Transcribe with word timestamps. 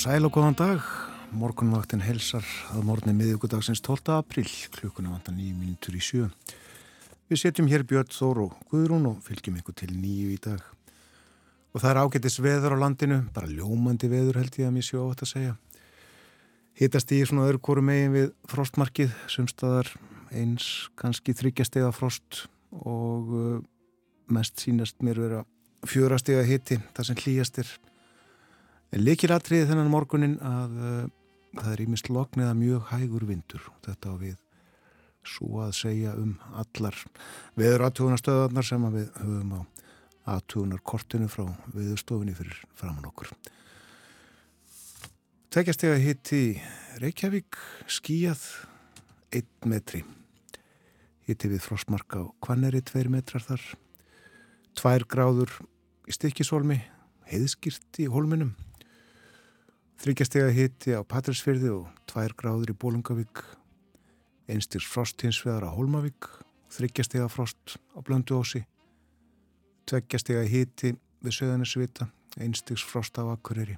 sæl 0.00 0.24
og 0.24 0.32
góðan 0.32 0.56
dag. 0.56 0.84
Morgunvaktin 1.36 2.00
helsar 2.00 2.46
að 2.72 2.86
morgunni 2.88 3.12
miðugudagsins 3.18 3.82
12. 3.84 4.14
april, 4.14 4.46
klukkuna 4.72 5.10
vantan 5.12 5.36
9 5.36 5.58
minútur 5.58 5.98
í 5.98 6.00
sjö. 6.00 6.28
Við 7.28 7.40
setjum 7.42 7.68
hér 7.68 7.84
Björn 7.84 8.08
Þór 8.08 8.40
og 8.46 8.54
Guðrún 8.70 9.10
og 9.10 9.18
fylgjum 9.26 9.58
ykkur 9.60 9.76
til 9.76 9.90
nýju 9.92 10.30
í 10.32 10.38
dag. 10.40 10.62
Og 11.74 11.82
það 11.82 11.90
er 11.90 12.00
ágættis 12.00 12.38
veður 12.40 12.78
á 12.80 12.82
landinu, 12.86 13.18
bara 13.34 13.50
ljómandi 13.50 14.08
veður 14.08 14.40
held 14.40 14.56
ég 14.62 14.70
að 14.70 14.74
mér 14.78 14.88
sjó 14.88 15.04
átt 15.10 15.26
að 15.26 15.32
segja. 15.34 15.52
Hittast 16.80 17.12
í 17.12 17.20
svona 17.26 17.50
öðru 17.50 17.60
kóru 17.68 17.84
megin 17.84 18.16
við 18.16 18.32
frostmarkið, 18.48 19.12
sumstaðar 19.28 19.92
eins 20.32 20.88
kannski 20.96 21.36
þryggjastega 21.36 21.92
frost 21.92 22.46
og 22.72 23.36
uh, 23.36 23.60
mest 24.32 24.64
sínast 24.64 25.04
mér 25.04 25.20
vera 25.26 25.44
fjórastega 25.84 26.46
hitti, 26.48 26.80
það 26.96 27.10
sem 27.10 27.24
hlýjastir 27.26 27.76
Likilatriði 28.90 29.68
þennan 29.68 29.90
morgunin 29.90 30.38
að 30.42 30.78
uh, 30.82 31.02
það 31.54 31.72
er 31.72 31.82
ímist 31.84 32.08
lokn 32.10 32.42
eða 32.42 32.56
mjög 32.58 32.88
hægur 32.90 33.26
vindur 33.28 33.66
þetta 33.84 34.10
á 34.10 34.14
við 34.18 34.38
svo 35.26 35.60
að 35.62 35.76
segja 35.76 36.14
um 36.18 36.32
allar 36.58 36.96
veður 37.58 37.84
aðtugunarstöðarnar 37.86 38.66
sem 38.66 38.86
að 38.88 38.96
við 38.98 39.10
höfum 39.20 39.52
á 39.54 39.60
aðtugunarkortinu 40.34 41.28
frá 41.30 41.44
viðstofinni 41.74 42.34
fyrir 42.34 42.56
framann 42.78 43.06
okkur. 43.08 43.30
Að 45.50 46.02
hitti 46.04 46.40
Reykjavík 47.02 47.58
skíjað 47.90 48.42
1 49.34 49.70
metri. 49.70 50.02
Hitti 51.26 51.50
við 51.50 51.62
frostmarka 51.62 52.22
á 52.22 52.32
Kvanneri 52.42 52.82
2 52.86 53.06
metrar 53.10 53.42
þar. 53.46 53.62
2 54.78 55.06
gráður 55.10 55.54
í 56.10 56.14
stikkisólmi, 56.14 56.78
heiðskýrt 57.30 58.02
í 58.02 58.08
hólminum 58.10 58.54
Þryggjastega 60.00 60.48
hitti 60.56 60.94
á 60.96 61.04
Patrísfyrði 61.04 61.74
og 61.74 61.88
tvær 62.08 62.32
gráður 62.32 62.70
í 62.72 62.74
Bólungavík, 62.80 63.42
einstirs 64.48 64.86
frost 64.88 65.20
hins 65.20 65.36
vegar 65.44 65.66
á 65.68 65.76
Holmavík, 65.76 66.24
þryggjastega 66.72 67.26
frost 67.28 67.74
á 67.92 68.00
Blönduósi, 68.00 68.62
tveggjastega 69.84 70.46
hitti 70.48 70.94
við 71.20 71.36
Söðanisvita, 71.36 72.06
einstirs 72.40 72.80
frost 72.80 73.20
á 73.20 73.28
Akureyri, 73.28 73.76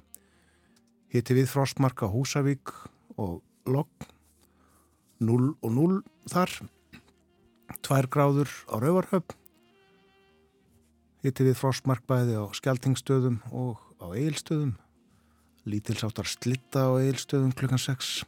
hitti 1.11 1.35
við 1.35 1.49
frostmark 1.51 2.05
á 2.05 2.07
Húsavík 2.07 2.71
og 3.19 3.41
Logg, 3.67 4.07
0 5.19 5.49
og 5.59 5.75
0 5.75 5.99
þar, 6.31 6.55
tvær 7.83 8.07
gráður 8.07 8.55
á 8.71 8.79
Rauvarhöfn, 8.79 9.35
hitti 11.27 11.51
við 11.51 11.59
frostmark 11.59 12.07
bæði 12.07 12.39
á 12.39 12.47
Skeltingstöðum 12.55 13.41
og 13.51 13.83
á 13.99 14.07
Eilstöðum, 14.15 14.77
lítilsáttar 15.69 16.27
slitta 16.27 16.87
á 16.87 16.91
eilstöðum 16.99 17.53
klukkan 17.55 17.81
6. 17.81 18.23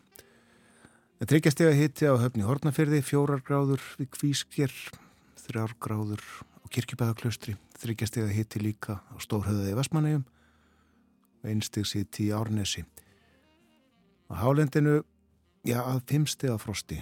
Það 1.20 1.32
tryggjast 1.32 1.64
ég 1.64 1.72
að 1.72 1.80
hitti 1.80 2.08
á 2.12 2.14
höfni 2.20 2.46
Hortnafyrði, 2.46 3.02
fjórar 3.06 3.44
gráður 3.46 3.84
við 4.00 4.12
Kvískjær, 4.16 4.74
þrjár 5.46 5.76
gráður 5.80 6.24
á 6.64 6.66
Kirkjubæðaklaustri, 6.76 7.56
tryggjast 7.80 8.20
ég 8.20 8.28
að 8.28 8.36
hitti 8.40 8.64
líka 8.64 9.00
á 9.00 9.16
Stórhauðaði 9.24 9.76
Vestmannegjum 9.80 10.26
hitti 11.46 12.28
í 12.28 12.32
Árnesi. 12.34 12.86
Á 14.32 14.34
hálendinu, 14.42 15.04
já, 15.66 15.80
að 15.84 16.02
fimmstega 16.10 16.58
frosti, 16.58 17.02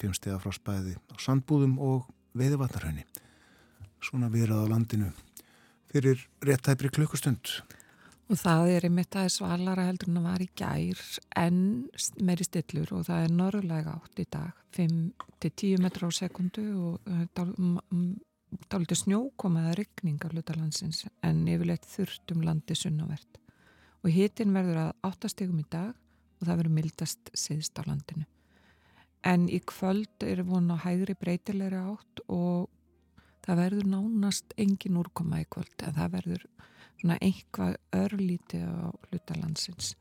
fimmstega 0.00 0.40
frostbæði 0.42 0.96
á 0.98 1.14
Sandbúðum 1.22 1.78
og 1.78 2.08
Veðivatnarhönni. 2.34 3.04
Svona 4.02 4.28
virað 4.32 4.66
á 4.66 4.72
landinu 4.72 5.12
fyrir 5.92 6.26
réttæpri 6.42 6.90
klukkustund. 6.90 7.62
Og 8.32 8.38
það 8.40 8.70
er 8.72 8.84
einmitt 8.88 9.12
aðeins 9.12 9.34
svalara 9.36 9.82
heldur 9.84 10.08
en 10.08 10.14
það 10.16 10.24
var 10.24 10.42
í 10.42 10.46
gær 10.56 11.00
en 11.36 11.56
meiri 12.24 12.46
stillur 12.46 12.92
og 12.96 13.02
það 13.04 13.26
er 13.26 13.34
norðlega 13.36 13.92
átt 13.98 14.22
í 14.22 14.24
dag, 14.32 14.62
5-10 14.72 15.82
metra 15.84 16.08
á 16.08 16.10
sekundu 16.16 16.64
og 16.80 17.10
dálítið 18.72 19.00
snjókomaða 19.02 19.74
ryggning 19.76 20.24
af 20.24 20.32
hlutalandsins 20.32 21.02
en 21.28 21.44
yfirleitt 21.44 21.84
þurft 21.92 22.32
um 22.32 22.46
landi 22.46 22.78
sunnavert. 22.78 23.36
Og 24.00 24.08
hitin 24.16 24.56
verður 24.56 24.80
að 24.86 25.10
áttastegum 25.10 25.60
í 25.60 25.68
dag 25.68 25.92
og 25.92 26.48
það 26.48 26.62
verður 26.62 26.76
mildast 26.78 27.34
siðst 27.36 27.76
á 27.76 27.82
landinu. 27.84 28.24
En 29.28 29.44
í 29.52 29.60
kvöld 29.60 30.24
er 30.24 30.40
vonu 30.48 30.80
hægri 30.80 31.20
breytilegri 31.20 31.84
átt 31.84 32.24
og 32.32 32.72
það 33.44 33.60
verður 33.66 33.92
nánast 33.92 34.56
engin 34.56 34.96
úrkoma 35.04 35.44
í 35.44 35.50
kvöld 35.52 35.84
en 35.84 36.00
það 36.00 36.16
verður 36.16 36.48
svona 37.02 37.18
einhvað 37.18 37.76
örlítið 37.98 38.62
á 38.62 38.94
hlutalandsins 39.10 39.96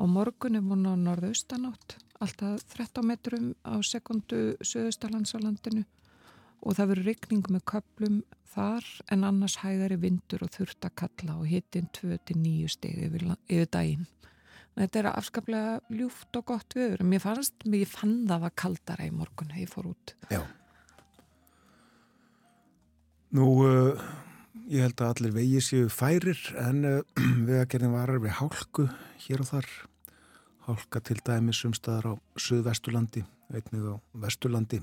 og 0.00 0.08
morgun 0.08 0.56
er 0.56 0.64
múin 0.64 0.88
á 0.88 0.96
norðaustanátt 0.96 1.98
alltaf 2.20 2.64
13 2.72 3.04
metrum 3.04 3.50
á 3.68 3.76
sekundu 3.84 4.56
söðustalands 4.64 5.36
á 5.36 5.38
landinu 5.44 5.84
og 6.64 6.76
það 6.76 6.92
verður 6.92 7.10
rykning 7.10 7.50
með 7.52 7.66
köplum 7.72 8.22
þar 8.54 8.86
en 9.12 9.26
annars 9.28 9.58
hægari 9.60 9.98
vindur 10.00 10.44
og 10.44 10.52
þurft 10.56 10.88
að 10.88 10.96
kalla 11.02 11.36
og 11.40 11.48
hittin 11.48 11.90
2-9 11.96 12.72
steg 12.72 12.96
yfir, 13.06 13.26
yfir 13.48 13.68
daginn. 13.72 14.08
Þetta 14.80 15.00
er 15.00 15.08
afskaplega 15.10 15.76
ljúft 15.92 16.36
og 16.38 16.46
gott 16.48 16.76
viður. 16.76 17.04
Mér 17.04 17.22
fannst, 17.22 17.56
ég 17.68 17.88
fann 17.90 18.24
það 18.28 18.48
að 18.48 18.56
kaldara 18.62 19.06
í 19.08 19.12
morgun 19.14 19.52
þegar 19.52 19.62
ég 19.64 19.72
fór 19.72 19.90
út. 19.92 20.14
Já. 20.32 20.40
Nú, 23.36 23.46
uh, 23.66 24.04
Ég 24.70 24.84
held 24.84 25.00
að 25.02 25.08
allir 25.10 25.32
vegi 25.34 25.60
séu 25.66 25.86
færir 25.90 26.38
en 26.62 26.84
uh, 26.86 26.98
vegagerðin 27.48 27.90
varar 27.90 28.20
við 28.22 28.36
hálku 28.38 28.84
hér 29.24 29.42
og 29.42 29.48
þar. 29.48 29.66
Hálka 30.68 31.00
til 31.02 31.16
dæmi 31.26 31.50
sumstaðar 31.56 32.06
á 32.06 32.14
Suðvestulandi, 32.38 33.24
einnig 33.50 33.88
á 33.90 33.98
Vestulandi 34.22 34.78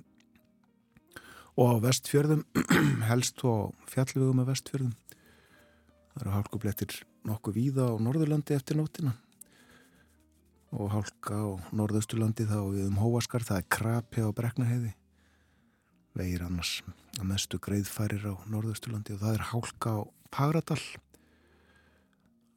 og 1.55 1.71
á 1.71 1.75
Vestfjörðum, 1.87 2.43
helst 3.09 3.39
og 3.47 3.71
á 3.71 3.87
fjallvegum 3.93 4.43
af 4.43 4.51
Vestfjörðum. 4.51 4.91
Það 6.11 6.19
eru 6.25 6.35
hálkublettir 6.35 6.99
nokkuð 7.31 7.55
víða 7.61 7.87
á 7.87 7.95
Norðurlandi 7.95 8.59
eftir 8.59 8.81
nótina 8.81 9.15
og 10.75 10.91
hálka 10.91 11.31
á 11.31 11.47
Norðaustulandi 11.71 12.43
þá 12.43 12.59
við 12.75 12.89
um 12.89 12.99
Hóaskar, 12.99 13.47
það 13.47 13.63
er 13.63 13.71
krapi 13.71 14.19
á 14.19 14.35
Breknaheiði 14.35 14.97
vegir 16.17 16.44
annars 16.45 16.81
að 17.17 17.28
mestu 17.31 17.59
greiðfærir 17.61 18.25
á 18.29 18.33
norðausturlandi 18.51 19.16
og 19.16 19.22
það 19.23 19.38
er 19.38 19.45
hálka 19.51 19.94
á 19.94 20.01
Pagradal 20.33 20.81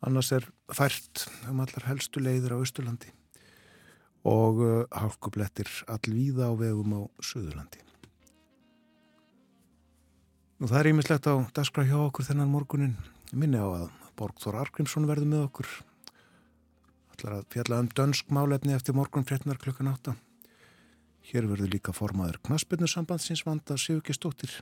annars 0.06 0.32
er 0.34 0.48
fært 0.72 1.26
um 1.50 1.62
allar 1.62 1.86
helstu 1.88 2.22
leiðir 2.22 2.56
á 2.56 2.60
austurlandi 2.60 3.12
og 4.28 4.64
uh, 4.64 4.72
hálkublettir 4.92 5.70
allvíða 5.88 6.50
á 6.50 6.54
vegum 6.58 6.96
á 6.96 7.00
söðurlandi 7.24 7.84
Nú 10.60 10.68
það 10.68 10.80
er 10.82 10.88
ímislegt 10.90 11.24
á 11.24 11.34
daskra 11.56 11.86
hjá 11.88 11.96
okkur 11.96 12.26
þennan 12.26 12.50
morgunin 12.52 12.98
minni 13.32 13.56
á 13.56 13.64
að 13.64 13.86
Borgþór 14.20 14.58
Arkrimsson 14.60 15.06
verði 15.08 15.30
með 15.30 15.46
okkur. 15.46 15.68
Allar 17.14 17.38
að 17.38 17.46
fjalla 17.54 17.78
um 17.80 17.88
dönsk 17.96 18.34
málefni 18.36 18.74
eftir 18.76 18.98
morgun 18.98 19.24
13. 19.24 19.56
klukkan 19.62 19.88
8 19.94 20.12
Hér 21.28 21.46
verður 21.50 21.72
líka 21.74 21.92
formaður 21.94 22.40
knaspinnusambandsins 22.46 23.44
vanda 23.46 23.76
Sigurkistóttir 23.78 24.54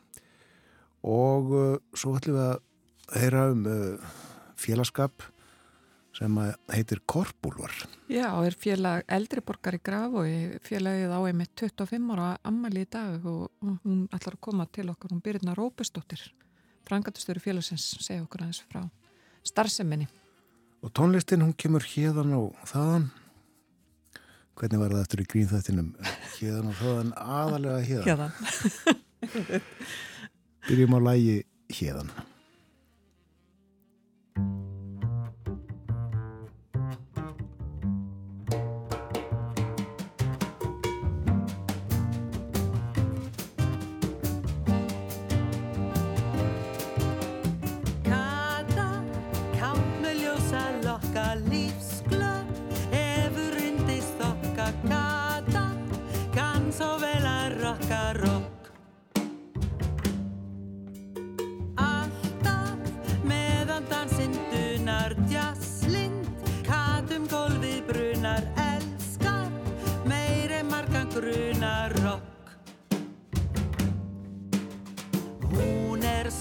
og 1.06 1.52
uh, 1.54 1.74
svo 1.94 2.16
ætlum 2.18 2.38
við 2.38 2.46
að 2.48 3.20
heyra 3.22 3.44
um 3.52 3.66
uh, 3.70 4.14
félagskap 4.58 5.22
sem 6.18 6.38
heitir 6.72 7.00
Korpúlvar. 7.06 7.70
Já, 8.10 8.26
er 8.42 8.56
félag 8.58 9.04
eldriborgar 9.14 9.76
í 9.78 9.82
graf 9.84 10.16
og 10.18 10.58
félagið 10.66 11.14
á 11.14 11.20
einmitt 11.20 11.52
25 11.62 12.10
ára 12.16 12.30
ammali 12.48 12.82
í 12.82 12.88
dag 12.90 13.22
og 13.28 13.52
hún 13.84 14.06
ætlar 14.10 14.34
að 14.38 14.44
koma 14.48 14.66
til 14.66 14.88
okkur, 14.90 15.14
hún 15.14 15.22
byrjina 15.22 15.54
Rópestóttir, 15.54 16.24
frangatustöru 16.88 17.42
félagsins, 17.44 17.86
segja 18.02 18.24
okkur 18.24 18.46
aðeins 18.46 18.64
frá 18.66 18.82
starfseminni. 19.46 20.08
Og 20.82 20.90
tónlistin 20.94 21.42
hún 21.44 21.54
kemur 21.58 21.86
hérðan 21.86 22.34
og 22.38 22.58
þaðan 22.66 23.08
hvernig 24.58 24.80
var 24.80 24.94
það 24.94 25.04
eftir 25.04 25.22
í 25.22 25.28
grínþættinum? 25.32 25.90
Hérna 26.38 26.72
og 26.72 26.80
þaðan 26.80 27.12
aðalega 27.18 27.80
hérna 27.86 28.28
byrjum 30.68 30.96
á 30.98 31.00
lægi 31.08 31.36
hérna 31.78 32.26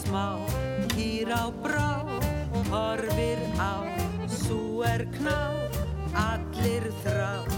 smá, 0.07 0.39
kýr 0.95 1.27
á 1.35 1.51
brá 1.51 2.07
Horfir 2.71 3.39
á, 3.59 3.83
sú 4.31 4.79
er 4.87 5.03
kná 5.11 5.51
Allir 6.15 6.87
þrá 7.03 7.56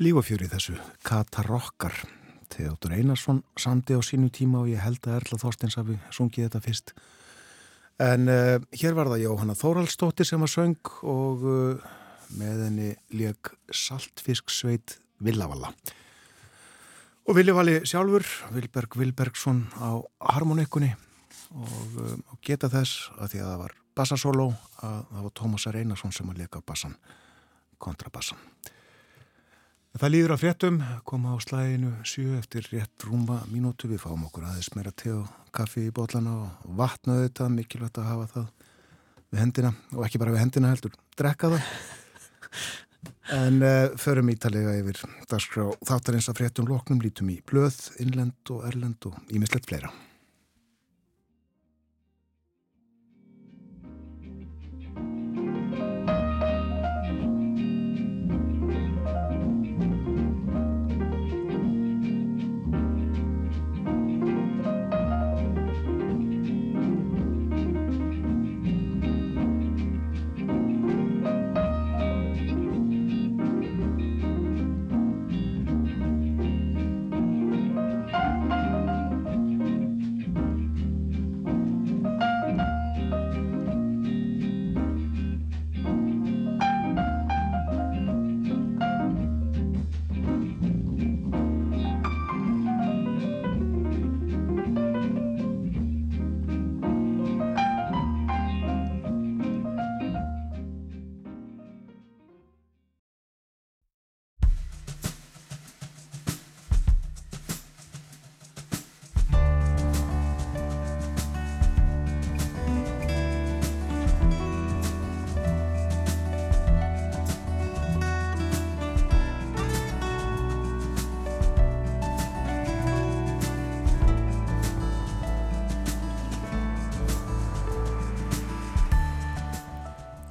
Líf 0.00 0.16
og 0.16 0.24
fjör 0.24 0.40
í 0.40 0.46
þessu, 0.48 0.78
Katarokkar. 1.04 1.92
Theodor 2.48 2.94
Einarsson 2.96 3.42
samdi 3.60 3.92
á 3.92 4.00
sínu 4.00 4.30
tíma 4.32 4.62
og 4.62 4.70
ég 4.72 4.80
held 4.80 5.04
að 5.04 5.18
Erla 5.18 5.38
Þorstins 5.42 5.76
hafi 5.76 5.98
sungið 6.08 6.46
þetta 6.46 6.60
fyrst. 6.64 6.92
En 8.00 8.24
uh, 8.32 8.56
hér 8.80 8.96
var 8.96 9.10
það 9.12 9.26
Jóhanna 9.26 9.58
Þóraldsdóttir 9.60 10.24
sem 10.24 10.40
var 10.40 10.48
söng 10.48 10.92
og 11.04 11.44
uh, 11.44 11.84
með 12.40 12.64
henni 12.64 12.88
leik 13.12 13.52
Saltfisksveit 13.68 14.96
Villavalla. 15.20 15.74
Og 17.28 17.36
Viljavali 17.36 17.76
sjálfur, 17.84 18.24
Vilberg 18.56 18.96
Vilbergsson 19.02 19.66
á 19.76 20.00
harmonikunni 20.32 20.94
og 21.52 22.02
um, 22.06 22.24
geta 22.40 22.72
þess 22.72 23.12
að 23.20 23.34
því 23.34 23.44
að 23.44 23.52
það 23.52 23.62
var 23.66 23.78
bassasóló 24.00 24.50
að 24.80 24.98
það 25.12 25.22
var 25.28 25.38
Tómasar 25.44 25.82
Einarsson 25.84 26.16
sem 26.16 26.32
að 26.32 26.46
leika 26.46 26.64
bassan, 26.64 26.96
kontrabassan. 27.76 28.40
Það 29.98 30.12
líður 30.14 30.32
að 30.36 30.42
fréttum, 30.44 30.76
koma 31.02 31.32
á 31.34 31.36
slæðinu 31.42 31.88
sjö 32.06 32.36
eftir 32.38 32.66
rétt 32.70 33.06
rúma 33.08 33.40
mínútu, 33.50 33.88
við 33.90 34.04
fáum 34.04 34.22
okkur 34.28 34.44
aðeins 34.46 34.68
meira 34.76 34.92
te 34.94 35.10
og 35.10 35.26
kaffi 35.56 35.88
í 35.88 35.94
botlana 35.94 36.34
og 36.44 36.76
vatnaðu 36.78 37.24
þetta, 37.24 37.48
mikilvægt 37.56 37.98
að 37.98 38.06
hafa 38.06 38.28
það 38.34 38.68
við 39.30 39.42
hendina 39.42 39.72
og 39.96 40.04
ekki 40.06 40.20
bara 40.22 40.34
við 40.36 40.44
hendina 40.44 40.70
heldur, 40.70 40.94
drekka 41.18 41.50
það. 41.56 41.72
En 43.34 43.58
uh, 43.62 43.90
förum 43.98 44.30
ítalega 44.30 44.76
yfir 44.78 45.02
dagskrá 45.30 45.66
þáttarins 45.86 46.30
að 46.30 46.38
fréttum 46.38 46.70
loknum, 46.70 47.02
lítum 47.02 47.30
í 47.34 47.40
blöð, 47.46 47.78
innlend 48.02 48.54
og 48.54 48.64
erlend 48.70 49.10
og 49.10 49.18
ímislegt 49.34 49.70
fleira. 49.70 49.90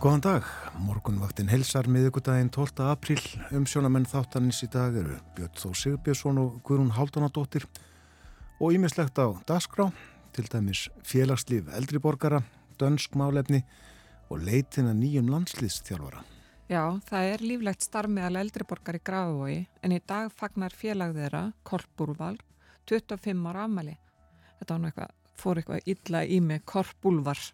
Góðan 0.09 0.23
dag, 0.25 0.45
morgunvaktin 0.81 1.51
helsar 1.51 1.85
miðugudaginn 1.85 2.47
12. 2.49 2.81
apríl, 2.89 3.19
umsjónamenn 3.53 4.07
þáttanins 4.09 4.63
í 4.65 4.69
dag 4.73 4.95
eru 4.97 5.19
Björn 5.37 5.59
Þó 5.61 5.67
Sigbjörnsson 5.77 6.39
og 6.41 6.55
Guðrún 6.65 6.95
Haldunadóttir 6.95 7.67
og 8.57 8.73
ímislegt 8.73 9.21
á 9.21 9.29
dagskrá, 9.45 9.91
til 10.33 10.47
dæmis 10.49 10.87
félagslíf 11.05 11.69
eldriborgara, 11.77 12.41
dönsk 12.81 13.13
málefni 13.21 13.61
og 14.33 14.41
leitina 14.49 14.95
nýjum 14.97 15.29
landslýstjálfara. 15.29 16.25
Já, 16.73 16.97
það 17.05 17.29
er 17.35 17.45
líflegt 17.45 17.85
starf 17.85 18.09
meðal 18.09 18.41
eldriborgar 18.41 18.97
í 18.97 19.05
Grafavogi 19.05 19.61
en 19.85 19.93
í 19.93 20.01
dag 20.01 20.33
fagnar 20.33 20.73
félag 20.73 21.13
þeirra, 21.21 21.45
Kolbúrval, 21.61 22.41
25 22.89 23.45
ára 23.53 23.69
afmæli. 23.69 23.99
Þetta 24.57 24.83
eitthvað 24.89 25.17
fór 25.37 25.61
eitthvað 25.61 25.93
illa 25.93 26.25
í 26.25 26.41
mig, 26.41 26.65
Korpúlvar. 26.65 27.49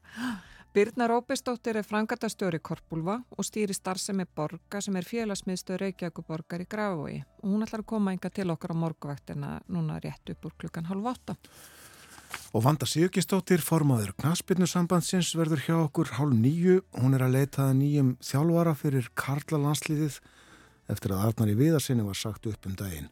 Birna 0.76 1.08
Róbistóttir 1.08 1.78
er 1.80 1.86
frangatastjóri 1.88 2.58
Korpúlva 2.60 3.14
og 3.32 3.46
stýri 3.48 3.72
starfsemi 3.72 4.26
borga 4.36 4.82
sem 4.84 4.98
er 5.00 5.06
félagsmiðstöð 5.08 5.78
Reykjavíkuborgar 5.80 6.66
í 6.66 6.68
Grafavogi 6.68 7.22
og 7.38 7.46
hún 7.48 7.64
ætlar 7.64 7.86
að 7.86 7.88
koma 7.94 8.12
enga 8.12 8.28
til 8.28 8.52
okkar 8.52 8.74
á 8.76 8.82
morguvaktina 8.82 9.52
núna 9.72 10.02
rétt 10.04 10.34
upp 10.34 10.50
úr 10.50 10.58
klukkan 10.60 10.90
halv 10.90 11.08
åtta. 11.14 11.38
Og 12.52 12.66
Vanda 12.66 12.84
Sigurkistóttir, 12.92 13.64
formaður 13.64 14.12
Knaspirnu 14.20 14.68
sambandsins, 14.68 15.32
verður 15.40 15.64
hjá 15.64 15.76
okkur 15.78 16.12
hálf 16.18 16.36
nýju. 16.36 16.82
Hún 17.00 17.16
er 17.16 17.24
að 17.24 17.38
leitaða 17.38 17.72
nýjum 17.80 18.12
þjálfara 18.20 18.76
fyrir 18.76 19.08
Karla 19.16 19.62
landsliðið 19.70 20.20
eftir 20.92 21.16
að 21.16 21.30
Arnar 21.30 21.56
í 21.56 21.60
viðarsinni 21.64 22.04
var 22.04 22.20
sagt 22.20 22.52
upp 22.52 22.68
um 22.68 22.76
daginn. 22.76 23.08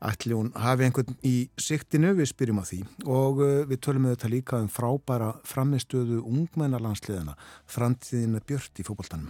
Ætli 0.00 0.32
hún 0.32 0.48
hafi 0.56 0.86
einhvern 0.86 1.16
í 1.28 1.50
siktinu, 1.60 2.14
við 2.16 2.30
spyrjum 2.30 2.62
á 2.62 2.64
því 2.64 2.78
og 3.04 3.42
uh, 3.44 3.48
við 3.68 3.82
tölum 3.84 4.06
með 4.06 4.14
þetta 4.14 4.28
líka 4.32 4.60
um 4.62 4.68
frábæra 4.72 5.34
framistöðu 5.44 6.22
ungmennarlandsliðina, 6.24 7.34
framtíðina 7.68 8.40
björt 8.48 8.80
í 8.80 8.86
fókbaltanum. 8.86 9.28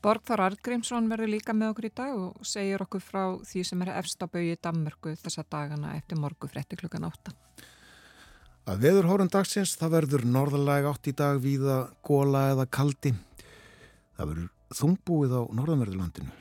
Borgþór 0.00 0.40
Artgrímsson 0.46 1.10
verður 1.10 1.34
líka 1.34 1.52
með 1.52 1.74
okkur 1.74 1.88
í 1.90 1.92
dag 2.00 2.14
og 2.16 2.46
segir 2.46 2.80
okkur 2.86 3.02
frá 3.04 3.22
því 3.50 3.64
sem 3.68 3.84
er 3.84 3.90
efstabau 3.98 4.40
í 4.40 4.54
Danmörku 4.56 5.12
þessa 5.20 5.44
dagana 5.44 5.92
eftir 5.98 6.20
morgu 6.22 6.48
frétti 6.48 6.78
klukkan 6.80 7.04
8. 7.10 7.34
Að 8.68 8.80
veður 8.86 9.10
hórun 9.10 9.32
dagsins 9.32 9.74
það 9.80 9.94
verður 9.98 10.24
norðalega 10.24 10.94
átt 10.94 11.10
í 11.10 11.16
dag 11.18 11.42
víða 11.44 11.82
góla 12.06 12.46
eða 12.54 12.68
kaldi. 12.78 13.12
Það 14.16 14.32
verður 14.32 14.48
þungbúið 14.80 15.36
á 15.36 15.42
norðanverðurlandinu, 15.60 16.32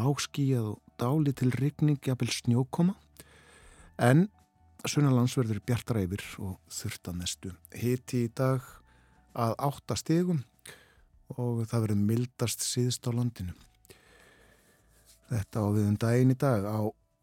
lágskíjað 0.00 0.72
og 0.72 0.96
dáli 1.00 1.36
til 1.36 1.52
rigning 1.58 2.00
jafnvel 2.00 2.32
snjókoma 2.32 2.96
en 4.00 4.28
sunnalandsverður 4.88 5.60
bjartara 5.66 6.04
yfir 6.06 6.24
og 6.40 6.56
þurfta 6.72 7.12
mestu. 7.12 7.52
Hiti 7.76 8.24
í 8.26 8.32
dag 8.32 8.64
að 9.36 9.56
átta 9.60 9.96
stegum 9.98 10.40
og 11.36 11.66
það 11.68 11.84
verður 11.84 12.06
mildast 12.08 12.64
síðst 12.64 13.06
á 13.06 13.10
landinu. 13.12 13.52
Þetta 15.30 15.62
á 15.62 15.66
við 15.76 15.86
um 15.86 15.98
daginn 16.00 16.34
í 16.34 16.38
dag. 16.40 16.64
Á 16.66 16.80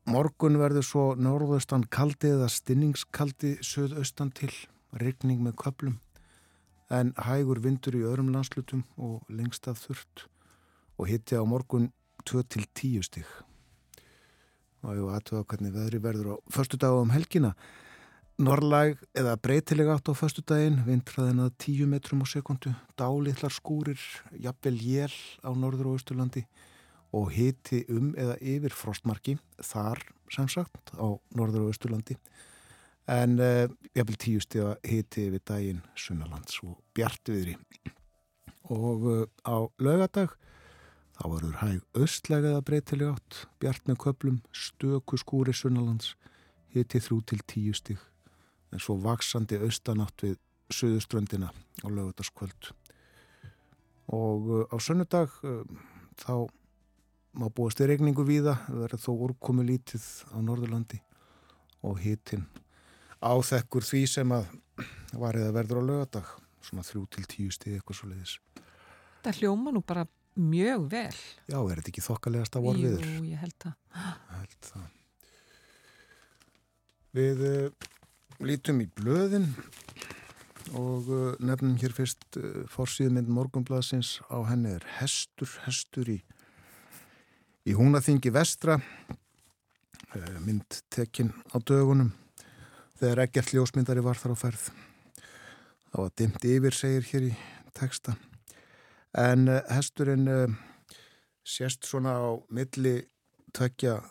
morgun 0.07 0.59
verður 0.61 0.85
svo 0.85 1.05
norðaustan 1.19 1.87
kaldi 1.91 2.31
eða 2.37 2.47
stinningskaldi 2.51 3.57
söðaustan 3.65 4.31
til, 4.31 4.53
regning 4.95 5.41
með 5.43 5.57
köplum 5.65 5.97
en 6.93 7.11
hægur 7.19 7.59
vindur 7.59 7.97
í 7.99 8.05
öðrum 8.07 8.31
landslutum 8.31 8.85
og 8.95 9.25
lengst 9.27 9.67
að 9.67 9.81
þurft 9.81 10.23
og 10.95 11.09
hitti 11.11 11.35
á 11.35 11.43
morgun 11.43 11.91
2-10 12.23 13.03
stig 13.03 13.27
og 14.87 15.03
var 15.03 15.19
aðtöða 15.19 15.45
hvernig 15.51 15.75
veðri 15.75 15.99
verður 16.03 16.31
á 16.31 16.35
förstu 16.53 16.79
dag 16.79 16.95
um 16.95 17.11
helgina? 17.11 17.53
Norrlæg 18.37 18.99
eða 19.17 19.33
breytileg 19.41 19.89
átt 19.89 20.11
á 20.11 20.13
förstu 20.15 20.43
daginn 20.45 20.83
vintraðin 20.85 21.41
að 21.43 21.55
10 21.63 21.89
metrum 21.91 22.21
á 22.23 22.27
sekundu 22.29 22.73
dálitlar 22.99 23.51
skúrir, 23.51 23.99
jafnvel 24.31 24.77
jél 24.77 25.15
á 25.41 25.51
norður 25.51 25.91
og 25.91 25.97
austurlandi 25.97 26.45
og 27.17 27.31
hiti 27.33 27.83
um 27.89 28.13
eða 28.15 28.37
yfir 28.39 28.75
frostmarki 28.75 29.37
þar 29.57 30.03
sem 30.31 30.47
sagt 30.51 30.93
á 30.95 31.17
norður 31.35 31.65
og 31.65 31.73
austurlandi. 31.73 32.17
En 33.07 33.39
uh, 33.39 33.65
jafnvel 33.95 34.19
10 34.19 34.43
stíða 34.45 34.75
hiti 34.85 35.27
yfir 35.31 35.43
daginn 35.47 35.83
sunnalands 35.95 36.59
og 36.63 36.77
bjart 36.95 37.31
viðri 37.31 37.55
og 38.69 39.07
uh, 39.07 39.23
á 39.47 39.65
lögadag 39.79 40.35
Þá 41.17 41.23
verður 41.31 41.55
hæg 41.63 42.01
östlegaða 42.03 42.61
breytileg 42.65 43.15
átt, 43.15 43.37
bjart 43.61 43.87
með 43.89 43.97
köplum, 44.03 44.41
stöku 44.53 45.17
skúri 45.17 45.53
sunnalands, 45.55 46.13
hiti 46.73 47.01
þrjú 47.01 47.21
til 47.25 47.39
tíu 47.49 47.73
stig, 47.77 48.01
en 48.69 48.83
svo 48.83 48.99
vaksandi 49.01 49.57
austanátt 49.65 50.21
við 50.21 50.37
söðuströndina 50.73 51.49
á 51.49 51.87
lögutaskvöld. 51.89 52.69
Og 54.13 54.51
uh, 54.51 54.63
á 54.69 54.77
sönnudag 54.77 55.33
uh, 55.41 55.65
þá 56.21 56.45
má 57.37 57.49
búast 57.49 57.81
í 57.81 57.87
regningu 57.89 58.25
víða, 58.27 58.59
verður 58.69 59.01
þó 59.01 59.11
úrkomi 59.29 59.65
lítið 59.65 60.05
á 60.33 60.37
Norðurlandi 60.37 61.01
og 61.85 61.97
hitin 62.01 62.45
áþekkur 63.21 63.85
því 63.85 64.03
sem 64.09 64.33
að 64.33 64.47
var 65.17 65.37
eða 65.37 65.55
verður 65.55 65.81
á 65.81 65.89
lögadag, 65.89 66.29
svona 66.61 66.85
þrjú 66.85 67.03
til 67.13 67.25
tíu 67.29 67.53
stig 67.53 67.77
eitthvað 67.77 67.99
svo 67.99 68.09
leiðis. 68.11 68.37
Það 69.25 69.41
hljóma 69.41 69.73
nú 69.73 69.81
bara 69.81 70.05
mjög 70.37 70.85
vel. 70.91 71.17
Já, 71.49 71.57
er 71.57 71.79
þetta 71.79 71.91
ekki 71.91 72.05
þokkalegast 72.05 72.57
að 72.57 72.67
vorfiður? 72.67 73.09
Jú, 73.09 73.25
ég 73.31 73.41
held 73.41 73.55
það. 73.63 73.75
Held 74.33 74.69
það. 74.69 74.85
Við 77.17 77.43
uh, 77.47 77.87
lítum 78.45 78.81
í 78.83 78.87
blöðin 78.99 79.47
og 80.77 81.09
uh, 81.09 81.33
nefnum 81.41 81.77
hér 81.81 81.95
fyrst 81.95 82.39
uh, 82.39 82.63
fórsíðmynd 82.71 83.31
morgunblasins 83.33 84.17
á 84.29 84.37
henni 84.49 84.75
er 84.77 84.85
Hestur, 84.99 85.49
Hestur 85.65 86.11
í, 86.13 86.19
í 87.65 87.75
húnaþingi 87.77 88.33
vestra, 88.35 88.77
mynd 90.45 90.79
tekinn 90.93 91.33
á 91.51 91.57
dögunum 91.59 92.13
þegar 92.97 93.25
ekkert 93.25 93.51
ljósmyndari 93.53 94.01
var 94.05 94.17
þar 94.17 94.33
á 94.33 94.37
ferð. 94.39 94.69
Það 95.91 95.99
var 96.03 96.15
dimt 96.21 96.47
yfir, 96.47 96.75
segir 96.75 97.11
hér 97.11 97.29
í 97.29 97.35
texta 97.77 98.15
en 99.15 99.47
uh, 99.47 99.61
hesturinn 99.71 100.27
uh, 100.27 100.55
sést 101.47 101.85
svona 101.85 102.17
á 102.19 102.27
milli 102.49 103.07
tökja 103.55 104.01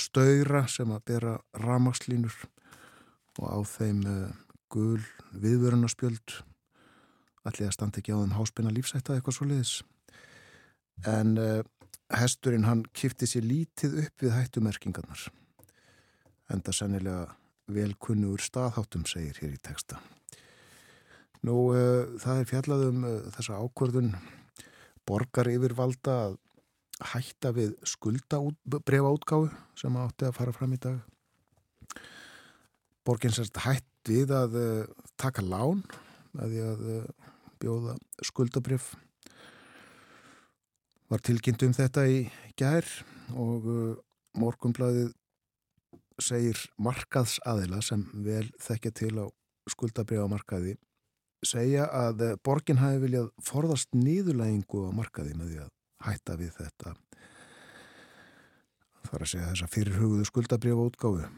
stöyra 0.00 0.66
sem 0.68 0.90
að 0.92 1.04
bera 1.06 1.36
ramagslínur 1.62 2.34
og 3.38 3.46
á 3.46 3.58
þeim 3.76 4.02
uh, 4.06 4.34
gul 4.72 5.00
viðvörunarspjöld. 5.36 6.40
Allir 7.46 7.68
að 7.68 7.76
standa 7.76 8.02
ekki 8.02 8.16
á 8.16 8.18
þeim 8.18 8.34
háspina 8.34 8.74
lífsætta 8.74 9.14
eitthvað 9.14 9.38
svo 9.38 9.46
leiðis 9.46 9.76
en 11.06 11.36
hesturinn 12.16 12.64
hann 12.64 12.86
kifti 12.96 13.28
sér 13.28 13.44
lítið 13.44 13.98
upp 14.06 14.24
við 14.24 14.32
hættumerkingarnar. 14.32 15.26
Enda 16.50 16.72
sennilega 16.72 17.36
velkunnugur 17.68 18.42
staðháttum 18.42 19.04
segir 19.06 19.36
hér 19.42 19.58
í 19.58 19.60
texta 19.60 20.00
Nú, 21.44 21.56
uh, 21.74 22.16
það 22.22 22.40
er 22.40 22.48
fjallað 22.48 22.84
um 22.88 23.04
uh, 23.04 23.16
þessa 23.36 23.60
ákvörðun 23.60 24.14
borgar 25.06 25.50
yfirvalda 25.50 26.14
að 26.26 26.36
hætta 27.12 27.52
við 27.52 27.74
skuldabrefa 27.84 29.12
útgáðu 29.12 29.50
sem 29.76 29.98
átti 30.00 30.28
að 30.28 30.36
fara 30.38 30.54
fram 30.56 30.72
í 30.72 30.80
dag. 30.80 31.02
Borgin 33.06 33.34
sérst 33.36 33.60
hætt 33.66 34.08
við 34.08 34.32
að 34.34 34.56
uh, 34.60 35.10
taka 35.20 35.44
lán 35.44 35.84
að 36.36 36.54
því 36.54 36.64
að 36.70 36.86
bjóða 37.60 37.92
skuldabref. 38.28 38.90
Var 41.08 41.22
tilkynnt 41.24 41.62
um 41.64 41.76
þetta 41.76 42.02
í 42.10 42.26
gær 42.58 42.88
og 43.36 43.68
morgunblæðið 44.36 45.14
segir 46.20 46.60
markaðsaðila 46.80 47.80
sem 47.84 48.02
vel 48.24 48.44
þekkja 48.60 48.92
til 49.00 49.14
á 49.20 49.26
skuldabrefa 49.70 50.28
markaði 50.28 50.76
segja 51.48 51.88
að 52.04 52.26
eh, 52.26 52.36
borgin 52.44 52.82
hafi 52.82 53.02
viljað 53.06 53.32
forðast 53.44 53.96
nýðulægingu 53.96 54.86
á 54.86 54.90
markaði 54.96 55.34
með 55.38 55.52
því 55.52 55.64
að 55.64 55.72
hætta 56.06 56.38
við 56.40 56.54
þetta 56.60 56.94
þar 59.06 59.22
að 59.22 59.32
segja 59.32 59.50
þessa 59.52 59.72
fyrirhugðu 59.72 60.28
skuldabriða 60.28 60.86
útgáfu 60.90 61.28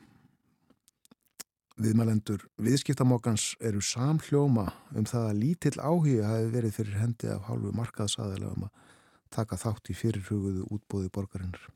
Viðmælendur 1.79 2.43
viðskiptamokans 2.59 3.53
eru 3.63 3.79
samhljóma 3.85 4.65
um 4.99 5.05
það 5.07 5.27
að 5.29 5.37
lítill 5.39 5.77
áhuga 5.79 6.27
hafi 6.27 6.49
verið 6.51 6.73
fyrir 6.75 6.97
hendi 6.99 7.29
af 7.31 7.45
hálfu 7.47 7.71
markaðsaðilega 7.77 8.57
um 8.57 8.65
að 8.67 8.89
taka 9.31 9.59
þátt 9.61 9.93
í 9.93 9.95
fyrirhugðu 9.95 10.65
útbóði 10.75 11.13
borgarinnar. 11.15 11.69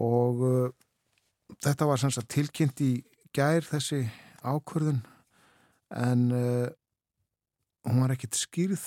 Og 0.00 0.40
uh, 0.48 0.70
þetta 1.60 1.90
var 1.90 2.00
tilkynnt 2.24 2.80
í 2.80 2.92
gær 3.36 3.68
þessi 3.68 4.06
ákvörðun 4.40 5.02
en 5.94 6.24
uh, 6.34 6.68
hún 7.86 8.00
var 8.02 8.14
ekkit 8.14 8.38
skýrð 8.38 8.84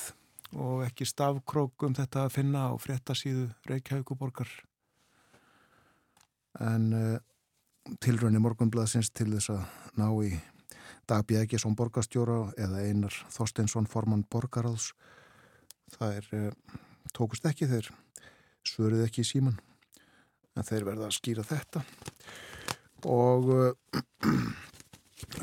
og 0.58 0.84
ekki 0.88 1.08
stafkrók 1.08 1.88
um 1.88 1.96
þetta 1.96 2.26
að 2.26 2.36
finna 2.38 2.68
á 2.72 2.74
fréttasíðu 2.80 3.48
Reykjavíkuborgar 3.68 4.52
en 6.64 6.88
uh, 6.96 7.18
tilröðinni 8.04 8.42
morgunblaðsins 8.44 9.12
til 9.16 9.30
þess 9.36 9.54
að 9.56 9.64
ná 10.00 10.08
í 10.26 10.34
Dagbjörg 11.08 11.48
Egesson 11.48 11.76
borgastjóra 11.80 12.52
eða 12.60 12.84
Einar 12.84 13.16
Þorsteinsson 13.32 13.88
formann 13.88 14.26
borgaráðs 14.28 14.92
það 15.96 16.20
er 16.20 16.30
uh, 16.36 16.78
tókust 17.16 17.48
ekki 17.48 17.70
þeir 17.70 17.92
svöruð 18.68 19.06
ekki 19.06 19.24
í 19.24 19.30
síman 19.30 19.60
en 20.58 20.66
þeir 20.66 20.88
verða 20.88 21.08
að 21.08 21.18
skýra 21.20 21.46
þetta. 21.46 21.84
Og 23.08 23.52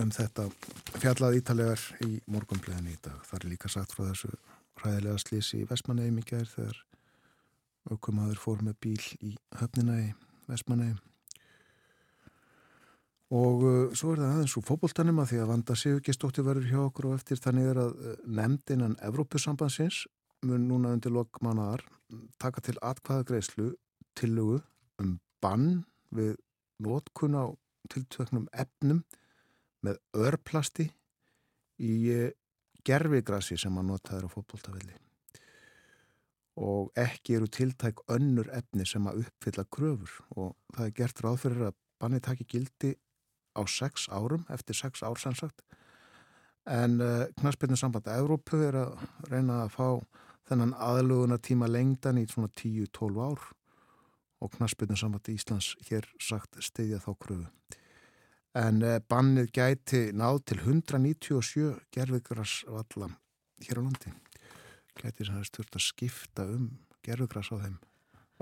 um 0.02 0.10
þetta 0.14 0.48
fjallað 1.00 1.38
ítalegar 1.40 1.86
í 2.06 2.18
morgunblæðin 2.30 2.92
í 2.92 2.98
dag. 3.02 3.22
Það 3.26 3.40
er 3.40 3.48
líka 3.52 3.70
sagt 3.72 3.94
frá 3.96 4.04
þessu 4.10 4.34
ræðilega 4.82 5.22
slísi 5.22 5.62
í 5.62 5.70
Vestmanneim 5.70 6.20
í 6.20 6.26
gær 6.26 6.46
þegar 6.50 6.84
aukumadur 7.90 8.40
fór 8.40 8.62
með 8.64 8.78
bíl 8.84 9.02
í 9.20 9.34
höfnina 9.60 9.98
í 10.02 10.06
Vestmanneim 10.48 11.00
Og 13.34 13.62
uh, 13.64 13.94
svo 13.96 14.12
er 14.12 14.20
það 14.20 14.32
aðeins 14.34 14.54
úr 14.58 14.66
fókbóltanum 14.68 15.22
að 15.22 15.30
því 15.30 15.38
að 15.42 15.48
Vanda 15.50 15.76
Sigurgestóttir 15.78 16.44
verður 16.46 16.68
hjá 16.70 16.80
okkur 16.84 17.08
og 17.08 17.16
eftir 17.16 17.40
þannig 17.40 17.70
er 17.70 17.80
að 17.82 17.94
uh, 17.96 18.12
nefndinnan 18.38 18.98
Evrópusambansins 19.02 20.04
mun 20.44 20.66
núna 20.68 20.92
undir 20.94 21.14
lokmannaðar 21.14 21.82
taka 22.38 22.62
til 22.62 22.76
atkvæðagreislu 22.84 23.72
tillugu 24.14 24.60
um 25.00 25.16
bann 25.42 25.84
við 26.14 26.36
nótkun 26.84 27.34
á 27.34 27.44
tiltvöknum 27.90 28.44
efnum 28.52 29.02
með 29.84 30.00
örplasti 30.26 30.88
í 31.84 31.94
uh, 32.14 32.28
gerfigrassi 32.84 33.58
sem 33.60 33.80
að 33.80 33.90
notaður 33.92 34.28
á 34.28 34.34
fókbóltavilli 34.34 34.98
og 36.54 36.92
ekki 36.98 37.34
eru 37.34 37.48
tiltæk 37.50 38.04
önnur 38.14 38.50
efni 38.54 38.86
sem 38.86 39.06
að 39.10 39.24
uppfylla 39.24 39.64
kröfur 39.74 40.12
og 40.36 40.52
það 40.76 40.84
er 40.86 40.92
gert 41.00 41.22
ráð 41.24 41.40
fyrir 41.42 41.64
að 41.68 41.80
banni 42.02 42.20
taki 42.22 42.46
gildi 42.46 42.92
á 43.54 43.62
sex 43.70 44.08
árum, 44.10 44.44
eftir 44.50 44.76
sex 44.76 45.02
ár 45.02 45.18
sannsagt. 45.18 45.62
En 46.66 47.00
uh, 47.00 47.24
eh, 47.24 47.32
knaspirnum 47.38 47.78
samband 47.78 48.06
að 48.08 48.22
Európu 48.22 48.60
er 48.64 48.78
að 48.84 48.94
reyna 49.30 49.64
að 49.64 49.74
fá 49.74 49.88
þennan 50.48 50.74
aðluguna 50.80 51.38
tíma 51.38 51.68
lengdan 51.68 52.20
í 52.20 52.26
svona 52.28 52.50
10-12 52.56 53.20
ár 53.20 53.44
og 54.44 54.54
knaspirnum 54.56 54.98
samband 54.98 55.28
í 55.28 55.36
Íslands 55.38 55.74
hér 55.88 56.08
sagt 56.20 56.58
stiðja 56.64 57.02
þá 57.04 57.12
kröfu. 57.20 57.46
En 58.54 58.82
uh, 58.86 58.98
bannið 59.10 59.50
gæti 59.54 60.02
náð 60.14 60.42
til 60.50 60.60
197 60.62 61.72
gerðvigrars 61.94 62.60
valla 62.70 63.10
hér 63.64 63.80
á 63.80 63.82
landi. 63.82 64.14
Gæti 64.94 65.26
sem 65.26 65.34
hefði 65.34 65.50
stört 65.50 65.80
að 65.80 65.88
skipta 65.88 66.46
um 66.46 66.70
gerðvigras 67.04 67.50
á 67.50 67.56
þeim 67.64 67.80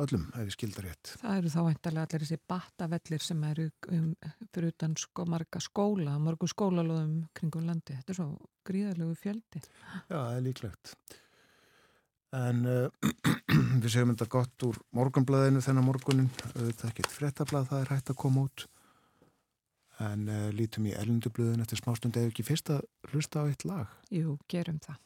öllum, 0.00 0.24
ef 0.32 0.46
ég 0.48 0.54
skildar 0.54 0.86
rétt. 0.88 1.12
Það 1.20 1.38
eru 1.38 1.50
þá 1.52 1.60
eintalega 1.62 2.04
allir 2.06 2.24
þessi 2.24 2.38
batavellir 2.48 3.24
sem 3.24 3.42
eru 3.48 3.66
um, 3.92 4.06
fyrir 4.54 4.72
utan 4.72 4.94
sko 5.00 5.26
marga 5.28 5.60
skóla, 5.62 6.16
margu 6.22 6.48
skólalóðum 6.50 7.26
kringum 7.36 7.66
landi. 7.68 7.96
Þetta 7.98 8.14
er 8.14 8.18
svo 8.18 8.28
gríðarlegu 8.68 9.16
fjöldi. 9.20 9.62
Já, 10.08 10.16
það 10.16 10.36
er 10.36 10.44
líklegt. 10.46 10.94
En 12.32 12.62
uh, 12.64 13.10
við 13.82 13.88
segjum 13.92 14.14
þetta 14.14 14.30
gott 14.32 14.68
úr 14.68 14.80
morgunblæðinu 14.96 15.64
þennan 15.64 15.88
morgunin. 15.88 16.30
Það 16.46 16.70
er 16.70 16.86
ekkert 16.92 17.12
frettablað, 17.12 17.68
það 17.72 17.84
er 17.84 17.92
hægt 17.96 18.14
að 18.14 18.20
koma 18.24 18.46
út. 18.48 18.66
En 20.02 20.26
uh, 20.28 20.48
lítum 20.56 20.88
í 20.90 20.96
elundublöðin 20.98 21.62
eftir 21.62 21.78
smástund 21.78 22.16
eða 22.18 22.32
ekki 22.32 22.46
fyrst 22.46 22.72
að 22.74 22.84
hlusta 23.12 23.44
á 23.44 23.48
eitt 23.48 23.66
lag. 23.68 23.92
Jú, 24.10 24.38
gerum 24.50 24.80
það. 24.82 25.00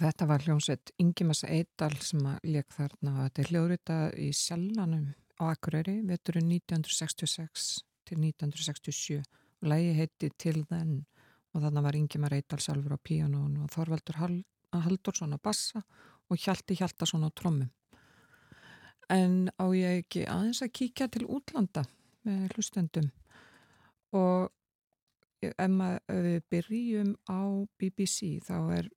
Og 0.00 0.06
þetta 0.06 0.26
var 0.30 0.44
hljómsveit 0.46 0.92
Ingimas 1.02 1.42
Eidal 1.44 1.92
sem 2.00 2.22
að 2.24 2.46
leik 2.54 2.72
þarna 2.72 3.10
og 3.12 3.24
þetta 3.26 3.42
er 3.42 3.50
hljóðrita 3.50 3.96
í 4.16 4.28
Sjallanum 4.32 5.10
á 5.36 5.42
Akureyri 5.52 5.98
veturinn 6.08 6.48
1966 6.56 7.66
til 8.08 8.22
1967 8.22 9.18
og 9.20 9.68
lægi 9.68 9.90
heiti 9.98 10.30
Til 10.40 10.62
þenn 10.70 11.02
og 11.52 11.66
þannig 11.66 11.84
var 11.84 11.98
Ingimar 11.98 12.36
Eidal 12.38 12.62
sjálfur 12.64 12.96
á 12.96 13.04
píanón 13.04 13.58
og 13.60 13.68
Þorvaldur 13.74 14.22
Haldursson 14.72 15.36
á 15.36 15.38
bassa 15.38 15.84
og 16.30 16.40
Hjalti 16.40 16.78
Hjaltarsson 16.80 17.28
á 17.28 17.30
trommum 17.36 17.68
en 19.10 19.50
á 19.60 19.64
ég 19.74 20.04
ekki 20.04 20.24
aðeins 20.30 20.62
að 20.64 20.72
kíkja 20.80 21.10
til 21.12 21.26
útlanda 21.28 21.84
með 22.24 22.54
hlustendum? 22.54 23.10
Og 24.16 24.48
ef 25.42 25.52
við 26.08 26.40
byrjum 26.52 27.12
á 27.28 27.40
BBC 27.76 28.38
þá 28.46 28.56
er 28.78 28.90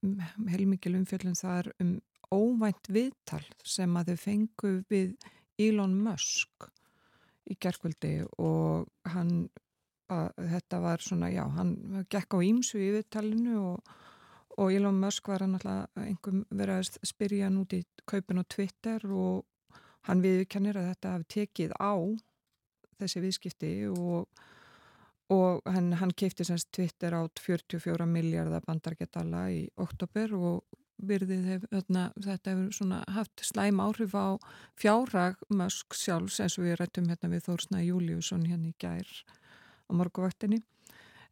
heilmikið 0.00 1.00
umfjöldum 1.00 1.36
þar 1.38 1.72
um 1.82 1.96
óvænt 2.30 2.90
viðtal 2.92 3.42
sem 3.66 3.96
að 3.98 4.12
þau 4.12 4.20
fengu 4.24 4.74
við 4.90 5.16
Elon 5.60 5.96
Musk 6.04 6.68
í 7.50 7.56
gerðkvöldi 7.60 8.12
og 8.38 8.86
hann 9.10 9.48
að, 10.10 10.30
þetta 10.54 10.80
var 10.82 11.04
svona, 11.04 11.30
já, 11.32 11.42
hann 11.56 11.74
gekk 12.12 12.36
á 12.36 12.38
ímsu 12.46 12.80
í 12.80 12.90
viðtalinu 12.96 13.58
og, 13.72 13.92
og 14.58 14.72
Elon 14.74 15.00
Musk 15.02 15.30
var 15.32 15.44
alltaf 15.46 16.00
einhver 16.00 16.42
verið 16.48 16.80
að 16.80 17.10
spyrja 17.10 17.48
hann 17.48 17.60
út 17.62 17.74
í 17.76 17.82
kaupin 18.08 18.42
og 18.42 18.48
Twitter 18.50 19.06
og 19.10 19.78
hann 20.08 20.22
viðkennir 20.24 20.78
að 20.80 20.92
þetta 20.92 21.14
hafi 21.16 21.28
tekið 21.36 21.76
á 21.76 21.94
þessi 23.00 23.24
viðskipti 23.24 23.72
og, 23.90 24.28
og 25.30 25.62
hann, 25.70 25.92
hann 26.00 26.12
keipti 26.16 26.44
semst 26.46 26.72
Twitter 26.74 27.14
átt 27.14 27.42
44 27.42 28.06
miljardar 28.10 28.64
bandargetala 28.66 29.46
í 29.54 29.60
oktober 29.80 30.34
og 30.34 30.78
virðið 31.00 31.46
hef, 31.48 31.66
þarna, 31.70 32.08
þetta 32.20 32.54
hefur 32.54 32.96
haft 33.14 33.44
slæm 33.46 33.80
áhrif 33.80 34.16
á 34.16 34.36
fjárrag 34.80 35.38
Musk 35.54 35.96
sjálfs 35.96 36.40
eins 36.42 36.58
og 36.58 36.66
við 36.66 36.80
rættum 36.80 37.08
hérna 37.08 37.30
við 37.32 37.46
Þórsna 37.46 37.84
Júliusson 37.84 38.44
hérna 38.48 38.72
í 38.72 38.76
gær 38.82 39.08
á 39.88 39.90
morguvaktinni 39.96 40.60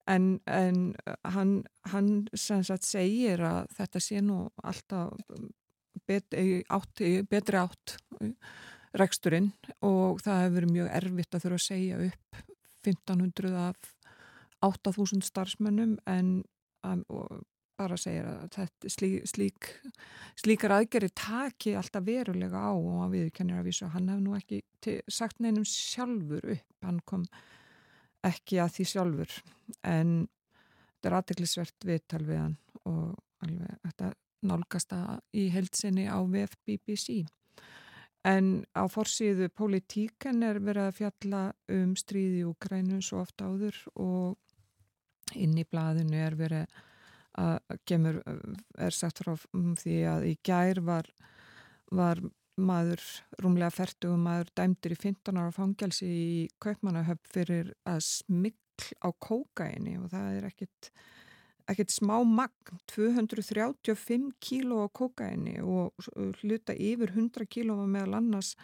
en, 0.09 0.39
en 0.47 0.95
hann, 1.35 1.53
hann 1.93 2.13
sagt, 2.33 2.87
segir 2.87 3.43
að 3.45 3.69
þetta 3.77 4.03
sé 4.03 4.23
nú 4.25 4.47
alltaf 4.63 5.19
bet, 6.09 6.33
átt, 6.73 7.05
betri 7.29 7.61
átt 7.61 7.99
reksturinn 8.97 9.51
og 9.85 10.23
það 10.25 10.45
hefur 10.45 10.57
verið 10.61 10.77
mjög 10.77 10.93
erfitt 11.03 11.35
að 11.35 11.45
þurfa 11.45 11.61
að 11.61 11.67
segja 11.67 12.01
upp 12.09 12.47
1500 12.89 13.55
af 13.69 13.95
8000 14.65 15.23
starfsmönnum 15.23 15.97
en 16.07 16.43
um, 16.87 17.05
bara 17.79 17.99
segir 18.01 18.27
að 18.27 18.49
þetta, 18.57 18.91
slík, 18.91 19.29
slík, 19.31 19.69
slíkar 20.41 20.75
aðgerri 20.79 21.11
taki 21.15 21.77
alltaf 21.79 22.07
verulega 22.07 22.59
á 22.59 22.73
og 22.75 23.05
að 23.05 23.15
viðkennir 23.15 23.61
að 23.61 23.69
vísa 23.71 23.91
hann 23.93 24.11
hef 24.11 24.23
nú 24.25 24.35
ekki 24.39 24.63
sagt 25.07 25.39
neinum 25.43 25.67
sjálfur 25.69 26.43
upp, 26.57 26.75
hann 26.83 26.99
kom 27.07 27.29
ekki 28.27 28.59
að 28.63 28.75
því 28.79 28.89
sjálfur 28.93 29.37
en 29.87 30.15
þetta 30.99 31.11
er 31.11 31.19
aðteglisvert 31.21 31.87
viðtal 31.87 32.25
við 32.27 32.43
hann 32.43 32.57
og 32.89 33.15
alveg 33.47 33.79
þetta 33.87 34.13
nálgasta 34.49 35.01
í 35.35 35.49
heilsinni 35.55 36.07
á 36.11 36.19
VF 36.23 36.59
BBC. 36.67 37.23
En 38.29 38.49
á 38.77 38.85
forsýðu 38.91 39.49
politíken 39.57 40.43
er 40.45 40.59
verið 40.61 40.89
að 40.89 40.97
fjalla 40.99 41.43
um 41.73 41.95
stríði 41.97 42.43
í 42.43 42.49
Ukrænu 42.49 43.01
svo 43.05 43.23
oft 43.23 43.41
áður 43.41 43.79
og 43.95 45.39
inn 45.39 45.57
í 45.61 45.65
blaðinu 45.69 46.19
er 46.21 46.37
verið 46.37 46.79
að 47.39 47.79
gemur, 47.87 48.19
er 48.79 48.95
sagt 48.95 49.23
frá 49.23 49.35
því 49.55 49.97
að 50.11 50.27
í 50.33 50.35
gær 50.45 50.81
var, 50.85 51.09
var 51.95 52.21
maður, 52.59 53.03
rúmlega 53.43 53.71
færtugum 53.75 54.25
maður 54.27 54.51
dæmdur 54.59 54.95
í 54.97 54.99
15 54.99 55.39
ára 55.39 55.55
fangelsi 55.55 56.09
í 56.09 56.33
Kaupmannahöpp 56.63 57.31
fyrir 57.31 57.73
að 57.87 58.03
smikl 58.09 58.91
á 59.03 59.09
kókaini 59.15 59.97
og 60.01 60.11
það 60.13 60.41
er 60.41 60.49
ekkit 60.51 60.91
ekkert 61.69 61.93
smá 61.93 62.17
magn, 62.25 62.81
235 62.91 64.33
kíló 64.41 64.85
á 64.85 64.89
kokaini 64.89 65.59
og 65.61 65.93
hluta 66.41 66.75
yfir 66.75 67.13
100 67.13 67.49
kíló 67.51 67.77
meðal 67.87 68.19
annars 68.21 68.55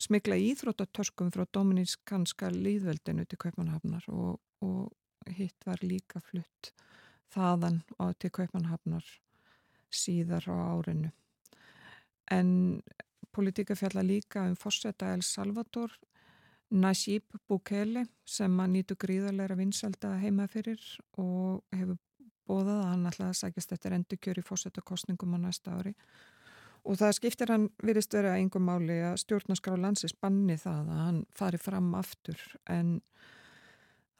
smikla 0.00 0.38
íþróttatöskum 0.40 1.30
frá 1.34 1.44
Dominískanska 1.54 2.50
líðveldinu 2.54 3.26
til 3.28 3.38
Kaupmannhafnar 3.38 4.06
og, 4.08 4.40
og 4.64 5.32
hitt 5.36 5.66
var 5.66 5.82
líka 5.84 6.22
flutt 6.24 6.72
þaðan 7.34 7.82
til 8.18 8.32
Kaupmannhafnar 8.34 9.06
síðar 9.90 10.46
á 10.50 10.56
árinu. 10.74 11.10
En 12.30 12.82
politíka 13.34 13.76
fjalla 13.78 14.02
líka 14.06 14.46
um 14.48 14.56
fórseta 14.56 15.12
El 15.14 15.22
Salvador 15.22 15.92
Najib 16.70 17.26
Bukele 17.48 18.06
sem 18.24 18.60
að 18.62 18.72
nýtu 18.76 18.96
gríðarleira 18.98 19.56
vinsalda 19.58 20.14
heima 20.22 20.46
fyrir 20.50 20.80
og 21.18 21.64
hefur 21.74 21.98
bóðað 22.50 22.82
að 22.82 22.90
hann 22.90 23.08
ætlaði 23.10 23.30
að 23.30 23.40
sækjast 23.40 23.74
eftir 23.76 23.96
endurkjör 23.96 24.42
í 24.42 24.46
fórsetakostningum 24.46 25.36
á 25.36 25.38
næsta 25.46 25.78
ári. 25.78 25.94
Og 26.88 26.96
það 26.96 27.16
skiptir 27.18 27.52
hann 27.52 27.68
virist 27.84 28.14
verið 28.16 28.34
að 28.34 28.42
yngum 28.46 28.66
máli 28.66 28.96
að 29.04 29.18
stjórnarskrá 29.24 29.76
landsins 29.76 30.16
banni 30.16 30.56
það 30.58 30.94
að 30.94 31.02
hann 31.04 31.20
fari 31.36 31.60
fram 31.60 31.92
aftur. 31.98 32.40
En 32.72 32.98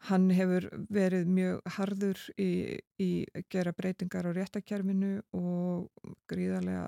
hann 0.09 0.29
hefur 0.33 0.67
verið 0.93 1.29
mjög 1.29 1.73
harður 1.77 2.21
í, 2.41 2.51
í 3.01 3.09
gera 3.53 3.73
breytingar 3.77 4.29
á 4.29 4.31
réttakjærfinu 4.37 5.13
og 5.37 6.13
gríðarlega 6.29 6.87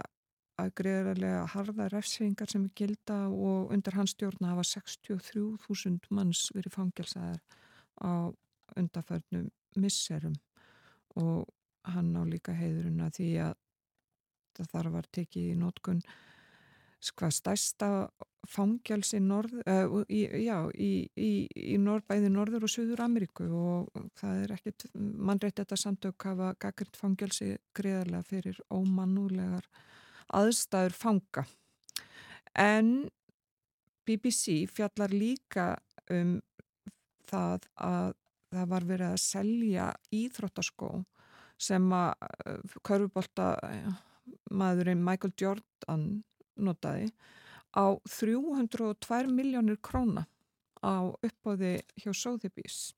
að 0.61 0.71
greiðarlega 0.77 1.43
harða 1.49 1.89
refsvingar 1.89 2.51
sem 2.51 2.67
er 2.67 2.77
gilda 2.77 3.19
og 3.27 3.73
undir 3.73 3.97
hans 3.97 4.13
stjórna 4.13 4.51
hafa 4.53 4.65
63.000 4.69 6.13
manns 6.13 6.45
verið 6.53 6.75
fangelsaðar 6.77 7.41
á 7.97 8.29
undarförnum 8.77 9.49
misserum 9.81 10.35
og 11.19 11.47
hann 11.93 12.13
á 12.15 12.23
líka 12.25 12.55
heiðurinn 12.55 13.03
að 13.03 13.17
því 13.19 13.29
að 13.47 13.57
þarf 14.71 14.99
að 14.99 15.09
tekið 15.17 15.49
í 15.51 15.57
nótkun 15.59 16.03
hvað 17.11 17.33
stærsta 17.35 17.87
fangjálsi 18.47 19.19
uh, 19.19 20.03
í, 20.07 20.21
já, 20.45 20.57
í, 20.75 20.91
í, 21.15 21.31
í 21.73 21.77
norð, 21.79 22.05
bæði 22.07 22.29
Norður 22.31 22.67
og 22.67 22.71
Suður 22.71 23.03
Ameríku 23.05 23.47
og 23.47 24.05
það 24.19 24.43
er 24.43 24.53
ekkit 24.57 24.85
mannreitt 24.95 25.59
þetta 25.59 25.79
samtök 25.79 26.27
hafa 26.29 26.53
gaggrind 26.59 26.99
fangjálsi 26.99 27.49
greiðarlega 27.75 28.27
fyrir 28.27 28.59
ómannulegar 28.71 29.67
aðstæður 30.33 30.95
fanga. 30.95 31.45
En 32.55 33.09
BBC 34.07 34.63
fjallar 34.71 35.13
líka 35.15 35.73
um 36.11 36.37
það 37.29 37.67
að 37.79 38.13
það 38.53 38.69
var 38.73 38.87
verið 38.89 39.11
að 39.11 39.23
selja 39.23 39.87
íþróttaskó 40.13 40.91
sem 41.61 41.85
að 41.95 42.11
uh, 42.21 42.77
körfubólta 42.85 43.47
maðurinn 44.53 45.03
Michael 45.03 45.33
Jordan 45.39 46.05
notaði 46.55 47.09
á 47.73 47.97
302 48.05 49.31
miljónir 49.33 49.79
króna 49.81 50.27
á 50.83 51.09
uppbóði 51.09 51.79
hjá 51.97 52.11
Sotheby's. 52.13 52.93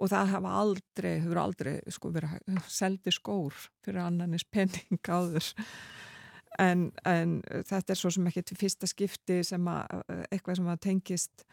Og 0.00 0.10
það 0.10 0.32
hafa 0.32 0.52
aldrei, 0.58 1.12
hefur 1.22 1.40
aldrei 1.42 1.74
sko 1.92 2.10
verið 2.12 2.62
seldi 2.72 3.12
skór 3.14 3.56
fyrir 3.84 4.02
annanis 4.02 4.44
penning 4.44 5.00
áður. 5.06 5.52
En, 6.60 6.90
en 7.08 7.38
þetta 7.68 7.94
er 7.94 8.00
svo 8.00 8.10
sem 8.12 8.26
ekki 8.28 8.42
til 8.48 8.58
fyrsta 8.60 8.88
skipti 8.88 9.38
sem 9.46 9.68
að 9.72 10.02
eitthvað 10.28 10.58
sem 10.58 10.72
að 10.72 10.82
tengist 10.88 11.46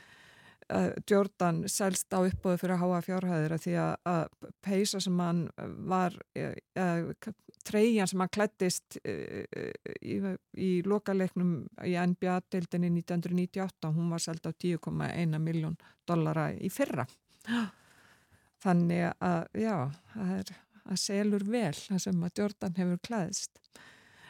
Jordan 1.10 1.64
selst 1.72 2.14
á 2.14 2.20
uppbóðu 2.22 2.60
fyrir 2.62 2.76
að 2.76 2.84
háa 2.84 3.02
fjárhæðir 3.06 3.56
að 3.56 3.64
því 3.64 3.76
að, 3.82 4.36
peisa 4.66 5.02
sem 5.02 5.22
hann 5.22 5.42
var 5.90 6.18
uh, 6.38 7.32
treyjan 7.66 8.10
sem 8.10 8.22
hann 8.22 8.32
klættist 8.34 9.00
uh, 9.02 9.44
í, 10.02 10.20
í 10.54 10.70
lokalegnum 10.86 11.56
í 11.86 11.96
NBA-deildinni 11.98 12.92
1998 13.02 13.94
hún 13.96 14.14
var 14.14 14.24
selst 14.24 14.46
á 14.46 14.54
10,1 14.54 15.38
miljón 15.42 15.78
dollara 16.10 16.52
í 16.54 16.70
fyrra. 16.74 17.08
Þannig 18.60 19.08
að 19.24 19.62
já, 19.64 19.76
það 20.14 20.34
er 20.38 20.56
að 20.90 21.02
selur 21.02 21.46
vel 21.48 21.76
það 21.78 22.04
sem 22.06 22.26
að 22.26 22.42
Jordan 22.42 22.78
hefur 22.78 23.02
klæðist 23.06 23.60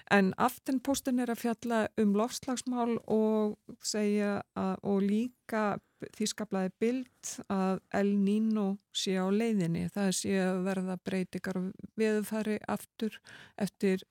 En 0.10 0.32
aftenpostin 0.42 1.22
er 1.22 1.30
að 1.30 1.44
fjalla 1.44 1.80
um 2.02 2.16
lofslagsmál 2.18 2.98
og 3.14 3.76
segja 3.86 4.40
og 4.58 5.04
líka 5.06 5.78
þýskablaði 6.18 6.72
bild 6.80 7.32
að 7.52 7.82
El 8.00 8.14
Nino 8.20 8.68
sé 8.96 9.18
á 9.20 9.28
leiðinni. 9.28 9.88
Það 9.94 10.12
sé 10.20 10.36
að 10.44 10.62
verða 10.68 10.98
breytikar 11.06 11.60
og 11.60 11.70
viðfari 12.00 12.60
aftur 12.68 13.20
eftir 13.58 14.06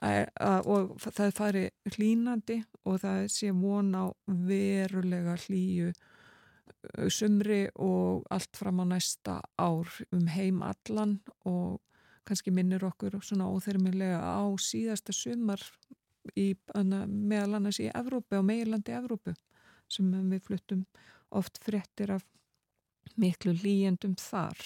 að, 0.00 0.26
að, 0.40 0.66
og 0.66 0.96
það 1.04 1.36
fari 1.36 1.64
hlínandi 1.94 2.60
og 2.84 3.00
það 3.04 3.22
sé 3.32 3.52
von 3.56 3.94
á 3.94 4.04
verulega 4.26 5.38
hlýju 5.46 5.92
sumri 7.12 7.64
og 7.80 8.24
allt 8.32 8.56
fram 8.56 8.82
á 8.82 8.84
næsta 8.94 9.40
ár 9.60 9.88
um 10.12 10.26
heim 10.28 10.62
allan 10.62 11.18
og 11.44 11.80
kannski 12.24 12.52
minnir 12.52 12.84
okkur 12.84 13.18
svona 13.22 13.48
óþermilega 13.52 14.20
á 14.20 14.44
síðasta 14.60 15.12
sumar 15.12 15.60
í, 16.36 16.54
meðal 16.74 17.58
annars 17.58 17.80
í 17.80 17.90
Evrópu 17.92 18.38
og 18.40 18.46
meilandi 18.48 18.94
Evrópu 18.96 19.34
sem 19.92 20.10
við 20.30 20.42
fluttum 20.48 20.84
oft 21.34 21.58
fréttir 21.62 22.14
af 22.14 22.24
miklu 23.20 23.54
líjendum 23.56 24.16
þar. 24.18 24.58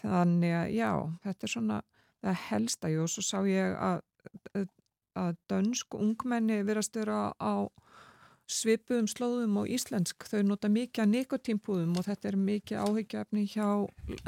Þannig 0.00 0.54
að 0.58 0.72
já, 0.74 0.90
þetta 1.24 1.46
er 1.46 1.52
svona 1.52 1.80
það 2.24 2.40
helsta, 2.48 2.90
og 3.00 3.10
svo 3.12 3.24
sá 3.24 3.38
ég 3.48 3.76
að, 3.78 4.02
að 5.18 5.38
dönsk 5.50 5.96
ungmenni 5.98 6.62
verðast 6.66 6.96
vera 6.96 7.32
á 7.36 7.68
svipuðum 8.50 9.08
slóðum 9.08 9.56
og 9.62 9.70
íslensk. 9.72 10.26
Þau 10.28 10.42
nota 10.44 10.68
mikið 10.72 11.04
að 11.04 11.12
nikotínpúðum 11.14 11.96
og 11.98 12.06
þetta 12.08 12.30
er 12.30 12.40
mikið 12.40 12.82
áhyggjöfni 12.84 13.46
hjá 13.54 13.68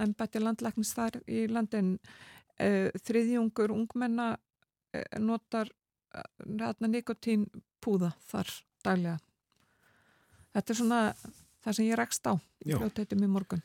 ennbætti 0.01 0.41
landlæknis 0.41 0.95
þar 0.97 1.21
í 1.29 1.45
landin 1.53 1.97
e, 2.57 2.89
þriðjungur 3.05 3.75
ungmenna 3.77 4.31
e, 4.97 5.05
notar 5.21 5.69
e, 6.17 6.25
nikotínpúða 6.89 8.15
þar 8.31 8.55
daglega 8.87 9.19
þetta 10.57 10.73
er 10.73 10.79
svona 10.81 11.01
það 11.65 11.77
sem 11.79 11.89
ég 11.89 11.99
rekst 12.01 12.29
á 12.31 12.33
í 12.65 12.73
fljótteitum 12.73 13.25
í 13.27 13.31
morgun 13.31 13.65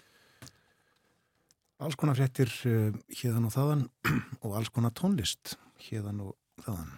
Alls 1.82 1.98
konar 1.98 2.14
fréttir 2.20 2.52
uh, 2.70 2.92
hérðan 3.18 3.48
og 3.48 3.56
þaðan 3.56 3.86
og 4.44 4.58
alls 4.58 4.70
konar 4.74 4.94
tónlist 4.98 5.56
hérðan 5.88 6.28
og 6.28 6.36
þaðan 6.66 6.92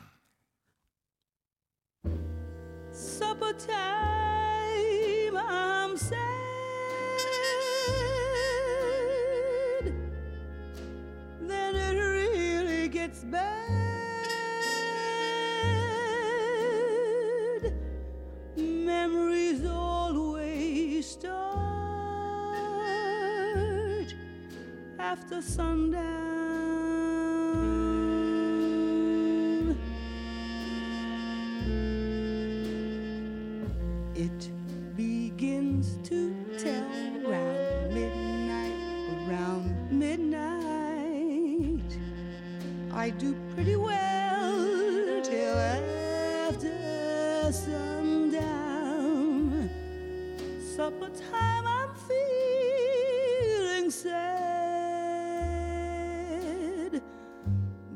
Supper 2.94 3.54
time, 3.54 5.36
I'm 5.36 5.98
sad. 5.98 6.14
Then 11.42 11.76
it 11.76 11.98
really 12.00 12.88
gets 12.88 13.24
bad. 13.24 13.83
after 25.04 25.42
sundown. 25.42 26.00
It 34.16 34.50
begins 34.96 35.98
to 36.04 36.34
tell 36.58 36.88
round 37.26 37.94
midnight, 37.94 38.80
around 39.28 39.92
midnight. 39.92 40.62
I 42.94 43.10
do 43.10 43.36
pretty 43.54 43.76
well. 43.76 44.03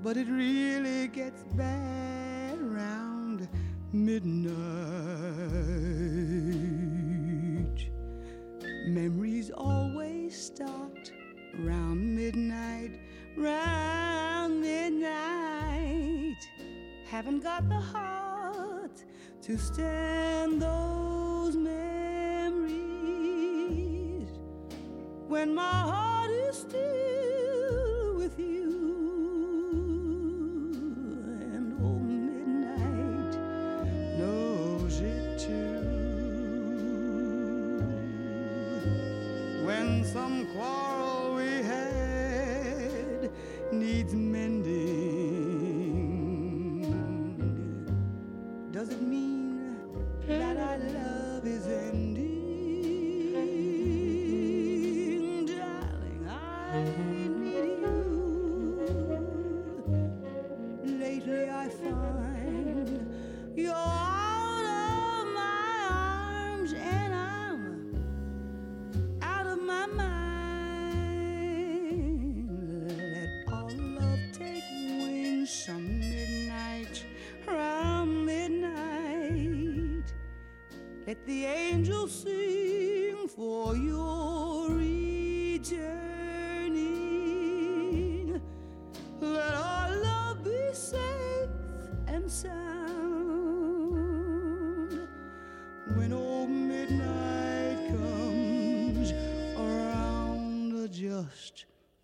But 0.08 0.16
it 0.16 0.30
really 0.30 1.10
gets 1.10 1.44
bad 1.58 2.58
around 2.62 3.46
midnight. 3.92 4.48
Memories 8.88 9.52
always 9.52 10.42
start 10.42 11.12
around 11.60 12.16
midnight. 12.16 13.02
Round 13.36 14.62
midnight, 14.62 16.38
haven't 17.06 17.44
got 17.44 17.68
the 17.68 17.76
heart 17.76 19.04
to 19.42 19.58
stand 19.58 20.17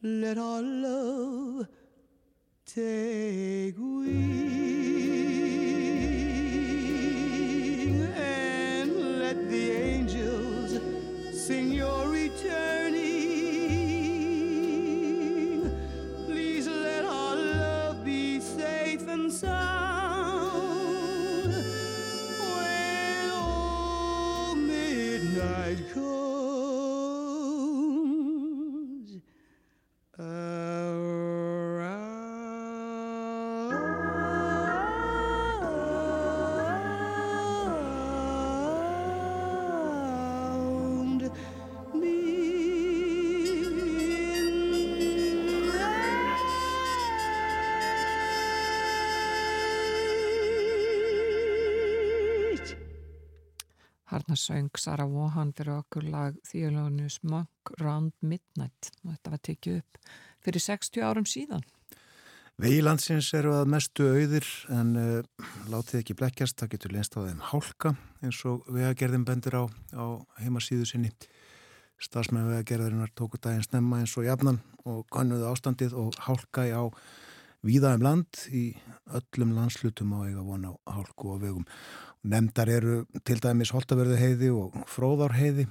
let 0.06 0.38
our 0.38 0.62
love 0.62 1.66
take 2.66 3.78
wing 3.78 4.33
söng 54.44 54.70
Sara 54.80 55.06
Vaughan 55.10 55.54
fyrir 55.56 55.80
okkur 55.80 56.06
lag 56.12 56.36
Theolonius 56.50 57.20
Monk 57.24 57.72
Round 57.80 58.14
Midnight 58.22 58.92
og 59.04 59.14
þetta 59.14 59.34
var 59.34 59.42
tekið 59.48 59.80
upp 59.80 60.12
fyrir 60.44 60.66
60 60.66 61.08
árum 61.08 61.30
síðan. 61.30 61.64
Veilandsins 62.62 63.32
eru 63.34 63.56
að 63.58 63.72
mestu 63.74 64.06
auðir 64.06 64.46
en 64.70 64.92
uh, 65.00 65.46
látið 65.74 66.04
ekki 66.04 66.16
blekkjast, 66.20 66.60
það 66.60 66.76
getur 66.76 66.94
lenst 66.94 67.16
á 67.18 67.26
þeim 67.26 67.42
hálka 67.50 67.96
eins 68.22 68.44
og 68.46 68.68
vegagerðin 68.70 69.26
bendir 69.26 69.58
á, 69.58 69.64
á 69.98 70.06
heimasíðu 70.44 70.86
sinni. 70.86 71.10
Stafsmenn 71.98 72.52
vegagerðarinnar 72.52 73.14
tóku 73.18 73.40
daginn 73.42 73.66
snemma 73.66 74.04
eins 74.04 74.14
og 74.20 74.28
jafnan 74.28 74.62
og 74.86 75.08
kannuðu 75.14 75.50
ástandið 75.50 75.96
og 75.98 76.14
hálka 76.28 76.68
í 76.70 76.76
á 76.78 76.84
víða 77.64 77.96
um 77.98 78.04
land 78.04 78.44
í 78.52 78.64
öllum 79.16 79.56
landslutum 79.56 80.14
á 80.20 80.28
eiga 80.28 80.44
vona 80.46 80.76
á 80.84 80.92
hálku 81.00 81.34
og 81.34 81.42
vegum. 81.42 81.66
Nemndar 82.24 82.70
eru 82.72 83.02
til 83.28 83.42
dæmis 83.44 83.74
Holtaverðu 83.76 84.16
heiði 84.16 84.50
og 84.56 84.76
Fróðár 84.88 85.36
heiði. 85.36 85.66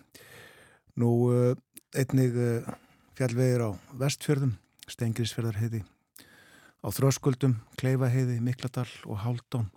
Nú 1.01 1.13
uh, 1.33 1.55
einnig 1.97 2.37
uh, 2.37 2.75
fjallvegir 3.17 3.65
á 3.65 3.71
vestfjörðum 3.97 4.59
Stengrisferðarheiði, 4.93 5.81
á 6.85 6.89
Þröskuldum, 6.93 7.57
Kleifaheiði, 7.81 8.41
Mikladal 8.45 8.89
og 9.07 9.23
Háldón. 9.23 9.71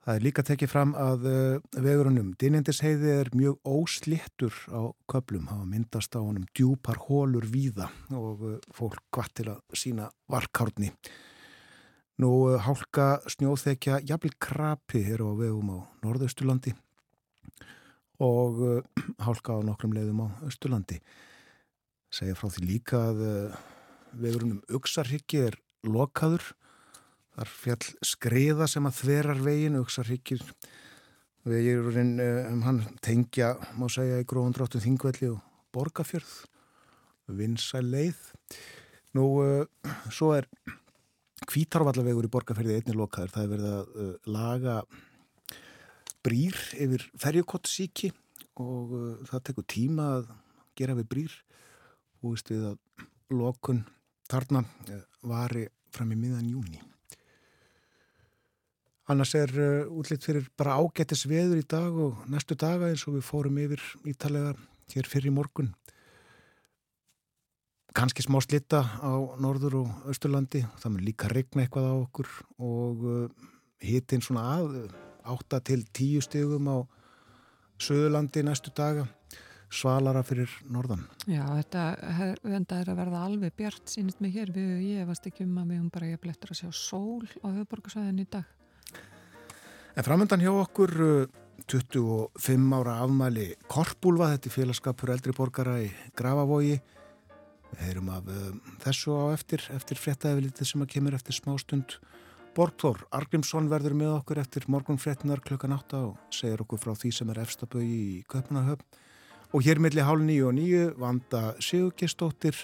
Það 0.00 0.16
er 0.16 0.24
líka 0.24 0.42
tekið 0.48 0.72
fram 0.72 0.96
að 0.98 1.26
uh, 1.30 1.62
vegurunum 1.78 2.32
Dynjandisheiði 2.40 3.14
er 3.20 3.30
mjög 3.36 3.60
ósléttur 3.62 4.56
á 4.74 4.90
köplum, 5.12 5.46
hafa 5.52 5.68
myndast 5.68 6.18
á 6.18 6.20
honum 6.24 6.48
djúpar 6.50 6.98
hólur 7.06 7.46
víða 7.46 7.92
og 8.10 8.58
fólk 8.74 9.04
gvatt 9.14 9.36
til 9.38 9.52
að 9.54 9.62
sína 9.78 10.10
varkárni. 10.26 10.90
Nú 12.20 12.30
uh, 12.50 12.60
hálka 12.60 13.22
snjóþekja 13.30 14.02
jafnvel 14.08 14.36
krapi 14.42 15.02
hér 15.06 15.24
á 15.24 15.30
vegum 15.38 15.72
á 15.72 15.78
Norðausturlandi 16.04 16.74
og 18.20 18.60
hálka 19.26 19.56
á 19.56 19.58
nokkrum 19.64 19.96
leiðum 19.96 20.26
á 20.26 20.28
Östurlandi. 20.44 21.00
Segja 22.12 22.36
frá 22.36 22.50
því 22.52 22.66
líka 22.66 23.00
að 23.10 23.20
vegurunum 24.20 24.64
Uxarhyggi 24.74 25.46
er 25.48 25.56
lokaður 25.86 26.50
Þar 27.40 27.50
fjall 27.56 27.84
skriða 28.04 28.66
sem 28.68 28.84
að 28.84 28.96
þverar 28.98 29.38
vegin, 29.40 29.76
auksarhyggir 29.80 30.42
vegirurinn 31.48 32.18
um 32.20 32.58
hann 32.66 32.80
tengja, 33.00 33.54
má 33.80 33.86
segja, 33.88 34.18
í 34.20 34.26
gróðundráttu 34.28 34.82
þingvelli 34.82 35.30
og 35.32 35.38
borgafjörð, 35.72 36.34
vinsæl 37.38 37.86
leið. 37.86 38.20
Nú, 39.16 39.24
svo 40.12 40.34
er 40.36 40.50
kvítarvallavegur 41.48 42.28
í 42.28 42.32
borgafjörði 42.32 42.80
einni 42.80 42.96
lokaður. 42.96 43.32
Það 43.34 43.44
er 43.44 43.52
verið 43.54 43.70
að 43.70 43.94
uh, 43.94 44.10
laga 44.28 44.76
brýr 46.24 46.58
yfir 46.76 47.06
ferjukottsíki 47.20 48.12
og 48.60 48.92
uh, 48.96 49.08
það 49.30 49.46
tekur 49.48 49.68
tíma 49.70 50.10
að 50.18 50.30
gera 50.78 50.98
við 50.98 51.10
brýr 51.14 51.38
og 52.20 52.34
veist 52.34 52.52
við 52.52 52.68
að 52.72 53.06
lokun 53.32 53.84
þarna 54.30 54.64
vari 55.26 55.66
fram 55.94 56.12
í 56.14 56.18
miðan 56.18 56.50
júni. 56.50 56.80
Annars 59.10 59.32
er 59.34 59.50
uh, 59.58 59.90
útlitt 59.98 60.26
fyrir 60.26 60.46
bara 60.58 60.76
ágættis 60.78 61.24
veður 61.26 61.58
í 61.58 61.66
dag 61.66 61.96
og 62.04 62.20
næstu 62.30 62.54
daga 62.58 62.90
eins 62.90 63.06
og 63.08 63.16
við 63.16 63.26
fórum 63.26 63.58
yfir 63.58 63.82
ítalega 64.06 64.54
hér 64.94 65.08
fyrir 65.10 65.34
morgun. 65.34 65.72
Kanski 67.90 68.22
smá 68.22 68.38
slitta 68.38 68.84
á 69.02 69.12
norður 69.42 69.80
og 69.80 70.10
austurlandi, 70.10 70.62
það 70.78 70.92
mun 70.94 71.06
líka 71.08 71.30
regna 71.32 71.64
eitthvað 71.64 71.88
á 71.90 71.94
okkur 71.98 72.28
og 72.62 73.00
uh, 73.02 73.48
hitin 73.82 74.22
svona 74.22 74.44
að, 74.60 74.76
8 75.26 75.58
til 75.66 75.82
10 75.82 76.22
stegum 76.22 76.68
á 76.70 76.78
söðurlandi 77.82 78.44
næstu 78.46 78.70
daga, 78.76 79.08
svalara 79.70 80.22
fyrir 80.26 80.52
norðan. 80.70 81.02
Já, 81.30 81.42
þetta 81.58 82.78
er 82.78 82.92
að 82.92 83.00
verða 83.00 83.24
alveg 83.26 83.56
bjart 83.58 83.90
sínist 83.90 84.22
mig 84.22 84.36
hér, 84.38 84.54
við, 84.54 84.70
ég 84.86 85.10
varst 85.10 85.26
ekki 85.26 85.48
um 85.48 85.58
að 85.58 85.72
við 85.72 85.80
höfum 85.80 85.90
bara 85.96 86.12
ég 86.12 86.22
blettur 86.22 86.54
að 86.54 86.62
sjá 86.62 86.70
sól 86.76 87.26
á 87.42 87.46
höfuborgarsvæðin 87.48 88.22
í 88.22 88.28
dag. 88.30 88.56
En 89.98 90.06
framöndan 90.06 90.42
hjá 90.42 90.52
okkur 90.54 90.94
25 91.66 92.38
uh, 92.54 92.78
ára 92.78 93.00
afmæli 93.02 93.50
Korpúlva, 93.70 94.30
þetta 94.36 94.50
er 94.50 94.56
félagskapur 94.60 95.14
eldri 95.16 95.34
borgara 95.34 95.80
í 95.82 95.90
Grafavogi. 96.14 96.78
Við 97.70 97.84
heyrum 97.86 98.10
af 98.12 98.30
um, 98.30 98.58
þessu 98.82 99.14
á 99.14 99.24
eftir, 99.34 99.64
eftir 99.74 100.00
frettæðilitið 100.00 100.70
sem 100.72 100.82
að 100.84 100.90
kemur 100.94 101.16
eftir 101.16 101.36
smástund. 101.36 101.96
Borgþór 102.56 103.04
Argrímsson 103.14 103.70
verður 103.70 103.94
með 103.94 104.14
okkur 104.16 104.40
eftir 104.42 104.66
morgunfrettinar 104.72 105.42
klukkan 105.46 105.76
8 105.76 106.02
og 106.08 106.34
segir 106.34 106.64
okkur 106.64 106.82
frá 106.82 106.92
því 106.98 107.12
sem 107.14 107.30
er 107.30 107.42
efstabögi 107.44 108.00
í 108.18 108.20
Köpunahöfn. 108.30 108.86
Og 109.54 109.66
hér 109.66 109.80
millir 109.82 110.06
hálf 110.06 110.22
nýju 110.22 110.46
og 110.50 110.56
nýju 110.58 110.84
vanda 110.98 111.42
Sigurgestóttir, 111.62 112.58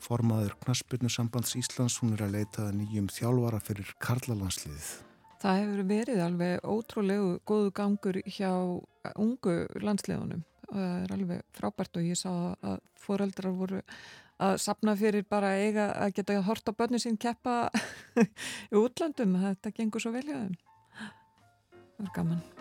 formaður 0.00 0.54
Knaspurnu 0.64 1.10
sambands 1.12 1.52
Íslands, 1.60 1.98
hún 2.00 2.14
er 2.16 2.24
að 2.24 2.38
leita 2.38 2.70
nýjum 2.72 3.10
þjálfara 3.12 3.60
fyrir 3.64 3.92
Karlalandsliðið. 4.00 4.90
Það 5.40 5.58
hefur 5.62 5.84
verið 5.88 6.22
alveg 6.24 6.64
ótrúlegu 6.68 7.28
góðu 7.48 7.70
gangur 7.76 8.20
hjá 8.28 8.52
ungu 9.16 9.54
landslegunum 9.80 10.42
og 10.70 10.74
það 10.76 10.96
er 11.04 11.14
alveg 11.16 11.46
frábært 11.56 11.96
og 11.96 12.08
ég 12.08 12.18
sá 12.20 12.30
að 12.60 12.82
foreldrar 13.00 13.54
voru 13.56 13.80
að 14.40 14.56
sapna 14.62 14.96
fyrir 14.98 15.26
bara 15.28 15.52
eiga 15.60 15.90
að 16.00 16.14
geta 16.18 16.38
að 16.38 16.46
horta 16.48 16.76
börnum 16.76 17.02
sín 17.02 17.20
keppa 17.20 17.68
í 18.72 18.80
útlandum, 18.80 19.36
þetta 19.44 19.74
gengur 19.76 20.02
svo 20.02 20.14
vel 20.16 20.26
hjá 20.26 20.38
þeim. 20.38 20.56
Það 20.96 22.06
var 22.06 22.16
gaman. 22.16 22.59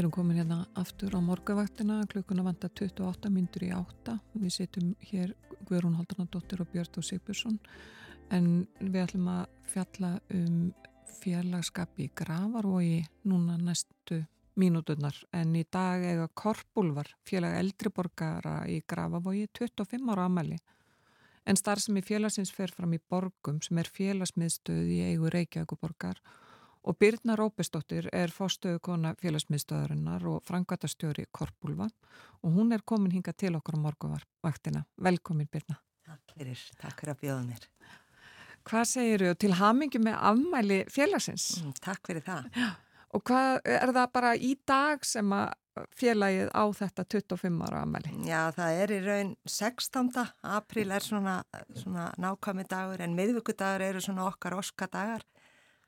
Við 0.00 0.06
erum 0.06 0.12
komin 0.16 0.38
hérna 0.40 0.56
aftur 0.80 1.12
á 1.12 1.20
morgavaktina, 1.20 1.98
klukkuna 2.08 2.40
vanda 2.40 2.70
28 2.72 3.28
myndur 3.34 3.66
í 3.66 3.68
8. 3.76 4.14
Við 4.32 4.54
setjum 4.54 4.94
hér 5.10 5.34
Guðrún 5.68 5.98
Haldarnadóttir 5.98 6.62
og 6.64 6.70
Björn 6.72 6.96
og 7.02 7.04
Sigursson 7.04 7.58
en 8.32 8.48
við 8.80 8.96
ætlum 9.02 9.28
að 9.28 9.42
fjalla 9.74 10.14
um 10.38 10.56
félagskap 11.18 12.00
í 12.00 12.08
Gravarvogi 12.16 13.02
núna 13.28 13.60
næstu 13.60 14.22
mínúturnar 14.56 15.20
en 15.36 15.52
í 15.60 15.66
dag 15.68 16.00
eiga 16.00 16.30
Korpúlvar, 16.32 17.12
félag 17.28 17.60
eldriborgara 17.60 18.62
í 18.72 18.80
Gravarvogi, 18.80 19.50
25 19.52 20.14
ára 20.16 20.30
amali. 20.32 20.56
En 21.44 21.60
starf 21.60 21.84
sem 21.84 22.00
í 22.00 22.08
félagsins 22.08 22.56
fer 22.56 22.72
fram 22.72 22.96
í 22.96 23.04
borgum 23.04 23.60
sem 23.60 23.76
er 23.84 23.96
félagsmiðstöð 24.00 24.94
í 24.96 25.02
eigu 25.12 25.28
Reykjavíkuborgar 25.28 26.24
og 26.24 26.38
og 26.82 26.96
Birna 26.98 27.36
Rópestóttir 27.36 28.08
er 28.12 28.32
fórstöðukona 28.32 29.14
félagsmiðstöðarinnar 29.20 30.24
og 30.30 30.42
frangatastjóri 30.48 31.26
Korpúlva 31.32 31.90
og 32.42 32.56
hún 32.56 32.72
er 32.72 32.84
komin 32.84 33.12
hinga 33.12 33.32
til 33.36 33.54
okkur 33.58 33.76
á 33.76 33.84
morgunvaktina. 33.84 34.84
Velkomin 34.96 35.48
Birna. 35.52 35.80
Takk 36.06 36.36
fyrir, 36.36 36.60
takk 36.80 37.00
fyrir 37.02 37.14
að 37.14 37.24
bjóða 37.24 37.42
mér. 37.46 37.66
Hvað 38.66 38.86
segir 38.90 39.24
þau 39.24 39.40
til 39.40 39.56
hamingi 39.56 40.00
með 40.02 40.16
afmæli 40.30 40.84
félagsins? 40.92 41.50
Mm, 41.60 41.74
takk 41.80 42.06
fyrir 42.08 42.24
það. 42.24 42.48
Já. 42.56 42.70
Og 43.10 43.24
hvað 43.26 43.56
er 43.66 43.90
það 43.90 44.12
bara 44.14 44.36
í 44.38 44.52
dag 44.68 45.04
sem 45.06 45.32
að 45.34 45.86
félagið 45.96 46.50
á 46.54 46.64
þetta 46.76 47.04
25 47.14 47.64
ára 47.66 47.82
afmæli? 47.84 48.12
Já, 48.28 48.40
það 48.54 48.80
er 48.82 48.92
í 48.94 49.00
raun 49.06 49.32
16. 49.48 50.10
april 50.58 50.90
er 50.94 51.06
svona, 51.06 51.36
svona 51.74 52.10
nákvæmi 52.20 52.66
dagur 52.70 53.02
en 53.02 53.16
miðvíkudagur 53.18 53.86
eru 53.88 54.02
svona 54.04 54.28
okkar 54.28 54.58
oskadagar 54.60 55.24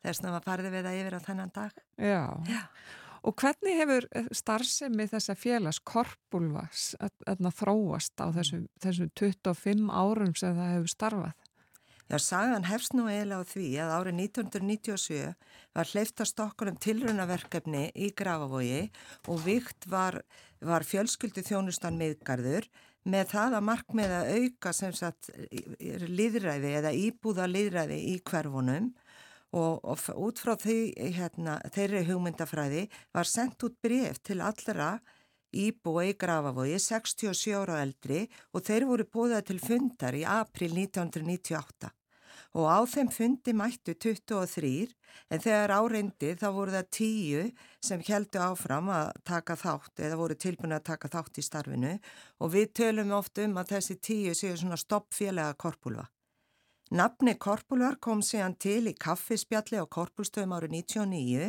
þess 0.02 0.22
að 0.22 0.28
maður 0.28 0.48
farði 0.48 0.74
við 0.74 0.88
það 0.88 0.98
yfir 1.02 1.16
á 1.16 1.26
þennan 1.28 1.54
dag. 1.54 1.78
Já. 1.96 2.22
Já. 2.50 2.62
Og 3.22 3.36
hvernig 3.38 3.78
hefur 3.78 4.08
eh, 4.18 4.28
starfsemi 4.34 5.06
þessa 5.10 5.36
félags 5.38 5.78
korpulvas 5.86 6.90
að 6.98 7.48
þróast 7.54 8.18
á 8.18 8.34
þessum, 8.34 8.66
þessum 8.82 9.12
25 9.20 9.90
árum 9.94 10.34
sem 10.34 10.56
það 10.58 10.72
hefur 10.76 10.90
starfað? 10.90 11.48
Já, 12.10 12.18
sagan 12.20 12.66
hefst 12.68 12.92
nú 12.92 13.06
eiginlega 13.08 13.40
á 13.40 13.48
því 13.48 13.66
að 13.80 13.92
árið 13.96 14.18
1997 14.26 15.20
var 15.72 15.90
hleyfta 15.94 16.26
stokkunum 16.28 16.76
tilrunaverkefni 16.82 17.86
í 17.94 18.10
Grafavogi 18.12 18.82
og 19.32 19.38
vikt 19.46 19.86
var, 19.88 20.18
var 20.60 20.84
fjölskyldu 20.84 21.44
þjónustan 21.46 21.96
miðgarður 21.96 22.68
með 23.08 23.30
það 23.32 23.56
að 23.56 23.66
markmiða 23.70 24.20
auka 24.28 24.74
sem 24.76 24.92
sagt 24.92 25.30
líðræði 26.12 26.74
eða 26.82 26.92
íbúða 26.92 27.48
líðræði 27.48 27.98
í 28.12 28.18
hverfunum 28.28 28.92
og, 29.52 29.80
og 29.84 30.04
út 30.26 30.40
frá 30.42 30.54
því, 30.58 30.78
hérna, 31.16 31.58
þeirri 31.74 32.04
hugmyndafræði 32.08 32.86
var 33.14 33.28
sendt 33.28 33.64
út 33.66 33.76
bref 33.84 34.22
til 34.24 34.40
allra 34.40 34.96
íbúa 35.52 36.06
í 36.08 36.14
Grafavogi 36.16 36.78
67 36.80 37.52
ára 37.56 37.82
eldri 37.84 38.24
og 38.52 38.64
þeir 38.64 38.88
voru 38.88 39.08
búðað 39.12 39.50
til 39.50 39.58
fundar 39.60 40.16
í 40.16 40.24
april 40.24 40.72
1998 40.86 41.92
og 42.58 42.68
á 42.68 42.80
þeim 42.88 43.08
fundi 43.12 43.54
mættu 43.56 43.94
23 43.96 44.72
en 45.32 45.40
þegar 45.40 45.72
áreindi 45.78 46.32
þá 46.40 46.48
voru 46.52 46.74
það 46.74 46.88
10 46.98 47.52
sem 47.88 48.04
heldu 48.08 48.42
áfram 48.44 48.90
að 48.92 49.12
taka 49.28 49.56
þátt 49.60 50.04
eða 50.06 50.18
voru 50.20 50.36
tilbúin 50.36 50.76
að 50.76 50.86
taka 50.90 51.12
þátt 51.12 51.40
í 51.40 51.46
starfinu 51.46 51.94
og 52.40 52.52
við 52.52 52.72
tölum 52.80 53.14
oft 53.16 53.40
um 53.44 53.56
að 53.60 53.76
þessi 53.76 53.98
10 54.00 54.40
séu 54.42 54.58
svona 54.60 54.80
stoppfélaga 54.80 55.56
korpulva. 55.56 56.08
Nafni 56.92 57.32
Korpulvar 57.40 57.94
kom 58.04 58.20
síðan 58.20 58.52
til 58.60 58.90
í 58.90 58.92
kaffispjalli 59.00 59.78
á 59.80 59.88
Korpulstöðum 59.88 60.50
árið 60.52 60.74
99 60.74 61.46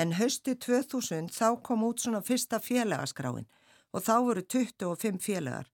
en 0.00 0.14
höstu 0.16 0.54
2000 0.64 1.28
þá 1.28 1.58
kom 1.60 1.84
út 1.84 2.00
svona 2.00 2.22
fyrsta 2.24 2.56
félagaskráin 2.56 3.44
og 3.92 4.06
þá 4.06 4.14
voru 4.24 4.46
25 4.56 5.20
félagar. 5.20 5.68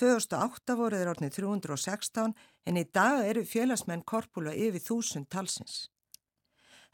2008 0.00 0.78
voru 0.80 0.96
þeir 0.96 1.12
orðnið 1.12 1.36
316 1.36 2.32
en 2.64 2.80
í 2.80 2.86
dag 2.96 3.28
eru 3.28 3.44
félagsmenn 3.44 4.08
Korpula 4.08 4.56
yfir 4.56 4.86
þúsund 4.88 5.28
talsins. 5.28 5.90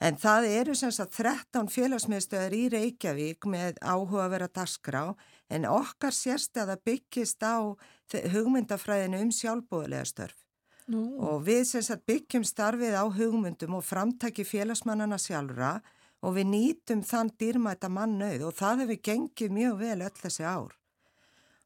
En 0.02 0.18
það 0.18 0.50
eru 0.50 0.74
sem 0.74 0.90
sagt 0.90 1.14
13 1.14 1.70
félagsmiðstöðar 1.70 2.58
í 2.58 2.64
Reykjavík 2.74 3.46
með 3.46 3.78
áhuga 3.78 4.26
að 4.26 4.32
vera 4.34 4.50
dagskrá 4.50 5.04
en 5.46 5.70
okkar 5.70 6.10
sérstæða 6.10 6.80
byggist 6.82 7.46
á 7.46 7.70
hugmyndafræðinu 8.10 9.28
um 9.28 9.30
sjálfbúðulega 9.30 10.10
störf. 10.10 10.41
Nú. 10.91 11.03
Og 11.22 11.45
við 11.47 11.62
sem 11.68 11.85
sagt 11.87 12.07
byggjum 12.11 12.45
starfið 12.47 12.99
á 12.99 13.05
hugmyndum 13.07 13.78
og 13.78 13.87
framtæki 13.87 14.45
félagsmannana 14.49 15.18
sjálfra 15.20 15.76
og 16.22 16.37
við 16.37 16.51
nýtum 16.51 17.03
þann 17.07 17.33
dýrmæta 17.39 17.91
mannauð 17.91 18.49
og 18.49 18.57
það 18.59 18.85
hefur 18.85 19.03
gengið 19.11 19.59
mjög 19.59 19.83
vel 19.83 19.99
öll 20.07 20.16
þessi 20.22 20.47
ár 20.47 20.78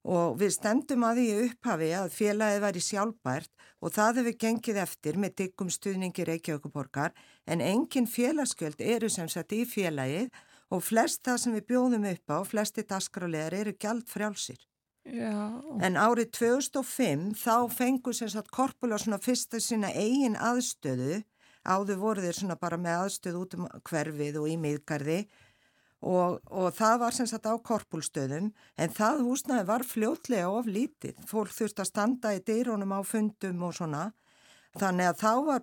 og 0.07 0.37
við 0.39 0.53
stemdum 0.55 1.05
að 1.07 1.21
því 1.21 1.31
upphafi 1.47 1.89
að 1.99 2.13
félagið 2.15 2.61
væri 2.63 2.83
sjálfbært 2.87 3.65
og 3.83 3.95
það 3.97 4.21
hefur 4.21 4.37
gengið 4.45 4.79
eftir 4.85 5.19
með 5.19 5.35
diggum 5.41 5.73
stuðningi 5.75 6.27
Reykjavíkuborgar 6.29 7.17
en 7.51 7.65
engin 7.65 8.07
félagsgjöld 8.11 8.85
eru 8.87 9.11
sem 9.11 9.29
sett 9.33 9.55
í 9.57 9.65
félagið 9.67 10.31
og 10.71 10.85
flest 10.87 11.25
það 11.27 11.43
sem 11.43 11.57
við 11.59 11.67
bjóðum 11.73 12.07
upp 12.13 12.35
á, 12.35 12.39
flesti 12.47 12.87
daskrálegar 12.87 13.55
eru 13.55 13.75
gæld 13.79 14.07
frjálsir. 14.11 14.59
Já. 15.07 15.63
En 15.87 15.99
árið 16.01 16.33
2005 16.41 17.33
þá 17.39 17.57
fengur 17.71 18.17
sem 18.17 18.31
sagt 18.33 18.51
Korpula 18.55 18.99
svona 18.99 19.21
fyrsta 19.23 19.61
sína 19.63 19.93
eigin 19.95 20.35
aðstöðu, 20.35 21.21
áður 21.67 22.01
voru 22.03 22.25
þeir 22.25 22.39
svona 22.41 22.57
bara 22.59 22.79
með 22.81 23.05
aðstöðu 23.05 23.43
út 23.45 23.59
um 23.59 23.69
hverfið 23.87 24.41
og 24.43 24.49
í 24.51 24.57
miðgarði 24.61 25.21
Og, 26.05 26.43
og 26.53 26.75
það 26.77 26.99
var 27.01 27.15
sem 27.17 27.29
sagt 27.29 27.49
á 27.49 27.55
korpulstöðum 27.57 28.51
en 28.77 28.93
það 28.95 29.23
húsnaði 29.27 29.67
var 29.71 29.85
fljótlega 29.87 30.51
of 30.53 30.69
lítið. 30.69 31.17
Fólk 31.27 31.55
þurfti 31.57 31.83
að 31.83 31.91
standa 31.91 32.35
í 32.37 32.43
dýrónum 32.45 32.93
á 32.95 33.01
fundum 33.07 33.65
og 33.67 33.75
svona. 33.79 34.11
Þannig 34.77 35.09
að 35.09 35.23
þá 35.23 35.33
var, 35.47 35.63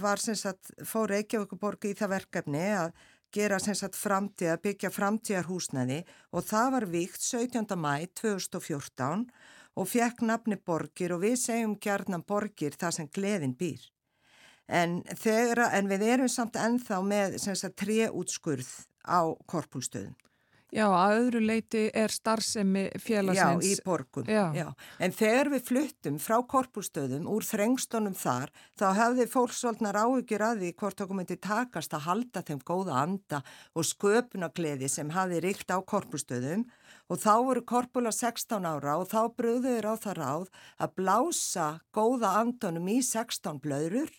var 0.00 0.22
sem 0.22 0.38
sagt, 0.38 0.72
fór 0.88 1.12
Reykjavíkuborgi 1.12 1.92
í 1.92 1.98
það 1.98 2.14
verkefni 2.14 2.64
að 2.72 2.94
gera 3.36 3.58
sem 3.60 3.76
sagt 3.76 3.98
framtíð, 3.98 4.54
að 4.54 4.62
byggja 4.64 4.92
framtíðarhúsnaði 4.94 6.00
og 6.32 6.46
það 6.48 6.72
var 6.76 6.88
víkt 6.94 7.22
17. 7.22 7.76
mæ 7.76 8.06
2014 8.20 9.26
og 9.76 9.90
fekk 9.90 10.24
nafni 10.24 10.56
borgir 10.56 11.12
og 11.16 11.22
við 11.26 11.36
segjum 11.42 11.76
gjarnan 11.82 12.24
borgir 12.26 12.76
það 12.80 12.96
sem 12.98 13.10
gleðin 13.12 13.56
býr. 13.58 13.82
En, 14.66 15.02
þegar, 15.14 15.68
en 15.78 15.90
við 15.90 16.06
erum 16.16 16.30
samt 16.32 16.56
ennþá 16.58 17.02
með 17.06 17.36
sem 17.42 17.58
sagt 17.58 17.76
treútskurð 17.84 18.70
á 19.06 19.30
korpúlstöðum. 19.46 20.16
Já, 20.76 20.86
að 20.92 21.14
öðru 21.22 21.40
leiti 21.40 21.82
er 21.96 22.12
starfsemi 22.12 22.84
félagsins. 23.00 23.64
Já, 23.64 23.72
í 23.72 23.84
borgum. 23.86 24.26
Já. 24.28 24.44
Já. 24.52 24.66
En 25.00 25.14
þegar 25.16 25.50
við 25.54 25.62
fluttum 25.70 26.18
frá 26.20 26.36
korpúlstöðum 26.52 27.28
úr 27.32 27.46
þrengstónum 27.48 28.16
þar, 28.16 28.52
þá 28.76 28.86
hefði 28.98 29.28
fólksvöldnar 29.32 30.00
áhugir 30.02 30.44
að 30.44 30.64
því 30.64 30.72
hvort 30.82 31.00
okkur 31.04 31.20
myndi 31.20 31.38
takast 31.40 31.96
að 31.96 32.04
halda 32.10 32.44
þeim 32.44 32.60
góða 32.68 33.00
anda 33.06 33.40
og 33.72 33.88
sköpunagleði 33.88 34.90
sem 34.92 35.14
hafi 35.16 35.40
ríkt 35.46 35.72
á 35.72 35.80
korpúlstöðum 35.80 36.66
og 37.06 37.20
þá 37.22 37.34
voru 37.46 37.62
korpula 37.66 38.12
16 38.14 38.66
ára 38.66 38.96
og 39.00 39.10
þá 39.10 39.20
bröðuður 39.38 39.90
á 39.90 39.94
það 40.02 40.16
ráð 40.20 40.48
að 40.82 40.94
blása 41.00 41.66
góða 41.94 42.32
andunum 42.42 42.88
í 42.90 42.98
16 43.06 43.60
blöður 43.62 44.10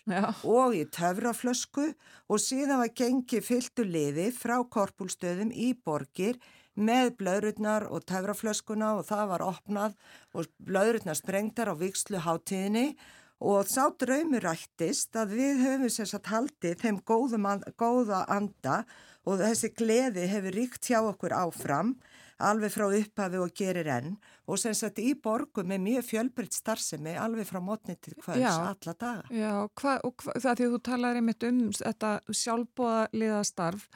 og 0.58 0.78
í 0.78 0.86
töfraflösku 0.98 1.90
og 2.28 2.44
síðan 2.44 2.84
var 2.84 2.94
gengi 2.96 3.42
fylltu 3.44 3.88
liði 3.88 4.30
frá 4.36 4.60
korpulstöðum 4.64 5.52
í 5.52 5.74
borgir 5.76 6.40
með 6.78 7.16
blöðrutnar 7.20 7.88
og 7.90 8.06
töfraflöskuna 8.08 8.96
og 9.00 9.08
það 9.10 9.30
var 9.34 9.46
opnað 9.46 9.96
og 10.38 10.50
blöðrutnar 10.62 11.18
sprengtar 11.18 11.74
á 11.74 11.76
vikslu 11.76 12.22
hátíðinni. 12.22 12.94
Og 13.38 13.70
sá 13.70 13.92
draumur 13.94 14.42
rættist 14.42 15.14
að 15.18 15.36
við 15.38 15.60
höfum 15.62 15.92
sérsagt 15.94 16.30
haldið 16.32 16.80
þeim 16.82 16.96
góða 17.06 18.24
anda 18.34 18.80
og 19.28 19.42
þessi 19.44 19.74
gleði 19.76 20.30
hefur 20.32 20.56
ríkt 20.56 20.88
hjá 20.88 21.02
okkur 21.04 21.36
áfram 21.36 21.98
alveg 22.44 22.72
frá 22.72 22.86
upphafi 22.94 23.40
og 23.42 23.54
gerir 23.58 23.88
enn. 23.90 24.16
Og 24.48 24.60
sem 24.62 24.76
sagt 24.78 25.02
í 25.02 25.12
borgum 25.20 25.72
er 25.74 25.82
mjög 25.82 26.06
fjölbrytt 26.08 26.56
starfsemi 26.56 27.16
alveg 27.20 27.48
frá 27.50 27.60
mótni 27.64 27.98
til 28.00 28.16
hvers 28.22 28.46
alla 28.46 28.94
daga. 28.94 29.26
Já, 29.34 29.52
hva, 29.82 29.96
og 30.08 30.24
hva, 30.24 30.36
það 30.44 30.62
því 30.62 30.70
þú 30.74 30.80
talar 30.88 31.20
einmitt 31.20 31.48
um 31.48 31.60
þetta 31.76 32.12
sjálfbóðaliða 32.42 33.42
starf, 33.50 33.90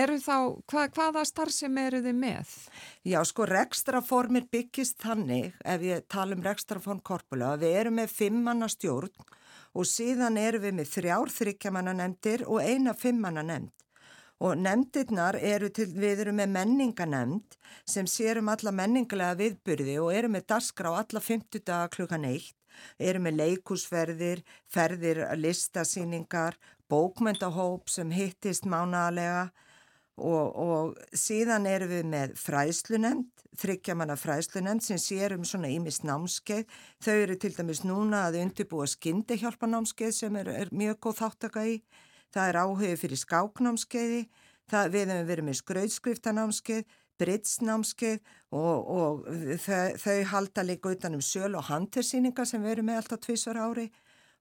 eru 0.00 0.18
þá, 0.20 0.36
hva, 0.72 0.84
hvaða 0.98 1.24
starfsemi 1.30 1.86
eru 1.86 2.02
þið 2.04 2.20
með? 2.26 2.58
Já, 3.06 3.20
sko, 3.30 3.48
rekstraformir 3.48 4.50
byggist 4.52 5.00
þannig, 5.04 5.56
ef 5.64 5.86
ég 5.86 6.06
tala 6.12 6.36
um 6.36 6.44
rekstraform 6.44 7.00
korpula, 7.06 7.54
við 7.60 7.80
erum 7.84 8.00
með 8.02 8.12
fimmanna 8.12 8.68
stjórn 8.72 9.14
og 9.76 9.88
síðan 9.88 10.38
erum 10.40 10.64
við 10.64 10.78
með 10.78 10.92
þrjár 10.92 11.32
þryggjamanna 11.32 11.92
nefndir 11.96 12.46
og 12.48 12.64
eina 12.64 12.96
fimmanna 12.96 13.44
nefnd 13.44 13.85
og 14.44 14.58
nefndirnar 14.60 15.38
eru 15.40 15.70
til, 15.72 15.88
við 15.96 16.26
erum 16.26 16.40
með 16.40 16.52
menninganemnd 16.58 17.56
sem 17.88 18.08
sérum 18.10 18.50
alla 18.52 18.72
menningalega 18.74 19.38
viðbyrði 19.40 19.98
og 20.02 20.12
eru 20.12 20.32
með 20.32 20.48
daskra 20.52 20.92
á 20.92 21.00
alla 21.00 21.22
50 21.24 21.64
daga 21.64 21.90
klukkan 21.92 22.26
eitt, 22.28 22.56
eru 23.00 23.22
með 23.24 23.38
leikusferðir, 23.40 24.42
ferðir, 24.68 25.22
listasýningar, 25.40 26.58
bókmyndahóp 26.90 27.88
sem 27.90 28.12
hittist 28.12 28.68
mánalega 28.68 29.48
og, 30.16 30.52
og 30.52 31.16
síðan 31.16 31.66
eru 31.68 31.88
við 31.90 32.04
með 32.12 32.36
fræslunemnd, 32.40 33.30
þryggjamanna 33.56 34.18
fræslunemnd 34.20 34.84
sem 34.84 35.00
sérum 35.00 35.44
svona 35.48 35.70
ímist 35.72 36.04
námskeið, 36.04 36.68
þau 37.00 37.14
eru 37.14 37.38
til 37.40 37.54
dæmis 37.56 37.82
núna 37.88 38.26
að 38.28 38.42
undirbúa 38.42 38.88
skyndihjálpa 38.92 39.68
námskeið 39.70 40.12
sem 40.18 40.36
er, 40.42 40.52
er 40.52 40.72
mjög 40.76 41.00
góð 41.08 41.22
þáttaka 41.22 41.64
í 41.72 41.78
það 42.34 42.48
er 42.48 42.60
áhugið 42.62 43.00
fyrir 43.02 43.22
skáknámskeiði, 43.22 44.22
það, 44.70 44.92
við 44.94 45.12
hefum 45.12 45.28
verið 45.30 45.48
með 45.48 45.60
skrautskriftanámskeið, 45.60 46.96
britsnámskeið 47.16 48.18
og, 48.52 48.90
og 48.92 49.22
þau, 49.62 49.96
þau 50.02 50.18
halda 50.32 50.64
líka 50.66 50.92
utanum 50.92 51.22
söl 51.24 51.54
og 51.56 51.64
hantersýninga 51.70 52.44
sem 52.44 52.62
við 52.62 52.76
erum 52.76 52.90
með 52.90 53.00
alltaf 53.00 53.22
tvísar 53.24 53.56
ári 53.56 53.86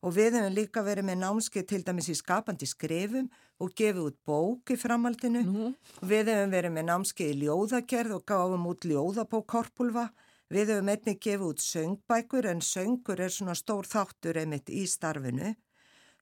og 0.05 0.13
við 0.13 0.37
hefum 0.37 0.53
líka 0.53 0.83
verið 0.85 1.07
með 1.07 1.21
námskeið 1.23 1.67
til 1.71 1.81
dæmis 1.87 2.11
í 2.11 2.17
skapandi 2.19 2.67
skrifum 2.69 3.29
og 3.63 3.73
gefið 3.79 4.01
út 4.03 4.17
bók 4.27 4.73
í 4.73 4.77
framhaldinu. 4.77 5.41
Mm 5.41 5.55
-hmm. 5.55 5.75
Við 6.01 6.29
hefum 6.29 6.51
verið 6.51 6.71
með 6.75 6.85
námskeið 6.89 7.31
í 7.31 7.39
ljóðagerð 7.41 8.15
og 8.17 8.25
gáðum 8.29 8.67
út 8.71 8.85
ljóðabók 8.85 9.45
korpulva. 9.47 10.09
Við 10.49 10.69
hefum 10.69 10.89
einnig 10.89 11.19
gefið 11.19 11.47
út 11.49 11.59
söngbækur 11.59 12.45
en 12.45 12.61
söngur 12.61 13.19
er 13.19 13.29
svona 13.29 13.55
stór 13.55 13.85
þáttur 13.85 14.37
einmitt 14.37 14.69
í 14.69 14.85
starfinu. 14.85 15.55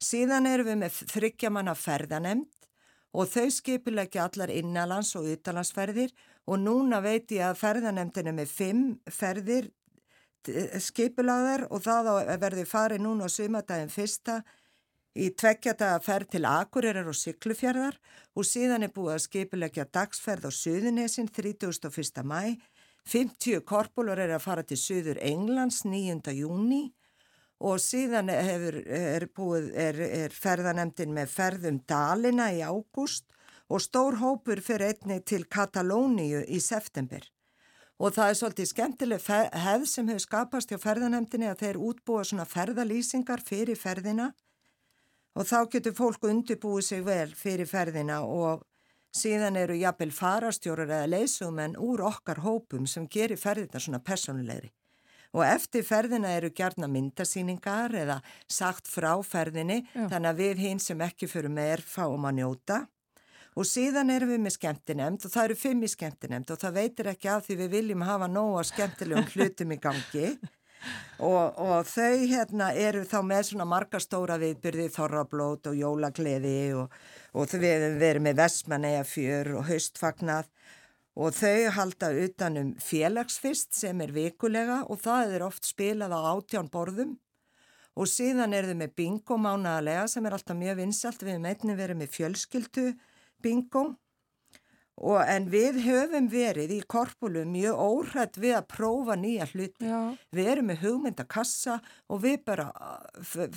Síðan 0.04 0.50
erum 0.50 0.68
við 0.72 0.82
með 0.82 1.00
þryggjamanna 1.14 1.76
ferðanemnd 1.80 2.68
og 3.14 3.30
þau 3.30 3.50
skipilegja 3.54 4.26
allar 4.28 4.52
innalans 4.52 5.14
og 5.20 5.30
utalansferðir 5.32 6.12
og 6.50 6.60
núna 6.60 7.00
veit 7.04 7.32
ég 7.32 7.46
að 7.48 7.62
ferðanemndin 7.62 8.32
er 8.32 8.38
með 8.38 8.52
fimm 8.52 8.84
ferðir 9.08 9.70
skipilagðar 10.84 11.68
og 11.72 11.86
það 11.86 12.10
verður 12.42 12.68
farið 12.68 13.04
núna 13.06 13.30
á 13.30 13.32
sumadagin 13.32 13.94
fyrsta 13.94 14.42
í 15.14 15.30
tveggjadaga 15.38 16.02
ferð 16.04 16.34
til 16.34 16.44
Akureyrar 16.50 17.08
og 17.08 17.16
Siglufjörðar 17.16 18.00
og 18.36 18.48
síðan 18.50 18.88
er 18.88 18.94
búið 18.94 19.16
að 19.16 19.26
skipilegja 19.28 19.86
dagsferð 19.94 20.50
á 20.50 20.52
Suðunesin 20.52 21.30
31. 21.30 22.26
mæ. 22.26 22.58
50 23.04 23.64
korpulur 23.68 24.20
er 24.20 24.32
að 24.32 24.46
fara 24.46 24.64
til 24.64 24.80
Suður 24.80 25.20
Englands 25.22 25.84
9. 25.86 26.34
júni 26.34 26.94
og 27.60 27.80
síðan 27.80 28.32
hefur, 28.34 28.80
er, 28.88 29.28
búið, 29.36 29.70
er, 29.76 30.00
er 30.24 30.34
ferðanemdin 30.36 31.14
með 31.16 31.30
ferðum 31.32 31.80
Dalina 31.88 32.50
í 32.54 32.64
ágúst 32.66 33.30
og 33.70 33.82
stór 33.82 34.20
hópur 34.22 34.62
fyrir 34.62 34.94
einni 34.94 35.22
til 35.26 35.46
Katalóníu 35.46 36.44
í 36.48 36.60
september. 36.62 37.24
Og 38.02 38.12
það 38.16 38.30
er 38.30 38.38
svolítið 38.40 38.70
skemmtileg 38.72 39.28
hefð 39.64 39.88
sem 39.88 40.10
hefur 40.10 40.26
skapast 40.26 40.74
hjá 40.74 40.80
ferðanemdini 40.82 41.48
að 41.48 41.62
þeir 41.64 41.80
útbúa 41.90 42.26
svona 42.28 42.48
ferðalýsingar 42.50 43.44
fyrir 43.46 43.80
ferðina 43.80 44.34
og 45.38 45.48
þá 45.50 45.58
getur 45.72 45.96
fólk 45.98 46.28
undirbúið 46.30 46.88
sig 46.90 47.04
vel 47.06 47.32
fyrir 47.38 47.70
ferðina 47.70 48.22
og 48.26 48.66
síðan 49.16 49.58
eru 49.62 49.78
jafnvel 49.78 50.12
farastjórar 50.14 50.90
eða 50.90 51.10
leysumenn 51.14 51.78
úr 51.80 52.04
okkar 52.10 52.42
hópum 52.44 52.90
sem 52.90 53.08
gerir 53.08 53.40
ferðina 53.40 53.80
svona 53.80 54.02
personlegri. 54.04 54.74
Og 55.34 55.42
eftir 55.46 55.86
ferðina 55.86 56.36
eru 56.38 56.52
gerna 56.54 56.88
myndasýningar 56.92 57.96
eða 57.98 58.20
sagt 58.46 58.90
frá 58.90 59.16
ferðinni 59.26 59.82
Já. 59.90 60.08
þannig 60.12 60.30
að 60.30 60.42
við 60.44 60.66
hinn 60.68 60.82
sem 60.84 61.00
ekki 61.02 61.30
fyrir 61.30 61.54
meir 61.54 61.82
fáum 61.82 62.28
að 62.30 62.38
njóta. 62.42 62.84
Og 63.58 63.68
síðan 63.70 64.10
erum 64.14 64.34
við 64.34 64.44
með 64.46 64.56
skemmtinemnd 64.56 65.26
og 65.26 65.34
það 65.34 65.48
eru 65.48 65.58
fimm 65.58 65.86
í 65.86 65.90
skemmtinemnd 65.90 66.54
og 66.54 66.60
það 66.62 66.78
veitir 66.80 67.10
ekki 67.12 67.30
að 67.30 67.48
því 67.48 67.58
við 67.62 67.74
viljum 67.78 68.06
hafa 68.06 68.30
nóga 68.30 68.66
skemmtilegum 68.70 69.30
hlutum 69.34 69.74
í 69.74 69.80
gangi. 69.82 70.30
Og, 71.24 71.60
og 71.64 71.88
þau 71.88 72.26
hérna 72.28 72.72
eru 72.76 73.06
þá 73.08 73.20
með 73.24 73.44
svona 73.50 73.68
marga 73.70 74.02
stóra 74.04 74.36
viðbyrði, 74.42 74.90
þorrablót 74.92 75.70
og 75.72 75.78
jólagleði 75.80 76.58
og, 76.76 76.98
og 77.34 77.48
þau 77.50 77.60
verður 77.64 78.20
með 78.26 78.42
vestmanæja 78.42 79.06
fjör 79.08 79.54
og 79.60 79.70
haustfagnað 79.70 80.50
og 81.14 81.36
þau 81.38 81.70
halda 81.78 82.10
utanum 82.24 82.74
félagsfist 82.82 83.76
sem 83.78 84.02
er 84.02 84.14
vikulega 84.16 84.82
og 84.90 85.02
það 85.04 85.36
er 85.38 85.46
oft 85.46 85.68
spilað 85.70 86.16
á 86.18 86.20
átján 86.34 86.72
borðum 86.74 87.18
og 87.94 88.10
síðan 88.10 88.56
er 88.58 88.70
þau 88.70 88.78
með 88.80 88.96
bingo 88.98 89.38
mánaðalega 89.38 90.08
sem 90.10 90.26
er 90.26 90.38
alltaf 90.38 90.58
mjög 90.58 90.80
vinsalt, 90.82 91.22
við 91.22 91.36
hefum 91.36 91.50
einnig 91.52 91.78
verið 91.78 92.00
með 92.00 92.16
fjölskyldu 92.16 92.88
bingo 93.44 93.92
Og 95.02 95.24
en 95.26 95.48
við 95.50 95.80
höfum 95.88 96.28
verið 96.30 96.76
í 96.76 96.80
korpulum 96.86 97.50
mjög 97.56 97.80
óhrætt 97.82 98.38
við 98.38 98.58
að 98.60 98.68
prófa 98.76 99.16
nýja 99.18 99.48
hluti. 99.50 99.88
Já. 99.90 100.14
Við 100.30 100.50
erum 100.52 100.70
með 100.70 100.84
hugmyndakassa 100.84 101.80
og 102.14 102.22
við 102.22 102.44
bara 102.46 102.68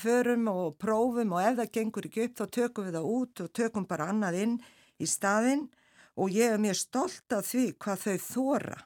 förum 0.00 0.48
og 0.48 0.78
prófum 0.80 1.34
og 1.36 1.42
ef 1.44 1.58
það 1.60 1.72
gengur 1.76 2.08
ekki 2.08 2.24
upp 2.24 2.40
þá 2.40 2.46
tökum 2.56 2.88
við 2.88 2.96
það 2.96 3.10
út 3.18 3.44
og 3.44 3.52
tökum 3.60 3.88
bara 3.90 4.08
annað 4.14 4.40
inn 4.46 4.56
í 4.96 5.10
staðinn 5.10 5.66
og 6.16 6.32
ég 6.32 6.56
er 6.56 6.60
mjög 6.60 6.78
stolt 6.80 7.32
af 7.36 7.48
því 7.50 7.64
hvað 7.82 8.04
þau 8.04 8.18
þóra. 8.26 8.78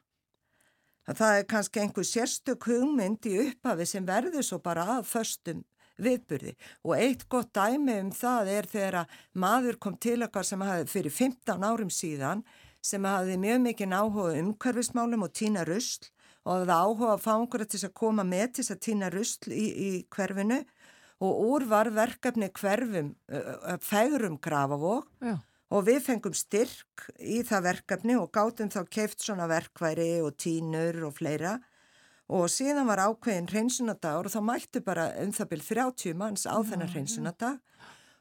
Það 1.11 1.37
er 1.37 1.47
kannski 1.51 1.81
einhver 1.83 2.07
sérstök 2.07 2.67
hugmynd 2.71 3.27
í 3.27 3.37
upphafi 3.47 3.87
sem 3.89 4.07
verður 4.07 4.45
svo 4.47 4.61
bara 4.63 4.85
að 4.99 5.09
förstum 5.11 5.65
viðburði. 6.01 6.55
Og 6.87 6.95
eitt 6.97 7.27
gott 7.33 7.51
dæmi 7.57 7.99
um 8.05 8.13
það 8.15 8.51
er 8.55 8.69
þegar 8.71 9.17
maður 9.33 9.79
kom 9.83 9.97
til 10.01 10.21
okkar 10.27 10.47
sem 10.47 10.63
hafi 10.65 10.87
fyrir 10.91 11.15
15 11.15 11.67
árum 11.67 11.91
síðan 11.93 12.45
sem 12.85 13.05
hafi 13.05 13.37
mjög 13.41 13.61
mikið 13.67 13.97
áhuga 13.97 14.39
umhverfismálum 14.41 15.27
og 15.27 15.35
tína 15.37 15.67
rusl 15.69 16.09
og 16.49 16.65
það 16.65 16.77
áhuga 16.77 17.11
að 17.15 17.25
fá 17.27 17.33
einhverja 17.35 17.71
til 17.75 17.83
að 17.85 17.99
koma 18.01 18.25
með 18.25 18.47
til 18.57 18.67
að 18.71 18.83
tína 18.87 19.11
rusl 19.13 19.53
í, 19.53 19.67
í 19.67 19.91
hverfinu. 20.15 20.63
Og 21.21 21.41
úr 21.51 21.67
var 21.69 21.91
verkefni 21.93 22.49
hverfum 22.57 23.13
færum 23.85 24.39
grafavók 24.41 25.11
og 25.71 25.87
við 25.87 26.01
fengum 26.05 26.35
styrk 26.35 27.09
í 27.23 27.41
það 27.47 27.67
verkefni 27.69 28.17
og 28.19 28.31
gátum 28.35 28.71
þá 28.73 28.83
keift 28.91 29.23
svona 29.23 29.47
verkværi 29.51 30.21
og 30.25 30.35
tínur 30.41 31.05
og 31.07 31.17
fleira. 31.21 31.59
Og 32.31 32.47
síðan 32.51 32.87
var 32.87 33.03
ákveðin 33.09 33.51
hreinsunadagur 33.51 34.29
og 34.29 34.35
þá 34.35 34.41
mættu 34.47 34.83
bara 34.87 35.09
um 35.23 35.33
það 35.35 35.53
byrj 35.53 35.67
30 35.73 36.19
manns 36.19 36.47
á 36.47 36.55
þennan 36.63 36.93
hreinsunadag 36.93 37.59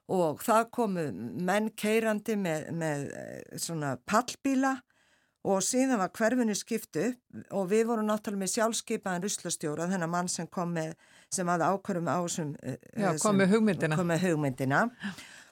og 0.09 0.41
það 0.41 0.69
komu 0.73 1.07
menn 1.45 1.69
keirandi 1.77 2.37
með, 2.37 2.69
með 2.73 3.09
eh, 3.13 3.57
svona 3.61 3.95
pallbíla. 4.09 4.79
Og 5.49 5.61
síðan 5.63 6.01
var 6.01 6.11
hverfinu 6.11 6.55
skiptu 6.57 7.05
og 7.55 7.69
við 7.71 7.85
vorum 7.87 8.09
náttúrulega 8.09 8.41
með 8.41 8.53
sjálfskeipaðan 8.57 9.23
ruslastjóra 9.23 9.87
þennan 9.87 10.11
mann 10.11 10.27
sem 10.29 10.49
kom 10.51 10.73
með 10.75 10.97
sem 11.31 11.47
hafði 11.47 11.69
ákvörum 11.69 12.09
á 12.11 12.19
sem, 12.27 12.49
eh, 12.59 12.75
Já, 12.97 13.13
kom 13.21 13.37
með 13.39 13.53
hugmyndina, 13.53 13.95
kom 13.95 14.09
með 14.09 14.25
hugmyndina. 14.25 14.81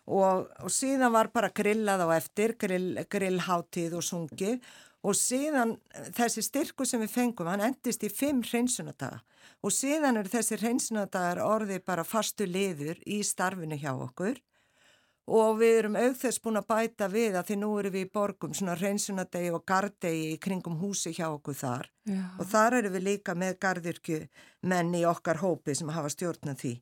Og, 0.07 0.47
og 0.63 0.71
síðan 0.71 1.11
var 1.11 1.31
bara 1.35 1.51
grillað 1.51 2.05
á 2.07 2.07
eftir, 2.15 2.55
grill, 2.59 3.03
grillháttíð 3.11 3.97
og 3.99 4.05
sungið. 4.07 4.61
Og 5.07 5.15
síðan 5.15 5.75
eh, 5.93 6.11
þessi 6.15 6.43
styrku 6.45 6.87
sem 6.87 7.03
við 7.03 7.13
fengum, 7.13 7.49
hann 7.51 7.65
endist 7.67 8.05
í 8.07 8.11
fimm 8.11 8.43
hreinsunadaga 8.45 9.21
og 9.65 9.73
síðan 9.73 10.19
eru 10.19 10.31
þessi 10.31 10.59
hreinsunadagar 10.61 11.41
orði 11.43 11.79
bara 11.83 12.05
fastu 12.05 12.45
liður 12.47 12.99
í 13.05 13.21
starfinu 13.25 13.77
hjá 13.79 13.93
okkur. 13.95 14.37
Og 15.27 15.57
við 15.59 15.73
erum 15.81 15.97
auðvitaðs 15.99 16.37
búin 16.39 16.59
að 16.61 16.67
bæta 16.69 17.07
við 17.11 17.35
að 17.35 17.49
því 17.49 17.55
nú 17.59 17.71
eru 17.81 17.89
við 17.91 18.05
í 18.05 18.11
borgum 18.15 18.53
svona 18.55 18.77
hreinsunadegi 18.79 19.49
og 19.51 19.65
gardegi 19.67 20.29
í 20.31 20.37
kringum 20.39 20.77
húsi 20.79 21.11
hjá 21.17 21.25
okkur 21.27 21.57
þar. 21.57 21.89
Já. 22.07 22.21
og 22.39 22.47
þar 22.47 22.77
eru 22.77 22.91
við 22.93 23.03
líka 23.09 23.35
með 23.35 23.57
gardirkju 23.65 24.21
menn 24.71 24.93
í 24.95 25.03
okkar 25.03 25.41
hópi 25.41 25.75
sem 25.75 25.91
hafa 25.91 26.13
stjórnað 26.13 26.61
því. 26.61 26.73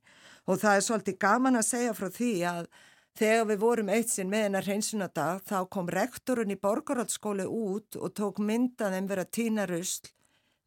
Og 0.45 0.59
það 0.61 0.75
er 0.77 0.85
svolítið 0.85 1.17
gaman 1.25 1.57
að 1.57 1.69
segja 1.71 1.95
frá 1.97 2.11
því 2.13 2.33
að 2.51 2.67
Þegar 3.15 3.45
við 3.47 3.59
vorum 3.61 3.89
eitt 3.95 4.09
sinn 4.11 4.27
með 4.27 4.41
hennar 4.49 4.65
hreinsunadag 4.67 5.45
þá 5.47 5.59
kom 5.71 5.87
rektorun 5.87 6.51
í 6.51 6.57
borgarhaldsskóli 6.59 7.45
út 7.47 7.95
og 7.95 8.11
tók 8.11 8.41
myndaðum 8.43 9.07
vera 9.07 9.23
tína 9.23 9.63
rusl 9.69 10.09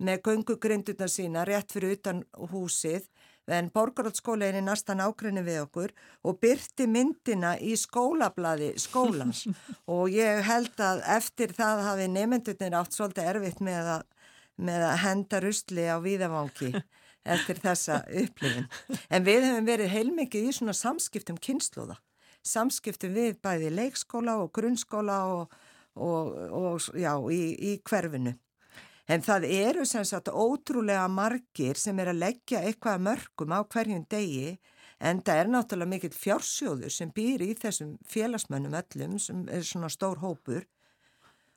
með 0.00 0.22
göngugrinduna 0.24 1.08
sína 1.12 1.42
rétt 1.44 1.74
fyrir 1.74 1.98
utan 1.98 2.22
húsið 2.52 3.10
en 3.52 3.68
borgarhaldsskóli 3.74 4.48
í 4.48 4.64
næstan 4.64 5.04
ákveðinu 5.04 5.44
við 5.44 5.60
okkur 5.66 5.94
og 6.24 6.40
byrti 6.40 6.88
myndina 6.88 7.52
í 7.60 7.74
skólablaði 7.76 8.72
skólans 8.80 9.44
og 9.98 10.08
ég 10.16 10.40
held 10.48 10.80
að 10.80 11.04
eftir 11.18 11.52
það 11.60 11.84
hafi 11.90 12.08
nefndunir 12.16 12.80
átt 12.80 12.96
svolítið 12.96 13.32
erfitt 13.34 13.60
með 13.60 13.94
að, 13.98 14.10
með 14.56 14.88
að 14.88 14.98
henda 15.04 15.44
rusli 15.44 15.84
á 15.84 16.00
víðavangi 16.00 16.72
eftir 17.36 17.60
þessa 17.60 18.02
upplifin. 18.08 18.68
En 19.12 19.28
við 19.28 19.50
hefum 19.50 19.68
verið 19.68 19.96
heilmikið 19.98 20.48
í 20.48 20.60
svona 20.62 20.80
samskiptum 20.86 21.36
kynnslóða 21.36 22.00
samskiptum 22.46 23.14
við 23.16 23.38
bæði 23.42 23.72
leikskóla 23.74 24.38
og 24.42 24.52
grunnskóla 24.54 25.18
og, 25.32 25.56
og, 25.94 26.34
og 26.54 26.88
já, 26.98 27.12
í, 27.32 27.42
í 27.54 27.72
hverfinu. 27.82 28.34
En 29.08 29.24
það 29.24 29.46
eru 29.48 29.86
sem 29.88 30.04
sagt 30.04 30.28
ótrúlega 30.28 31.06
margir 31.08 31.78
sem 31.80 31.98
er 31.98 32.12
að 32.12 32.22
leggja 32.26 32.60
eitthvað 32.60 33.06
mörgum 33.06 33.54
á 33.56 33.64
hverjum 33.64 34.04
degi 34.10 34.58
en 34.98 35.22
það 35.22 35.40
er 35.40 35.52
náttúrulega 35.52 35.92
mikill 35.92 36.16
fjársjóður 36.16 36.92
sem 36.92 37.12
býr 37.14 37.44
í 37.46 37.54
þessum 37.58 37.94
félagsmönnum 38.10 38.76
öllum 38.80 39.16
sem 39.22 39.46
er 39.48 39.64
svona 39.66 39.90
stór 39.92 40.20
hópur 40.22 40.66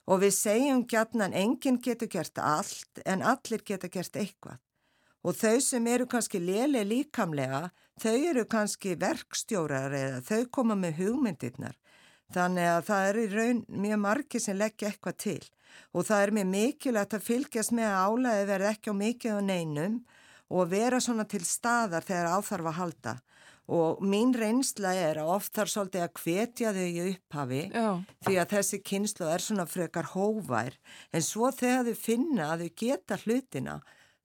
og 0.08 0.22
við 0.24 0.36
segjum 0.38 0.84
gætna 0.90 1.28
en 1.30 1.38
enginn 1.38 1.82
getur 1.84 2.10
gert 2.12 2.38
allt 2.42 3.02
en 3.06 3.26
allir 3.26 3.66
getur 3.66 3.92
gert 3.94 4.18
eitthvað 4.18 4.62
og 5.26 5.38
þau 5.38 5.58
sem 5.62 5.88
eru 5.88 6.08
kannski 6.10 6.42
léle 6.42 6.84
líkamlega 6.86 7.70
þau 8.00 8.18
eru 8.32 8.46
kannski 8.50 8.96
verkstjórar 9.00 9.96
eða 9.98 10.22
þau 10.28 10.46
koma 10.52 10.78
með 10.80 11.02
hugmyndirnar. 11.02 11.76
Þannig 12.32 12.70
að 12.72 12.86
það 12.88 13.08
er 13.08 13.18
í 13.20 13.26
raun 13.34 13.66
mjög 13.68 14.00
margi 14.06 14.40
sem 14.40 14.58
leggja 14.58 14.92
eitthvað 14.92 15.18
til 15.20 15.42
og 15.96 16.08
það 16.08 16.22
er 16.24 16.34
mjög 16.36 16.48
mikilvægt 16.52 17.16
að 17.16 17.26
fylgjast 17.28 17.74
með 17.76 17.90
að 17.90 18.06
álæði 18.08 18.48
verði 18.50 18.70
ekki 18.72 18.92
á 18.92 18.96
mikið 19.02 19.36
og 19.36 19.44
neinum 19.48 20.00
og 20.52 20.72
vera 20.72 21.00
svona 21.04 21.26
til 21.32 21.44
staðar 21.48 22.08
þegar 22.08 22.32
áþarf 22.38 22.72
að 22.72 22.80
halda. 22.80 23.14
Og 23.72 24.02
mín 24.04 24.34
reynsla 24.36 24.92
er 24.98 25.22
að 25.22 25.30
oft 25.32 25.54
þarf 25.56 25.72
svolítið 25.72 26.04
að 26.04 26.22
hvetja 26.24 26.72
þau 26.76 26.88
í 26.88 27.04
upphafi 27.12 27.62
Já. 27.72 27.88
því 28.26 28.38
að 28.42 28.54
þessi 28.56 28.80
kynslu 28.90 29.30
er 29.32 29.44
svona 29.46 29.68
frekar 29.70 30.10
hóvær 30.12 30.76
en 31.14 31.24
svo 31.24 31.52
þegar 31.56 31.88
þau 31.88 32.02
finna 32.02 32.50
að 32.52 32.66
þau 32.66 32.72
geta 32.84 33.20
hlutina 33.24 33.78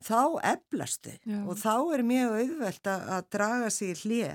þá 0.07 0.23
eflastu 0.55 1.15
og 1.43 1.57
þá 1.61 1.75
er 1.97 2.05
mjög 2.07 2.37
auðvelt 2.41 2.93
að, 2.93 3.09
að 3.17 3.29
draga 3.37 3.73
sér 3.75 3.93
í 3.93 4.01
hlið 4.05 4.35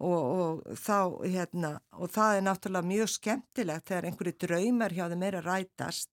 og, 0.00 0.20
og 0.20 0.80
þá 0.80 0.98
hérna 1.26 1.72
og 1.98 2.14
það 2.14 2.38
er 2.38 2.46
náttúrulega 2.46 2.90
mjög 2.94 3.12
skemmtilegt 3.16 3.90
þegar 3.90 4.08
einhverju 4.08 4.38
draumar 4.46 4.96
hjá 4.96 5.04
þeim 5.12 5.26
er 5.28 5.38
að 5.40 5.50
rætast 5.50 6.10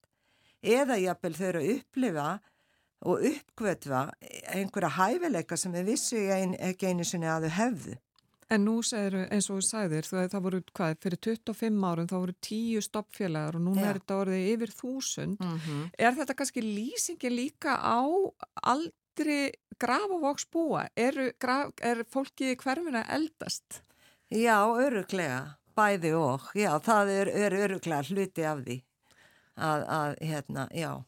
eða 0.62 0.98
jápil 1.00 1.36
þau 1.38 1.48
eru 1.52 1.64
að 1.64 1.74
upplifa 1.78 2.28
og 3.08 3.24
uppkvötva 3.30 4.02
einhverja 4.56 4.94
hæfileika 4.98 5.58
sem 5.58 5.74
við 5.76 5.92
vissu 5.94 6.22
ekki 6.34 6.90
einu 6.90 7.06
sinni 7.06 7.30
að 7.30 7.48
þau 7.48 7.56
hefðu. 7.60 7.98
En 8.48 8.64
nú 8.64 8.78
segir 8.86 9.26
eins 9.28 9.50
og 9.52 9.60
þú 9.60 9.66
sagðir, 9.68 10.08
það 10.08 10.44
voru 10.46 10.62
hvað, 10.72 10.94
fyrir 11.04 11.20
25 11.26 11.88
árum 11.90 12.08
þá 12.08 12.16
voru 12.16 12.36
10 12.48 12.86
stoppfélagar 12.86 13.58
og 13.60 13.66
núna 13.66 13.84
ja. 13.84 13.90
er 13.90 14.00
þetta 14.00 14.20
orðið 14.22 14.46
yfir 14.54 14.74
þúsund. 14.78 15.42
Mm 15.42 15.58
-hmm. 15.66 15.90
Er 15.98 16.16
þetta 16.16 16.38
kannski 16.40 16.62
lýsingi 16.64 17.30
líka 17.30 17.76
á 17.76 18.00
aldri 18.64 19.52
grafavóksbúa? 19.80 20.88
Er, 20.96 21.34
graf, 21.40 21.74
er 21.82 22.06
fólki 22.08 22.56
hverfina 22.56 23.04
eldast? 23.10 23.82
Já, 24.32 24.64
öruglega, 24.64 25.58
bæði 25.76 26.14
og, 26.16 26.42
já, 26.56 26.80
það 26.80 27.10
er, 27.10 27.28
er 27.28 27.52
öruglega 27.54 28.04
hluti 28.04 28.44
af 28.44 28.64
því 28.64 28.84
að, 29.58 29.86
að 29.88 30.16
hérna, 30.22 30.68
já. 30.72 31.04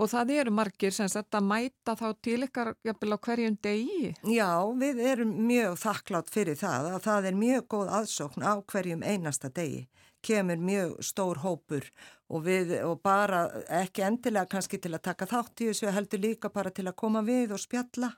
Og 0.00 0.08
það 0.08 0.30
eru 0.38 0.52
margir 0.56 0.94
sem 0.96 1.08
sagt 1.12 1.36
að 1.36 1.48
mæta 1.50 1.92
þá 1.98 2.06
til 2.24 2.38
ykkar 2.46 2.70
jafnvel 2.88 3.16
á 3.16 3.18
hverjum 3.20 3.56
degi? 3.60 4.12
Já, 4.32 4.48
við 4.80 5.02
erum 5.10 5.34
mjög 5.44 5.76
þakklátt 5.82 6.30
fyrir 6.32 6.56
það 6.56 6.88
að 6.94 7.02
það 7.04 7.28
er 7.28 7.36
mjög 7.42 7.66
góð 7.74 7.90
aðsókn 7.98 8.46
á 8.48 8.52
hverjum 8.72 9.04
einasta 9.04 9.50
degi. 9.52 9.82
Kemur 10.24 10.60
mjög 10.60 10.96
stór 11.04 11.42
hópur 11.44 11.84
og, 12.28 12.40
við, 12.48 12.72
og 12.84 13.02
bara 13.04 13.44
ekki 13.80 14.06
endilega 14.08 14.48
kannski 14.48 14.80
til 14.80 14.94
að 14.96 15.04
taka 15.10 15.28
þátt 15.28 15.64
í 15.64 15.68
þessu 15.68 15.92
heldur 15.92 16.24
líka 16.24 16.52
bara 16.52 16.72
til 16.72 16.88
að 16.88 16.96
koma 17.02 17.20
við 17.26 17.52
og 17.56 17.60
spjalla. 17.60 18.14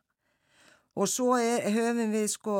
Og 0.94 1.10
svo 1.10 1.34
er, 1.40 1.66
höfum 1.72 2.14
við 2.14 2.30
sko 2.30 2.56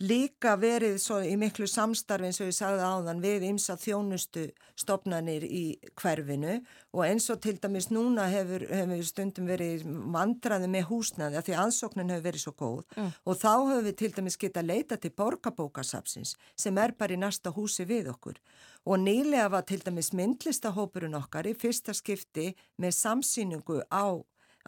líka 0.00 0.54
verið 0.56 0.96
svo 1.00 1.18
í 1.24 1.34
miklu 1.40 1.66
samstarfi 1.68 2.30
eins 2.30 2.40
og 2.40 2.48
ég 2.48 2.56
sagði 2.56 2.86
áðan 2.88 3.20
við 3.20 3.44
ymsa 3.50 3.76
þjónustu 3.80 4.46
stopnanir 4.78 5.44
í 5.44 5.64
hverfinu. 6.00 6.56
Og 6.96 7.04
eins 7.04 7.28
og 7.32 7.42
til 7.44 7.58
dæmis 7.60 7.90
núna 7.92 8.26
hefur, 8.32 8.64
hefur 8.70 9.04
stundum 9.06 9.50
verið 9.50 9.84
vandraði 10.14 10.70
með 10.72 10.88
húsnaði 10.88 11.40
að 11.40 11.50
því 11.50 11.58
aðsóknin 11.64 12.14
hefur 12.14 12.26
verið 12.30 12.44
svo 12.46 12.54
góð. 12.56 12.82
Mm. 12.96 13.12
og 13.24 13.36
þá 13.38 13.52
hefur 13.52 13.84
við 13.86 13.96
til 14.00 14.10
dæmis 14.16 14.38
geta 14.40 14.62
leita 14.64 14.96
til 14.96 15.12
borgarbókasapsins 15.16 16.34
sem 16.58 16.78
er 16.78 16.96
bara 16.98 17.14
í 17.14 17.20
næsta 17.20 17.52
húsi 17.54 17.86
við 17.86 18.10
okkur. 18.14 18.40
Og 18.88 18.96
nýlega 18.98 19.50
var 19.52 19.66
til 19.68 19.82
dæmis 19.84 20.14
myndlistahópurinn 20.16 21.18
okkar 21.18 21.46
í 21.46 21.54
fyrsta 21.54 21.92
skipti 21.94 22.54
með 22.80 22.96
samsýningu 22.96 23.82
á 23.92 24.16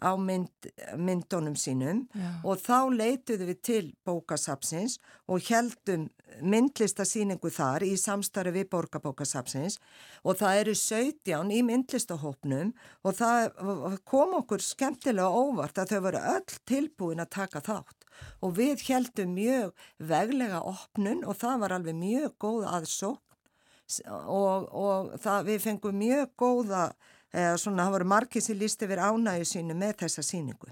á 0.03 0.11
mynd, 0.19 0.67
myndunum 0.99 1.55
sínum 1.55 2.03
Já. 2.11 2.29
og 2.43 2.59
þá 2.61 2.91
leituðu 2.91 3.47
við 3.49 3.61
til 3.63 3.85
bókasapsins 4.05 4.99
og 5.31 5.41
heldum 5.47 6.09
myndlistasýningu 6.43 7.51
þar 7.53 7.85
í 7.85 7.93
samstarfi 7.99 8.53
við 8.55 8.69
borgarbókasapsins 8.73 9.79
og 10.23 10.39
það 10.41 10.61
eru 10.63 10.75
17 10.77 11.53
í 11.53 11.59
myndlistahópnum 11.67 12.73
og 13.03 13.17
það 13.19 13.99
kom 14.09 14.37
okkur 14.39 14.63
skemmtilega 14.65 15.29
óvart 15.29 15.79
að 15.81 15.93
þau 15.93 16.01
voru 16.07 16.23
öll 16.33 16.57
tilbúin 16.69 17.23
að 17.23 17.33
taka 17.37 17.63
þátt 17.63 18.07
og 18.45 18.57
við 18.57 18.87
heldum 18.89 19.35
mjög 19.37 19.85
veglega 19.97 20.63
opnun 20.69 21.23
og 21.25 21.37
það 21.39 21.63
var 21.63 21.77
alveg 21.77 21.97
mjög 21.97 22.35
góð 22.41 22.67
aðsók 22.71 23.21
og, 24.07 24.69
og 24.73 25.13
það, 25.21 25.49
við 25.49 25.65
fengum 25.67 25.99
mjög 25.99 26.31
góða 26.39 26.85
eða 27.33 27.57
svona, 27.57 27.87
það 27.87 27.97
voru 27.97 28.09
margir 28.13 28.45
sem 28.45 28.59
líst 28.59 28.85
yfir 28.85 29.01
ánægu 29.01 29.49
sínu 29.49 29.77
með 29.77 30.03
þessa 30.05 30.25
síningu. 30.25 30.71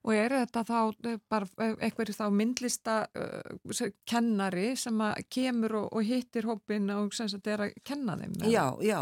Og 0.00 0.14
er 0.16 0.32
þetta 0.32 0.62
þá 0.64 0.76
eh, 1.10 1.18
bara 1.28 1.48
eh, 1.60 1.74
eitthvað 1.84 2.14
þá 2.16 2.22
myndlista 2.32 2.94
uh, 3.20 3.82
kennari 4.08 4.70
sem 4.80 5.02
kemur 5.28 5.74
og, 5.82 5.90
og 5.92 6.06
hittir 6.08 6.48
hópin 6.48 6.88
og 6.94 7.12
sem 7.16 7.28
þetta 7.28 7.52
er 7.52 7.64
að 7.66 7.74
kenna 7.84 8.16
þeim? 8.16 8.38
Eða? 8.38 8.48
Já, 8.54 8.64
já. 8.86 9.00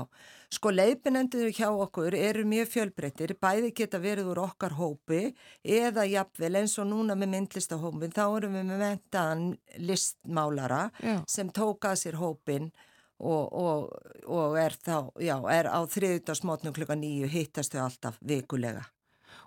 Sko 0.59 0.73
leipinendur 0.73 1.53
hjá 1.55 1.69
okkur 1.69 2.17
eru 2.19 2.43
mjög 2.49 2.71
fjölbreyttir, 2.73 3.37
bæði 3.39 3.71
geta 3.77 4.01
verið 4.03 4.33
úr 4.33 4.43
okkar 4.47 4.75
hópi 4.79 5.29
eða 5.63 6.07
jafnvel 6.09 6.55
eins 6.63 6.75
og 6.81 6.89
núna 6.91 7.15
með 7.21 7.35
myndlistahópin, 7.37 8.15
þá 8.17 8.25
erum 8.25 8.57
við 8.57 8.69
með 8.73 8.83
mentaðan 8.83 9.49
listmálara 9.79 10.87
já. 10.99 11.19
sem 11.31 11.53
tókað 11.55 12.01
sér 12.03 12.19
hópin 12.19 12.73
og, 13.19 13.53
og, 13.53 13.89
og 14.31 14.59
er 14.61 14.77
þá, 14.79 15.11
já, 15.23 15.37
er 15.51 15.71
á 15.71 15.81
þriðdagsmotnum 15.91 16.77
klukka 16.77 16.97
nýju 16.99 17.31
hittastu 17.33 17.81
alltaf 17.83 18.19
vikulega. 18.23 18.87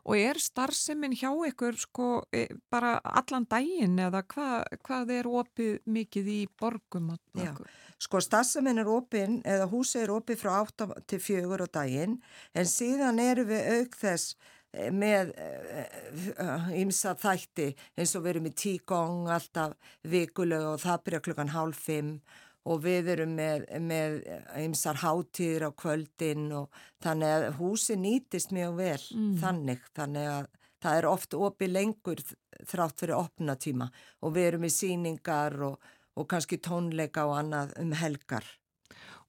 Og 0.10 0.18
er 0.18 0.40
starfseminn 0.42 1.14
hjá 1.14 1.30
ykkur 1.30 1.78
sko 1.78 2.08
e, 2.34 2.48
bara 2.74 2.96
allan 3.06 3.46
daginn 3.50 4.00
eða 4.02 4.24
hvað, 4.26 4.80
hvað 4.82 5.12
er 5.20 5.30
opið 5.30 5.76
mikið 5.86 6.32
í 6.34 6.40
borgum? 6.58 7.12
Já, 7.38 7.54
sko 8.02 8.22
starfseminn 8.24 8.82
er 8.82 8.90
opið 8.90 9.38
eða 9.46 9.70
húsi 9.70 10.02
er 10.02 10.14
opið 10.16 10.42
frá 10.42 10.56
8 10.64 10.90
til 11.06 11.22
4 11.22 11.46
á 11.46 11.70
daginn 11.78 12.18
en 12.58 12.70
síðan 12.70 13.22
eru 13.22 13.46
við 13.52 13.70
auk 13.78 14.00
þess 14.02 14.34
e, 14.74 14.90
með 14.90 15.36
ymsa 16.82 17.14
e, 17.14 17.22
þætti 17.22 17.70
eins 17.94 18.16
og 18.18 18.26
við 18.26 18.36
erum 18.36 18.50
í 18.50 18.56
tíkong 18.58 19.30
alltaf 19.30 19.78
vikulega 20.02 20.74
og 20.74 20.82
það 20.82 21.06
byrja 21.06 21.26
klukkan 21.30 21.54
hálf 21.54 21.86
5 21.86 22.16
og 22.70 22.84
við 22.84 23.10
erum 23.16 23.34
með, 23.38 23.66
með 23.82 24.18
ymsar 24.62 25.00
hátíðir 25.02 25.66
á 25.66 25.72
kvöldin 25.74 26.50
og 26.54 26.82
þannig 27.02 27.36
að 27.36 27.48
húsi 27.58 27.98
nýtist 27.98 28.54
mjög 28.54 28.76
vel 28.78 29.02
mm. 29.16 29.32
þannig, 29.42 29.88
þannig 29.98 30.30
að 30.36 30.50
það 30.82 31.00
er 31.00 31.10
oft 31.10 31.38
opið 31.38 31.74
lengur 31.76 32.24
þrátt 32.70 33.02
fyrir 33.02 33.18
opnatíma 33.18 33.90
og 34.22 34.36
við 34.36 34.50
erum 34.52 34.68
í 34.68 34.74
síningar 34.74 35.58
og, 35.72 35.92
og 36.18 36.30
kannski 36.30 36.62
tónleika 36.62 37.26
og 37.30 37.38
annað 37.40 37.76
um 37.82 37.94
helgar. 37.98 38.46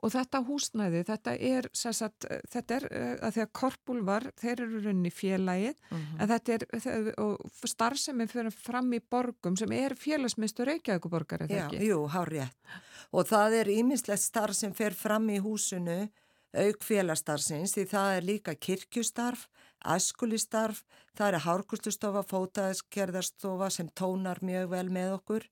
Og 0.02 0.10
þetta 0.10 0.40
húsnæði, 0.42 1.04
þetta 1.06 1.34
er, 1.46 1.68
sagt, 1.78 2.26
þetta 2.50 2.78
er 2.78 2.86
eh, 2.90 3.10
að 3.22 3.36
því 3.36 3.42
að 3.44 3.50
korpulvar, 3.54 4.24
þeir 4.40 4.64
eru 4.64 4.80
runni 4.88 5.12
félagið, 5.14 5.76
uh 5.78 5.94
mhm. 5.94 6.06
-huh. 6.08 6.22
en 6.22 6.32
þetta 6.32 6.56
er, 6.56 7.12
og 7.22 7.68
starfsemi 7.70 8.26
fyrir 8.26 8.50
fram 8.50 8.90
í 8.92 9.00
borgum 9.00 9.56
sem 9.56 9.72
er 9.72 9.94
félagsmyndstur 9.94 10.66
Reykjavíkuborgar, 10.72 11.46
eða 11.46 11.66
ekki? 11.66 11.78
Já, 11.78 11.92
jú, 11.92 12.00
hár 12.10 12.34
rétt. 12.34 12.74
Og 13.12 13.28
það 13.28 13.60
er 13.60 13.70
ímislegt 13.70 14.22
starf 14.22 14.56
sem 14.56 14.74
fer 14.74 14.94
fram 14.96 15.30
í 15.30 15.38
húsinu, 15.38 16.08
auk 16.52 16.84
félagstarfsins, 16.84 17.72
því 17.76 17.86
það 17.88 18.16
er 18.16 18.26
líka 18.26 18.54
kirkjustarf, 18.54 19.46
æskulistarf, 19.86 20.82
það 21.16 21.28
er 21.28 21.44
hárkustustofa, 21.46 22.22
fótaðiskerðarstofa 22.28 23.70
sem 23.70 23.88
tónar 23.88 24.42
mjög 24.44 24.70
vel 24.74 24.88
með 24.90 25.16
okkur 25.16 25.48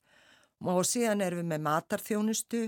og 0.60 0.84
síðan 0.84 1.24
erum 1.24 1.40
við 1.40 1.48
með 1.54 1.62
matarþjónustu, 1.64 2.62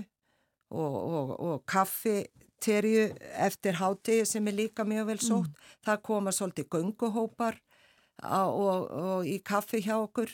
og, 0.73 0.95
og, 0.97 1.33
og 1.39 1.61
kaffiterju 1.69 3.05
eftir 3.45 3.77
hátegi 3.79 4.25
sem 4.27 4.47
er 4.49 4.57
líka 4.57 4.85
mjög 4.87 5.11
vel 5.11 5.21
sótt. 5.21 5.51
Mm. 5.51 5.69
Það 5.85 6.01
koma 6.09 6.33
svolítið 6.35 6.69
gunguhópar 6.75 7.59
og, 8.23 8.89
og 8.89 9.29
í 9.29 9.39
kaffi 9.45 9.83
hjá 9.85 9.97
okkur 10.01 10.31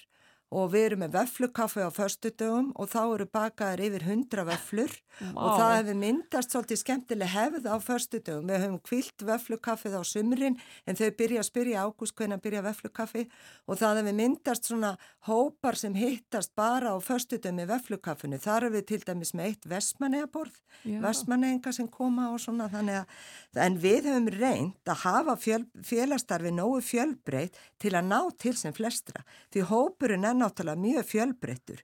og 0.50 0.72
við 0.74 0.86
erum 0.88 1.04
með 1.04 1.16
vöflukaffi 1.20 1.84
á 1.86 1.90
förstu 1.94 2.32
dögum 2.34 2.72
og 2.74 2.90
þá 2.90 3.02
eru 3.04 3.28
bakaðar 3.30 3.84
yfir 3.86 4.06
hundra 4.08 4.46
vöflur 4.48 4.94
wow. 5.20 5.36
og 5.36 5.60
það 5.60 5.74
hefur 5.76 6.00
myndast 6.02 6.54
svolítið 6.56 6.82
skemmtileg 6.82 7.30
hefð 7.30 7.68
á 7.70 7.78
förstu 7.86 8.18
dögum. 8.18 8.50
Við 8.50 8.64
höfum 8.64 8.80
kvilt 8.90 9.26
vöflukaffið 9.30 9.98
á 9.98 10.04
sumrin 10.10 10.58
en 10.90 10.98
þau 10.98 11.10
byrja 11.20 11.44
að 11.44 11.50
spyrja 11.52 11.84
ágúst 11.86 12.18
hvernig 12.18 12.42
byrja 12.42 12.64
vöflukaffi 12.66 13.26
og 13.70 13.78
það 13.82 14.02
hefur 14.02 14.18
myndast 14.22 14.72
svona 14.72 14.96
hópar 15.30 15.78
sem 15.78 15.94
hittast 15.94 16.56
bara 16.58 16.94
á 16.94 16.98
förstu 16.98 17.38
dögum 17.38 17.62
með 17.62 17.76
vöflukaffinu. 17.76 18.42
Þar 18.42 18.70
er 18.70 18.76
við 18.80 18.88
til 18.90 19.02
dæmis 19.06 19.36
með 19.38 19.52
eitt 19.52 19.70
vestmannegaborð, 19.70 20.58
vestmannega 21.04 21.76
sem 21.76 21.88
koma 21.92 22.32
og 22.34 22.42
svona 22.42 22.70
þannig 22.74 23.04
að 23.04 23.64
en 23.70 23.78
við 23.82 24.10
höfum 24.10 24.30
reynd 24.34 24.90
að 24.90 25.02
hafa 25.04 25.36
fjöl, 25.40 25.64
félastarfi 25.86 26.52
nógu 26.54 26.82
fjölbreytt 26.86 27.58
til 27.82 27.94
að 27.98 28.10
ná 28.10 28.20
til 28.42 28.56
sem 28.58 28.74
flestra 28.76 29.24
því 29.54 29.66
hópurinn 29.70 30.26
náttúrulega 30.42 30.84
mjög 30.84 31.08
fjölbreyttur 31.12 31.84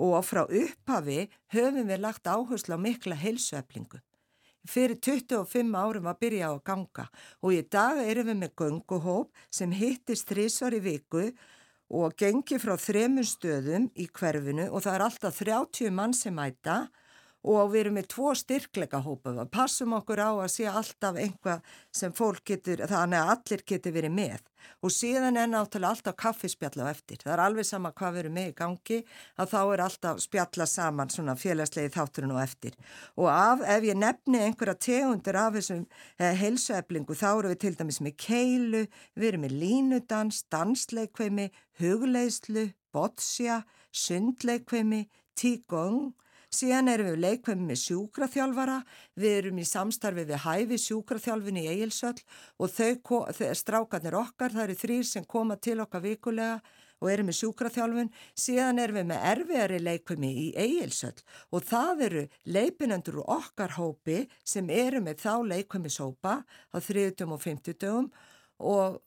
og 0.00 0.24
frá 0.24 0.44
upphafi 0.46 1.26
höfum 1.52 1.88
við 1.90 2.00
lagt 2.00 2.28
áherslu 2.28 2.76
á 2.76 2.80
mikla 2.80 3.18
heilsueflingu. 3.20 4.00
Fyrir 4.68 4.98
25 5.00 5.76
árum 5.76 6.08
að 6.10 6.20
byrja 6.20 6.48
á 6.48 6.52
að 6.52 6.64
ganga 6.68 7.06
og 7.40 7.54
í 7.56 7.62
dag 7.64 8.00
erum 8.04 8.28
við 8.28 8.38
með 8.42 8.54
gunguhóp 8.60 9.44
sem 9.48 9.72
hittist 9.72 10.28
þrísvar 10.28 10.76
í 10.76 10.82
viku 10.84 11.30
og 11.90 12.14
gengi 12.16 12.58
frá 12.60 12.76
þremun 12.78 13.26
stöðum 13.26 13.88
í 13.96 14.06
hverfinu 14.06 14.68
og 14.70 14.84
það 14.84 14.96
er 14.96 15.06
alltaf 15.06 15.40
30 15.40 15.94
mann 15.96 16.14
sem 16.14 16.36
mæta 16.36 16.82
og 17.48 17.72
við 17.72 17.80
erum 17.84 17.96
með 17.96 18.08
tvo 18.12 18.34
styrkleika 18.36 19.00
hópa 19.04 19.32
við 19.32 19.48
passum 19.54 19.94
okkur 19.96 20.20
á 20.20 20.30
að 20.30 20.50
sé 20.52 20.66
alltaf 20.68 21.16
einhvað 21.16 21.62
sem 21.96 22.12
fólk 22.12 22.44
getur, 22.52 22.82
þannig 22.84 23.20
að 23.20 23.32
allir 23.34 23.62
getur 23.72 23.94
verið 23.96 24.16
með. 24.16 24.42
Og 24.84 24.92
síðan 24.92 25.38
er 25.40 25.48
náttúrulega 25.48 25.94
alltaf 25.94 26.16
kaffispjalla 26.20 26.84
á 26.84 26.92
eftir, 26.92 27.20
það 27.22 27.32
er 27.32 27.42
alveg 27.46 27.66
sama 27.68 27.92
hvað 27.96 28.12
við 28.12 28.22
erum 28.22 28.36
með 28.36 28.50
í 28.50 28.56
gangi 28.58 28.98
að 29.40 29.52
þá 29.54 29.60
er 29.62 29.82
alltaf 29.86 30.20
spjalla 30.20 30.66
saman 30.68 31.12
svona 31.14 31.36
félagslegi 31.40 31.94
þátturinn 31.96 32.34
og 32.36 32.42
eftir. 32.42 32.76
Og 33.16 33.30
af, 33.32 33.64
ef 33.64 33.88
ég 33.88 33.96
nefni 33.96 34.44
einhverja 34.44 34.76
tegundir 34.76 35.40
af 35.40 35.56
þessum 35.56 35.86
eh, 36.20 36.36
heilsueflingu 36.42 37.16
þá 37.16 37.28
eru 37.30 37.54
við 37.54 37.62
til 37.64 37.74
dæmis 37.80 38.02
með 38.04 38.16
keilu, 38.20 38.84
við 39.16 39.32
erum 39.32 39.46
með 39.46 39.56
línudans, 39.64 40.44
dansleikveimi, 40.52 41.48
hugleislu, 41.80 42.68
botsja, 42.92 43.62
sundleikveimi, 43.96 45.06
tíkong 45.40 46.10
Síðan 46.50 46.90
erum 46.90 47.12
við 47.12 47.20
leikvömi 47.22 47.68
með 47.68 47.78
sjúkraþjálfara, 47.84 48.80
við 49.14 49.34
erum 49.38 49.58
í 49.62 49.66
samstarfi 49.70 50.24
við 50.26 50.40
hæfi 50.42 50.78
sjúkraþjálfin 50.82 51.60
í 51.60 51.66
Egilsöll 51.70 52.18
og 52.58 52.72
þau, 52.74 53.54
strákarnir 53.54 54.16
okkar, 54.18 54.50
það 54.56 54.64
eru 54.64 54.78
þrýr 54.80 55.06
sem 55.06 55.26
koma 55.30 55.54
til 55.62 55.78
okkar 55.84 56.02
vikulega 56.02 56.56
og 57.00 57.12
erum 57.12 57.30
með 57.30 57.38
sjúkraþjálfun. 57.38 58.10
Síðan 58.34 58.82
erum 58.82 58.98
við 58.98 59.06
með 59.12 59.28
erfiðari 59.30 59.78
leikvömi 59.84 60.32
í 60.42 60.48
Egilsöll 60.64 61.22
og 61.54 61.64
það 61.70 62.04
eru 62.08 62.26
leipinendur 62.58 63.22
og 63.22 63.32
okkar 63.36 63.76
hópi 63.78 64.24
sem 64.42 64.74
eru 64.74 65.04
með 65.06 65.22
þá 65.22 65.34
leikvömi 65.54 65.92
sópa 65.92 66.40
á 66.42 66.76
30 66.76 67.30
og 67.30 67.40
50 67.46 67.78
dögum 67.78 68.10
og, 68.58 69.00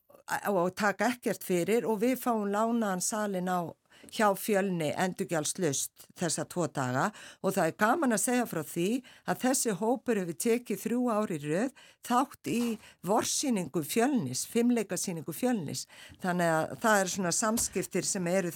og 0.48 0.76
taka 0.80 1.12
ekkert 1.12 1.44
fyrir 1.44 1.84
og 1.84 2.00
við 2.08 2.22
fáum 2.24 2.48
lánaðan 2.48 3.04
salin 3.04 3.52
á 3.52 3.68
hjá 4.12 4.28
fjölni 4.38 4.92
endurgjálslust 5.00 6.08
þessa 6.20 6.46
tvo 6.50 6.68
daga 6.68 7.10
og 7.42 7.56
það 7.56 7.70
er 7.70 7.78
gaman 7.84 8.16
að 8.16 8.24
segja 8.26 8.48
frá 8.50 8.62
því 8.68 8.90
að 9.30 9.42
þessi 9.46 9.78
hópur 9.80 10.22
hefur 10.22 10.40
tekið 10.46 10.84
þrjú 10.84 11.02
ári 11.14 11.40
rauð 11.44 11.86
þátt 12.04 12.52
í 12.52 12.62
vorsýningu 13.08 13.84
fjölnis, 13.88 14.44
fimmleikasýningu 14.52 15.34
fjölnis. 15.36 15.86
Þannig 16.24 16.52
að 16.52 16.76
það 16.84 17.00
er 17.00 17.14
svona 17.16 17.34
samskiptir 17.38 18.08
sem 18.08 18.28
eru, 18.28 18.52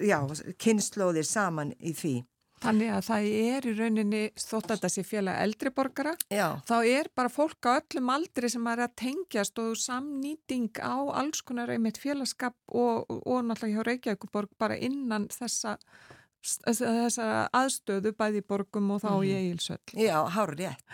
já, 0.00 0.18
kynnslóðir 0.56 1.28
saman 1.28 1.74
í 1.78 1.92
því. 1.92 2.16
Þannig 2.62 2.90
að 2.90 3.04
það 3.06 3.28
er 3.38 3.66
í 3.68 3.72
rauninni 3.78 4.22
þótt 4.40 4.72
að 4.74 4.84
þessi 4.86 5.04
félag 5.06 5.40
eldri 5.44 5.72
borgara, 5.74 6.14
Já. 6.32 6.58
þá 6.66 6.76
er 6.82 7.10
bara 7.14 7.32
fólk 7.32 7.70
á 7.70 7.78
öllum 7.78 8.12
aldri 8.14 8.50
sem 8.50 8.66
er 8.72 8.84
að 8.86 8.96
tengjast 9.04 9.62
og 9.62 9.76
samnýting 9.78 10.70
á 10.82 10.98
alls 11.22 11.42
konar 11.46 11.70
einmitt 11.74 12.00
félagskap 12.02 12.56
og, 12.68 13.06
og 13.06 13.44
náttúrulega 13.46 13.78
hjá 13.78 13.88
Reykjavíkuborg 13.90 14.54
bara 14.58 14.78
innan 14.78 15.28
þessa 15.32 15.78
þessa 16.44 17.48
aðstöðu 17.56 18.12
bæði 18.16 18.42
borgum 18.46 18.92
og 18.94 19.02
þá 19.02 19.08
mm. 19.10 19.22
í 19.24 19.30
mhm. 19.30 19.40
eigilsöll. 19.42 19.94
Já, 19.98 20.16
hár 20.34 20.54
rétt. 20.58 20.84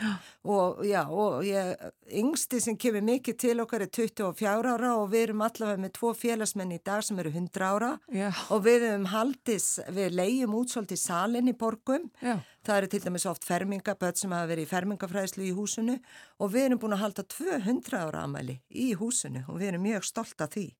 Og 0.44 0.82
já, 0.88 1.00
og 1.08 1.44
ég, 1.46 1.74
yngsti 2.22 2.60
sem 2.64 2.78
kemur 2.80 3.04
mikið 3.06 3.38
til 3.44 3.56
okkar 3.64 3.84
er 3.86 3.92
24 3.92 4.74
ára 4.74 4.94
og 4.98 5.10
við 5.12 5.28
erum 5.28 5.44
allavega 5.46 5.82
með 5.84 5.94
tvo 5.98 6.12
félagsmenn 6.18 6.74
í 6.76 6.80
dag 6.84 7.04
sem 7.04 7.18
eru 7.22 7.32
100 7.34 7.64
ára 7.68 7.92
já. 8.12 8.28
og 8.50 8.64
við 8.66 8.88
erum 8.90 9.08
haldis, 9.12 9.68
við 9.88 10.18
leiðum 10.18 10.58
útsólt 10.62 10.94
í 10.94 11.00
salin 11.00 11.50
í 11.50 11.56
borgum. 11.56 12.08
Já. 12.24 12.38
Það 12.64 12.78
eru 12.78 12.88
til 12.92 13.02
dæmis 13.04 13.26
oft 13.28 13.44
fermingaböld 13.44 14.16
sem 14.16 14.32
hafa 14.32 14.48
verið 14.48 14.64
í 14.64 14.70
fermingafræðslu 14.70 15.44
í 15.44 15.52
húsinu 15.52 15.98
og 16.40 16.54
við 16.54 16.70
erum 16.70 16.80
búin 16.80 16.96
að 16.96 17.02
halda 17.04 17.26
200 17.28 17.98
ára 18.00 18.24
amæli 18.24 18.56
í 18.72 18.94
húsinu 18.96 19.44
og 19.44 19.60
við 19.60 19.74
erum 19.74 19.84
mjög 19.84 20.08
stolt 20.08 20.40
af 20.40 20.54
því 20.56 20.70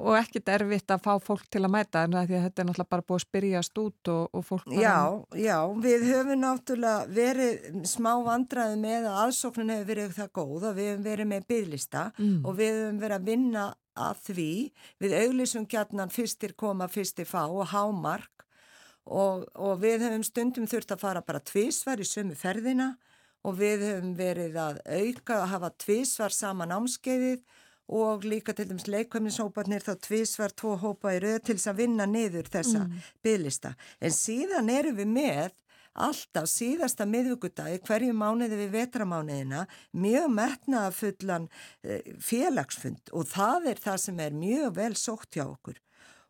og 0.00 0.16
ekkit 0.18 0.50
erfitt 0.50 0.90
að 0.90 1.04
fá 1.04 1.12
fólk 1.22 1.44
til 1.52 1.62
að 1.62 1.70
mæta 1.70 2.02
en 2.02 2.16
því 2.16 2.36
að 2.36 2.46
þetta 2.48 2.62
er 2.62 2.66
náttúrulega 2.68 2.90
bara 2.90 3.04
búið 3.06 3.20
að 3.20 3.24
spyrjast 3.24 3.78
út 3.78 4.10
og, 4.10 4.24
og 4.34 4.44
fólk 4.48 4.66
bara... 4.66 4.82
Já, 4.82 4.96
já, 5.38 5.58
við 5.84 6.06
höfum 6.10 6.42
náttúrulega 6.42 7.14
verið 7.14 7.78
smá 7.86 8.10
vandraði 8.26 8.80
með 8.82 9.08
að 9.10 9.20
aðsóknin 9.22 9.74
hefur 9.74 9.90
verið 9.92 10.18
það 10.18 10.32
góð 10.40 10.68
og 10.70 10.76
við 10.80 10.90
höfum 10.90 11.06
verið 11.06 11.30
með 11.30 11.48
bygglista 11.52 12.04
mm. 12.18 12.36
og 12.42 12.58
við 12.58 12.80
höfum 12.80 13.00
verið 13.04 13.18
að 13.20 13.30
vinna 13.30 13.64
að 13.94 14.22
því 14.26 14.50
við 15.04 15.16
auglísum 15.22 15.66
gætnan 15.70 16.14
fyrstir 16.14 16.56
koma, 16.58 16.90
fyrstir 16.90 17.30
fá 17.30 17.44
og 17.46 17.70
hámark 17.70 18.46
og, 19.04 19.46
og 19.54 19.78
við 19.84 20.08
höfum 20.08 20.26
stundum 20.26 20.66
þurft 20.66 20.96
að 20.96 21.04
fara 21.06 21.22
bara 21.22 21.44
tvísvar 21.44 22.02
í 22.02 22.08
sömu 22.08 22.34
ferðina 22.38 22.96
og 23.44 23.60
við 23.60 23.84
höfum 23.86 24.14
verið 24.18 24.56
að 24.58 24.80
auka 24.88 25.42
að 25.42 25.50
hafa 25.52 25.76
tvísvar 25.84 26.34
saman 26.34 26.74
ámskeiðið 26.74 27.44
og 27.88 28.24
líka 28.24 28.54
til 28.56 28.68
dæmis 28.70 28.88
leikvæmnishópanir 28.88 29.84
þá 29.84 29.94
tvísvar 30.06 30.54
tvo 30.56 30.76
hópa 30.80 31.12
í 31.16 31.20
rauð 31.24 31.42
til 31.44 31.58
þess 31.58 31.72
að 31.72 31.82
vinna 31.82 32.06
niður 32.08 32.48
þessa 32.52 32.86
mm. 32.86 33.04
bygglista. 33.24 33.74
En 34.00 34.14
síðan 34.14 34.72
erum 34.72 34.96
við 34.96 35.12
með 35.12 35.52
alltaf 35.94 36.48
síðasta 36.50 37.06
miðvíkudagi 37.06 37.78
hverju 37.86 38.14
mánuði 38.18 38.58
við 38.64 38.72
vetramánuðina 38.74 39.64
mjög 39.94 40.30
metnaðafullan 40.34 41.48
eh, 41.86 42.14
félagsfund 42.18 43.12
og 43.14 43.28
það 43.30 43.70
er 43.74 43.82
það 43.84 44.00
sem 44.08 44.22
er 44.24 44.38
mjög 44.38 44.74
vel 44.80 44.94
sótt 44.98 45.38
hjá 45.38 45.44
okkur 45.46 45.78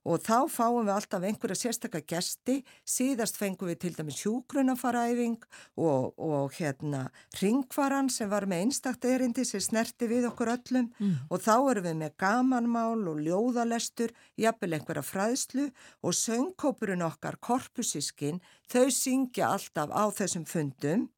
og 0.05 0.20
þá 0.20 0.44
fáum 0.52 0.84
við 0.84 0.92
alltaf 0.94 1.24
einhverja 1.24 1.57
sérstakka 1.57 2.02
gesti, 2.05 2.59
síðast 2.84 3.38
fengum 3.40 3.70
við 3.70 3.78
til 3.84 3.92
dæmis 3.96 4.20
hjúgrunafaræfing 4.20 5.38
og, 5.80 6.12
og 6.20 6.52
hérna 6.59 7.07
ringvaran 7.40 8.11
sem 8.12 8.28
var 8.28 8.44
með 8.50 8.66
einstakt 8.66 9.07
erindi 9.09 9.46
sem 9.48 9.62
snerti 9.64 10.09
við 10.11 10.28
okkur 10.28 10.52
öllum. 10.59 10.90
Mm. 11.00 11.14
og 11.30 11.40
þá 11.40 11.55
erum 11.57 11.86
við 11.88 11.96
með 12.02 12.16
gamanmál 12.20 13.09
og 13.11 13.22
ljóðalestur, 13.24 14.12
jafnvel 14.40 14.76
einhverja 14.76 15.05
fræðslu. 15.09 15.70
Og 16.05 16.16
söngkópurinn 16.18 17.05
okkar, 17.07 17.38
korpusískin, 17.40 18.42
þau 18.70 18.90
syngja 18.92 19.55
alltaf 19.55 19.88
á 19.88 20.05
þessum 20.12 20.44
fundum. 20.48 21.09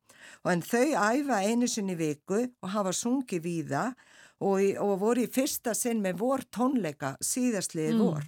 Og 0.45 0.53
en 0.53 0.63
þau 0.63 0.95
æfa 0.95 1.43
einu 1.43 1.67
sinni 1.71 1.99
viku 1.99 2.47
og 2.63 2.71
hafa 2.71 2.95
sungið 2.95 3.43
víða. 3.43 3.89
Og, 4.37 4.61
og 4.85 4.99
voru 5.01 5.25
í 5.25 5.33
fyrsta 5.33 5.73
sinn 5.73 6.03
með 6.05 6.19
vor 6.21 6.43
tónleika 6.53 7.15
síðastliði 7.25 7.95
mm. 7.95 8.01
vor 8.05 8.27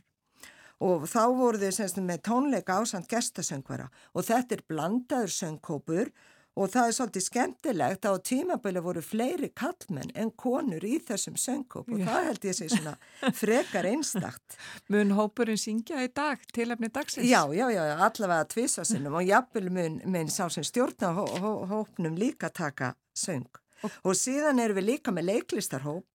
og 0.85 1.07
þá 1.11 1.23
voru 1.37 1.61
þau 1.61 1.75
semst 1.75 2.01
með 2.03 2.25
tónleika 2.31 2.81
ásand 2.81 3.09
gestasöngvara 3.11 3.89
og 4.15 4.27
þetta 4.29 4.59
er 4.59 4.67
blandaður 4.71 5.35
söngkópur 5.35 6.13
og 6.59 6.71
það 6.73 6.89
er 6.89 6.95
svolítið 6.97 7.25
skemmtilegt 7.25 8.07
að 8.09 8.17
á 8.19 8.25
tímabölu 8.31 8.83
voru 8.83 9.03
fleiri 9.05 9.51
kallmenn 9.55 10.11
en 10.19 10.33
konur 10.39 10.85
í 10.87 10.97
þessum 11.07 11.37
söngkóp 11.39 11.91
og 11.95 12.03
það 12.03 12.27
held 12.29 12.49
ég 12.49 12.59
sé 12.59 12.69
svona 12.73 12.95
frekar 13.37 13.87
einstakt. 13.91 14.59
Mun 14.93 15.15
hópurinn 15.19 15.61
syngja 15.61 16.03
í 16.03 16.11
dag, 16.15 16.43
tilefni 16.55 16.91
dagsins? 16.91 17.29
Já, 17.29 17.45
já, 17.55 17.69
já, 17.75 17.85
allavega 17.95 18.49
tvísasinnum 18.55 19.19
og 19.21 19.27
jafnvel 19.29 19.71
mun, 19.71 20.03
mun 20.07 20.31
sá 20.33 20.47
sem 20.51 20.67
stjórna 20.67 21.15
hó, 21.15 21.25
hó, 21.39 21.51
hópnum 21.71 22.19
líka 22.19 22.51
taka 22.51 22.95
söng. 23.15 23.47
Og, 23.85 23.95
og 24.11 24.19
síðan 24.19 24.59
erum 24.63 24.81
við 24.81 24.91
líka 24.95 25.15
með 25.15 25.31
leiklistarhóp 25.31 26.07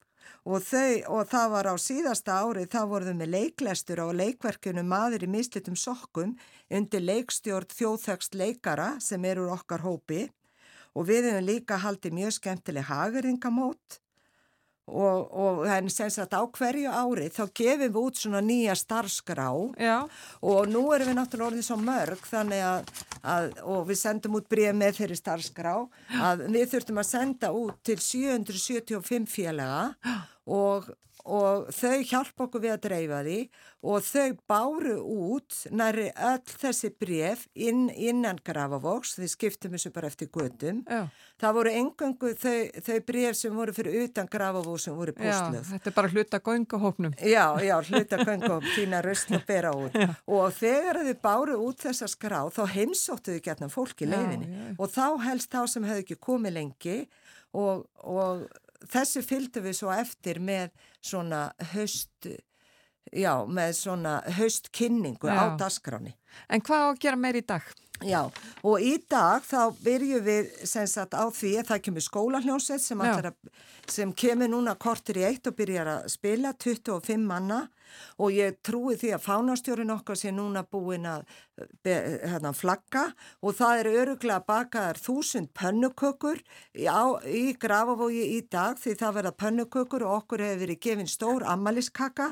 og, 0.44 0.60
þau, 0.64 0.92
og 1.16 1.26
það 1.32 1.50
var 1.56 1.70
á 1.72 1.76
síðasta 1.80 2.38
ári 2.44 2.68
þá 2.68 2.82
voruðum 2.92 3.24
við 3.24 3.34
leiklestur 3.38 4.04
á 4.04 4.08
leikverkjunum 4.12 4.90
maður 4.92 5.26
í 5.28 5.32
mislitum 5.32 5.78
sokkum 5.80 6.36
undir 6.74 7.04
leikstjórn 7.04 7.72
þjóðþögst 7.72 8.36
leikara 8.36 8.94
sem 9.04 9.24
eru 9.26 9.50
okkar 9.54 9.86
hópi. 9.86 10.28
Og 10.94 11.08
við 11.10 11.32
hefum 11.32 11.48
líka 11.48 11.80
haldið 11.82 12.14
mjög 12.20 12.36
skemmtileg 12.36 12.86
hageringamót 12.86 14.00
og, 14.92 15.32
og 15.32 15.64
henni 15.70 15.92
senst 15.94 16.20
að 16.22 16.36
á 16.38 16.44
hverju 16.58 16.92
ári 16.92 17.30
þá 17.32 17.44
gefum 17.56 17.84
við 17.86 18.00
út 18.04 18.20
svona 18.20 18.44
nýja 18.44 18.76
starfskrá. 18.78 19.50
Já. 19.80 20.04
og 20.42 20.70
nú 20.70 20.84
erum 20.94 21.10
við 21.10 21.18
náttúrulega 21.18 21.50
orðið 21.52 21.68
svo 21.70 21.80
mörg 21.80 22.28
þannig 22.28 22.66
að, 22.68 22.92
að 23.24 23.54
og 23.64 23.86
við 23.88 24.00
sendum 24.02 24.38
út 24.40 24.50
bregð 24.52 24.76
með 24.80 24.98
þeirri 25.00 25.20
starfskrá 25.20 25.76
að 26.30 26.46
við 26.52 26.68
þurftum 26.74 27.00
að 27.02 27.10
senda 27.10 27.52
út 27.56 27.80
til 27.88 27.98
775 28.04 29.30
félaga 29.32 29.86
og 30.50 30.90
og 31.24 31.70
þau 31.72 32.00
hjálpa 32.04 32.48
okkur 32.48 32.64
við 32.64 32.74
að 32.74 32.82
dreifa 32.84 33.20
því 33.24 33.38
og 33.84 34.04
þau 34.04 34.36
báru 34.48 34.96
út 35.00 35.58
næri 35.72 36.10
öll 36.12 36.56
þessi 36.64 36.90
bref 37.00 37.46
inn, 37.56 37.86
innan 37.92 38.40
Grafavox, 38.44 39.16
þau 39.20 39.30
skiptum 39.32 39.76
þessu 39.76 39.92
bara 39.96 40.10
eftir 40.12 40.30
gödum. 40.34 40.82
Já. 40.88 41.08
Það 41.40 41.58
voru 41.58 41.74
engangu 41.80 42.32
þau, 42.40 42.58
þau 42.88 43.00
bref 43.08 43.40
sem 43.40 43.56
voru 43.56 43.76
fyrir 43.76 43.98
utan 44.06 44.30
Grafavox 44.32 44.88
sem 44.88 44.96
voru. 45.00 45.16
Já, 45.20 45.40
þetta 45.72 45.92
er 45.92 45.98
bara 45.98 46.12
hluta 46.12 46.40
göngahópnum. 46.44 47.16
Já, 47.20 47.46
já, 47.64 47.76
hluta 47.90 48.20
göngahópnum, 48.24 48.76
þína 48.76 49.04
röstn 49.04 49.40
og 49.40 49.48
bera 49.48 49.74
út. 49.76 49.96
Já. 49.96 50.12
Og 50.28 50.58
þegar 50.60 51.04
þau 51.08 51.16
báru 51.24 51.60
út 51.68 51.84
þessa 51.88 52.08
skrá 52.12 52.42
þá 52.52 52.64
heimsóttu 52.76 53.38
þau 53.38 53.46
gætna 53.48 53.72
fólk 53.72 54.04
í 54.04 54.10
leiðinni 54.12 54.76
og 54.78 54.92
þá 54.92 55.06
helst 55.24 55.52
þá 55.54 55.64
sem 55.72 55.88
hefði 55.88 56.06
ekki 56.06 56.20
komið 56.24 56.58
lengi 56.58 56.98
og, 57.54 57.86
og 58.04 58.48
þessu 58.92 59.24
fylgdu 59.26 59.64
við 59.64 59.78
svo 59.80 59.94
eftir 59.94 60.40
með 60.44 60.74
svona 61.04 61.46
höst, 61.74 62.28
já, 63.12 63.34
með 63.48 63.78
svona 63.80 64.18
höstkynningu 64.40 65.30
já. 65.30 65.38
á 65.40 65.46
dasgráni. 65.60 66.16
En 66.50 66.64
hvað 66.64 66.86
á 66.86 66.88
að 66.92 67.02
gera 67.06 67.20
meir 67.20 67.40
í 67.40 67.46
dag? 67.46 67.66
Já, 68.04 68.26
og 68.66 68.82
í 68.84 68.96
dag 69.10 69.44
þá 69.46 69.76
byrju 69.84 70.20
við 70.26 70.50
sagt, 70.68 71.14
á 71.16 71.24
því 71.32 71.52
að 71.62 71.70
það 71.70 71.84
kemur 71.86 72.04
skólahljónsett 72.04 72.84
sem, 72.84 73.04
sem 73.88 74.12
kemur 74.18 74.52
núna 74.52 74.74
kortur 74.76 75.22
í 75.22 75.28
eitt 75.28 75.48
og 75.48 75.56
byrjar 75.56 75.92
að 75.92 76.10
spila 76.12 76.52
25 76.58 77.24
manna 77.30 77.62
og 78.18 78.34
ég 78.36 78.60
trúi 78.66 78.98
því 79.00 79.14
að 79.16 79.26
fánastjórin 79.26 79.94
okkar 79.94 80.20
sé 80.20 80.34
núna 80.34 80.64
búin 80.64 81.08
að 81.10 81.26
hérna, 81.86 82.54
flagga. 82.56 83.06
Og 83.44 83.56
það 83.58 83.80
er 83.80 83.90
öruglega 83.94 84.42
bakaðar 84.48 85.00
þúsund 85.02 85.52
pönnukökur 85.58 86.42
í, 86.74 86.88
í 87.30 87.46
grafavogi 87.60 88.24
í 88.38 88.42
dag 88.52 88.80
því 88.82 88.96
það 89.00 89.18
verða 89.20 89.34
pönnukökur 89.44 90.06
og 90.08 90.16
okkur 90.22 90.46
hefur 90.48 90.64
verið 90.64 90.82
gefin 90.88 91.12
stór 91.12 91.46
ammaliskaka 91.50 92.32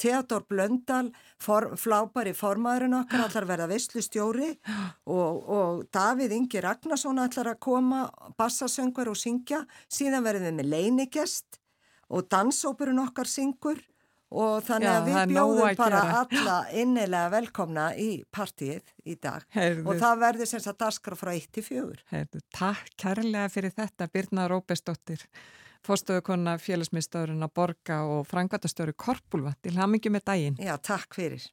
Theodor 0.00 0.46
Blöndal 0.48 1.12
for, 1.40 1.72
flápar 1.80 2.30
í 2.30 2.34
formaðurinn 2.36 2.98
okkar 3.02 3.26
allar 3.26 3.48
verða 3.48 3.70
visslustjóri 3.72 4.50
og, 5.06 5.42
og 5.42 5.86
Davíð 5.94 6.36
Ingi 6.36 6.62
Ragnarsson 6.64 7.20
allar 7.22 7.54
að 7.54 7.62
koma 7.62 8.04
bassasöngur 8.38 9.12
og 9.12 9.18
syngja. 9.18 9.64
Síðan 9.92 10.24
verðum 10.26 10.50
við 10.50 10.60
með 10.60 10.72
leinigest 10.72 11.60
og 12.12 12.28
dansópurinn 12.32 13.00
okkar 13.02 13.28
syngur 13.28 13.80
og 14.32 14.64
þannig 14.66 14.88
Já, 14.88 14.92
að 14.96 15.08
við 15.08 15.32
bjóðum 15.32 15.78
bara 15.78 16.02
alla 16.22 16.56
innilega 16.82 17.32
velkomna 17.36 17.86
í 18.00 18.10
partíið 18.34 18.92
í 19.04 19.16
dag 19.22 19.46
Heyrðu. 19.54 19.86
og 19.86 20.02
það 20.02 20.22
verður 20.26 20.50
sem 20.52 20.62
sagt 20.64 20.84
askra 20.88 21.18
frá 21.18 21.32
1 21.34 21.48
til 21.58 21.66
4. 21.68 22.22
Takk 22.56 22.92
kærlega 23.04 23.48
fyrir 23.52 23.74
þetta 23.76 24.08
Birna 24.12 24.46
Róbesdóttir, 24.52 25.24
fórstöðukonna 25.86 26.58
félagsmiðstöðurinn 26.62 27.46
að 27.46 27.56
borga 27.58 28.02
og 28.08 28.24
frangvætastöru 28.30 28.96
Korpulva 28.96 29.54
til 29.62 29.76
hamingi 29.78 30.12
með 30.12 30.28
daginn. 30.32 30.62
Já, 30.62 30.76
takk 30.80 31.18
fyrir. 31.18 31.50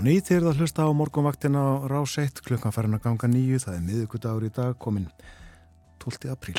Á 0.00 0.06
nýtt 0.06 0.30
þegar 0.30 0.46
það 0.46 0.60
hlusta 0.62 0.84
á 0.88 0.96
morgunvaktina 0.96 1.60
á 1.60 1.72
rás 1.92 2.14
1 2.16 2.40
klukkan 2.46 2.72
farin 2.72 2.96
að 2.96 3.02
ganga 3.04 3.28
nýju, 3.28 3.58
það 3.60 3.74
er 3.76 3.82
miðugudagur 3.84 4.46
í 4.46 4.50
dag 4.56 4.78
komin 4.80 5.10
12. 6.00 6.30
apríl 6.32 6.56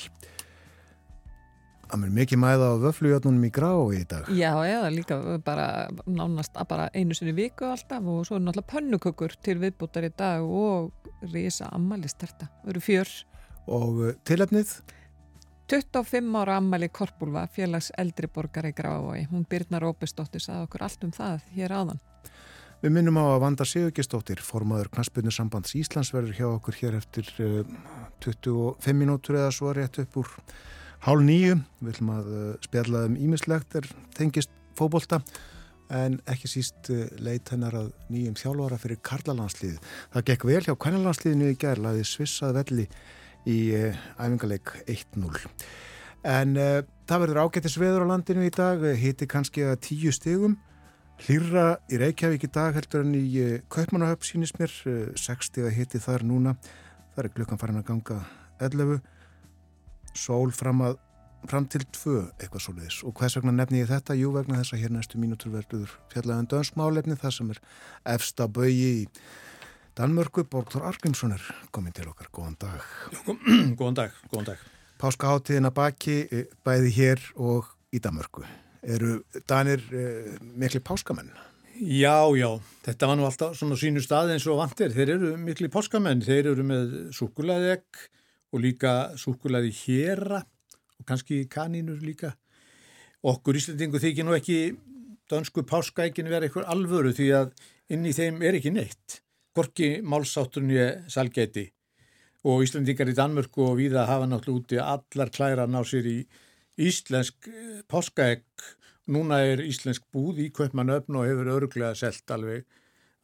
Það 1.92 2.04
mér 2.04 2.12
mikið 2.20 2.40
mæða 2.40 2.68
á 2.70 2.82
vöflujotnunum 2.86 3.48
í 3.48 3.52
grá 3.52 3.72
í 3.98 4.04
dag 4.06 4.30
Já, 4.30 4.52
eða 4.62 4.92
líka 4.94 5.18
bara 5.42 5.90
nánast 6.06 6.54
bara 6.70 6.92
einu 6.94 7.18
sinni 7.18 7.34
viku 7.34 7.66
alltaf 7.72 8.06
og 8.06 8.28
svo 8.30 8.38
er 8.38 8.46
náttúrulega 8.46 8.72
pönnukökur 8.76 9.36
til 9.42 9.58
viðbútar 9.64 10.06
í 10.06 10.14
dag 10.14 10.46
og 10.46 10.94
risa 11.34 11.72
ammalist 11.74 12.22
þetta, 12.22 12.52
það 12.62 12.74
eru 12.76 12.86
fjör 12.92 13.16
Og 13.72 14.04
uh, 14.06 14.14
tilefnið 14.28 14.76
25 15.72 16.38
ára 16.38 16.60
ammali 16.60 16.92
Korpúlva, 16.94 17.48
félags 17.50 17.90
eldri 17.98 18.28
borgar 18.28 18.66
í 18.68 18.74
Grafavói. 18.76 19.22
Hún 19.32 19.46
Birnar 19.48 19.86
Óbestóttir 19.88 20.44
sagði 20.44 20.66
okkur 20.66 20.84
allt 20.84 21.06
um 21.08 21.14
það 21.16 21.46
hér 21.56 21.72
áðan. 21.72 22.02
Við 22.82 22.96
minnum 22.96 23.20
á 23.22 23.36
að 23.36 23.44
Vanda 23.44 23.66
Sigurgistóttir, 23.70 24.40
formaður 24.42 24.88
Knaspunni 24.96 25.30
sambands 25.30 25.76
Íslands 25.78 26.10
verður 26.16 26.34
hjá 26.34 26.46
okkur 26.48 26.78
hér 26.80 26.96
eftir 26.98 27.28
uh, 27.38 27.60
25 28.26 28.96
minútur 28.98 29.38
eða 29.38 29.52
svo 29.54 29.70
rétt 29.78 30.00
upp 30.02 30.18
úr 30.18 30.32
hálf 31.06 31.22
nýju. 31.28 31.60
Við 31.78 31.92
ætlum 31.92 32.10
að 32.16 32.32
uh, 32.34 32.48
spjalla 32.66 33.04
um 33.06 33.20
ímislegt 33.22 33.78
er 33.78 33.86
tengist 34.18 34.50
fóbolta 34.80 35.20
en 35.94 36.18
ekki 36.34 36.50
síst 36.50 36.90
uh, 36.90 37.04
leit 37.22 37.54
hennar 37.54 37.78
að 37.84 37.92
nýjum 38.10 38.40
þjálfara 38.42 38.82
fyrir 38.82 39.02
Karlalandslið. 39.12 39.78
Það 40.16 40.28
gekk 40.32 40.48
vel 40.50 40.64
hjá 40.66 40.74
Kvennalandsliðinu 40.74 41.54
í 41.54 41.60
gerð, 41.62 41.86
laði 41.86 42.10
svissað 42.10 42.58
velli 42.64 42.88
í 43.46 43.60
æfingarleik 43.78 44.74
1-0. 44.88 45.46
En 46.34 46.58
uh, 46.58 46.82
það 47.06 47.28
verður 47.28 47.44
ágættis 47.46 47.78
veður 47.78 48.10
á 48.10 48.12
landinu 48.16 48.50
í 48.50 48.58
dag, 48.58 48.90
hiti 49.06 49.30
kannski 49.30 49.70
að 49.70 49.84
tíu 49.86 50.18
stegum. 50.18 50.58
Hlýra 51.22 51.76
í 51.94 52.00
Reykjavík 52.02 52.48
í 52.48 52.50
dag 52.50 52.74
heldur 52.74 53.04
en 53.06 53.14
í 53.14 53.26
uh, 53.38 53.52
Kaupmannahöpp 53.70 54.24
sínist 54.26 54.56
mér, 54.58 54.72
60 55.22 55.68
að 55.68 55.76
hiti 55.76 56.00
þar 56.02 56.24
núna. 56.26 56.56
Það 57.14 57.22
er 57.22 57.30
klukkan 57.36 57.60
farin 57.62 57.78
að 57.78 57.86
ganga 57.92 58.18
11. 58.66 58.96
Sól 60.18 60.50
fram, 60.56 60.82
að, 60.88 60.98
fram 61.52 61.68
til 61.70 61.84
2 61.94 62.16
eitthvað 62.40 62.66
svoleiðis. 62.66 62.98
Og 63.06 63.14
hvers 63.20 63.38
vegna 63.38 63.54
nefni 63.54 63.84
ég 63.84 63.92
þetta? 63.92 64.18
Jú 64.18 64.32
vegna 64.34 64.64
þess 64.64 64.74
að 64.74 64.82
hér 64.82 64.96
næstu 64.96 65.22
mínútur 65.22 65.54
verður 65.54 65.94
fjallaðan 66.10 66.50
dönsmálefni 66.56 67.20
það 67.22 67.36
sem 67.38 67.54
er 67.54 67.62
efsta 68.16 68.50
bögi 68.50 68.90
í 69.04 69.06
Danmörku, 70.00 70.48
Borgþór 70.50 70.88
Argrímsson 70.90 71.36
er 71.36 71.46
komin 71.76 71.94
til 71.94 72.08
okkar, 72.10 72.32
góðan 72.34 72.58
dag. 72.66 72.90
góðan 73.78 74.02
dag, 74.02 74.18
góðan 74.32 74.54
dag. 74.54 74.66
Páskaháttíðina 75.04 75.70
baki, 75.76 76.18
eh, 76.32 76.50
bæði 76.66 76.98
hér 76.98 77.26
og 77.38 77.70
í 77.94 78.02
Danmörku. 78.02 78.48
Eru 78.82 79.22
Danir 79.50 79.82
eh, 79.94 80.36
miklu 80.58 80.82
páskamenn? 80.82 81.32
Já, 81.82 82.30
já, 82.38 82.50
þetta 82.86 83.08
var 83.10 83.18
nú 83.18 83.26
alltaf 83.26 83.56
svona 83.58 83.78
sínu 83.80 84.02
stað 84.04 84.36
eins 84.36 84.46
og 84.50 84.60
vantir. 84.60 84.94
Þeir 84.94 85.16
eru 85.16 85.32
miklu 85.42 85.70
páskamenn, 85.74 86.22
þeir 86.26 86.52
eru 86.54 86.66
með 86.66 86.94
súkulæðegg 87.18 88.06
og 88.52 88.62
líka 88.62 88.94
súkulæði 89.18 89.74
héra 89.84 90.42
og 90.42 91.08
kannski 91.10 91.46
kanínur 91.50 92.02
líka. 92.06 92.36
Okkur 93.22 93.58
Íslandingu 93.58 94.02
þykir 94.02 94.28
nú 94.28 94.36
ekki 94.38 94.60
dansku 95.32 95.64
páskaækin 95.68 96.30
vera 96.30 96.48
eitthvað 96.48 96.70
alvöru 96.74 97.14
því 97.16 97.28
að 97.38 97.52
inn 97.94 98.08
í 98.08 98.14
þeim 98.16 98.42
er 98.46 98.58
ekki 98.58 98.74
neitt 98.74 99.22
gorki 99.56 100.00
málsáttunni 100.04 101.08
salgæti 101.12 101.68
og 102.48 102.64
Íslandingar 102.66 103.12
í 103.12 103.16
Danmörku 103.18 103.66
og 103.68 103.78
viða 103.80 104.08
hafa 104.10 104.28
náttúrulega 104.30 104.62
úti 104.62 104.80
allar 104.82 105.32
klæra 105.34 105.68
ná 105.70 105.82
sér 105.88 106.08
í 106.10 106.18
íslensk 106.82 107.50
eh, 107.50 107.82
páskaegg. 107.92 108.46
Núna 109.12 109.42
er 109.46 109.64
íslensk 109.66 110.06
búð 110.14 110.44
í 110.46 110.52
Kaupmannöfn 110.56 111.18
og 111.20 111.28
hefur 111.28 111.50
örglega 111.56 111.96
selt 111.98 112.32
alveg, 112.32 112.64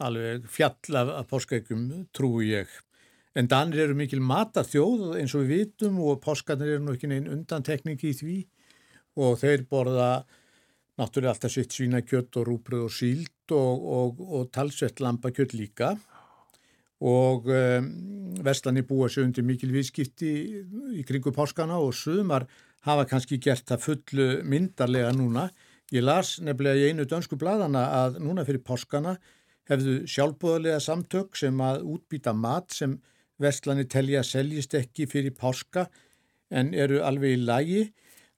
alveg 0.04 0.48
fjall 0.52 1.00
af, 1.00 1.14
páskaeggum, 1.30 1.88
trúi 2.16 2.52
ég. 2.56 2.72
En 3.38 3.46
Danir 3.50 3.84
eru 3.86 3.96
mikil 3.98 4.24
mataþjóð 4.26 5.20
eins 5.20 5.36
og 5.38 5.46
við 5.46 5.68
vitum 5.68 6.00
og 6.02 6.22
páskarnir 6.24 6.78
eru 6.78 6.88
nú 6.88 6.96
ekki 6.98 7.10
neinn 7.12 7.30
undantekning 7.30 8.02
í 8.02 8.14
því 8.18 8.38
og 9.22 9.38
þeir 9.42 9.68
borða 9.70 10.10
náttúrulega 10.98 11.36
alltaf 11.36 11.54
sitt 11.54 11.76
svínakjött 11.76 12.40
og 12.40 12.48
rúbröð 12.48 12.88
og 12.88 12.94
síld 12.94 13.54
og, 13.54 13.84
og, 13.98 14.24
og 14.26 14.48
talsvett 14.54 15.04
lampakjött 15.04 15.54
líka 15.54 15.94
og 17.06 17.46
um, 17.54 17.92
Vestlani 18.42 18.82
búa 18.82 19.10
sig 19.10 19.28
undir 19.28 19.46
mikil 19.46 19.70
viðskipti 19.76 20.32
í 20.98 21.06
kringu 21.06 21.34
páskana 21.36 21.78
og 21.78 21.94
sumar 21.94 22.48
hafa 22.86 23.08
kannski 23.10 23.40
gert 23.42 23.68
það 23.70 23.84
fullu 23.86 24.28
myndarlega 24.48 25.12
núna. 25.16 25.48
Ég 25.94 26.04
las 26.04 26.38
nefnilega 26.44 26.84
í 26.84 26.92
einu 26.92 27.08
dönsku 27.08 27.38
bladana 27.40 27.86
að 28.04 28.20
núna 28.24 28.46
fyrir 28.48 28.64
páskana 28.68 29.16
hefðu 29.68 30.02
sjálfbúðarlega 30.08 30.82
samtök 30.84 31.36
sem 31.40 31.62
að 31.64 31.86
útbýta 31.96 32.34
mat 32.36 32.76
sem 32.76 32.98
Vestlani 33.42 33.86
telja 33.86 34.24
seljist 34.26 34.74
ekki 34.78 35.06
fyrir 35.08 35.36
páska 35.38 35.88
en 36.50 36.74
eru 36.74 37.04
alveg 37.06 37.38
í 37.38 37.42
lagi 37.46 37.82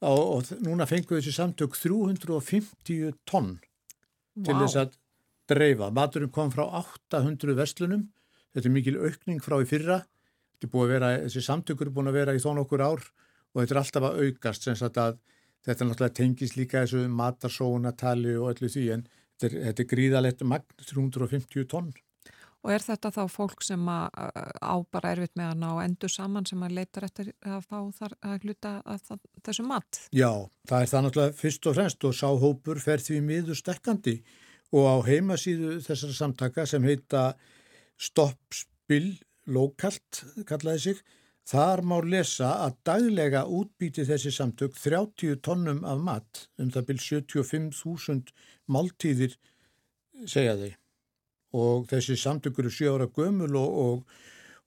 og, 0.01 0.19
og 0.19 0.53
núna 0.65 0.87
fenguðu 0.89 1.21
þessi 1.21 1.35
samtök 1.37 1.77
350 1.77 3.13
tonn 3.29 3.53
wow. 3.55 4.45
til 4.45 4.57
þess 4.63 4.79
að 4.83 4.95
dreifa. 5.49 5.89
Maturinn 5.93 6.33
kom 6.33 6.51
frá 6.53 6.65
800 6.81 7.55
vestlunum 7.57 8.09
Þetta 8.53 8.65
er 8.65 8.73
mikil 8.73 8.97
aukning 8.97 9.41
frá 9.43 9.59
í 9.61 9.67
fyrra. 9.69 10.01
Vera, 10.59 11.13
þessi 11.23 11.43
samtökur 11.45 11.87
er 11.87 11.95
búin 11.95 12.09
að 12.11 12.17
vera 12.19 12.35
í 12.35 12.41
þón 12.43 12.63
okkur 12.65 12.81
ár 12.83 13.03
og 13.53 13.61
þetta 13.61 13.75
er 13.75 13.81
alltaf 13.83 14.07
að 14.09 14.19
aukast 14.25 14.67
sem 14.67 14.77
sagt 14.79 14.99
að 15.01 15.17
þetta 15.67 15.87
náttúrulega 15.87 16.17
tengis 16.19 16.55
líka 16.57 16.83
þessu 16.83 17.07
matarsónatali 17.11 18.35
og 18.39 18.53
öllu 18.53 18.69
því 18.71 18.85
en 18.95 19.07
þetta 19.39 19.49
er, 19.49 19.57
þetta 19.69 19.83
er 19.83 19.89
gríðalegt 19.93 20.45
magn 20.47 20.85
350 20.85 21.67
tonn. 21.71 21.91
Og 22.59 22.73
er 22.75 22.83
þetta 22.83 23.07
þá 23.15 23.21
fólk 23.31 23.61
sem 23.63 23.85
að, 23.87 24.17
á 24.59 24.75
bara 24.91 25.13
erfitt 25.13 25.37
með 25.39 25.53
að 25.53 25.61
ná 25.61 25.69
endur 25.85 26.11
saman 26.11 26.47
sem 26.47 26.63
að 26.65 26.73
leitar 26.75 27.05
eftir 27.07 27.29
að 27.47 27.61
fá 27.69 27.77
þar 27.95 28.15
að 28.19 28.47
hluta 28.47 28.73
þessu 29.47 29.63
mat? 29.67 30.01
Já, 30.11 30.31
það 30.67 30.83
er 30.83 30.91
það 30.91 31.05
náttúrulega 31.05 31.37
fyrst 31.39 31.69
og 31.69 31.77
fremst 31.77 32.07
og 32.09 32.17
sáhópur 32.19 32.81
fer 32.83 33.03
því 33.05 33.21
miður 33.29 33.59
stekkandi 33.61 34.17
og 34.75 34.89
á 34.91 34.95
heimasíðu 35.07 35.77
þessara 35.85 36.17
samtaka 36.17 36.67
sem 36.67 36.83
heita 36.83 37.23
Stoppspill 37.99 39.15
Lokalt 39.49 40.23
kallaði 40.47 40.83
sig. 40.83 40.99
Þar 41.49 41.81
má 41.81 41.95
lesa 42.05 42.49
að 42.61 42.75
daglega 42.85 43.39
útbíti 43.49 44.03
þessi 44.05 44.29
samtök 44.35 44.75
30 44.77 45.39
tónnum 45.45 45.79
af 45.87 46.01
mat 46.05 46.41
um 46.61 46.69
það 46.69 46.89
byrj 46.91 47.05
75.000 47.07 48.33
máltíðir 48.69 49.33
segja 50.29 50.53
þeir. 50.59 50.75
Og 51.57 51.87
þessi 51.89 52.19
samtök 52.21 52.59
eru 52.61 52.73
7 52.75 52.91
ára 52.93 53.07
gömul 53.15 53.55
og, 53.57 53.79
og, 53.85 54.19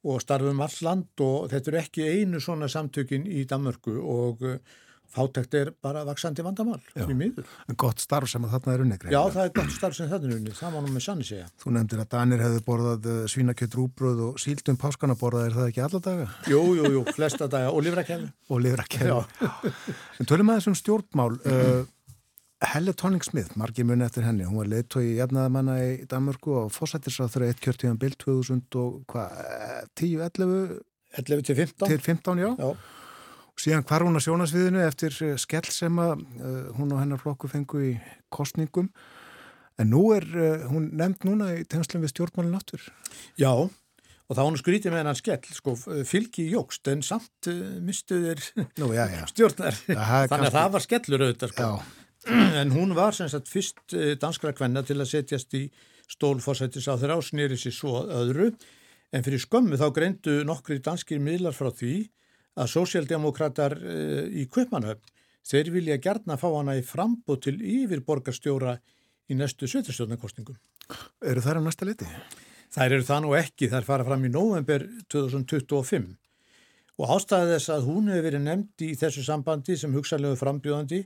og 0.03 0.25
starfum 0.25 0.65
all 0.67 0.79
land 0.83 1.23
og 1.23 1.53
þetta 1.53 1.71
eru 1.71 1.81
ekki 1.85 2.09
einu 2.17 2.43
svona 2.43 2.67
samtökin 2.73 3.29
í 3.31 3.45
Danmörku 3.47 3.95
og 4.03 4.43
fátækt 5.13 5.55
er 5.59 5.71
bara 5.85 6.03
vaksandi 6.09 6.45
vandamál 6.45 6.81
í 6.97 7.17
miður. 7.17 7.47
En 7.69 7.79
gott 7.79 8.01
starf 8.03 8.31
sem 8.31 8.45
að 8.47 8.55
þarna 8.57 8.75
er 8.75 8.85
unni 8.85 8.99
greið. 9.01 9.15
Já, 9.15 9.21
það 9.35 9.45
er 9.45 9.55
gott 9.59 9.73
starf 9.75 9.97
sem 9.97 10.11
þarna 10.11 10.31
er 10.31 10.37
unni, 10.39 10.55
það 10.57 10.75
má 10.75 10.79
nú 10.81 10.93
með 10.93 11.05
sann 11.07 11.25
segja. 11.27 11.49
Þú 11.63 11.73
nefndir 11.77 12.03
að 12.03 12.11
Danir 12.15 12.45
hefði 12.45 12.63
borðað 12.69 13.09
eh, 13.13 13.23
svínakjött 13.33 13.79
rúbröð 13.79 14.23
og 14.29 14.39
síldum 14.43 14.79
páskana 14.81 15.17
borðað, 15.21 15.49
er 15.49 15.57
það 15.59 15.73
ekki 15.73 15.83
alla 15.87 16.03
daga? 16.07 16.29
Jú, 16.51 16.63
jú, 16.79 16.93
jú, 16.97 17.03
flesta 17.17 17.49
daga 17.53 17.73
og 17.73 17.85
livrakefni. 17.87 18.31
Og 18.49 18.63
livrakefni. 18.65 19.51
en 20.23 20.31
tölum 20.31 20.55
að 20.55 20.63
þessum 20.63 20.79
stjórnmál, 20.81 21.37
uh, 21.45 21.83
Helle 22.73 22.95
Tóning-Smith, 22.95 23.57
margir 23.59 23.85
muni 23.89 24.07
eftir 24.07 24.25
henni, 24.25 24.47
hún 24.47 24.61
var 24.61 24.71
leiðtói 24.71 25.03
í 25.09 25.17
jafnaðamanna 25.19 25.77
í 25.83 25.93
Danmörku 26.09 26.55
og 26.61 26.73
fósættisrað 26.73 27.33
þrjá 27.35 27.49
eitt 27.51 27.63
kjörtíðan 27.65 27.99
bild 28.01 28.21
2000 28.23 28.79
og 28.79 29.01
hvað, 29.11 29.33
10, 29.99 30.23
11? 30.29 30.77
11 31.19 31.47
til 31.49 31.59
15. 31.59 31.89
Til 31.91 32.05
15, 32.07 32.45
já. 32.45 32.53
já 32.55 32.71
síðan 33.63 33.85
hvar 33.87 34.05
hún 34.07 34.19
að 34.19 34.27
sjónasviðinu 34.27 34.83
eftir 34.87 35.17
eh, 35.23 35.37
skell 35.41 35.69
sem 35.71 36.01
að 36.03 36.17
uh, 36.19 36.73
hún 36.79 36.95
og 36.95 37.03
hennar 37.03 37.21
flokku 37.23 37.51
fengu 37.51 37.83
í 37.87 37.93
kostningum 38.33 38.89
en 39.81 39.93
nú 39.93 40.09
er 40.17 40.27
uh, 40.35 40.67
hún 40.71 40.91
nefnd 40.99 41.29
núna 41.29 41.53
í 41.61 41.63
tegnslum 41.71 42.03
við 42.03 42.15
stjórnmálinn 42.15 42.59
áttur 42.59 42.89
Já, 43.39 43.53
og 43.53 44.35
þá 44.39 44.43
hún 44.43 44.59
skrítið 44.59 44.95
með 44.95 45.03
hennar 45.05 45.21
skell 45.21 45.55
sko, 45.55 45.77
fylgi 46.09 46.49
í 46.49 46.55
jógst 46.57 46.91
en 46.91 47.05
samt 47.07 47.51
mistuðir 47.85 48.41
stjórnar. 49.33 49.77
Þannig 49.87 50.49
að 50.49 50.57
það 50.57 50.71
var 50.77 50.85
skellur 50.87 51.27
auðvitað 51.27 51.55
sko. 51.55 51.73
en 52.63 52.73
hún 52.73 52.95
var 52.97 53.17
sem 53.19 53.29
sagt 53.31 53.51
fyrst 53.51 53.97
danskra 54.23 54.55
kvenna 54.57 54.85
til 54.87 54.97
að 55.01 55.11
setjast 55.11 55.59
í 55.59 55.67
stólforsættis 56.11 56.89
á 56.89 56.97
þeirra 56.97 57.19
ásnýri 57.21 57.59
sér 57.61 57.75
svo 57.77 58.03
öðru. 58.07 58.53
En 59.13 59.27
fyrir 59.27 59.43
skömmu 59.43 59.77
þá 59.77 59.89
greindu 59.93 60.39
nokkri 60.49 60.79
danskir 60.81 61.21
miðlar 61.21 61.57
frá 61.57 61.69
því 61.69 62.07
að 62.59 62.71
sósjaldemokrater 62.75 63.77
uh, 63.79 64.25
í 64.29 64.47
Kvöpmanhöfn, 64.53 65.05
þeir 65.47 65.73
vilja 65.75 65.99
gerna 66.03 66.39
fá 66.39 66.49
hana 66.53 66.77
í 66.79 66.85
frambóð 66.87 67.41
til 67.49 67.57
yfirborgarstjóra 67.59 68.77
í 69.31 69.39
næstu 69.39 69.69
sveitarstjórnarkostningum. 69.71 70.59
Eru 71.25 71.43
það 71.43 71.63
á 71.63 71.67
næsta 71.67 71.89
liti? 71.89 72.09
Það 72.73 72.97
eru 72.97 73.07
það 73.09 73.23
nú 73.25 73.35
ekki, 73.37 73.69
það 73.69 73.79
er 73.81 73.89
farað 73.89 74.11
fram 74.11 74.27
í 74.27 74.33
november 74.33 74.85
2025 75.13 76.11
og 77.01 77.11
ástæðið 77.17 77.53
þess 77.55 77.73
að 77.73 77.87
hún 77.89 78.09
hefur 78.13 78.27
verið 78.29 78.43
nefnd 78.47 78.85
í 78.85 78.91
þessu 79.01 79.25
sambandi 79.27 79.77
sem 79.81 79.95
hugsalegu 79.97 80.39
frambjóðandi 80.41 81.03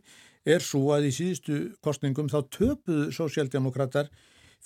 er 0.46 0.62
svo 0.62 0.92
að 0.94 1.08
í 1.08 1.12
síðustu 1.14 1.58
kostningum 1.82 2.30
þá 2.30 2.38
töpuðu 2.54 3.10
sósjaldemokrater 3.14 4.10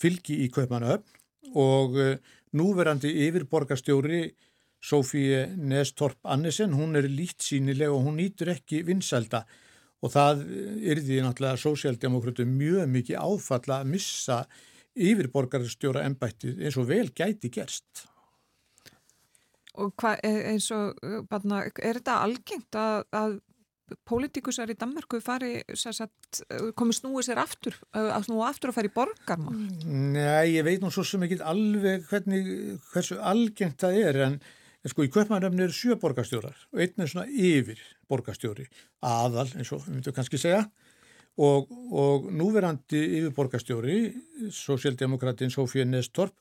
fylgi 0.01 0.41
í 0.45 0.51
Kvöpmanhöfn 0.53 1.57
og 1.61 1.97
uh, 1.97 2.15
núverandi 2.57 3.13
yfirborgarstjóri 3.27 4.23
Sofíi 4.81 5.45
Nestorp 5.61 6.19
Annesen, 6.25 6.73
hún 6.73 6.97
er 6.97 7.09
lít 7.09 7.45
sínileg 7.45 7.93
og 7.93 8.07
hún 8.07 8.17
nýtur 8.21 8.55
ekki 8.55 8.81
vinsælda 8.87 9.45
og 10.01 10.13
það 10.15 10.47
yrði 10.81 11.21
náttúrulega 11.21 11.61
sósjaldemokratu 11.61 12.47
mjög 12.49 12.89
mikið 12.89 13.21
áfalla 13.21 13.83
að 13.83 13.91
missa 13.93 14.39
yfirborgarstjóra 14.97 16.07
ennbættið 16.09 16.65
eins 16.65 16.79
og 16.81 16.89
vel 16.89 17.11
gæti 17.13 17.51
gerst. 17.53 18.07
Og 19.81 19.93
hvað 20.01 20.25
eins 20.27 20.71
og, 20.75 20.97
barna, 21.31 21.63
er 21.69 22.01
þetta 22.01 22.17
algengt 22.25 22.77
að, 22.77 23.05
að 23.15 23.37
pólitíkusar 24.07 24.71
í 24.71 24.77
Danmarku 24.79 25.21
fari 25.23 25.61
sagt, 25.79 26.43
komið 26.79 26.99
snúið 27.01 27.27
sér 27.29 27.41
aftur 27.43 27.77
að 27.97 28.27
snúa 28.27 28.49
aftur 28.51 28.73
og 28.73 28.77
fari 28.77 28.91
í 28.91 28.95
borgarmál? 28.95 29.57
Nei, 29.85 30.57
ég 30.57 30.67
veit 30.67 30.83
nú 30.83 30.91
svo 30.95 31.05
sem 31.07 31.27
ekki 31.27 31.41
alveg 31.43 32.07
hvernig, 32.11 32.51
hversu 32.93 33.21
algengt 33.21 33.83
það 33.83 34.01
er 34.09 34.21
en 34.27 34.41
sko 34.89 35.05
í 35.05 35.11
Köpmannöfni 35.13 35.67
eru 35.67 35.77
sjö 35.77 35.97
borgarstjórar 36.01 36.57
og 36.73 36.81
einn 36.81 37.05
er 37.05 37.11
svona 37.11 37.29
yfir 37.29 37.81
borgarstjóri 38.09 38.65
aðal 39.05 39.49
eins 39.53 39.73
og 39.75 39.85
við 39.85 39.99
myndum 39.99 40.17
kannski 40.17 40.41
segja. 40.41 40.65
Og, 41.41 41.69
og 41.95 42.27
núverandi 42.35 43.01
yfir 43.21 43.35
borgarstjóri 43.37 43.99
Sosialdemokratin 44.53 45.53
Sofía 45.53 45.87
Nestorp 45.87 46.35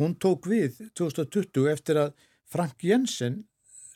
hún 0.00 0.14
tók 0.22 0.46
við 0.48 0.78
2020 0.96 1.72
eftir 1.72 2.00
að 2.04 2.14
Frank 2.46 2.84
Jensen 2.84 3.42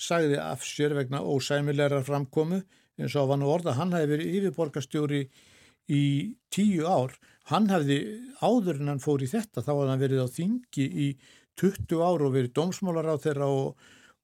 sagði 0.01 0.40
af 0.40 0.64
sér 0.66 0.96
vegna 0.96 1.20
ósæmilegra 1.22 2.03
framkomu 2.05 2.62
eins 3.01 3.16
og 3.16 3.32
hann 3.32 3.44
orða, 3.46 3.76
hann 3.78 3.94
hefði 3.96 4.14
verið 4.14 4.38
yfirborgarstjóri 4.38 5.20
í 5.90 6.03
tíu 6.53 6.86
ár, 6.88 7.14
hann 7.51 7.68
hefði 7.70 7.98
áður 8.40 8.80
en 8.80 8.92
hann 8.94 9.03
fór 9.03 9.24
í 9.24 9.30
þetta, 9.30 9.64
þá 9.64 9.72
hefði 9.72 9.90
hann 9.92 10.03
verið 10.05 10.24
á 10.24 10.28
þingi 10.34 10.86
í 10.86 11.09
20 11.61 12.02
ár 12.02 12.24
og 12.26 12.34
verið 12.36 12.54
dómsmálar 12.56 13.11
á 13.12 13.16
þeirra 13.20 13.48
og, 13.52 13.76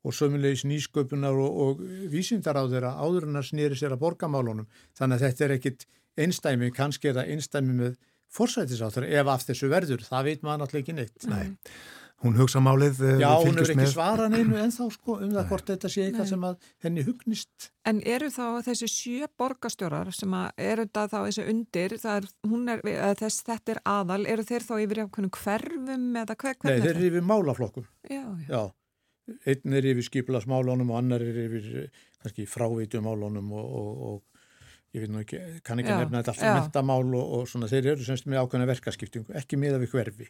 og 0.06 0.16
sömulegis 0.16 0.64
nýsköpunar 0.68 1.36
og, 1.36 1.60
og 1.64 1.84
vísindar 2.12 2.58
á 2.58 2.64
þeirra 2.64 2.96
áður 2.96 3.28
en 3.28 3.40
hann 3.40 3.46
snýri 3.46 3.78
sér 3.78 3.96
að 3.96 4.02
borgamálunum, 4.04 4.68
þannig 4.96 5.18
að 5.18 5.26
þetta 5.26 5.46
er 5.46 5.56
ekkit 5.58 5.86
einstæmi, 6.16 6.72
kannski 6.74 7.10
er 7.10 7.20
það 7.20 7.34
einstæmi 7.34 7.76
með 7.82 7.98
forsætisáþur 8.36 9.06
ef 9.08 9.30
af 9.32 9.44
þessu 9.46 9.70
verður, 9.70 10.02
það 10.06 10.30
veit 10.30 10.42
maður 10.46 10.62
náttúrulega 10.64 10.84
ekki 10.84 10.96
neitt. 10.96 11.28
Nei. 11.30 11.46
Hún 12.24 12.36
hugsa 12.38 12.62
málið 12.64 13.02
eh, 13.04 13.18
Já, 13.20 13.28
hún 13.44 13.58
hefur 13.58 13.74
ekki 13.74 13.88
svarað 13.92 14.30
neinu 14.32 14.56
en 14.56 14.70
þá 14.72 14.84
sko 14.94 15.18
um 15.20 15.34
það 15.34 15.50
hvort 15.50 15.72
þetta 15.72 15.90
sé 15.92 16.06
eitthvað 16.06 16.30
sem 16.30 16.46
að 16.48 16.70
henni 16.86 17.04
hugnist. 17.04 17.66
En 17.84 18.00
eru 18.08 18.30
þá 18.32 18.46
þessi 18.64 18.88
sjö 18.88 19.28
borgastjórar 19.36 20.08
sem 20.16 20.32
að 20.38 20.64
eru 20.70 20.86
þetta 20.86 21.04
þá 21.12 21.18
þessi 21.18 21.44
undir, 21.52 21.96
er, 22.00 22.30
er, 22.94 23.20
þess, 23.20 23.44
þetta 23.50 23.74
er 23.74 23.82
aðal, 23.92 24.22
eru 24.32 24.46
þeir 24.48 24.64
þá 24.64 24.74
yfir 24.78 25.02
hverfum 25.12 26.08
eða 26.22 26.38
hver, 26.40 26.58
Nei, 26.64 26.72
þeir 26.72 26.92
eru 26.94 27.06
yfir 27.10 27.28
málaflokkum. 27.28 27.88
Já, 28.08 28.24
já. 28.24 28.48
já. 28.48 29.36
Einn 29.50 29.76
er 29.76 29.90
yfir 29.90 30.06
skipilasmálunum 30.06 30.94
og 30.94 31.00
annar 31.02 31.24
er 31.26 31.42
yfir 31.44 31.68
kannski 32.22 32.46
frávítumálunum 32.48 33.52
og, 33.52 33.76
og, 33.80 34.02
og 34.08 34.36
ég 34.96 35.04
veit 35.04 35.12
nú 35.12 35.20
ekki, 35.20 35.40
kann 35.66 35.82
ekki 35.82 35.92
já, 35.92 35.98
nefna 36.00 36.22
þetta 36.22 36.32
alltaf 36.32 36.62
mentamál 36.62 37.10
og, 37.18 37.32
og 37.36 37.50
svona 37.50 37.68
þeir 37.70 37.92
eru 37.92 38.06
semst 38.06 38.28
með 38.30 38.44
ákveðna 38.44 38.68
verkaskiptingu, 38.70 39.34
ekki 39.36 39.58
miða 39.60 39.80
við 39.82 39.92
hverfi. 39.92 40.28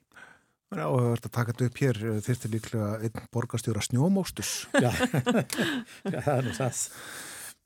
Það 0.67 0.79
er 0.79 0.83
áhugavert 0.83 1.27
að 1.29 1.35
taka 1.37 1.53
þetta 1.53 1.67
upp 1.71 1.81
hér 1.85 1.99
þurfti 2.27 2.49
líklega 2.51 2.87
einn 3.07 3.29
borgastjóra 3.35 3.83
snjómóstus 3.87 4.53
Já, 4.85 4.91
já 6.11 6.19
það 6.25 6.33
er 6.33 6.49
nú 6.49 6.55
það. 6.57 6.81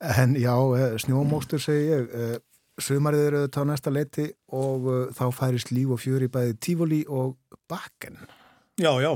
En 0.01 0.35
já, 0.37 0.53
eh, 0.77 0.95
snjómóstur 1.01 1.61
segi 1.61 1.89
ég 1.89 2.13
eh, 2.17 2.37
Sumarið 2.81 3.25
eru 3.27 3.41
þetta 3.43 3.61
á 3.61 3.69
næsta 3.69 3.91
leiti 3.93 4.27
og 4.57 4.87
eh, 4.89 5.01
þá 5.17 5.25
færist 5.37 5.73
líf 5.73 5.95
og 5.95 6.01
fjöri 6.01 6.29
bæði 6.31 6.55
tífóli 6.61 7.01
og 7.09 7.35
bakken. 7.69 8.17
Já, 8.81 8.93
já, 9.01 9.11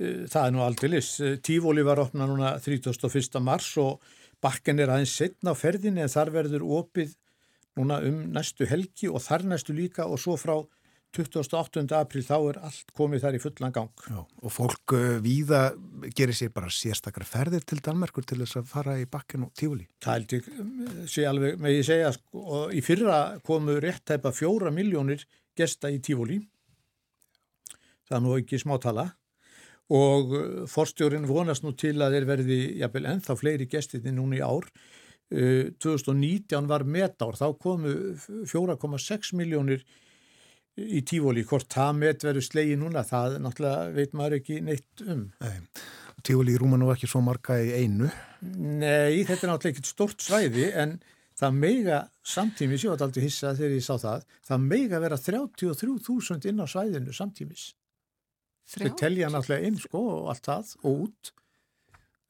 það 0.00 0.44
er 0.44 0.54
nú 0.54 0.62
aldrei 0.64 0.92
lis 0.94 1.10
Tífóli 1.44 1.84
var 1.84 2.00
opnað 2.04 2.32
núna 2.32 2.52
31. 2.60 3.40
mars 3.44 3.72
og 3.80 4.04
bakken 4.44 4.80
er 4.80 4.92
aðeins 4.92 5.16
setna 5.16 5.52
á 5.52 5.58
ferðinni 5.58 6.04
en 6.04 6.12
þar 6.12 6.32
verður 6.36 6.68
opið 6.80 7.16
núna 7.80 8.00
um 8.06 8.22
næstu 8.34 8.68
helgi 8.68 9.08
og 9.08 9.20
þar 9.24 9.48
næstu 9.50 9.76
líka 9.76 10.08
og 10.08 10.20
svo 10.20 10.36
frá 10.40 10.56
28. 11.16 11.82
april 11.98 12.22
þá 12.22 12.36
er 12.38 12.58
allt 12.68 12.92
komið 12.94 13.24
þar 13.24 13.36
í 13.36 13.40
fullan 13.42 13.74
gang. 13.74 14.04
Já, 14.06 14.20
og 14.20 14.52
fólk 14.54 14.94
uh, 14.94 15.16
víða 15.24 15.62
gerir 16.14 16.36
sér 16.38 16.52
bara 16.54 16.70
sérstakar 16.70 17.26
ferðir 17.26 17.64
til 17.66 17.80
Danmarkur 17.82 18.26
til 18.28 18.38
þess 18.44 18.60
að 18.60 18.70
fara 18.70 18.94
í 19.00 19.08
bakken 19.10 19.48
og 19.48 19.54
tífuli. 19.58 19.88
Það 20.04 20.18
held 20.18 20.34
ég 20.36 20.48
um, 20.54 20.70
sé 21.10 21.26
alveg 21.26 21.58
með 21.62 21.76
ég 21.80 21.88
segja 21.88 22.12
sko, 22.14 22.44
og 22.60 22.74
í 22.76 22.82
fyrra 22.86 23.20
komu 23.46 23.80
rétt 23.82 24.04
tæpa 24.06 24.30
fjóra 24.36 24.70
miljónir 24.74 25.26
gesta 25.58 25.90
í 25.90 25.98
tífuli 26.04 26.38
það 28.06 28.16
er 28.18 28.24
nú 28.26 28.36
ekki 28.38 28.60
smátala 28.62 29.08
og 29.90 30.34
uh, 30.34 30.44
forstjórin 30.70 31.26
vonast 31.26 31.66
nú 31.66 31.74
til 31.78 31.96
að 31.98 32.16
þeir 32.16 32.28
verði 32.28 32.60
jafnvel 32.84 33.08
ennþá 33.16 33.38
fleiri 33.38 33.66
gestinni 33.70 34.14
núni 34.14 34.38
í 34.38 34.46
ár 34.46 34.70
2019 35.30 36.56
uh, 36.58 36.66
var 36.66 36.82
metár, 36.82 37.36
þá 37.38 37.52
komu 37.62 37.92
4,6 38.50 39.30
miljónir 39.38 39.84
í 40.80 41.02
tífóli, 41.06 41.44
hvort 41.48 41.70
það 41.72 41.96
met 42.00 42.26
verður 42.26 42.46
slegi 42.46 42.76
núna, 42.80 43.04
það 43.06 43.38
náttúrulega 43.44 43.88
veit 43.96 44.14
maður 44.16 44.36
ekki 44.40 44.60
neitt 44.66 45.04
um. 45.06 45.24
Nei. 45.42 45.86
Tífóli 46.26 46.56
rúma 46.60 46.76
nú 46.80 46.90
ekki 46.92 47.08
svo 47.08 47.22
marga 47.24 47.56
í 47.62 47.72
einu? 47.80 48.10
Nei, 48.42 49.22
þetta 49.24 49.46
er 49.46 49.52
náttúrulega 49.52 49.72
ekkit 49.74 49.90
stort 49.90 50.24
svæði 50.24 50.68
en 50.76 50.98
það 51.40 51.56
meiga 51.56 52.00
samtímis, 52.26 52.84
ég 52.84 52.92
var 52.92 53.04
aldrei 53.06 53.24
hissað 53.24 53.60
þegar 53.60 53.76
ég 53.76 53.86
sá 53.86 53.94
það, 54.02 54.24
það 54.50 54.64
meiga 54.66 55.02
vera 55.02 55.20
33.000 55.20 56.50
inn 56.50 56.60
á 56.60 56.66
svæðinu 56.68 57.16
samtímis. 57.16 57.70
Þau 58.70 58.90
telja 59.00 59.30
náttúrulega 59.32 59.70
inn 59.70 59.78
sko 59.80 60.02
og 60.18 60.32
allt 60.34 60.46
það 60.46 60.74
og 60.84 61.06
út 61.06 61.32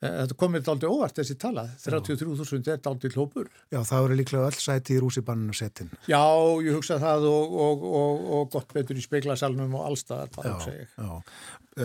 þetta 0.00 0.36
komir 0.40 0.68
aldrei 0.72 0.88
óvart 0.88 1.18
þessi 1.20 1.36
tala, 1.40 1.66
33.000 1.82 2.72
er 2.72 2.86
aldrei 2.88 3.12
hlópur. 3.12 3.48
Já, 3.68 3.82
það 3.84 4.06
eru 4.06 4.16
líklega 4.16 4.48
öll 4.48 4.60
sæti 4.64 4.96
í 4.96 5.00
rúsibanninu 5.02 5.56
setin. 5.56 5.90
Já, 6.08 6.22
ég 6.64 6.76
hugsa 6.78 6.96
það 7.02 7.26
og, 7.28 7.56
og, 7.66 7.82
og, 8.00 8.22
og 8.36 8.46
gott 8.54 8.72
betur 8.72 8.96
í 8.96 9.04
speiklasalunum 9.04 9.74
og 9.76 9.90
allstað, 9.90 10.30
það 10.36 10.48
hugsa 10.54 10.72
ég. 10.72 10.94
Já, 10.96 11.10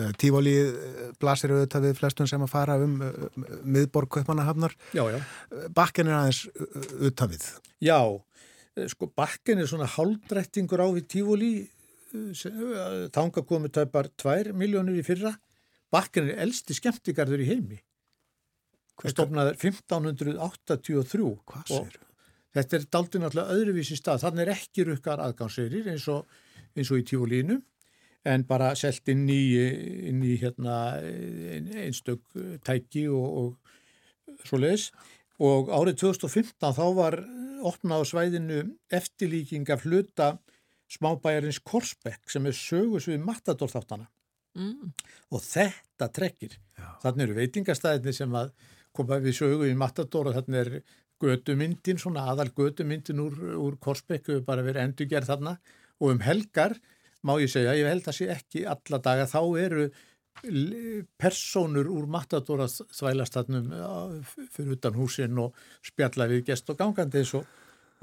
uh, 0.00 0.08
Tífóli 0.22 0.54
blasir 1.20 1.52
auðvitað 1.52 1.88
við 1.90 2.00
flestun 2.00 2.30
sem 2.30 2.46
að 2.46 2.52
fara 2.54 2.78
um 2.80 2.94
miðborg 3.68 4.14
Kaupmannahafnar. 4.16 4.76
Já, 4.96 5.04
já. 5.12 5.20
Bakken 5.76 6.08
er 6.08 6.20
aðeins 6.22 6.46
auðvitað 6.56 7.34
við. 7.34 7.48
Já, 7.84 8.00
sko 8.94 9.10
bakken 9.12 9.60
er 9.60 9.68
svona 9.68 9.90
hálfdrættingur 9.92 10.80
á 10.80 10.88
við 10.88 11.10
Tífóli, 11.12 11.56
þanga 13.12 13.44
komið 13.44 13.74
tæpar 13.76 14.08
2 14.16 14.56
miljónir 14.56 14.96
í 14.96 15.04
fyrra. 15.04 15.34
Bakken 15.92 16.30
er 16.30 16.40
elsti 16.46 16.74
skemmtigarður 16.74 17.44
í 17.44 17.50
heimi 17.50 17.82
stofnaður 19.04 19.58
1583 19.60 21.30
Hvað 21.46 21.70
sér? 21.70 21.96
Þetta 22.56 22.76
er 22.78 22.84
daldi 22.88 23.20
náttúrulega 23.20 23.56
öðruvísi 23.56 23.98
stað. 23.98 24.22
Þannig 24.24 24.46
er 24.46 24.52
ekki 24.54 24.84
rukkar 24.88 25.20
aðgangseirir 25.20 25.90
eins 25.92 26.06
og, 26.08 26.24
eins 26.72 26.92
og 26.92 27.02
í 27.02 27.04
tífólínu 27.10 27.58
en 28.26 28.44
bara 28.48 28.72
selt 28.78 29.06
inn 29.12 29.26
í, 29.30 29.42
inn 30.10 30.22
í 30.24 30.34
hérna, 30.40 30.96
einstök 31.84 32.24
tæki 32.66 33.06
og, 33.12 33.36
og 33.42 34.46
svo 34.48 34.58
leiðis 34.58 34.88
og 35.42 35.68
árið 35.70 36.00
2015 36.06 36.74
þá 36.78 36.84
var 36.96 37.18
opnað 37.66 38.02
á 38.02 38.04
svæðinu 38.10 38.60
eftirlíking 38.94 39.68
af 39.72 39.84
hluta 39.84 40.30
smábæjarins 40.92 41.60
Korsbekk 41.66 42.30
sem 42.30 42.46
er 42.48 42.56
sögus 42.56 43.08
við 43.10 43.22
matadórþáttana 43.26 44.06
mm. 44.56 44.92
og 45.34 45.42
þetta 45.42 46.08
trekkir. 46.14 46.56
Þannig 47.02 47.26
eru 47.26 47.38
veitingastæðinni 47.40 48.14
sem 48.16 48.36
að 48.38 48.52
koma 48.96 49.20
við 49.22 49.38
sögu 49.38 49.68
í 49.68 49.76
Matador 49.78 50.30
og 50.30 50.36
þarna 50.38 50.62
er 50.62 50.72
gödumyndin, 51.22 52.00
svona 52.00 52.26
aðal 52.32 52.50
gödumyndin 52.56 53.22
úr, 53.22 53.38
úr 53.56 53.78
Korsbekku 53.80 54.42
bara 54.46 54.64
verið 54.66 54.84
endurgerð 54.84 55.32
þarna. 55.32 55.56
Og 56.00 56.12
um 56.12 56.20
helgar 56.24 56.76
má 57.26 57.36
ég 57.40 57.50
segja, 57.50 57.74
ég 57.76 57.88
held 57.88 58.06
að 58.08 58.18
sé 58.18 58.28
ekki 58.32 58.66
alla 58.68 59.00
daga, 59.02 59.28
þá 59.28 59.40
eru 59.60 59.88
personur 61.16 61.88
úr 61.88 62.08
Matador 62.12 62.60
að 62.66 62.82
þvælast 62.94 63.38
þarna 63.38 63.80
fyrir 64.52 64.76
utan 64.76 64.98
húsin 64.98 65.40
og 65.40 65.56
spjalla 65.84 66.28
við 66.30 66.44
gest 66.50 66.68
og 66.70 66.78
gangandi 66.80 67.22
eins 67.22 67.32
og, 67.38 67.46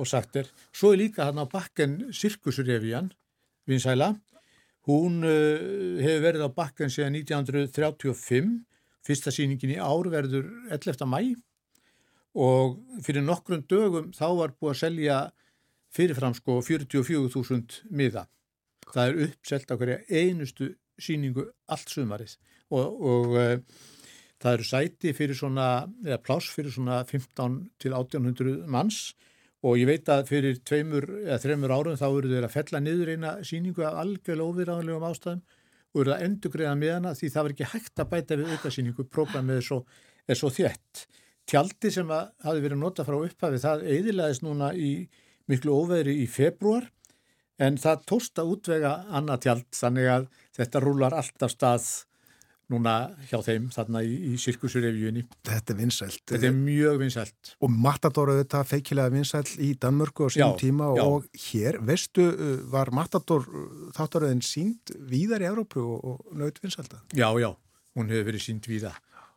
og 0.02 0.10
sagt 0.10 0.40
er. 0.42 0.50
Svo 0.74 0.94
er 0.94 1.04
líka 1.04 1.28
hann 1.30 1.42
á 1.42 1.46
bakken 1.46 2.10
Sirkusrevíjan, 2.16 3.12
vinsæla, 3.70 4.16
hún 4.90 5.22
uh, 5.24 6.02
hefur 6.02 6.26
verið 6.26 6.48
á 6.50 6.52
bakken 6.52 6.92
síðan 6.92 7.20
1935 7.22 8.50
Fyrsta 9.04 9.34
síningin 9.36 9.76
í 9.76 9.80
ár 9.82 10.08
verður 10.12 10.48
11. 10.72 11.08
mæ 11.10 11.36
og 12.34 12.80
fyrir 13.06 13.26
nokkrum 13.26 13.66
dögum 13.70 14.12
þá 14.16 14.28
var 14.40 14.54
búið 14.58 14.72
að 14.74 14.80
selja 14.80 15.18
fyrirfram 15.94 16.34
sko 16.38 16.62
44.000 16.66 17.84
miða. 17.94 18.26
Það 18.90 19.10
er 19.10 19.20
uppselt 19.28 19.74
á 19.74 19.76
hverja 19.78 20.00
einustu 20.10 20.72
síningu 21.02 21.46
allt 21.72 21.92
sumarið 21.92 22.38
og, 22.74 23.04
og 23.04 23.36
e, 23.38 23.46
það 24.42 24.58
eru 24.58 24.68
sæti 24.68 25.14
fyrir 25.18 25.38
svona, 25.38 25.68
eða 26.06 26.22
pláss 26.26 26.50
fyrir 26.54 26.74
svona 26.74 27.04
15 27.10 27.60
til 27.82 27.94
1800 27.94 28.66
manns 28.72 29.14
og 29.64 29.78
ég 29.80 29.88
veit 29.88 30.10
að 30.12 30.28
fyrir 30.30 30.60
tveimur 30.66 31.08
eða 31.24 31.40
þreimur 31.46 31.74
árum 31.74 32.00
þá 32.00 32.08
eru 32.10 32.32
þeir 32.34 32.48
að 32.48 32.56
fella 32.58 32.82
niður 32.84 33.14
eina 33.14 33.36
síningu 33.48 33.86
af 33.88 34.02
algjörlega 34.04 34.50
óviðræðanlegum 34.50 35.08
ástæðum 35.10 35.44
og 35.94 36.02
eru 36.04 36.14
að 36.16 36.24
endugriða 36.28 36.74
með 36.78 36.96
hana 36.96 37.14
því 37.18 37.30
það 37.34 37.46
var 37.46 37.56
ekki 37.56 37.70
hægt 37.74 38.02
að 38.02 38.10
bæta 38.14 38.38
við 38.40 38.54
aukasýningu, 38.54 39.06
prógramið 39.14 39.60
er 39.60 39.68
svo, 39.68 39.80
er 40.28 40.40
svo 40.40 40.50
þjætt. 40.54 41.04
Tjaldi 41.50 41.92
sem 41.92 42.12
að 42.14 42.32
hafi 42.48 42.64
verið 42.64 42.82
nota 42.82 43.06
frá 43.06 43.18
upphafi 43.20 43.62
það 43.62 43.86
eðilaðist 43.94 44.46
núna 44.46 44.72
í 44.74 44.92
miklu 45.52 45.76
óveðri 45.76 46.16
í 46.24 46.28
februar 46.32 46.88
en 47.62 47.78
það 47.78 48.06
tósta 48.10 48.46
útvega 48.48 48.94
annað 49.14 49.44
tjald 49.46 49.68
þannig 49.76 50.10
að 50.10 50.28
þetta 50.58 50.82
rúlar 50.84 51.16
alltaf 51.20 51.54
stað 51.54 51.90
núna 52.72 52.96
hjá 53.30 53.38
þeim 53.44 53.68
þarna 53.74 54.04
í, 54.06 54.14
í 54.32 54.38
sirkusurrevíunni. 54.42 55.26
Þetta 55.48 55.74
er 55.74 55.80
vinsælt. 55.80 56.22
Þetta 56.32 56.50
er 56.50 56.58
mjög 56.58 57.00
vinsælt. 57.02 57.54
Og 57.64 57.74
Matador 57.86 58.34
auðvitað 58.34 58.70
feikilega 58.72 59.14
vinsælt 59.14 59.54
í 59.60 59.74
Danmörku 59.80 60.28
á 60.28 60.34
sínum 60.34 60.60
tíma 60.62 60.92
já. 60.96 61.04
og 61.04 61.28
hér, 61.50 61.80
veistu, 61.86 62.28
uh, 62.32 62.60
var 62.74 62.94
Matador 62.96 63.48
uh, 63.48 63.90
þáttaröðin 63.98 64.44
sínd 64.46 64.94
víðar 65.12 65.44
í 65.44 65.50
Európu 65.52 65.84
og, 65.84 66.06
og 66.14 66.38
naut 66.40 66.62
vinsælta? 66.64 67.04
Já, 67.12 67.30
já, 67.42 67.52
hún 67.98 68.14
hefur 68.14 68.32
verið 68.32 68.48
sínd 68.48 68.72
víða 68.72 68.96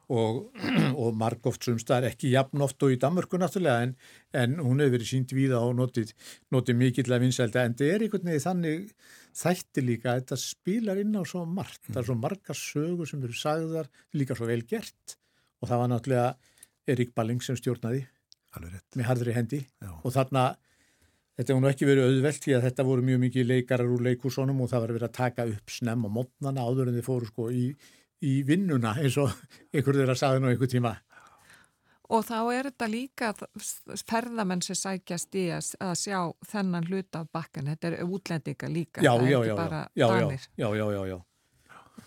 og, 0.08 0.52
og 1.02 1.14
margóft 1.18 1.66
sumstaðar 1.66 2.12
ekki 2.12 2.32
jafn 2.34 2.62
oft 2.64 2.82
og 2.86 2.94
í 2.94 2.98
Danmörku 3.02 3.40
náttúrulega 3.40 3.88
en, 3.88 3.94
en 4.36 4.58
hún 4.62 4.82
hefur 4.82 4.98
verið 4.98 5.12
sínd 5.12 5.34
víða 5.34 5.62
og 5.66 5.76
notið, 5.80 6.12
notið 6.54 6.80
mikill 6.82 7.10
að 7.10 7.26
vinsælta 7.26 7.64
en 7.66 7.74
þetta 7.74 7.94
er 7.94 8.06
einhvern 8.06 8.30
veginn 8.30 8.46
þannig 8.46 8.90
þætti 9.36 9.84
líka 9.84 10.12
að 10.12 10.20
þetta 10.22 10.38
spilar 10.40 11.00
inn 11.02 11.16
á 11.16 11.22
svo 11.28 11.44
margt, 11.44 11.82
mm. 11.84 11.92
það 11.94 12.02
er 12.02 12.08
svo 12.08 12.18
marga 12.20 12.56
sögur 12.56 13.08
sem 13.10 13.24
eru 13.24 13.36
sagðar, 13.36 13.90
líka 14.16 14.36
svo 14.38 14.48
vel 14.48 14.62
gert. 14.68 15.16
Og 15.60 15.70
það 15.70 15.82
var 15.82 15.90
náttúrulega 15.92 16.28
Erik 16.92 17.12
Balling 17.16 17.42
sem 17.44 17.58
stjórnaði. 17.58 18.04
Með 18.96 19.04
hardri 19.04 19.34
hendi. 19.36 19.58
Já. 19.84 19.90
og 20.00 20.14
þarna 20.14 20.46
þetta 21.36 21.52
hefur 21.52 21.62
nú 21.62 21.68
ekki 21.68 21.88
verið 21.88 22.06
auðvelt 22.08 22.44
því 22.46 22.54
að 22.56 22.66
þetta 22.66 22.86
voru 22.88 23.04
mjög 23.04 23.18
mikið 23.26 23.48
leikarar 23.50 23.92
úr 23.92 24.04
leikúsónum 24.06 24.62
og 24.64 24.70
það 24.70 24.84
var 24.84 24.92
verið 24.96 25.08
að 25.10 25.16
taka 25.18 25.46
upp 25.50 25.72
snemm 25.74 26.06
á 26.08 26.10
mótnana 26.16 26.64
áður 26.64 26.90
en 26.90 26.96
þið 26.96 27.04
fóru 27.04 27.28
sko 27.28 27.48
í, 27.52 27.66
í 28.24 28.32
vinnuna 28.48 28.94
eins 29.02 29.18
og 29.20 29.34
einhver 29.74 30.00
þeirra 30.00 30.16
sagði 30.16 30.42
nú 30.42 30.52
einhver 30.52 30.72
tíma 30.72 30.94
Og 32.14 32.22
þá 32.26 32.36
er 32.54 32.68
þetta 32.68 32.86
líka 32.90 33.32
ferðamenn 34.06 34.62
sem 34.62 34.78
sækjast 34.78 35.38
í 35.38 35.46
að, 35.56 35.70
að 35.82 35.94
sjá 35.98 36.18
þennan 36.52 36.86
hlut 36.90 37.18
af 37.18 37.30
bakkan. 37.34 37.70
Þetta 37.72 37.90
er 37.90 38.04
útlendinga 38.06 38.70
líka, 38.70 39.02
já, 39.02 39.10
það 39.10 39.24
er 39.24 39.32
já, 39.32 39.38
ekki 39.38 39.50
já, 39.50 39.56
bara 39.58 39.80
danir. 39.96 40.46
Já, 40.54 40.68
já, 40.78 40.86
já, 40.94 41.00
já. 41.10 41.18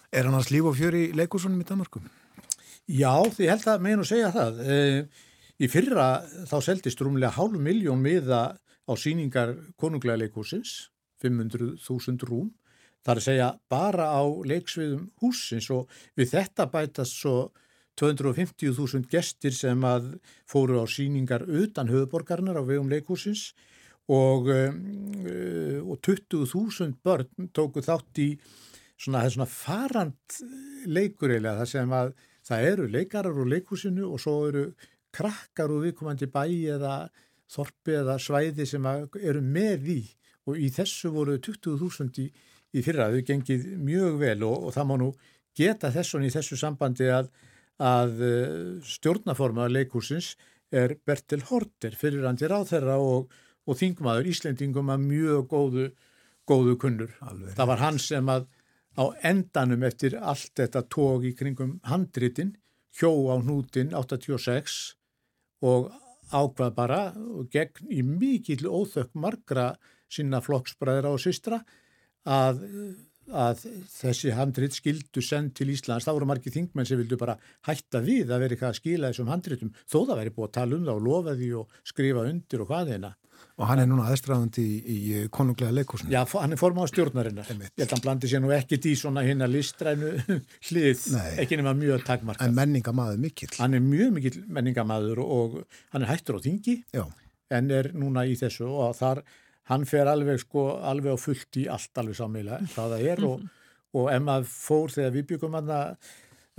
Er 0.10 0.26
hann 0.26 0.40
að 0.40 0.48
slífa 0.48 0.74
fjöri 0.78 1.04
í 1.10 1.18
leikusunum 1.20 1.60
í 1.62 1.68
Danmarkum? 1.70 2.08
Já, 2.90 3.12
því 3.36 3.50
held 3.52 3.68
að 3.70 3.84
meginu 3.86 4.06
segja 4.08 4.32
það. 4.34 4.62
E, 4.66 4.78
í 5.62 5.70
fyrra 5.70 6.08
þá 6.50 6.56
seldist 6.66 7.04
rúmlega 7.04 7.36
hálf 7.36 7.60
miljón 7.62 8.02
miða 8.02 8.42
á 8.58 8.94
síningar 8.98 9.54
konunglega 9.78 10.24
leikusins, 10.24 10.90
500.000 11.22 12.26
rúm. 12.26 12.50
Það 13.06 13.14
er 13.14 13.22
að 13.22 13.28
segja 13.28 13.50
bara 13.72 14.08
á 14.10 14.24
leiksviðum 14.50 15.10
húsins 15.22 15.70
og 15.76 15.92
við 16.18 16.34
þetta 16.34 16.66
bætast 16.72 17.20
svo 17.20 17.36
250.000 18.00 19.10
gestir 19.12 19.56
sem 19.56 19.84
að 19.88 20.14
fóru 20.50 20.80
á 20.80 20.86
síningar 20.88 21.46
utan 21.46 21.92
höfuborgarnar 21.92 22.60
á 22.60 22.64
vegum 22.64 22.90
leikúsins 22.92 23.52
og, 24.10 24.50
um, 24.50 24.80
og 25.92 26.00
20.000 26.06 26.96
börn 27.04 27.50
tóku 27.54 27.84
þátt 27.86 28.24
í 28.24 28.30
svona, 29.00 29.26
svona 29.30 29.50
farand 29.50 30.40
leikur 30.90 31.36
eða 31.36 31.60
það 31.62 31.72
sem 31.74 31.96
að 31.96 32.14
það 32.50 32.70
eru 32.72 32.88
leikarar 32.90 33.42
úr 33.42 33.52
leikúsinu 33.54 34.08
og 34.10 34.22
svo 34.22 34.38
eru 34.50 34.64
krakkar 35.16 35.72
úr 35.74 35.88
viðkomandi 35.88 36.30
bæ 36.32 36.46
eða 36.76 36.94
þorpi 37.50 37.98
eða 38.02 38.16
svæði 38.22 38.66
sem 38.70 38.86
eru 38.86 39.42
með 39.44 39.92
í 39.96 40.00
og 40.50 40.58
í 40.58 40.70
þessu 40.74 41.12
voru 41.14 41.38
20.000 41.38 42.24
í, 42.24 42.28
í 42.74 42.84
fyrra, 42.86 43.10
þau 43.14 43.22
gengið 43.26 43.68
mjög 43.78 44.20
vel 44.22 44.40
og, 44.48 44.70
og 44.70 44.76
það 44.76 44.90
má 44.90 44.96
nú 45.02 45.10
geta 45.58 45.92
þessun 45.94 46.26
í 46.26 46.34
þessu 46.34 46.58
sambandi 46.58 47.10
að 47.14 47.30
að 47.80 48.24
eh, 48.28 48.56
stjórnaformaða 48.86 49.74
leikúsins 49.78 50.34
er 50.70 50.98
Bertil 51.06 51.42
Horter, 51.50 51.96
fyrirandi 51.98 52.50
ráþherra 52.50 53.00
og, 53.02 53.32
og 53.66 53.80
þingmaður 53.80 54.30
Íslendingum 54.34 54.92
að 54.94 55.06
mjög 55.08 55.48
góðu, 55.50 55.86
góðu 56.50 56.76
kunnur. 56.82 57.16
Alveg. 57.26 57.56
Það 57.58 57.72
var 57.72 57.84
hann 57.84 58.00
sem 58.04 58.32
að 58.32 58.48
á 59.00 59.04
endanum 59.32 59.86
eftir 59.88 60.18
allt 60.20 60.52
þetta 60.60 60.84
tók 60.92 61.26
í 61.30 61.34
kringum 61.38 61.78
handritin, 61.88 62.56
hjó 63.00 63.12
á 63.32 63.40
hnútin 63.40 63.94
86 63.96 64.80
og 65.66 65.92
ákvað 66.30 66.74
bara 66.76 67.02
og 67.16 67.50
gegn 67.54 67.90
í 67.94 68.04
mikill 68.06 68.68
óþökk 68.68 69.16
margra 69.18 69.72
sinna 70.10 70.42
flokksbræðra 70.44 71.14
og 71.14 71.22
systra 71.22 71.62
að 72.30 72.62
að 73.32 73.64
þessi 73.94 74.34
handrit 74.38 74.76
skildu 74.78 75.24
send 75.26 75.54
til 75.58 75.70
Íslands, 75.74 76.08
þá 76.08 76.14
voru 76.16 76.28
margir 76.30 76.54
þingmenn 76.56 76.88
sem 76.88 77.00
vildu 77.00 77.18
bara 77.20 77.38
hætta 77.68 78.02
við 78.06 78.30
að 78.34 78.44
vera 78.46 78.56
eitthvað 78.56 78.74
að 78.74 78.80
skila 78.82 79.10
þessum 79.12 79.32
handritum, 79.32 79.74
þó 79.86 79.98
það 80.02 80.20
væri 80.22 80.36
búið 80.36 80.50
að 80.50 80.54
tala 80.60 80.78
um 80.78 80.86
það 80.88 81.00
og 81.00 81.08
lofa 81.08 81.36
því 81.40 81.50
og 81.62 81.82
skrifa 81.92 82.28
undir 82.30 82.64
og 82.64 82.72
hvað 82.72 82.94
þeina. 82.94 83.12
Og 83.60 83.68
hann 83.68 83.82
er 83.82 83.88
núna 83.88 84.06
aðstræðandi 84.08 84.64
í, 84.64 84.88
í 84.88 85.22
konunglega 85.36 85.76
leikúsinu. 85.76 86.12
Já, 86.14 86.22
hann 86.40 86.56
er 86.56 86.60
formað 86.60 86.88
á 86.88 86.92
stjórnarinnar. 86.94 87.50
Ég 87.52 87.72
held 87.76 87.86
að 87.86 87.94
hann 87.96 88.04
blandi 88.06 88.30
sér 88.32 88.44
nú 88.44 88.54
ekkit 88.56 88.88
í 88.88 88.94
svona 89.00 89.24
hérna 89.28 89.50
listrænu 89.52 90.14
hlið, 90.70 91.04
ekki 91.44 91.60
nema 91.60 91.74
mjög 91.76 92.06
takmarka. 92.08 92.48
En 92.48 92.56
menningamæður 92.56 93.20
mikill. 93.24 93.52
Hann 93.60 93.76
er 93.76 93.84
mjög 93.84 94.16
mikill 94.16 94.40
menningamæður 94.48 95.24
og 95.26 95.60
hann 95.92 96.08
er 96.08 96.12
hættur 96.14 96.40
á 96.40 96.44
þingi, 96.48 96.78
Já. 96.96 97.04
en 97.60 97.72
er 97.76 97.92
núna 98.00 98.24
í 98.28 98.36
þessu 98.40 98.68
og 98.70 98.96
þar 99.00 99.24
hann 99.70 99.86
fer 99.90 100.10
alveg 100.10 100.42
sko 100.44 100.70
alveg 100.92 101.16
á 101.16 101.18
fullt 101.20 101.62
í 101.62 101.68
allt 101.72 102.02
alveg 102.02 102.18
sammeila 102.18 102.62
hvað 102.74 102.96
það 102.96 103.12
er 103.14 103.28
og, 103.28 103.46
og 103.98 104.10
ef 104.14 104.26
maður 104.26 104.50
fór 104.54 104.98
þegar 104.98 105.16
við 105.18 105.30
byggum 105.34 105.60
hann 105.60 105.72
að 105.76 106.10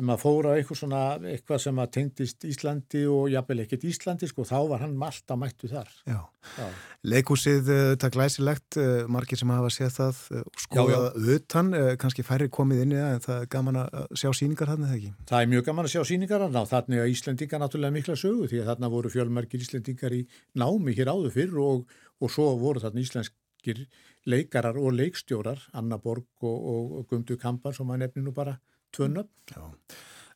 ef 0.00 0.06
maður 0.06 0.22
fór 0.22 0.48
á 0.48 0.52
eitthvað 0.56 0.78
svona 0.80 1.00
eitthvað 1.28 1.62
sem 1.64 1.80
að 1.82 1.90
tengdist 1.96 2.46
Íslandi 2.48 3.02
og 3.10 3.28
jafnvel 3.32 3.64
ekkert 3.64 3.86
Íslandi 3.90 4.28
sko 4.30 4.46
þá 4.48 4.56
var 4.72 4.84
hann 4.84 4.96
alltaf 4.96 5.38
mættu 5.40 5.68
þar 5.70 5.90
Já, 6.08 6.20
já. 6.56 6.66
Leikúsið 7.10 7.68
þetta 7.68 8.08
uh, 8.08 8.14
glæsilegt, 8.16 8.78
uh, 8.80 9.04
margir 9.12 9.40
sem 9.40 9.52
hafa 9.52 9.72
séð 9.74 9.92
það 9.98 10.20
uh, 10.38 10.44
skoða 10.64 11.00
utan 11.36 11.72
kannski 12.00 12.24
færri 12.26 12.50
komið 12.52 12.84
inn 12.84 12.94
í 12.96 13.00
það 13.00 13.14
en 13.14 13.24
það 13.26 13.40
er 13.44 13.50
gaman 13.56 13.80
að 13.82 13.98
sjá 14.22 14.30
síningar 14.40 14.72
hann 14.72 14.86
eða 14.86 14.98
ekki? 14.98 15.14
Það 15.30 15.44
er 15.44 15.50
mjög 15.54 15.66
gaman 15.70 15.88
að 15.88 15.96
sjá 15.96 16.04
síningar 16.12 16.46
hann 16.46 16.60
þannig 16.74 17.02
að 17.04 17.16
Íslandingar 17.16 17.64
náttúrulega 17.64 17.98
mikla 17.98 18.20
sögu 18.20 18.50
því 18.50 18.62
að 18.62 18.70
þarna 18.72 18.94
voru 18.94 19.12
fjölmargir 19.12 19.66
Íslandingar 19.66 20.16
í 20.16 20.22
námi 20.60 20.96
hér 20.96 21.12
áður 21.12 21.36
fyrr 21.36 21.60
og 21.60 21.98
og 22.20 22.32
svo 22.32 22.52
voru 22.60 22.82
þarna 22.82 23.02
íslenskir 23.02 23.84
leikarar 24.28 24.78
og 24.80 24.94
leikstjórar 24.96 25.62
Anna 25.76 25.98
Borg 25.98 26.26
og, 26.44 26.58
og, 26.72 27.04
Gumdu 27.10 27.36
Kampan 27.40 27.74
sem 27.76 27.90
að 27.90 28.04
nefni 28.04 28.24
nú 28.24 28.34
bara 28.36 28.58
tvönnum 28.94 29.28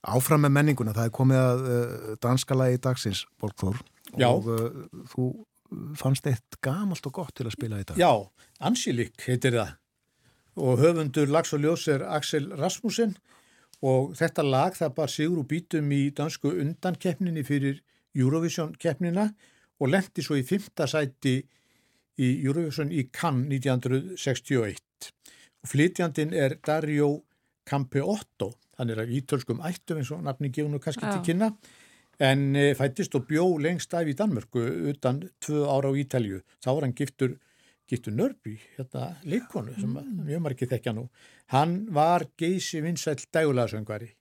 Áfram 0.05 0.43
með 0.45 0.53
menninguna, 0.53 0.93
það 0.93 1.07
er 1.09 1.13
komið 1.17 1.39
að 1.41 1.63
uh, 1.65 2.09
danska 2.21 2.57
lagi 2.59 2.81
dagsins 2.85 3.23
Borgþór. 3.41 3.79
Og 4.21 4.49
uh, 4.53 4.83
þú 5.09 5.29
fannst 5.97 6.27
eitt 6.29 6.59
gamalt 6.65 7.07
og 7.09 7.15
gott 7.17 7.33
til 7.39 7.47
að 7.49 7.55
spila 7.57 7.81
í 7.81 7.87
dag. 7.89 7.97
Já, 7.97 8.13
Ansilik 8.69 9.17
heitir 9.25 9.57
það. 9.57 9.73
Og 10.61 10.83
höfundur 10.83 11.33
lags 11.33 11.55
og 11.57 11.65
ljós 11.65 11.87
er 11.91 12.05
Axel 12.05 12.51
Rasmussen. 12.61 13.17
Og 13.85 14.13
þetta 14.17 14.45
lag 14.45 14.77
það 14.77 14.95
bar 15.01 15.11
sigur 15.13 15.41
og 15.41 15.49
bítum 15.51 15.89
í 15.93 16.03
dansku 16.15 16.53
undankeppninni 16.53 17.43
fyrir 17.45 17.81
Eurovision 18.15 18.77
keppnina 18.81 19.31
og 19.81 19.91
lendi 19.91 20.23
svo 20.23 20.39
í 20.39 20.45
fymta 20.47 20.87
sæti 20.89 21.41
í 22.21 22.31
Eurovision 22.45 22.93
í 22.93 23.07
Cannes 23.13 23.51
1961 23.65 25.11
og 25.65 25.71
flytjandin 25.71 26.35
er 26.37 26.59
Dario 26.67 27.25
Campeotto. 27.65 28.53
Hann 28.79 28.91
er 28.93 29.01
af 29.05 29.09
ítölskum 29.09 29.63
ættum 29.65 30.01
eins 30.01 30.13
og 30.13 30.23
nafni 30.27 30.51
gefur 30.53 30.71
nú 30.73 30.81
kannski 30.83 31.07
til 31.09 31.25
kynna. 31.31 31.51
En 32.23 32.55
e, 32.57 32.75
fættist 32.79 33.15
og 33.19 33.27
bjó 33.27 33.47
lengst 33.59 33.95
af 33.95 34.07
í 34.07 34.15
Danmörku 34.15 34.63
utan 34.93 35.23
tvö 35.43 35.65
ára 35.67 35.91
á 35.91 35.99
Ítalju 35.99 36.43
þá 36.63 36.69
var 36.71 36.87
hann 36.87 36.95
giftur 36.95 37.39
giftur 37.91 38.15
Nörby, 38.17 38.55
hérna 38.77 39.15
leikonu 39.29 39.75
sem 39.75 39.91
mm. 39.91 40.25
mjög 40.25 40.45
margir 40.45 40.71
þekkja 40.71 40.95
nú. 40.97 41.09
Hann 41.53 41.89
var 41.93 42.25
geysi 42.39 42.81
vinsæl 42.85 43.19
dægulagsöngvari 43.35 44.13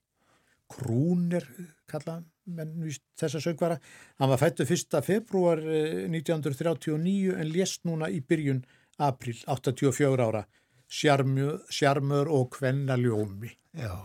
Krúner 0.68 1.44
kallaðan 1.86 2.24
menn 2.24 2.33
þessa 2.44 3.40
söngvara. 3.42 3.78
Hann 4.20 4.32
var 4.32 4.40
fættu 4.40 4.66
1. 4.66 4.98
februar 5.04 5.62
1939 5.62 7.32
eh, 7.32 7.40
en 7.40 7.52
lést 7.52 7.84
núna 7.88 8.10
í 8.12 8.20
byrjun 8.20 8.64
april 8.98 9.40
84 9.46 10.26
ára. 10.28 10.44
Sjarmur 10.88 12.30
og 12.30 12.50
kvenna 12.58 12.96
ljómi. 13.00 13.50
Já. 13.74 13.96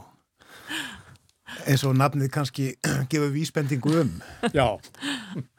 Eins 1.69 1.84
og 1.88 1.95
nafnið 1.97 2.31
kannski 2.34 2.65
gefur 3.11 3.31
vísbendingu 3.34 3.93
um. 4.01 4.11
Já. 4.55 4.65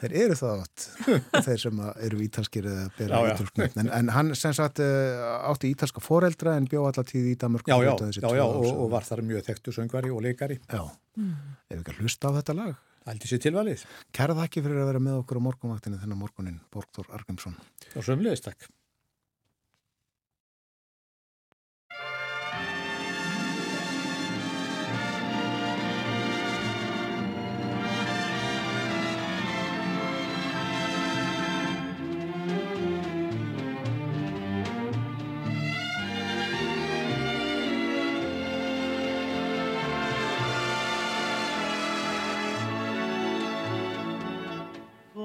Þeir 0.03 0.17
eru 0.25 0.39
það 0.39 0.65
átt, 0.65 0.87
þeir 1.47 1.63
sem 1.65 1.83
eru 2.07 2.21
ítalskir 2.25 2.69
eða 2.71 2.87
bera 2.99 3.23
ítalsknöfn. 3.33 3.83
En, 3.85 3.93
en 4.01 4.13
hann 4.15 4.35
sem 4.39 4.55
sagt 4.57 4.83
eh, 4.85 5.23
átti 5.51 5.73
ítalska 5.75 6.03
foreldra 6.05 6.57
en 6.59 6.69
bjó 6.71 6.85
allatíð 6.89 7.33
í 7.33 7.37
Damörku. 7.41 7.71
Já, 7.71 7.79
já, 7.87 8.21
já, 8.21 8.45
og, 8.47 8.69
og 8.71 8.93
var 8.93 9.07
þar 9.07 9.25
mjög 9.31 9.47
þekktu 9.49 9.77
söngvari 9.77 10.13
og 10.15 10.25
leikari. 10.27 10.61
Já, 10.71 10.85
mm. 11.21 11.37
ef 11.71 11.81
ekki 11.81 11.97
að 11.97 12.05
hlusta 12.05 12.33
á 12.33 12.37
þetta 12.41 12.59
lag. 12.63 12.79
Aldrei 13.11 13.31
sér 13.31 13.41
tilvalið. 13.47 13.87
Kæra 14.15 14.37
þakki 14.37 14.63
fyrir 14.65 14.83
að 14.83 14.91
vera 14.93 15.01
með 15.03 15.23
okkur 15.23 15.41
á 15.41 15.47
morgunvaktinu 15.47 16.01
þennan 16.03 16.21
morgunin, 16.21 16.61
Borgþór 16.75 17.09
Argrímsson. 17.17 17.57
Og 17.97 18.05
sömleðist 18.05 18.51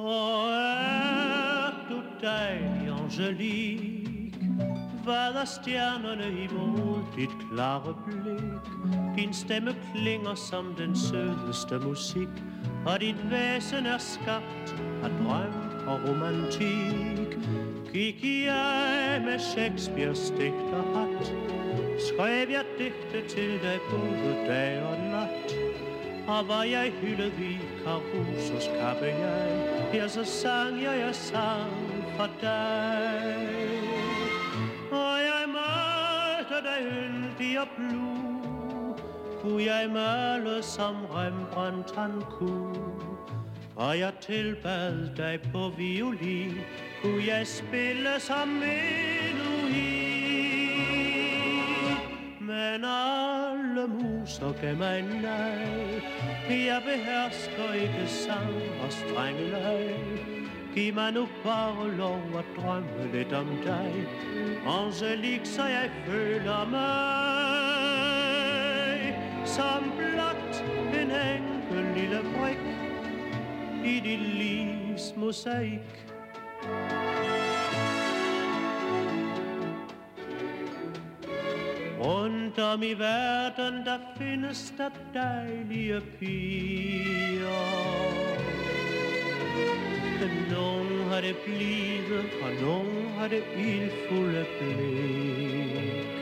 Oh, 0.08 0.50
er 0.52 1.72
du 1.90 2.02
dejlig, 2.22 2.94
Angelique, 3.04 4.42
hvad 5.04 5.42
er 5.42 5.46
stjernerne 5.46 6.30
imod 6.30 7.04
dit 7.16 7.30
klare 7.52 7.96
blik? 8.06 8.66
Din 9.18 9.34
stemme 9.34 9.76
klinger 9.96 10.36
som 10.36 10.76
den 10.78 10.96
sødeste 10.96 11.80
musik, 11.80 12.28
og 12.86 13.02
dit 13.02 13.32
væsen 13.32 13.86
er 13.86 13.98
skabt 13.98 14.76
af 15.04 15.10
drøm 15.10 15.88
og 15.88 16.10
romantik. 16.10 17.38
Gik 17.94 18.24
jeg 18.46 19.22
med 19.26 19.40
Shakespeare's 19.40 20.38
digterhat, 20.38 21.34
skrev 22.00 22.50
jeg 22.50 22.66
digte 22.78 23.36
til 23.36 23.52
dig 23.52 23.80
både 23.92 24.46
dag 24.48 24.84
og 24.84 24.98
nat. 24.98 25.65
Og 26.28 26.48
var 26.48 26.64
jeg 26.64 26.92
hyldet 27.02 27.34
i 27.40 27.60
Carusos 27.84 28.70
kappe 28.80 29.06
jeg, 29.06 29.92
Ja, 29.94 30.08
så 30.08 30.24
sang 30.24 30.84
jeg, 30.84 31.00
jeg 31.00 31.16
sang 31.16 31.72
for 32.18 32.30
dig. 32.42 33.48
Og 34.92 35.18
jeg 35.30 35.44
malte 35.48 36.58
dig 36.68 36.82
yndig 36.92 37.60
og 37.60 37.68
blue, 37.78 38.96
kunne 39.42 39.64
jeg 39.64 39.90
male 39.90 40.64
som 40.64 40.96
Rembrandt 41.06 41.96
han 41.96 42.22
kunne. 42.32 42.96
Og 43.76 44.00
jeg 44.00 44.14
tilbad 44.22 45.16
dig 45.18 45.40
på 45.52 45.72
violin, 45.78 46.58
kunne 47.02 47.24
jeg 47.28 47.48
spille 47.48 48.20
som 48.20 48.50
en 48.50 49.35
så 54.26 54.54
gav 54.62 54.78
mig 54.78 55.02
nej, 55.02 56.02
jeg 56.50 56.82
behersker 56.86 57.74
ikke 57.74 58.08
sang 58.08 58.54
og 58.84 58.92
strenge 58.92 59.50
leg. 59.50 59.96
Giv 60.76 60.94
mig 60.94 61.12
nu 61.14 61.28
bare 61.44 61.92
lov 61.92 62.22
at 62.38 62.46
drømme 62.58 63.12
lidt 63.14 63.34
om 63.34 63.48
dig, 63.66 64.08
Angelique, 64.68 65.46
så 65.46 65.64
jeg 65.64 65.90
føler 66.06 66.70
mig 66.70 67.86
som 69.46 69.92
blot 69.98 70.64
en 71.02 71.12
enkel 71.12 71.86
lille 71.96 72.20
brik 72.38 72.58
i 73.86 74.00
dit 74.00 74.20
livs 74.20 75.14
mosaik. 75.16 76.15
Rundt 82.06 82.60
om 82.60 82.84
i 82.84 82.94
verden, 82.94 83.86
der 83.86 83.98
findes 84.18 84.74
der 84.78 84.90
dejlige 85.14 86.02
piger. 86.20 87.46
Nogen 90.52 91.10
har 91.10 91.22
det 91.22 91.36
blivet, 91.46 92.30
og 92.44 92.52
nogen 92.62 93.08
har 93.18 93.28
det 93.28 93.44
ildfulde 93.58 94.46
blik. 94.60 96.16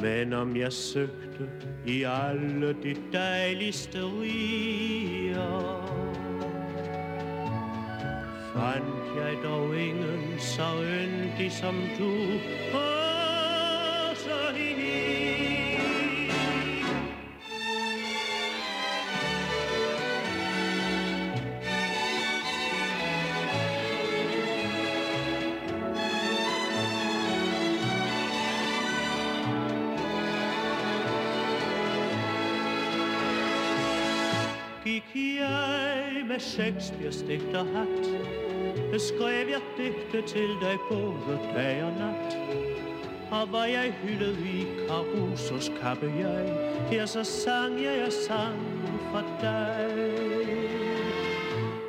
Men 0.00 0.32
om 0.32 0.56
jeg 0.56 0.72
søgte 0.72 1.48
i 1.86 2.02
alle 2.02 2.76
de 2.82 2.96
dejligste 3.12 3.98
riger, 4.02 5.82
fandt 8.54 9.16
jeg 9.16 9.36
dog 9.44 9.78
ingen 9.78 10.38
så 10.38 10.68
yndig 10.82 11.52
som 11.52 11.74
du. 11.98 12.12
Oh! 12.74 12.97
Jeg 36.38 36.44
med 36.44 36.72
Shakespeares 36.72 37.24
digterhat, 37.28 38.06
skrev 39.00 39.48
jeg 39.48 39.60
digte 39.76 40.28
til 40.28 40.48
dig 40.60 40.78
både 40.90 41.38
dag 41.54 41.84
og 41.84 41.92
nat. 41.92 42.38
Og 43.30 43.52
var 43.52 43.64
jeg 43.64 43.94
hyldet 44.02 44.38
i 44.38 44.66
Carusos 44.88 45.72
kappe 45.82 46.12
jeg, 46.18 46.56
her 46.90 47.06
så 47.06 47.24
sang 47.24 47.82
jeg, 47.82 47.98
jeg 47.98 48.12
sang 48.12 48.58
for 49.12 49.24
dig. 49.40 49.90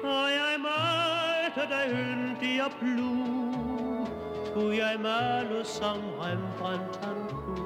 Og 0.04 0.28
jeg 0.40 0.56
mødte 0.68 1.70
dig 1.70 1.86
yndig 1.92 2.64
og 2.64 2.72
blue, 2.80 4.08
kunne 4.54 4.78
jeg 4.78 5.00
male 5.00 5.66
som 5.66 5.98
Rembrandt 6.20 7.06
han 7.06 7.30
kunne. 7.30 7.66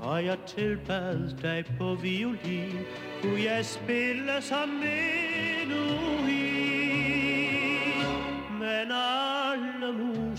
Og 0.00 0.24
jeg 0.24 0.38
tilbad 0.46 1.42
dig 1.42 1.64
på 1.78 1.94
violin, 1.94 2.78
kunne 3.22 3.44
jeg 3.44 3.64
spille 3.64 4.32
som 4.40 4.68
min. 4.68 5.13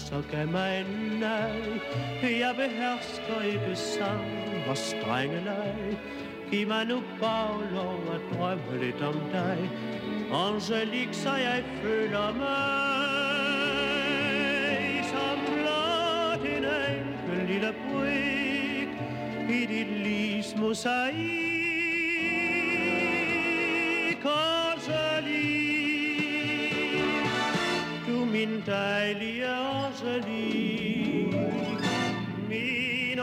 Så 0.06 0.24
gav 0.32 0.48
mig 0.48 0.80
en 0.80 1.20
nej, 1.20 1.80
jeg 2.22 2.54
behersker 2.56 3.42
ikke 3.42 3.76
sang 3.76 4.26
og 4.70 4.78
strenge 4.78 5.44
leg. 5.44 5.98
Giv 6.52 6.68
mig 6.68 6.86
nu 6.86 7.04
bare 7.22 7.74
lov 7.74 8.00
at 8.14 8.38
drømme 8.38 8.84
lidt 8.84 9.02
om 9.02 9.20
dig, 9.32 9.70
Angelique, 10.34 11.14
så 11.14 11.30
jeg 11.30 11.64
føler 11.82 12.34
mig 12.34 13.06
som 15.10 15.40
blot 15.46 16.42
en 16.58 16.66
enkel 16.66 17.48
lille 17.48 17.74
brik 17.92 18.90
i 19.50 19.66
dit 19.66 19.92
livs 20.04 20.56
mosaik. 20.58 21.55
Du 28.46 28.52
min 28.52 28.62
dejlige 28.66 29.50
Angelique, 29.50 31.32
min 32.50 33.20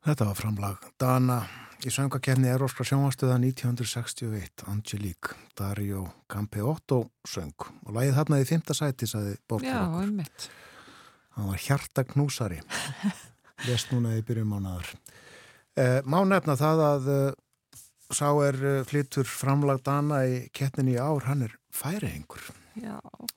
Þetta 0.00 0.24
var 0.26 0.34
framlag 0.34 0.76
Dana 0.98 1.42
í 1.86 1.90
söngakefni 1.92 2.48
Eróskra 2.50 2.84
sjónvastöða 2.84 3.36
1961, 3.38 4.64
Angelique, 4.66 5.36
Dario 5.58 6.08
Campeotto 6.26 7.04
söng 7.28 7.54
og 7.86 7.94
lagið 7.94 8.16
þarna 8.18 8.40
í 8.42 8.48
fymta 8.48 8.74
sæti, 8.74 9.06
saði 9.06 9.36
Bortur 9.46 9.70
Já, 9.70 9.84
okkur. 9.86 10.02
einmitt. 10.02 10.50
Hann 11.36 11.52
var 11.52 11.62
hjartaknúsari, 11.62 12.58
lest 13.68 13.90
núna 13.92 14.14
í 14.18 14.22
byrjum 14.26 14.50
mánuðar. 14.54 14.90
Eh, 15.80 16.00
má 16.08 16.20
nefna 16.26 16.56
það 16.58 16.82
að 16.86 17.08
eh, 17.14 17.38
sá 18.14 18.26
er 18.46 18.58
eh, 18.64 18.80
flyttur 18.88 19.28
framlag 19.28 19.82
Dana 19.86 20.22
í 20.26 20.40
keppninni 20.56 20.96
í 20.96 21.00
ár, 21.00 21.26
hann 21.28 21.46
er 21.46 21.56
færihengur, 21.74 22.42
Já, 22.80 22.96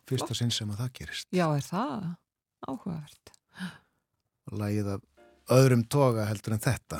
fyrsta 0.09 0.35
sinn 0.37 0.51
sem 0.53 0.69
að 0.73 0.83
það 0.83 0.91
gerist. 0.99 1.27
já, 1.33 1.45
er 1.57 1.65
það 1.65 2.07
áhugavert? 2.67 3.33
Lagið 4.53 4.89
af 4.95 5.01
öðrum 5.53 5.83
toga 5.91 6.25
heldur 6.29 6.55
en 6.57 6.63
þetta, 6.63 6.99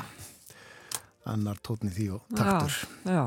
annar 1.30 1.60
tótni 1.64 1.91
því 1.94 2.08
og 2.18 2.26
taktur. 2.36 2.78
Já, 3.08 3.24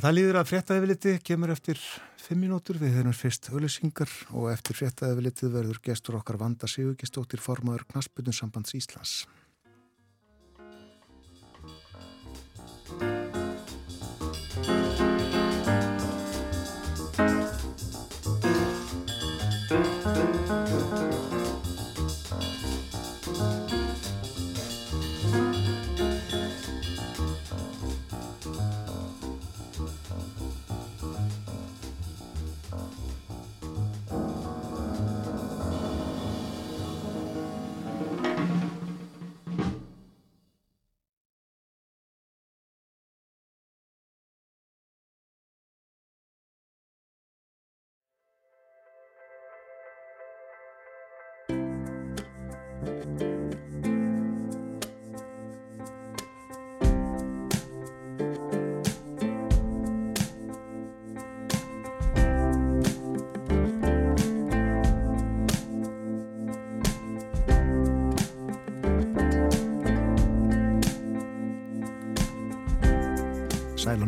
Það 0.00 0.14
líður 0.16 0.36
að 0.40 0.46
fréttaðifiliti 0.48 1.10
kemur 1.28 1.50
eftir 1.52 1.80
fimm 2.16 2.38
mínútur, 2.40 2.78
við 2.80 2.94
höfum 2.96 3.12
fyrst 3.12 3.50
auðlýsingar 3.50 4.12
og 4.32 4.46
eftir 4.48 4.78
fréttaðifilitið 4.78 5.50
verður 5.52 5.80
gestur 5.84 6.16
okkar 6.16 6.38
Vanda 6.40 6.70
Sigurgistóttir 6.72 7.42
formaður 7.44 7.84
Knasputun 7.90 8.32
sambands 8.32 8.72
Íslands. 8.78 9.26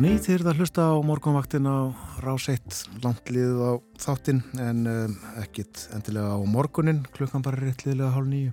Ný 0.03 0.17
þeir 0.19 0.41
það 0.43 0.57
hlusta 0.59 0.83
á 0.91 0.99
morgunvaktin 1.05 1.67
á 1.69 1.87
ráseitt 2.19 2.81
landlið 3.05 3.59
á 3.63 3.71
þáttin 4.03 4.41
en 4.59 4.81
um, 4.89 5.13
ekkit 5.39 5.85
endilega 5.95 6.33
á 6.35 6.39
morgunin 6.43 7.05
klukkan 7.15 7.45
bara 7.45 7.61
réttliðlega 7.61 8.11
hálf 8.11 8.27
nýju 8.27 8.51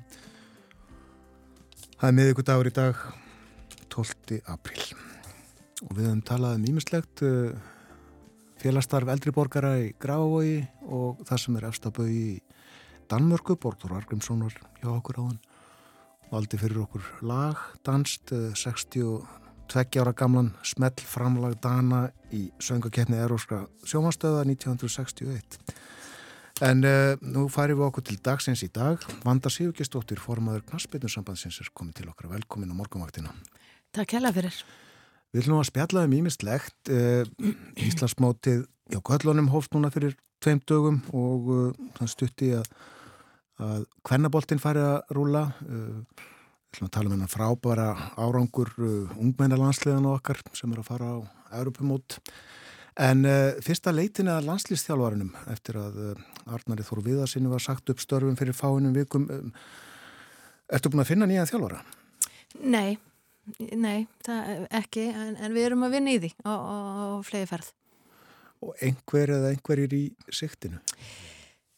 Það 1.96 2.06
er 2.06 2.14
miðugur 2.20 2.46
dagur 2.46 2.70
í 2.70 2.74
dag 2.76 3.02
12. 3.90 4.38
april 4.52 4.84
og 5.88 5.90
við 5.96 6.06
höfum 6.06 6.22
talað 6.30 6.60
um 6.60 6.68
ímislegt 6.70 7.24
uh, 7.26 7.50
félagstarf 8.62 9.10
eldriborgara 9.10 9.74
í 9.82 9.90
Grafavogi 9.98 10.62
og 10.86 11.26
það 11.26 11.44
sem 11.48 11.58
er 11.58 11.68
efstabau 11.72 12.06
í 12.06 12.38
Danmörku, 13.10 13.58
Bortur 13.58 13.96
Argrímssonar 13.98 14.54
hjá 14.78 14.90
okkur 14.92 15.24
áðan 15.24 15.42
valdi 16.30 16.62
fyrir 16.62 16.84
okkur 16.86 17.10
lag, 17.26 17.58
danst 17.82 18.30
uh, 18.36 18.52
60 18.54 19.49
tveggjára 19.70 20.12
gamlan 20.12 20.50
smell 20.66 21.06
framlag 21.06 21.54
Dana 21.62 22.08
í 22.34 22.48
söngakeppni 22.62 23.18
Eróskra 23.22 23.62
sjómanstöða 23.86 24.42
1961. 24.48 25.60
En 26.66 26.82
uh, 26.84 27.14
nú 27.22 27.46
farir 27.52 27.78
við 27.78 27.86
okkur 27.86 28.04
til 28.04 28.18
dagsins 28.24 28.64
í 28.66 28.68
dag. 28.74 29.00
Vanda 29.24 29.48
Sigurgestóttir, 29.52 30.20
formadur 30.20 30.64
Knarsbytnarsambandsins 30.68 31.60
er 31.62 31.70
komið 31.72 32.00
til 32.00 32.10
okkar. 32.10 32.28
Velkomin 32.34 32.74
á 32.74 32.76
morgunvaktina. 32.76 33.32
Takk 33.96 34.18
hella 34.18 34.32
fyrir. 34.34 34.58
Við 35.30 35.44
ætlum 35.44 35.62
að 35.62 35.70
spjalla 35.70 36.04
um 36.08 36.16
ímistlegt. 36.18 36.76
Uh, 36.90 37.22
Íslandsmótið 37.80 38.66
á 38.92 38.98
Göllunum 38.98 39.48
hófst 39.54 39.72
núna 39.76 39.92
fyrir 39.94 40.18
tveim 40.42 40.60
dögum 40.68 41.00
og 41.16 41.48
uh, 41.54 42.04
stutti 42.10 42.52
að, 42.58 42.68
að 43.62 43.88
kvennaboltinn 44.04 44.62
fari 44.62 44.84
að 44.84 45.16
rúla. 45.16 45.46
Ætlum 45.64 46.36
að 46.78 46.92
tala 46.94 47.10
um 47.10 47.16
hennar 47.16 47.30
frábæra 47.30 47.88
árangur 48.20 48.70
uh, 48.78 49.10
ungmennalandsliðan 49.18 50.08
okkar 50.12 50.40
sem 50.56 50.70
er 50.72 50.80
að 50.82 50.88
fara 50.88 51.08
á 51.10 51.18
Europamót. 51.58 52.20
En 53.00 53.24
uh, 53.26 53.58
fyrsta 53.64 53.92
leitin 53.94 54.30
að 54.30 54.46
landslýstjálfarinnum 54.48 55.34
eftir 55.50 55.78
að 55.80 55.98
uh, 56.04 56.24
Arnari 56.54 56.86
Þór 56.86 57.02
Viðarsinni 57.06 57.50
var 57.50 57.64
sagt 57.64 57.90
upp 57.90 58.02
störfum 58.02 58.38
fyrir 58.38 58.56
fáinum 58.56 58.94
vikum. 58.94 59.26
Um, 59.30 59.50
ertu 60.70 60.92
búin 60.92 61.02
að 61.02 61.10
finna 61.10 61.28
nýja 61.30 61.48
þjálfara? 61.50 61.82
Nei, 62.62 62.98
nei, 63.58 64.06
ekki, 64.74 65.10
en, 65.10 65.36
en 65.38 65.54
við 65.54 65.68
erum 65.70 65.84
að 65.86 65.98
vinna 65.98 66.14
í 66.14 66.22
því 66.22 66.32
á, 66.46 66.52
á, 66.54 66.76
á 66.86 67.06
flegi 67.26 67.50
ferð. 67.50 67.74
Og 68.60 68.82
einhver 68.84 69.34
eða 69.38 69.52
einhverjir 69.54 69.94
í 69.96 70.02
siktinu? 70.34 70.82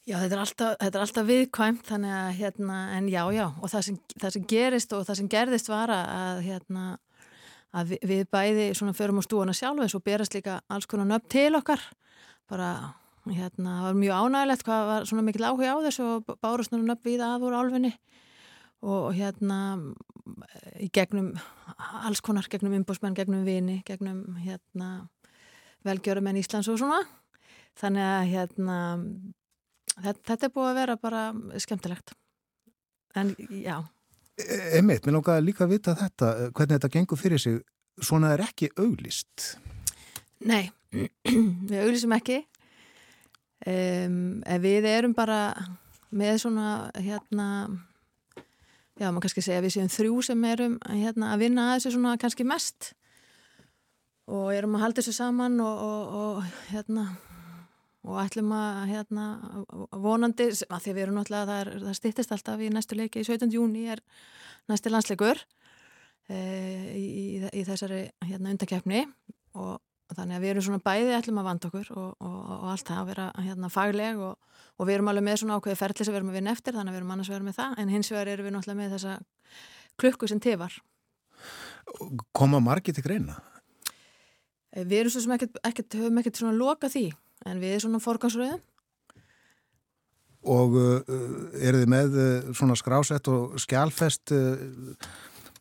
Já, 0.03 0.17
þetta 0.19 0.35
er 0.35 0.41
alltaf, 0.43 0.73
þetta 0.81 0.99
er 0.99 1.05
alltaf 1.05 1.27
viðkvæmt, 1.29 1.83
þannig 1.87 2.13
að, 2.17 2.29
hérna, 2.41 2.77
en 2.97 3.05
já, 3.07 3.21
já, 3.37 3.45
og 3.55 3.71
það 3.71 3.83
sem, 3.87 3.99
það 4.19 4.33
sem 4.35 4.45
gerist 4.51 4.95
og 4.97 5.03
það 5.07 5.19
sem 5.21 5.29
gerðist 5.31 5.69
var 5.71 5.93
að, 5.95 6.41
hérna, 6.43 6.87
að 7.71 7.93
við, 7.93 8.01
við 8.11 8.23
bæði 8.35 8.65
svona 8.75 8.95
förum 8.99 9.21
á 9.23 9.27
stúana 9.29 9.53
sjálf 9.55 9.85
og 9.85 9.93
svo 9.93 10.01
berast 10.03 10.35
líka 10.35 10.57
alls 10.67 10.89
konar 10.91 11.07
nöfn 11.07 11.29
til 11.31 11.53
okkar, 11.55 11.85
bara, 12.51 12.71
hérna, 13.29 13.77
það 13.77 13.87
var 13.87 14.01
mjög 14.01 14.25
ánægilegt 14.25 14.65
hvað 14.67 14.83
var 14.89 15.07
svona 15.07 15.25
mikil 15.29 15.47
áhuga 15.47 15.71
á 15.71 15.79
þessu 15.85 16.07
og 16.09 16.33
bárust 16.43 16.75
nöfn 16.75 16.99
við 17.07 17.23
að 17.23 17.45
úr 17.47 17.55
álfinni 17.61 17.93
og, 18.83 19.13
hérna, 19.15 19.59
í 20.83 20.89
gegnum 20.91 21.29
alls 22.01 22.25
konar, 22.27 22.49
gegnum 22.51 22.75
umbúsmenn, 22.81 23.15
gegnum 23.15 23.47
vini, 23.47 23.79
gegnum, 23.87 24.35
hérna, 24.43 24.91
velgjörumenn 25.87 26.43
Íslands 26.43 26.73
og 26.75 26.83
svona, 26.83 26.99
þannig 27.79 28.09
að, 28.09 28.27
hérna, 28.33 28.81
þetta, 29.99 30.21
þetta 30.31 30.49
er 30.49 30.55
búið 30.55 30.71
að 30.71 30.79
vera 30.81 30.97
bara 31.01 31.25
skemmtilegt. 31.63 32.15
En 33.19 33.35
já. 33.51 33.77
Emmitt, 34.79 35.05
mér 35.05 35.19
langar 35.19 35.43
líka 35.45 35.67
að 35.67 35.77
vita 35.77 35.95
þetta 35.99 36.33
hvernig 36.51 36.79
þetta 36.79 36.93
gengur 36.97 37.21
fyrir 37.21 37.43
sig. 37.43 37.61
Svona 38.01 38.33
er 38.33 38.41
ekki 38.47 38.71
auglist 38.81 39.53
Nei, 40.49 40.71
við 41.71 41.79
auglísum 41.85 42.15
ekki. 42.17 42.41
Um, 43.63 44.41
við 44.63 44.89
erum 44.91 45.13
bara 45.15 45.53
með 46.11 46.41
svona 46.43 46.91
hérna 46.99 47.47
já, 48.99 49.07
maður 49.07 49.23
kannski 49.29 49.45
segja 49.45 49.63
við 49.63 49.77
séum 49.77 49.93
þrjú 49.93 50.17
sem 50.27 50.49
erum 50.49 50.75
hérna, 50.89 51.31
að 51.31 51.45
vinna 51.45 51.69
að 51.69 51.77
þessu 51.77 51.95
svona 51.95 52.17
kannski 52.21 52.47
mest. 52.49 52.91
Og 54.33 54.51
erum 54.55 54.75
að 54.79 54.87
halda 54.87 55.03
þessu 55.03 55.15
saman 55.15 55.61
og, 55.63 55.85
og, 55.87 56.17
og 56.23 56.51
hérna 56.73 57.07
og 58.03 58.19
ætlum 58.19 58.51
að 58.57 58.81
hérna, 58.91 59.27
vonandi, 60.03 60.49
að 60.67 60.85
því 60.85 60.95
við 60.97 61.05
erum 61.05 61.19
náttúrulega, 61.21 61.49
það, 61.49 61.61
er, 61.61 61.71
það 61.85 61.99
stýttist 61.99 62.35
alltaf 62.35 62.63
í 62.63 62.71
næstu 62.75 62.99
leiki, 62.99 63.23
17. 63.23 63.53
júni 63.55 63.87
er 63.95 64.03
næsti 64.71 64.91
landsleikur 64.91 65.39
e, 66.27 66.39
í, 66.99 67.07
í, 67.07 67.27
í 67.61 67.65
þessari 67.69 68.03
hérna, 68.27 68.55
undakefni 68.55 69.05
og 69.55 69.79
þannig 70.13 70.37
að 70.37 70.45
við 70.45 70.53
erum 70.53 70.67
svona 70.67 70.83
bæði 70.85 71.15
ætlum 71.17 71.39
að 71.41 71.49
vanda 71.49 71.71
okkur 71.71 71.93
og, 71.95 72.11
og, 72.19 72.41
og 72.59 72.67
allt 72.75 72.91
það 72.91 72.99
að 73.01 73.09
vera 73.13 73.29
hérna, 73.39 73.71
fagleg 73.73 74.21
og, 74.27 74.59
og 74.77 74.89
við 74.89 74.99
erum 74.99 75.13
alveg 75.13 75.27
með 75.29 75.41
svona 75.43 75.61
ákveði 75.61 75.81
ferli 75.85 76.05
sem 76.07 76.13
við 76.13 76.21
erum 76.21 76.33
að 76.33 76.39
vinna 76.41 76.57
eftir, 76.57 76.77
þannig 76.77 76.91
að 76.91 76.97
við 76.97 77.03
erum 77.03 77.15
annars 77.15 77.31
að 77.31 77.37
vera 77.39 77.49
með 77.49 77.59
það, 77.61 77.79
en 77.79 77.95
hins 77.95 78.13
vegar 78.13 78.33
erum 78.35 78.49
við 78.49 78.57
náttúrulega 78.57 78.81
með 78.83 78.95
þessa 78.97 79.15
klukku 80.03 80.29
sem 80.29 80.43
tifar. 80.43 80.77
Koma 82.35 82.61
margir 82.63 82.97
til 82.97 83.07
greina? 83.07 83.39
Við 84.73 84.99
erum 84.99 85.13
svo 85.13 85.23
sem 85.23 85.35
ekkert, 85.37 85.59
ekkert, 85.69 85.99
höfum 86.01 86.21
ekkert 86.21 86.41
svona 86.41 86.57
loka 86.57 86.91
því 86.93 87.11
en 87.47 87.63
við 87.63 87.77
erum 87.77 87.87
svona 87.87 88.05
forgansröðum. 88.05 88.63
Og 90.53 90.73
uh, 90.75 91.13
eru 91.63 91.85
þið 91.85 91.91
með 91.91 92.17
uh, 92.19 92.55
svona 92.59 92.75
skrásett 92.79 93.29
og 93.31 93.59
skjálfest 93.63 94.33
uh, 94.35 94.65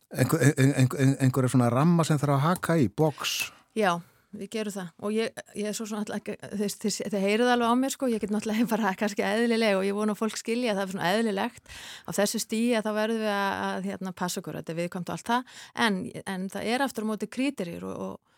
einhver, 0.09 0.47
einhver, 0.57 1.11
einhverja 1.21 1.51
svona 1.53 1.69
ramma 1.73 2.05
sem 2.07 2.17
þarf 2.21 2.39
að 2.39 2.47
haka 2.47 2.77
í, 2.81 2.87
boks? 2.89 3.35
Já, 3.77 3.99
við 4.33 4.49
gerum 4.55 4.75
það. 4.75 4.89
Og 5.05 5.13
ég, 5.15 5.43
ég 5.59 5.69
er 5.69 5.77
svo 5.77 5.85
svona 5.89 6.01
alltaf 6.01 6.81
þið 6.81 7.19
heyrið 7.21 7.53
alveg 7.53 7.71
á 7.71 7.75
mér 7.83 7.93
sko, 7.93 8.09
ég 8.11 8.23
get 8.23 8.33
náttúrulega 8.33 8.67
bara 8.71 8.95
kannski 8.99 9.25
eðlileg 9.27 9.77
og 9.77 9.85
ég 9.87 9.97
vona 9.97 10.17
fólk 10.17 10.39
skilja 10.39 10.73
að 10.73 10.81
það 10.81 10.83
er 10.87 10.95
svona 10.95 11.13
eðlilegt. 11.13 11.71
Á 12.07 12.09
þessu 12.17 12.41
stíi 12.41 12.73
að 12.79 12.89
þá 12.89 12.91
verðum 12.97 13.23
við 13.27 13.33
að, 13.35 13.53
að 13.69 13.87
hérna, 13.91 14.17
passa 14.23 14.41
okkur, 14.41 14.59
þetta 14.61 14.73
er 14.73 14.81
viðkvæmt 14.81 15.13
og 15.13 15.17
allt 15.17 15.31
það. 15.31 15.55
En, 15.85 16.03
en 16.25 16.51
það 16.57 16.73
er 16.73 16.85
aftur 16.87 17.07
á 17.07 17.09
móti 17.13 17.31
krítirir 17.31 17.85
og, 17.85 18.03
og 18.09 18.30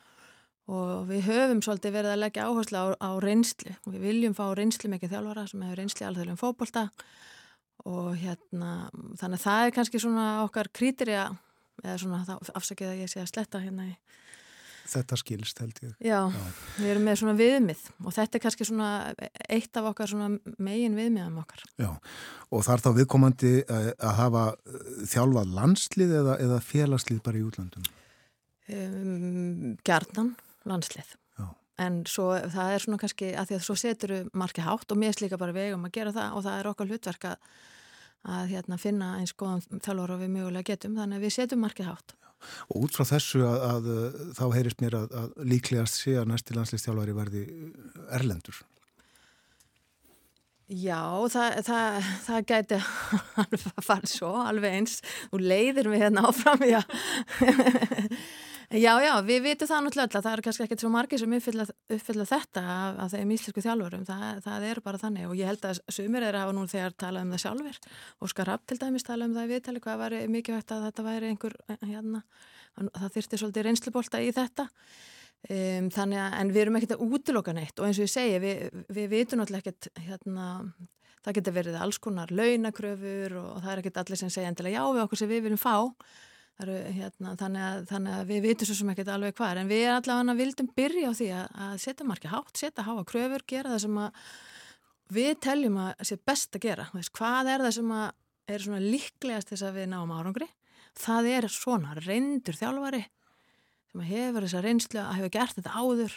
og 0.71 1.07
við 1.09 1.25
höfum 1.27 1.61
svolítið 1.65 1.95
verið 1.97 2.13
að 2.13 2.21
leggja 2.23 2.47
áherslu 2.47 2.79
á, 2.79 2.85
á 2.95 3.11
reynslu 3.19 3.73
og 3.83 3.95
við 3.95 4.05
viljum 4.07 4.35
fá 4.37 4.45
reynslu 4.55 4.91
mikið 4.93 5.15
þjálfara 5.15 5.45
sem 5.49 5.65
hefur 5.65 5.81
reynslu 5.81 6.07
alþjóðlega 6.07 6.35
um 6.35 6.39
fókbólta 6.39 6.85
og 7.89 8.13
hérna 8.21 8.73
þannig 9.19 9.41
að 9.41 9.43
það 9.43 9.65
er 9.65 9.75
kannski 9.75 9.99
svona 9.99 10.27
okkar 10.45 10.71
krítirja 10.71 11.25
eða 11.83 11.97
svona 11.99 12.37
afsakið 12.55 12.93
að 12.93 13.01
ég 13.03 13.11
sé 13.11 13.23
að 13.23 13.31
sletta 13.33 13.63
hérna 13.63 13.89
í 13.91 13.95
Þetta 14.83 15.15
skilst 15.15 15.59
held 15.63 15.77
ég. 15.79 15.91
Já, 16.03 16.27
Já, 16.27 16.47
við 16.75 16.89
erum 16.91 17.05
með 17.07 17.19
svona 17.21 17.33
viðmið 17.39 17.83
og 18.03 18.15
þetta 18.17 18.35
er 18.35 18.41
kannski 18.43 18.65
svona 18.67 18.89
eitt 19.47 19.79
af 19.79 19.85
okkar 19.93 20.11
svona 20.11 20.27
megin 20.59 20.97
viðmiðum 20.97 21.37
okkar. 21.39 21.63
Já, 21.79 21.87
og 22.51 22.65
þar 22.67 22.83
þá 22.83 22.89
viðkomandi 22.99 23.53
að 23.71 24.11
hafa 24.19 24.43
þjálfað 25.07 25.53
landslið 25.55 26.15
eða, 26.19 26.35
eða 26.43 26.59
félagslið 26.67 27.21
bara 27.23 27.39
í 27.39 27.45
útlandum? 27.47 27.87
Um, 28.73 29.73
Gjarnan 29.87 30.33
landslið. 30.69 31.13
Já. 31.39 31.45
en 31.81 32.01
svo 32.05 32.31
það 32.53 32.71
er 32.71 32.83
svona 32.83 33.01
kannski 33.01 33.29
að 33.33 33.47
því 33.49 33.55
að 33.57 33.63
svo 33.67 33.75
setur 33.81 34.11
við 34.13 34.33
margi 34.37 34.65
hátt 34.65 34.91
og 34.93 34.99
mér 35.01 35.15
slíka 35.17 35.39
bara 35.41 35.55
vegum 35.55 35.87
að 35.87 35.95
gera 35.95 36.13
það 36.15 36.35
og 36.37 36.43
það 36.45 36.59
er 36.59 36.69
okkar 36.69 36.91
hlutverk 36.91 37.29
að, 37.31 37.47
að 38.35 38.51
hérna, 38.53 38.81
finna 38.81 39.13
eins 39.19 39.33
góðan 39.33 39.63
þjálfur 39.79 40.13
og 40.17 40.21
við 40.21 40.35
mögulega 40.35 40.69
getum. 40.73 40.99
Þannig 40.99 41.17
að 41.17 41.25
við 41.25 41.35
setjum 41.37 41.65
margi 41.65 41.87
hátt. 41.87 42.13
Og 42.73 42.85
út 42.85 42.95
frá 42.95 43.07
þessu 43.07 43.41
að, 43.47 43.65
að 43.69 43.89
þá 44.37 44.45
heyrist 44.57 44.83
mér 44.83 44.99
að, 44.99 45.17
að 45.21 45.49
líklegast 45.53 45.99
sé 46.01 46.15
að 46.19 46.29
næsti 46.33 46.57
landslistjálfari 46.57 47.17
verði 47.17 47.43
erlendur. 48.13 48.61
Já, 50.73 51.27
það, 51.29 51.57
það, 51.67 52.07
það 52.23 52.45
gæti 52.49 52.77
að 53.41 53.83
fara 53.83 54.09
svo 54.09 54.31
alveg 54.41 54.79
eins. 54.79 54.97
Og 55.35 55.43
leiðir 55.43 55.89
mig 55.91 56.01
hérna 56.01 56.27
áfram 56.29 56.63
já 56.65 56.79
Já, 58.73 58.95
já, 59.05 59.11
við 59.21 59.43
vitum 59.45 59.69
það 59.69 59.83
náttúrulega 59.85 60.17
að 60.17 60.23
það 60.25 60.33
eru 60.33 60.43
kannski 60.47 60.63
ekkert 60.65 60.81
svo 60.81 60.89
margi 60.89 61.17
sem 61.21 61.33
uppfylla, 61.37 61.65
uppfylla 61.93 62.23
þetta 62.25 62.61
af, 62.73 62.95
af 63.03 63.11
þeim 63.11 63.33
íslensku 63.35 63.61
þjálfurum, 63.61 64.05
það, 64.07 64.39
það 64.47 64.65
er 64.69 64.81
bara 64.87 65.01
þannig 65.03 65.27
og 65.29 65.35
ég 65.37 65.51
held 65.51 65.67
að 65.69 65.81
sumir 65.93 66.25
er 66.25 66.33
að 66.33 66.41
hafa 66.47 66.55
nú 66.57 66.63
þegar 66.71 66.95
talað 67.03 67.27
um 67.27 67.35
það 67.35 67.43
sjálfur, 67.43 67.77
Óskar 68.25 68.49
Rapp 68.49 68.65
til 68.65 68.79
dæmis 68.81 69.05
talað 69.05 69.29
um 69.29 69.35
það 69.37 69.53
viðtali, 69.53 69.83
hvað 69.83 70.01
var 70.01 70.15
mikið 70.37 70.57
vegt 70.57 70.73
að 70.73 70.87
þetta 70.87 71.05
væri 71.05 71.29
einhver, 71.29 71.57
hérna, 71.83 72.23
það 72.97 73.13
þyrti 73.19 73.41
svolítið 73.43 73.67
reynslubólta 73.69 74.23
í 74.25 74.33
þetta, 74.39 74.67
um, 75.59 75.93
þannig 75.99 76.23
að, 76.25 76.39
en 76.41 76.55
við 76.57 76.65
erum 76.65 76.81
ekkert 76.81 76.97
að 76.97 77.07
útiloka 77.11 77.53
neitt 77.53 77.77
og 77.77 77.91
eins 77.91 78.01
og 78.01 78.07
ég 78.07 78.13
segi, 78.17 78.41
við, 78.41 78.83
við 78.89 79.09
vitum 79.13 79.43
náttúrulega 79.43 79.67
ekkert, 79.69 79.93
hérna, 80.01 80.49
það 81.21 81.37
getur 81.37 81.59
verið 81.61 81.81
alls 81.85 82.01
konar 82.01 82.33
launakröfur 82.33 83.41
og 83.45 83.57
það 83.61 83.73
er 83.77 83.85
ekkert 83.85 84.01
allir 84.01 84.25
sem 84.25 84.33
segja 84.33 84.49
endilega 84.49 84.81
já 84.81 84.95
við 84.97 85.05
okkur 85.05 85.21
sem 85.21 85.29
við 85.29 85.45
viljum 85.45 85.61
fá 85.61 85.75
Eru, 86.61 86.73
hérna, 86.93 87.31
þannig, 87.39 87.63
að, 87.65 87.79
þannig 87.89 88.15
að 88.15 88.27
við 88.29 88.43
vitum 88.45 88.67
svo 88.69 88.75
sem 88.77 88.89
ekki 88.93 89.05
alveg 89.09 89.37
hvað 89.39 89.61
en 89.63 89.71
við 89.71 89.87
allavega 89.89 90.35
vildum 90.37 90.67
byrja 90.77 91.09
á 91.09 91.13
því 91.17 91.29
að, 91.33 91.47
að 91.65 91.71
setja 91.81 92.05
margi 92.05 92.29
hátt, 92.29 92.51
setja 92.59 92.85
háa 92.85 93.05
kröfur, 93.09 93.45
gera 93.49 93.71
það 93.73 93.81
sem 93.87 93.97
við 95.17 95.31
teljum 95.41 95.79
að 95.81 96.03
sé 96.05 96.19
best 96.21 96.59
að 96.59 96.67
gera. 96.67 96.85
Veist, 96.93 97.13
hvað 97.17 97.49
er 97.55 97.65
það 97.65 97.73
sem 97.79 97.95
er 98.53 98.85
líklegast 98.85 99.49
þess 99.49 99.65
að 99.65 99.79
við 99.79 99.89
náum 99.95 100.13
árangri? 100.13 100.47
Það 100.93 101.31
er 101.31 101.49
svona 101.49 101.97
reyndur 101.97 102.59
þjálfari 102.59 103.01
sem 103.93 104.05
hefur 104.09 104.45
þessa 104.47 104.61
reynslu 104.63 105.01
að 105.01 105.17
hefur 105.19 105.33
gert 105.33 105.57
þetta 105.57 105.73
áður 105.77 106.15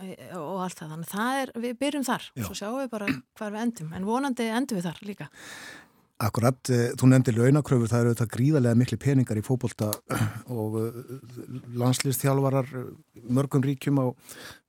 e, 0.00 0.08
og 0.36 0.62
allt 0.64 0.80
það, 0.80 0.94
þannig 0.94 1.12
það 1.12 1.42
er, 1.42 1.52
við 1.64 1.76
byrjum 1.82 2.06
þar 2.08 2.26
Já. 2.28 2.42
svo 2.44 2.56
sjáum 2.56 2.80
við 2.82 2.90
bara 2.92 3.10
hvar 3.38 3.54
við 3.54 3.64
endum 3.64 3.94
en 3.96 4.08
vonandi 4.08 4.48
endum 4.52 4.78
við 4.78 4.88
þar 4.88 5.00
líka 5.08 5.28
Akkurat, 6.18 6.58
eh, 6.74 6.88
þú 6.98 7.12
nefndi 7.12 7.30
launakröfur, 7.36 7.86
það 7.86 8.00
eru 8.00 8.12
þetta 8.16 8.32
gríðarlega 8.32 8.78
miklu 8.80 8.96
peningar 8.98 9.38
í 9.38 9.42
fótbolta 9.46 9.92
og 10.58 10.78
eh, 10.80 10.96
landslýstþjálfarar 11.78 12.72
eh, 12.74 12.88
mörgum 13.30 13.62
ríkjum 13.62 14.00
á 14.02 14.06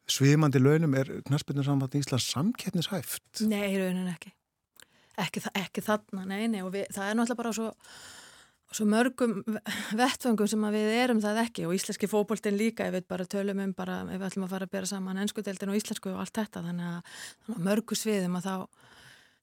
svimandi 0.09 0.61
launum 0.61 0.93
er 0.97 1.09
knaspinu 1.25 1.65
samvætt 1.65 1.97
Íslands 1.97 2.29
samkeppnishæft. 2.35 3.41
Nei, 3.49 3.65
í 3.73 3.79
raunin 3.81 4.11
ekki. 4.11 4.35
Ekki, 5.19 5.41
ekki 5.57 5.83
þarna, 5.83 6.27
nei, 6.29 6.45
nei, 6.53 6.61
og 6.61 6.69
við, 6.75 6.85
það 6.93 7.09
er 7.09 7.17
náttúrulega 7.17 7.41
bara 7.41 7.55
svo, 7.57 7.67
svo 8.77 8.85
mörgum 8.93 9.33
vettföngum 9.97 10.51
sem 10.53 10.69
við 10.77 10.93
erum 10.99 11.23
það 11.25 11.41
ekki 11.47 11.65
og 11.65 11.73
íslenski 11.79 12.11
fótboltinn 12.13 12.61
líka, 12.61 12.85
ef 12.85 12.99
við 12.99 13.09
bara 13.09 13.25
tölum 13.25 13.65
um 13.65 13.73
bara, 13.73 14.03
ef 14.05 14.21
við 14.21 14.29
ætlum 14.29 14.45
að 14.45 14.53
fara 14.53 14.69
að 14.69 14.77
bera 14.77 14.93
saman 14.93 15.25
ennskudeldin 15.25 15.73
og 15.73 15.81
íslensku 15.81 16.13
og 16.13 16.21
allt 16.21 16.37
þetta, 16.43 16.63
þannig 16.69 16.93
að, 16.93 17.19
þannig 17.41 17.57
að 17.57 17.67
mörgu 17.71 17.97
sviðum 17.97 18.37
að 18.37 18.47
þá, 18.47 18.55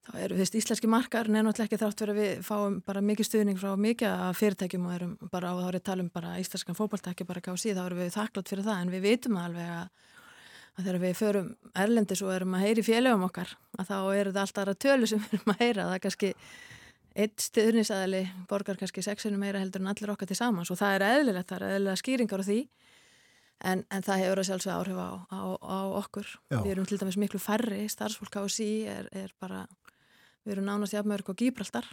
þá 0.07 0.19
eru, 0.23 0.39
veist, 0.39 0.57
íslenski 0.59 0.91
markarinn 0.91 1.39
er 1.39 1.47
náttúrulega 1.47 1.70
ekki 1.70 1.81
þrátt 1.83 2.03
fyrir 2.03 2.15
að 2.15 2.20
við 2.23 2.43
fáum 2.47 2.81
bara 2.87 3.05
mikið 3.05 3.28
stuðning 3.31 3.61
frá 3.61 3.73
mikið 3.81 4.27
af 4.28 4.41
fyrirtækjum 4.41 4.87
og 4.87 4.97
erum 4.97 5.15
bara, 5.33 5.55
og 5.55 5.65
þá 5.65 5.69
er 5.69 5.78
ég 5.78 5.83
að 5.83 5.89
tala 5.91 6.07
um 6.07 6.11
bara 6.15 6.37
íslenskan 6.43 6.78
fótbolta, 6.78 7.15
ekki 7.15 7.27
bara 7.28 7.43
kási, 7.45 7.74
þá 7.74 7.83
erum 7.87 8.03
við 8.05 8.12
þakklátt 8.15 8.53
fyrir 8.53 8.69
það, 8.69 8.83
en 8.83 8.95
við 8.95 9.09
vitum 9.11 9.41
alveg 9.43 9.73
að 9.81 9.89
að 10.77 10.85
þegar 10.85 11.01
við 11.01 11.15
förum 11.16 11.53
erlendis 11.83 12.23
og 12.24 12.33
erum 12.35 12.57
að 12.57 12.65
heyri 12.66 12.83
félögum 12.85 13.27
okkar 13.27 13.53
að 13.81 13.91
þá 13.91 13.99
eru 14.20 14.33
það 14.33 14.43
alltaf 14.43 14.62
aðra 14.62 14.74
tölu 14.85 15.09
sem 15.09 15.23
við 15.23 15.37
erum 15.39 15.53
að 15.55 15.62
heyra 15.62 15.87
það 15.87 15.95
er 15.95 16.03
kannski 16.05 16.33
eitt 17.16 17.45
stuðnisæðali 17.47 18.20
borgar 18.51 18.81
kannski 18.81 19.05
sexinu 19.05 19.41
meira 19.41 19.62
heldur 19.62 19.81
en 19.81 19.93
allir 19.93 20.12
okkar 20.12 20.28
til 20.28 20.37
samans 20.37 20.73
og 20.73 20.81
það 20.81 20.99
er 20.99 21.07
eðlilegt, 21.07 21.49
það 21.49 21.62
er 21.62 21.77
eðlilega 21.77 22.03
skýringar 22.03 22.45
á 22.45 22.49
því 22.49 22.59
en, 23.65 23.85
en 23.89 24.05
það 24.05 24.23
hefur 24.23 24.43
að 24.43 24.49
sjálfsög 24.51 24.74
áhrif 24.74 25.01
á, 25.01 25.11
á, 25.33 25.41
á 25.57 25.78
okkur 26.03 26.28
Já. 26.28 26.59
við 26.61 26.70
erum 26.74 26.89
til 26.91 27.01
dæmis 27.01 27.19
miklu 27.24 27.41
færri, 27.41 27.87
starfsfólk 27.89 28.37
á 28.37 28.45
sí 28.53 28.70
er, 28.85 29.09
er 29.16 29.33
bara, 29.41 29.65
við 30.47 30.56
erum 30.56 30.68
nánast 30.70 30.97
jafnmörg 30.97 31.32
og 31.32 31.40
gíbraldar 31.43 31.90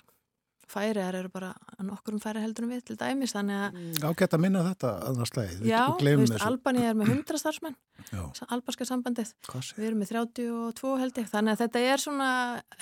færiðar 0.74 1.18
eru 1.18 1.30
bara 1.32 1.52
nokkur 1.84 2.16
um 2.16 2.22
færri 2.22 2.42
heldur 2.44 2.66
en 2.66 2.72
við 2.74 2.84
til 2.88 2.98
dæmis 3.00 3.34
þannig 3.36 3.60
að 3.66 4.06
Ágætt 4.10 4.36
að 4.38 4.44
minna 4.46 4.64
þetta 4.68 4.92
aðra 5.10 5.28
slæði. 5.30 5.58
Já, 5.70 5.82
þú 6.00 6.14
veist, 6.22 6.36
Albani 6.48 6.86
er 6.88 6.96
með 6.98 7.12
100 7.14 7.42
starfsmenn, 7.42 7.76
albanska 8.56 8.88
sambandið, 8.88 9.34
við 9.78 9.90
erum 9.90 10.02
með 10.02 10.14
32 10.14 10.94
held 11.02 11.20
ég, 11.22 11.28
þannig 11.34 11.56
að 11.56 11.64
þetta 11.64 11.84
er 11.90 12.04
svona, 12.04 12.30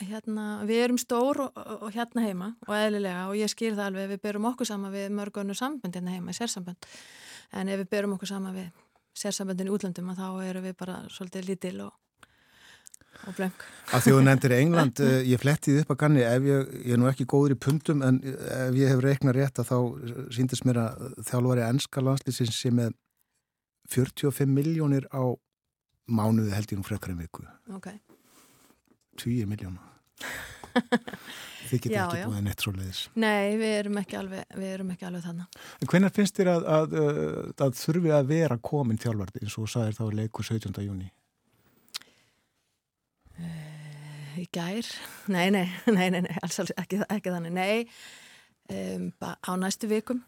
hérna, 0.02 0.46
við 0.70 0.84
erum 0.86 1.02
stór 1.02 1.44
og, 1.48 1.64
og, 1.78 1.90
hérna 1.96 2.28
heima 2.28 2.52
og 2.68 2.76
eðlilega 2.78 3.26
og 3.32 3.40
ég 3.40 3.52
skýr 3.52 3.76
það 3.78 3.92
alveg, 3.92 4.14
við 4.14 4.24
berum 4.28 4.48
okkur 4.52 4.70
sama 4.70 4.94
við 4.94 5.10
mörgunnu 5.18 5.58
samband 5.58 5.98
hérna 5.98 6.16
heima, 6.16 6.36
sérsamband, 6.38 6.90
en 7.58 7.72
ef 7.72 7.84
við 7.84 7.92
berum 7.96 8.16
okkur 8.18 8.32
sama 8.32 8.54
við 8.56 8.70
sérsambandin 9.18 9.68
í 9.72 9.76
útlöndum 9.76 10.14
þá 10.16 10.28
erum 10.46 10.70
við 10.70 10.78
bara 10.80 11.02
svolítið 11.12 11.50
lítil 11.50 11.78
og, 11.88 11.96
og 13.28 13.36
blöng. 13.38 13.66
Að 13.92 14.06
því 14.06 14.14
þú 14.16 14.24
nefndir 14.26 14.56
England, 14.58 15.02
eh, 15.06 15.20
ég 15.30 15.42
flettið 15.42 15.82
upp 15.84 15.94
að 15.96 16.00
ganni 16.04 16.24
ef 16.26 16.48
ég, 16.48 16.74
ég 16.88 16.96
er 16.96 17.02
nú 17.02 17.10
ekki 17.12 17.28
góður 17.30 17.56
í 17.56 17.60
pundum 17.68 18.04
en 18.06 18.20
ef 18.26 18.80
ég 18.80 18.92
hef 18.94 19.04
reiknað 19.06 19.38
rétt 19.38 19.62
að 19.62 19.72
þá 19.72 19.78
síndist 20.38 20.68
mér 20.68 20.82
að 20.86 21.06
þjálfari 21.30 21.66
ennska 21.68 22.04
landslýsins 22.06 22.58
sem 22.58 22.78
með 22.78 22.96
45 23.92 24.50
miljónir 24.50 25.08
á 25.12 25.24
mánuði 26.12 26.56
held 26.56 26.74
ég 26.74 26.80
nú 26.80 26.88
frekar 26.88 27.14
en 27.14 27.22
viku. 27.22 27.46
Ok, 27.76 27.92
20 29.22 29.50
miljóna. 29.50 29.82
Þið 31.72 31.82
geta 31.86 32.04
ekki 32.04 32.28
búið 32.28 32.44
neitt 32.44 32.64
svo 32.64 32.72
leiðis. 32.76 33.02
nei, 33.20 33.56
við 33.60 33.74
erum 33.78 33.98
ekki 34.02 34.18
alveg, 34.20 34.56
erum 34.68 34.90
ekki 34.92 35.08
alveg 35.08 35.24
þannig. 35.24 35.60
En 35.80 35.92
hvenær 35.92 36.14
finnst 36.16 36.40
þér 36.40 36.50
að, 36.52 36.66
að, 36.76 36.96
að, 37.02 37.52
að 37.68 37.76
þurfi 37.80 38.14
að 38.16 38.32
vera 38.32 38.58
komin 38.72 39.00
þjálfardi 39.00 39.44
eins 39.44 39.56
og 39.56 39.68
þú 39.68 39.72
sagðir 39.76 39.98
þá 40.00 40.18
leikur 40.20 40.48
17. 40.48 40.82
júni? 40.84 41.08
Í 44.40 44.46
gær? 44.54 44.88
Nei, 45.32 45.50
nei, 45.54 45.66
nei, 45.96 46.08
nei, 46.14 46.22
nei 46.24 46.36
alls, 46.44 46.60
alls 46.62 46.74
ekki, 46.80 47.02
ekki 47.12 47.34
þannig. 47.34 47.56
Nei, 47.56 47.88
um, 48.72 49.10
á 49.20 49.52
næstu 49.60 49.90
vikum. 49.92 50.22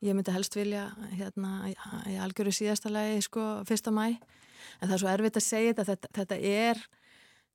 Ég 0.00 0.16
myndi 0.16 0.32
helst 0.32 0.56
vilja 0.56 0.86
hérna 1.12 1.68
í 2.08 2.16
algjöru 2.24 2.52
síðasta 2.56 2.88
lagi 2.92 3.18
sko 3.26 3.60
fyrsta 3.68 3.92
mæ. 3.92 4.14
En 4.80 4.88
það 4.88 4.94
er 4.94 5.02
svo 5.02 5.10
erfitt 5.12 5.36
að 5.36 5.44
segja 5.44 5.74
þetta, 5.74 5.84
þetta, 5.90 6.10
þetta 6.16 6.38
er, 6.48 6.80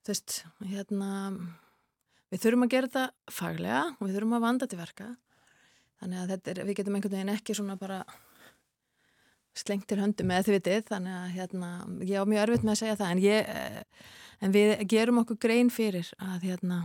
þú 0.06 0.14
veist, 0.14 0.35
hérna, 0.69 1.10
við 2.34 2.43
þurfum 2.43 2.68
að 2.68 2.73
gera 2.76 2.91
þetta 2.91 3.34
faglega 3.39 3.81
og 3.95 4.03
við 4.06 4.18
þurfum 4.18 4.38
að 4.38 4.45
vanda 4.45 4.69
til 4.69 4.81
verka. 4.81 5.10
Þannig 6.03 6.22
að 6.22 6.35
er, 6.53 6.61
við 6.68 6.80
getum 6.81 6.99
einhvern 6.99 7.18
veginn 7.18 7.34
ekki 7.34 7.57
svona 7.57 7.80
bara 7.81 8.03
slengt 9.56 9.88
til 9.90 10.02
höndum 10.02 10.27
með 10.30 10.48
því 10.49 10.57
vitið, 10.60 10.84
þannig 10.91 11.15
að 11.22 11.34
hérna, 11.40 11.72
ég 12.03 12.19
á 12.19 12.26
mjög 12.27 12.44
erfitt 12.45 12.65
með 12.68 12.76
að 12.76 12.82
segja 12.84 12.99
það, 13.02 13.15
en 13.15 13.26
ég, 13.26 13.49
eh, 13.56 14.11
En 14.44 14.52
við 14.52 14.82
gerum 14.91 15.22
okkur 15.22 15.38
grein 15.40 15.69
fyrir 15.72 16.10
að, 16.19 16.41
hérna, 16.49 16.82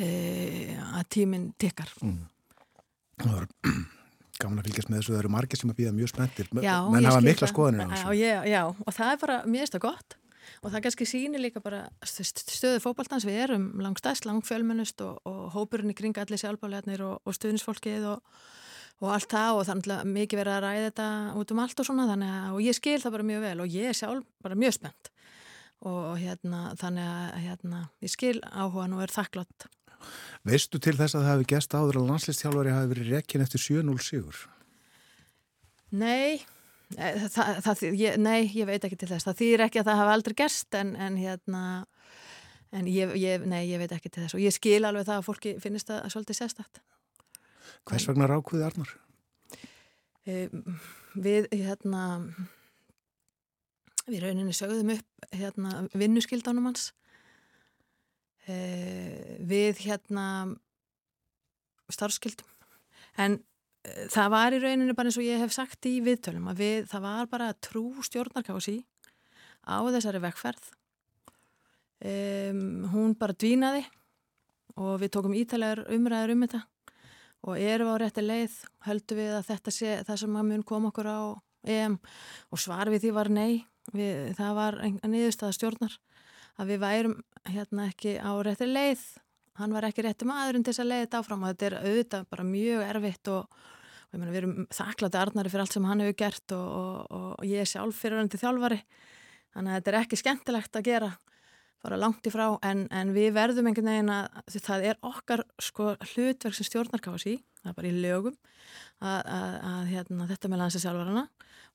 e, 0.00 0.76
að 0.96 1.04
tíminn 1.12 1.50
tikkar. 1.60 1.90
Það 2.00 3.32
var 3.32 3.46
gaman 4.40 4.60
að 4.60 4.68
fylgjast 4.68 4.92
með 4.92 5.00
þessu, 5.00 5.14
það 5.14 5.22
eru 5.22 5.32
margir 5.36 5.60
sem 5.60 5.72
að 5.72 5.80
býða 5.80 5.96
mjög 5.96 6.12
spenntir, 6.12 6.50
Já, 6.64 6.76
menn 6.92 7.08
hafa 7.08 7.24
mikla 7.24 7.50
skoðanir 7.52 7.84
á 7.84 7.88
Já, 7.88 7.96
þessu. 7.96 8.16
ég, 8.20 8.48
já, 8.52 8.62
og 8.72 8.96
það 8.96 9.12
er 9.12 9.20
bara, 9.24 9.38
mér 9.46 9.64
finnst 9.64 9.76
það 9.78 9.86
gott. 9.88 10.16
Og 10.62 10.70
það 10.72 10.82
kannski 10.84 11.06
sýnir 11.10 11.42
líka 11.42 11.60
bara 11.60 11.80
st- 12.06 12.44
stöðu 12.54 12.78
fótballtans, 12.80 13.24
við 13.26 13.40
erum 13.44 13.64
langstæst, 13.82 14.28
langfjölmennust 14.28 15.02
og, 15.02 15.18
og 15.26 15.48
hópurinn 15.56 15.90
í 15.90 15.96
kring 15.98 16.16
allir 16.22 16.38
sjálfbálegarnir 16.40 17.02
og, 17.02 17.18
og 17.26 17.34
stuðnisfólkið 17.34 18.06
og, 18.12 18.36
og 19.02 19.12
allt 19.12 19.28
það 19.32 19.58
og 19.58 19.66
þannig 19.68 19.94
að 19.96 20.12
mikið 20.14 20.40
verið 20.40 20.56
að 20.56 20.64
ræða 20.64 20.86
þetta 20.88 21.08
út 21.40 21.52
um 21.52 21.62
allt 21.64 21.82
og 21.82 21.88
svona 21.88 22.08
þannig 22.10 22.34
að, 22.36 22.48
og 22.56 22.64
ég 22.64 22.78
skil 22.78 22.98
það 23.02 23.16
bara 23.16 23.28
mjög 23.30 23.46
vel 23.46 23.56
og 23.64 23.76
ég 23.76 23.90
er 23.90 23.98
sjálf 23.98 24.28
bara 24.44 24.58
mjög 24.58 24.76
spennt 24.78 25.10
og 25.86 26.16
hérna, 26.16 26.60
þannig 26.80 27.08
að 27.12 27.40
hérna, 27.44 27.80
ég 28.00 28.12
skil 28.12 28.38
áhugan 28.48 28.96
og 28.96 29.04
er 29.04 29.12
þakklátt 29.12 29.68
Veistu 30.46 30.80
til 30.82 30.94
þess 30.96 31.16
að 31.16 31.24
það 31.24 31.32
hefði 31.32 31.48
gest 31.52 31.74
áður 31.74 32.00
að 32.00 32.10
landslistjálfari 32.10 32.74
hafi 32.74 32.90
verið 32.92 33.12
rekkin 33.14 33.44
eftir 33.44 33.62
7-0 33.62 33.96
sigur? 34.04 34.42
Nei, 35.96 36.42
eh, 36.96 37.26
það, 37.32 37.60
það, 37.66 37.84
ég, 37.98 38.18
nei, 38.22 38.40
ég 38.54 38.68
veit 38.68 38.86
ekki 38.86 38.98
til 39.00 39.10
þess. 39.10 39.26
Það 39.26 39.40
þýðir 39.40 39.64
ekki 39.66 39.82
að 39.82 39.88
það 39.90 40.00
hafa 40.02 40.16
aldrei 40.18 40.36
gerst 40.42 40.78
en, 40.78 40.92
en 41.08 41.18
hérna, 41.20 41.62
en 42.76 42.90
ég, 42.90 43.14
ég, 43.22 43.46
nei, 43.48 43.62
ég 43.70 43.82
veit 43.82 43.96
ekki 43.96 44.12
til 44.12 44.24
þess 44.24 44.38
og 44.38 44.44
ég 44.44 44.54
skil 44.54 44.82
alveg 44.84 45.08
það 45.08 45.22
að 45.22 45.26
fólki 45.30 45.56
finnist 45.62 45.90
það 45.90 46.10
svolítið 46.14 46.40
sérstætt. 46.42 46.82
Hvers 47.86 48.06
vegna 48.08 48.28
rákuði 48.30 48.66
Arnar? 48.66 48.92
Við, 50.26 51.48
hérna, 51.54 52.02
við 54.08 54.24
rauninni 54.24 54.54
sögðum 54.56 54.96
upp 54.96 55.28
hérna, 55.36 55.86
vinnuskildanum 55.94 56.70
hans. 56.70 56.90
Uh, 58.46 59.42
við 59.42 59.80
hérna 59.82 60.26
starfskildum 61.90 62.46
en 63.18 63.40
uh, 63.40 64.04
það 64.12 64.28
var 64.36 64.54
í 64.54 64.60
rauninni 64.62 64.94
bara 64.94 65.10
eins 65.10 65.18
og 65.18 65.26
ég 65.26 65.42
hef 65.42 65.54
sagt 65.54 65.88
í 65.90 65.96
viðtölum 66.04 66.46
að 66.52 66.62
við, 66.62 66.86
það 66.92 67.06
var 67.08 67.30
bara 67.32 67.48
trú 67.58 67.88
stjórnarkási 68.06 68.76
á 69.66 69.82
þessari 69.90 70.22
vekkferð 70.22 70.70
um, 72.06 72.86
hún 72.92 73.16
bara 73.18 73.34
dvínaði 73.34 73.82
og 74.76 75.00
við 75.02 75.12
tókum 75.16 75.34
ítalegar 75.34 75.82
umræður 75.90 76.36
um 76.36 76.46
þetta 76.46 76.62
og 77.44 77.60
erum 77.60 77.92
á 77.92 77.96
rétti 78.00 78.24
leið 78.24 78.54
höldum 78.86 79.20
við 79.20 79.34
að 79.36 79.48
þetta 79.50 79.74
sé 79.74 79.92
það 80.06 80.22
sem 80.22 80.38
að 80.38 80.48
mun 80.50 80.64
koma 80.66 80.90
okkur 80.92 81.10
á 81.10 81.20
EM. 81.66 81.98
Og 82.54 82.62
svar 82.62 82.90
við 82.92 83.06
því 83.06 83.12
var 83.16 83.30
nei. 83.32 83.66
Við, 83.94 84.32
það 84.38 84.56
var 84.58 84.78
niðurstaða 85.06 85.54
stjórnar 85.54 85.94
að 86.56 86.72
við 86.72 86.82
værum 86.82 87.14
hérna 87.46 87.86
ekki 87.90 88.16
á 88.18 88.32
rétti 88.42 88.66
leið. 88.66 89.04
Hann 89.60 89.72
var 89.72 89.86
ekki 89.88 90.04
rétti 90.04 90.28
maðurinn 90.28 90.64
til 90.66 90.72
þess 90.74 90.82
að 90.84 90.90
leiða 90.90 91.04
þetta 91.04 91.20
áfram 91.22 91.44
og 91.44 91.52
þetta 91.52 91.68
er 91.68 91.76
auðvitað 91.80 92.26
bara 92.32 92.46
mjög 92.48 92.82
erfitt 92.86 93.30
og, 93.32 93.60
og 94.06 94.16
ég 94.16 94.20
meina 94.20 94.32
við 94.34 94.40
erum 94.42 94.66
þakklátti 94.74 95.20
Arnari 95.20 95.52
fyrir 95.52 95.64
allt 95.64 95.76
sem 95.76 95.86
hann 95.88 96.02
hefur 96.04 96.18
gert 96.24 96.56
og, 96.56 96.66
og, 96.76 97.06
og 97.38 97.46
ég 97.46 97.62
er 97.62 97.70
sjálf 97.70 98.02
fyrir 98.02 98.20
hann 98.20 98.32
til 98.32 98.42
þjálfari. 98.42 98.80
Þannig 99.54 99.72
að 99.72 99.78
þetta 99.78 99.92
er 99.92 99.98
ekki 100.02 100.20
skemmtilegt 100.20 100.76
að 100.76 100.90
gera 100.90 101.12
fara 101.84 101.98
langt 102.00 102.26
í 102.26 102.32
frá 102.32 102.46
en, 102.66 102.86
en 102.90 103.12
við 103.14 103.32
verðum 103.36 103.70
einhvern 103.70 103.92
veginn 103.92 104.14
að 104.14 104.58
það 104.64 104.88
er 104.90 105.00
okkar 105.06 105.44
sko 105.62 105.94
hlutverk 106.12 106.56
sem 106.56 106.68
stjórnarkási 106.68 107.36
það 107.60 107.72
er 107.72 107.76
bara 107.78 107.90
í 107.90 108.04
lögum 108.04 108.36
að, 109.02 109.20
að, 109.20 109.56
að 109.70 109.90
hérna, 109.92 110.28
þetta 110.30 110.50
með 110.50 110.62
landsins 110.62 110.86
sjálfarana 110.86 111.26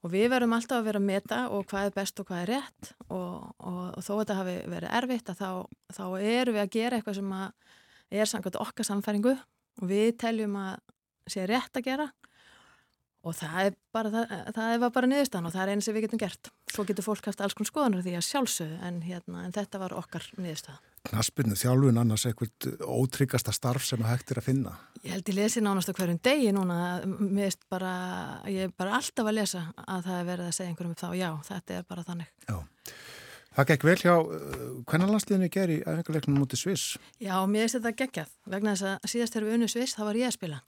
og 0.01 0.13
við 0.13 0.29
verðum 0.33 0.55
alltaf 0.55 0.79
að 0.79 0.87
vera 0.89 1.01
að 1.01 1.07
meta 1.07 1.41
og 1.53 1.67
hvað 1.69 1.89
er 1.89 1.95
best 1.95 2.21
og 2.21 2.29
hvað 2.29 2.41
er 2.43 2.51
rétt. 2.55 2.91
Og, 3.07 3.51
og, 3.61 3.81
og 3.97 4.05
þó 4.05 4.11
þetta 4.15 4.37
hafi 4.39 4.55
verið 4.71 4.95
erfitt 4.99 5.29
að 5.29 5.41
þá, 5.41 5.49
þá 5.97 6.05
erum 6.31 6.57
við 6.57 6.63
að 6.63 6.73
gera 6.77 6.97
eitthvað 6.97 7.19
sem 7.19 7.35
að 7.37 8.17
er 8.21 8.31
samkvæmt 8.31 8.59
okkar 8.63 8.87
samfæringu 8.87 9.35
og 9.35 9.85
við 9.91 10.09
teljum 10.21 10.57
að 10.59 10.73
sé 11.29 11.45
rétt 11.49 11.77
að 11.77 11.87
gera. 11.91 12.09
Og 13.21 13.37
það 13.37 13.75
bara, 13.93 14.09
það, 14.15 14.35
það 14.57 14.75
var 14.81 14.93
bara 14.95 15.11
niðurstaðan 15.11 15.51
og 15.51 15.53
það 15.53 15.63
er 15.63 15.73
eins 15.75 15.87
sem 15.87 15.95
við 15.95 16.07
getum 16.07 16.23
gert. 16.23 16.53
Svo 16.71 16.85
getur 16.87 17.03
fólk 17.03 17.25
haft 17.27 17.41
alls 17.43 17.55
konar 17.57 17.67
skoðanur 17.67 18.03
því 18.05 18.13
að 18.15 18.25
sjálfsögðu 18.29 18.77
en, 18.87 19.01
hérna, 19.03 19.43
en 19.43 19.53
þetta 19.55 19.79
var 19.81 19.95
okkar 19.99 20.23
niðurstaðan. 20.37 20.79
knaspinu 21.09 21.57
þjálfun 21.57 21.99
annars 21.99 22.25
eitthvað 22.29 22.77
ótryggasta 22.85 23.51
starf 23.55 23.83
sem 23.83 24.03
að 24.05 24.11
hægt 24.13 24.31
er 24.31 24.39
að 24.39 24.47
finna? 24.47 24.75
Ég 25.01 25.15
held 25.15 25.31
ég 25.31 25.37
lesi 25.39 25.63
nánast 25.65 25.91
á 25.91 25.97
hverjum 25.97 26.21
degi 26.23 26.53
núna, 26.55 26.77
bara, 27.71 27.93
ég 28.47 28.69
er 28.69 28.75
bara 28.77 28.99
alltaf 28.99 29.27
að 29.27 29.39
lesa 29.39 29.65
að 29.81 30.07
það 30.07 30.19
er 30.19 30.27
verið 30.29 30.47
að 30.47 30.55
segja 30.59 30.71
einhverjum 30.71 30.95
upp 30.95 31.01
þá, 31.01 31.09
já, 31.17 31.29
þetta 31.49 31.79
er 31.79 31.87
bara 31.89 32.07
þannig. 32.07 32.31
Já, 32.47 32.57
það 33.57 33.71
gekk 33.71 33.87
vel 33.89 33.99
hjá, 34.05 34.15
hvernig 34.91 35.15
landsliðinu 35.15 35.53
ger 35.57 35.73
í 35.73 35.79
æfingarleiknum 35.81 36.37
mútið 36.39 36.63
Sviss? 36.63 36.99
Já, 37.17 37.33
mér 37.49 37.65
veist 37.65 37.79
þetta 37.79 37.97
geggjað, 38.03 38.35
vegna 38.53 38.77
þess 38.77 38.91
að 38.93 39.15
síðast 39.15 39.35
þegar 39.35 39.49
við 39.49 39.57
unnu 39.57 39.71
Sviss, 39.73 39.97
þá 39.97 40.05
var 40.05 40.21
ég 40.21 40.29
að 40.29 40.37
spila 40.37 40.61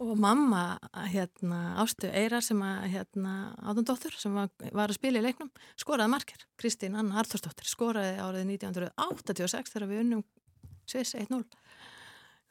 og 0.00 0.16
mamma 0.20 0.78
hérna, 1.12 1.58
Ástu 1.82 2.08
Eirar 2.08 2.44
sem 2.44 2.60
að 2.64 2.86
hérna, 2.94 3.34
átundóttur 3.60 4.14
sem 4.16 4.32
var, 4.34 4.48
var 4.72 4.88
að 4.88 4.96
spila 4.96 5.20
í 5.20 5.24
leiknum 5.26 5.50
skoraði 5.80 6.12
margir, 6.14 6.44
Kristín 6.60 6.96
Anna 6.96 7.20
Arþórsdóttir 7.20 7.68
skoraði 7.68 8.16
árið 8.16 8.54
1986 8.56 9.74
þegar 9.74 9.90
við 9.90 10.02
unnum 10.06 10.24
Sviss 10.88 11.16
1-0 11.18 11.42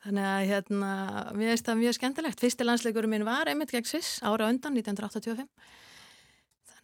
þannig 0.06 0.30
að 0.30 0.46
hérna 0.52 0.92
mér 1.36 1.54
finnst 1.56 1.68
það 1.72 1.82
mjög 1.82 1.98
skemmtilegt, 1.98 2.44
fyrsti 2.44 2.68
landsleikurum 2.68 3.16
minn 3.16 3.28
var 3.28 3.50
einmitt 3.50 3.74
gegn 3.74 3.90
Sviss 3.90 4.22
ára 4.22 4.52
undan 4.52 4.78
1985 4.78 5.50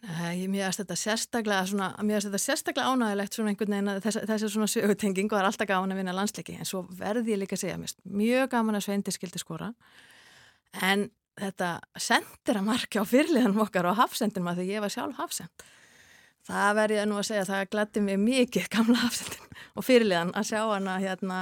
þannig 0.02 0.26
að 0.26 0.40
ég 0.40 0.50
mér 0.50 0.66
finnst 0.66 0.82
þetta 0.82 0.98
sérstaklega 1.04 1.70
svona, 1.70 1.92
mér 2.02 2.18
finnst 2.18 2.32
þetta 2.32 2.42
sérstaklega 2.42 2.90
ánægilegt 2.90 3.38
svona 3.38 3.54
einhvern 3.54 3.76
veginn 3.76 3.94
að 3.94 4.02
þess, 4.08 4.20
þessi 4.32 4.50
svona 4.52 4.68
sögutenging 4.74 5.32
er 5.32 5.48
alltaf 5.48 5.70
gaman 5.70 5.94
að 5.94 6.02
vinna 6.02 6.14
landsleiki. 6.16 6.58
En 6.60 6.68
svo 6.68 6.82
verði 6.98 7.32
ég 7.32 7.40
líka 7.40 7.56
að 7.56 7.64
segja, 7.64 7.78
mjög 8.04 8.50
gaman 8.52 8.78
að 8.78 8.86
Sveindi 8.86 9.14
skildi 9.14 9.40
skora 9.40 9.72
en 10.82 11.08
þetta 11.36 11.70
sendir 12.00 12.60
að 12.60 12.68
marka 12.68 13.02
á 13.02 13.04
fyrirliðanum 13.08 13.64
okkar 13.66 13.90
og 13.90 13.98
hafsendinum 14.00 14.52
að 14.52 14.62
því 14.62 14.68
ég 14.70 14.84
var 14.84 14.92
sjálf 14.92 15.18
hafsend 15.20 15.66
það 16.46 16.70
verði 16.78 17.00
ég 17.00 17.10
nú 17.10 17.18
að 17.20 17.28
segja 17.30 17.48
það 17.48 17.68
glætti 17.74 18.04
mig 18.04 18.22
mikið 18.22 18.70
gamla 18.76 19.02
hafsendin 19.04 19.60
og 19.74 19.86
fyrirliðan 19.86 20.32
að 20.36 20.48
sjá 20.52 20.60
hana 20.62 20.96
hérna 21.02 21.40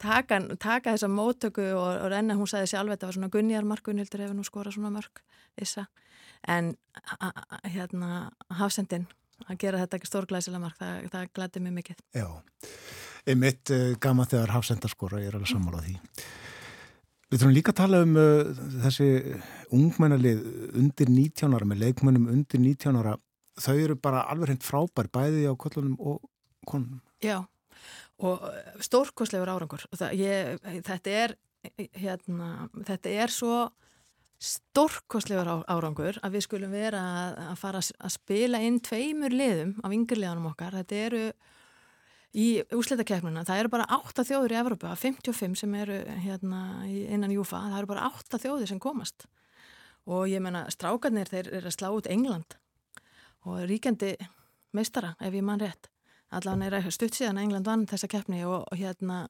taka, 0.00 0.40
taka 0.60 0.94
þessa 0.94 1.10
móttöku 1.12 1.64
og, 1.74 1.88
og 2.04 2.10
renna, 2.12 2.36
hún 2.38 2.50
sagði 2.50 2.72
sjálf 2.72 2.94
þetta 2.94 3.08
var 3.08 3.18
svona 3.18 3.32
Gunjar 3.32 3.68
Markunhildur 3.68 4.24
hefur 4.24 4.38
nú 4.38 4.46
skorað 4.46 4.76
svona 4.76 4.92
mörg 4.94 5.22
þessa, 5.58 5.86
en 6.48 6.74
hérna 7.68 8.30
hafsendin 8.60 9.08
að 9.48 9.58
gera 9.60 9.80
þetta 9.82 9.98
ekki 9.98 10.08
stórglæsilega 10.08 10.62
mark, 10.62 10.76
það, 10.80 11.08
það 11.12 11.30
glætti 11.36 11.62
mig 11.64 11.74
mikið. 11.78 12.00
Já, 12.16 12.26
einmitt 13.28 13.72
uh, 13.72 13.90
gaman 14.00 14.28
þegar 14.28 14.54
hafsendarskora, 14.56 15.20
ég 15.24 15.32
er 15.32 15.38
alveg 15.38 15.52
sammálað 15.52 15.88
því 15.88 15.98
Við 17.30 17.38
þurfum 17.38 17.54
líka 17.54 17.70
að 17.70 17.78
tala 17.78 18.00
um 18.02 18.16
uh, 18.18 18.48
þessi 18.84 19.08
ungmennalið 19.76 20.40
undir 20.80 21.12
19 21.14 21.54
ára, 21.54 21.68
með 21.70 21.84
leikmennum 21.84 22.26
undir 22.32 22.62
19 22.62 22.98
ára. 22.98 23.14
Þau 23.60 23.76
eru 23.76 23.96
bara 24.02 24.24
alveg 24.32 24.50
hreint 24.50 24.66
frábær, 24.66 25.10
bæði 25.14 25.44
á 25.46 25.54
kollunum 25.54 25.94
og 26.00 26.24
konunum. 26.66 26.98
Já, 27.22 27.38
og 28.18 28.42
stórkoslegur 28.82 29.52
árangur. 29.52 29.84
Það, 29.94 30.16
ég, 30.18 30.82
þetta, 30.88 31.14
er, 31.22 31.36
hérna, 32.00 32.50
þetta 32.88 33.14
er 33.22 33.34
svo 33.34 33.60
stórkoslegur 34.40 35.68
árangur 35.70 36.18
að 36.24 36.34
við 36.34 36.46
skulum 36.48 36.74
vera 36.74 37.04
að 37.52 37.56
fara 37.60 37.82
að 37.84 38.14
spila 38.16 38.58
inn 38.64 38.80
tveimur 38.82 39.34
liðum 39.36 39.76
af 39.84 39.94
yngirliðanum 39.94 40.50
okkar. 40.50 40.80
Þetta 40.80 41.00
eru 41.06 41.24
í 42.36 42.46
úsleitakefnuna, 42.74 43.44
það 43.46 43.62
eru 43.62 43.72
bara 43.72 43.86
8 43.96 44.24
þjóður 44.28 44.54
í 44.54 44.58
Evropa, 44.60 44.94
55 44.98 45.58
sem 45.62 45.76
eru 45.80 45.98
hérna 46.24 46.62
innan 46.86 47.32
Júfa, 47.34 47.62
það 47.66 47.78
eru 47.80 47.90
bara 47.90 48.08
8 48.10 48.40
þjóður 48.42 48.70
sem 48.70 48.82
komast. 48.82 49.26
Og 50.10 50.28
ég 50.30 50.42
menna 50.42 50.64
strákarnir 50.72 51.28
þeir 51.30 51.50
eru 51.58 51.70
að 51.70 51.76
slá 51.76 51.88
út 51.92 52.08
England. 52.10 52.56
Og 53.48 53.64
ríkjandi 53.68 54.14
meistara 54.76 55.14
ef 55.20 55.34
ég 55.34 55.44
mann 55.44 55.60
rétt. 55.60 55.90
Allavega 56.30 56.78
er 56.78 56.94
stutt 56.94 57.16
síðan 57.18 57.40
að 57.40 57.48
England 57.48 57.66
vann 57.66 57.86
þessa 57.90 58.08
keppni 58.10 58.44
og, 58.46 58.62
og 58.70 58.78
hérna 58.78 59.24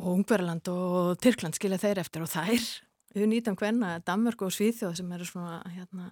og 0.00 0.08
Ungverðarland 0.16 0.68
og 0.72 1.18
Tyrkland 1.22 1.56
skilja 1.58 1.78
þeir 1.82 2.00
eftir. 2.02 2.24
Og 2.24 2.32
þær 2.32 2.64
við 3.14 3.28
nýtum 3.30 3.58
hvenna 3.60 3.98
Danmörk 4.06 4.46
og 4.46 4.54
Svíþjóð 4.54 4.96
sem 4.98 5.12
eru 5.14 5.28
svona 5.28 5.60
hérna 5.74 6.10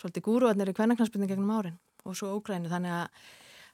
svolítið 0.00 0.26
gúruarnir 0.26 0.72
í 0.72 0.76
hvernaknarsbyrning 0.76 1.30
gegnum 1.30 1.54
árin. 1.54 1.78
Og 2.04 2.18
svo 2.18 2.34
Ógræni 2.34 2.68
þannig 2.72 2.98
að 2.98 3.22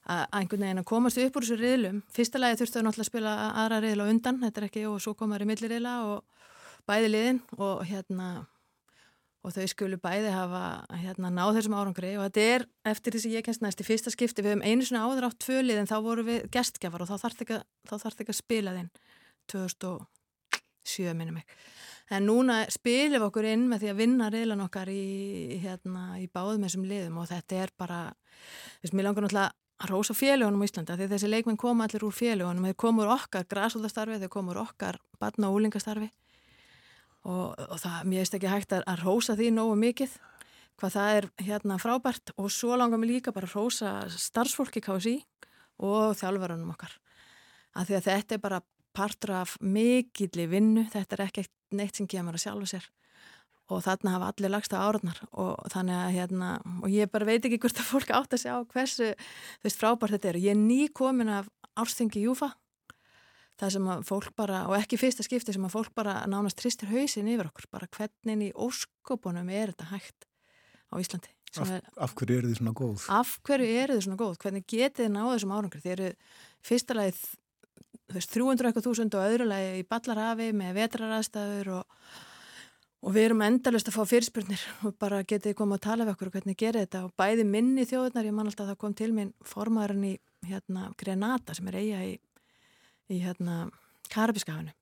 að 0.08 0.22
einhvern 0.38 0.64
veginn 0.64 0.82
að 0.82 0.88
komast 0.88 1.20
upp 1.20 1.36
úr 1.36 1.46
þessu 1.46 1.58
riðlum. 1.60 1.98
Fyrsta 2.14 2.40
lagi 2.40 2.60
þurftu 2.60 2.80
að 2.80 2.86
náttúrulega 2.86 3.10
spila 3.10 3.34
aðra 3.62 3.80
riðla 3.84 4.06
undan, 4.12 4.40
þetta 4.44 4.60
er 4.60 4.68
ekki, 4.68 4.86
og 4.88 5.02
svo 5.04 5.14
komaður 5.18 5.44
í 5.44 5.50
milliriðla 5.50 5.94
og 6.08 6.48
bæði 6.88 7.12
liðin 7.12 7.42
og 7.58 7.84
hérna 7.88 8.30
og 9.40 9.54
þau 9.56 9.66
skulu 9.72 9.96
bæði 10.00 10.32
hafa 10.34 10.62
hérna 11.00 11.30
náð 11.32 11.54
þessum 11.58 11.76
árangri. 11.78 12.14
Og 12.20 12.26
þetta 12.28 12.46
er 12.54 12.66
eftir 12.92 13.14
því 13.14 13.22
sem 13.24 13.36
ég 13.36 13.46
kennst 13.46 13.64
næst 13.64 13.80
í 13.80 13.86
fyrsta 13.88 14.12
skipti, 14.12 14.44
við 14.44 14.56
hefum 14.56 14.66
einu 14.66 14.88
svona 14.88 15.06
áður 15.08 15.30
átt 15.30 15.40
tvö 15.44 15.60
lið 15.64 15.80
en 15.80 15.88
þá 15.88 15.96
voru 16.04 16.26
við 16.26 16.48
gestgjafar 16.52 17.04
og 17.04 17.12
þá 17.12 17.16
þarf 17.24 17.38
þetta 17.40 18.24
ekki 18.24 18.34
að 18.34 18.40
spila 18.40 18.76
þinn. 18.76 18.90
2007 19.50 21.14
minnum 21.16 21.40
ekki 21.40 21.60
en 22.10 22.26
núna 22.26 22.64
spilum 22.72 23.20
við 23.20 23.26
okkur 23.28 23.48
inn 23.52 23.66
með 23.70 23.84
því 23.84 23.90
að 23.92 24.00
vinna 24.00 24.28
riðlan 24.32 24.64
okkar 24.64 24.90
í, 24.90 25.58
hérna, 25.62 26.04
í 26.18 26.26
báðum 26.32 26.66
þessum 26.66 26.86
liðum 26.90 27.20
og 27.22 27.28
þetta 27.30 27.60
er 27.64 27.72
bara, 27.78 28.00
þess 28.80 28.90
að 28.90 28.98
mér 28.98 29.06
langar 29.06 29.26
náttúrulega 29.26 29.59
að 29.80 29.92
rosa 29.94 30.16
félagunum 30.16 30.62
í 30.64 30.68
Íslanda 30.68 30.96
því 30.98 31.08
þessi 31.14 31.30
leikmenn 31.30 31.60
koma 31.60 31.86
allir 31.86 32.04
úr 32.04 32.14
félagunum 32.14 32.66
þeir 32.68 32.78
komur 32.80 33.12
okkar 33.14 33.46
græsóðastarfi, 33.48 34.18
þeir 34.20 34.32
komur 34.32 34.60
okkar 34.60 35.00
barna 35.20 35.48
og 35.48 35.60
úlingastarfi 35.60 36.10
og, 37.24 37.54
og 37.56 37.78
það, 37.80 37.96
mér 38.08 38.22
veist 38.22 38.36
ekki 38.36 38.50
hægt 38.50 38.74
að, 38.76 38.84
að 38.90 39.04
rosa 39.04 39.36
því 39.38 39.50
nógu 39.56 39.78
mikið 39.80 40.16
hvað 40.80 40.94
það 40.96 41.14
er 41.18 41.28
hérna 41.44 41.76
frábært. 41.80 42.32
Og 42.40 42.48
svo 42.52 42.76
langar 42.80 43.00
mér 43.00 43.14
líka 43.16 43.34
bara 43.36 43.48
að 43.48 43.56
rosa 43.58 43.94
starfsfólki 44.08 44.82
KSI 44.84 45.18
og 45.84 46.16
þjálfverðunum 46.20 46.72
okkar 46.74 46.96
af 47.76 47.88
því 47.88 47.98
að 47.98 48.06
þetta 48.08 48.36
er 48.36 48.42
bara 48.42 48.62
partur 48.96 49.36
af 49.38 49.54
mikilli 49.62 50.48
vinnu, 50.50 50.88
þetta 50.90 51.16
er 51.16 51.26
ekki 51.28 51.44
neitt 51.78 52.00
sem 52.00 52.08
kemur 52.10 52.34
að 52.34 52.44
sjálfa 52.44 52.72
sér 52.72 52.88
og 53.70 53.84
þarna 53.86 54.16
hafa 54.16 54.30
allir 54.32 54.52
lagst 54.52 54.74
á 54.74 54.82
árarnar 54.82 55.20
og 55.30 55.70
þannig 55.72 55.98
að 55.98 56.14
hérna, 56.16 56.50
og 56.82 56.88
ég 56.92 57.10
bara 57.12 57.28
veit 57.28 57.44
ekki 57.44 57.60
hvort 57.62 57.82
að 57.82 57.90
fólk 57.90 58.14
átt 58.16 58.36
að 58.36 58.44
sjá 58.44 58.54
hversu 58.72 59.12
veist 59.64 59.80
frábært 59.80 60.16
þetta 60.16 60.32
er. 60.32 60.40
Ég 60.42 60.56
er 60.56 60.60
ný 60.60 60.88
komin 60.92 61.32
af 61.40 61.50
árstingi 61.78 62.24
Júfa 62.24 62.52
það 63.60 63.74
sem 63.74 63.90
að 63.92 64.06
fólk 64.08 64.32
bara, 64.38 64.62
og 64.70 64.76
ekki 64.78 64.98
fyrsta 65.00 65.24
skipti 65.26 65.54
sem 65.54 65.66
að 65.66 65.74
fólk 65.74 65.92
bara 65.96 66.20
nánast 66.30 66.58
tristir 66.60 66.90
hausin 66.92 67.28
yfir 67.30 67.50
okkur, 67.50 67.68
bara 67.72 67.88
hvernig 67.96 68.48
í 68.48 68.54
óskopunum 68.56 69.50
er 69.52 69.74
þetta 69.74 69.90
hægt 69.92 70.26
á 70.90 70.94
Íslandi. 71.00 71.34
Af, 71.58 71.70
er, 71.74 71.86
af 71.98 72.14
hverju 72.14 72.38
eru 72.38 72.50
þið 72.50 72.58
svona 72.60 72.72
góð? 72.78 73.04
Af 73.10 73.34
hverju 73.46 73.76
eru 73.82 73.96
þið 73.96 74.04
svona 74.06 74.20
góð? 74.20 74.34
Hvernig 74.44 74.66
getið 74.70 75.04
þið 75.04 75.12
náðu 75.16 75.32
þessum 75.34 75.54
árangur? 75.56 75.82
Þið 75.82 75.94
eru 75.96 76.10
fyrsta 76.70 76.96
lagið, 76.96 77.22
þú 77.98 78.18
veist, 78.18 78.36
300.000 78.36 79.18
og 79.18 79.24
öðru 79.26 79.48
lagi 79.50 79.72
í 79.80 79.86
Ballarhafi 79.90 80.50
með 80.60 80.76
vetraraðstæður 80.78 81.72
og 81.80 81.98
Og 83.00 83.14
við 83.16 83.30
erum 83.30 83.44
endalust 83.46 83.88
að 83.88 83.96
fá 83.96 84.02
fyrirspurnir 84.10 84.64
og 84.84 84.96
bara 85.00 85.22
getið 85.24 85.54
koma 85.56 85.78
að 85.78 85.86
tala 85.86 86.04
við 86.04 86.14
okkur 86.14 86.28
og 86.28 86.34
hvernig 86.36 86.58
gerir 86.60 86.84
þetta. 86.84 87.06
Og 87.06 87.14
bæði 87.16 87.46
minni 87.48 87.86
þjóðunar, 87.88 88.28
ég 88.28 88.36
man 88.36 88.50
alltaf 88.50 88.66
að 88.66 88.74
það 88.74 88.80
kom 88.82 88.96
til 88.98 89.12
minn 89.16 89.30
formaðurinn 89.40 90.10
í 90.10 90.12
hérna, 90.50 90.90
Grenata 91.00 91.56
sem 91.56 91.70
er 91.72 91.78
eiga 91.80 92.02
í, 92.04 92.12
í 93.08 93.22
hérna, 93.24 93.62
Karabiskafinu 94.10 94.74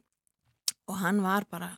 og 0.89 1.01
hann 1.03 1.21
var 1.25 1.47
bara 1.51 1.71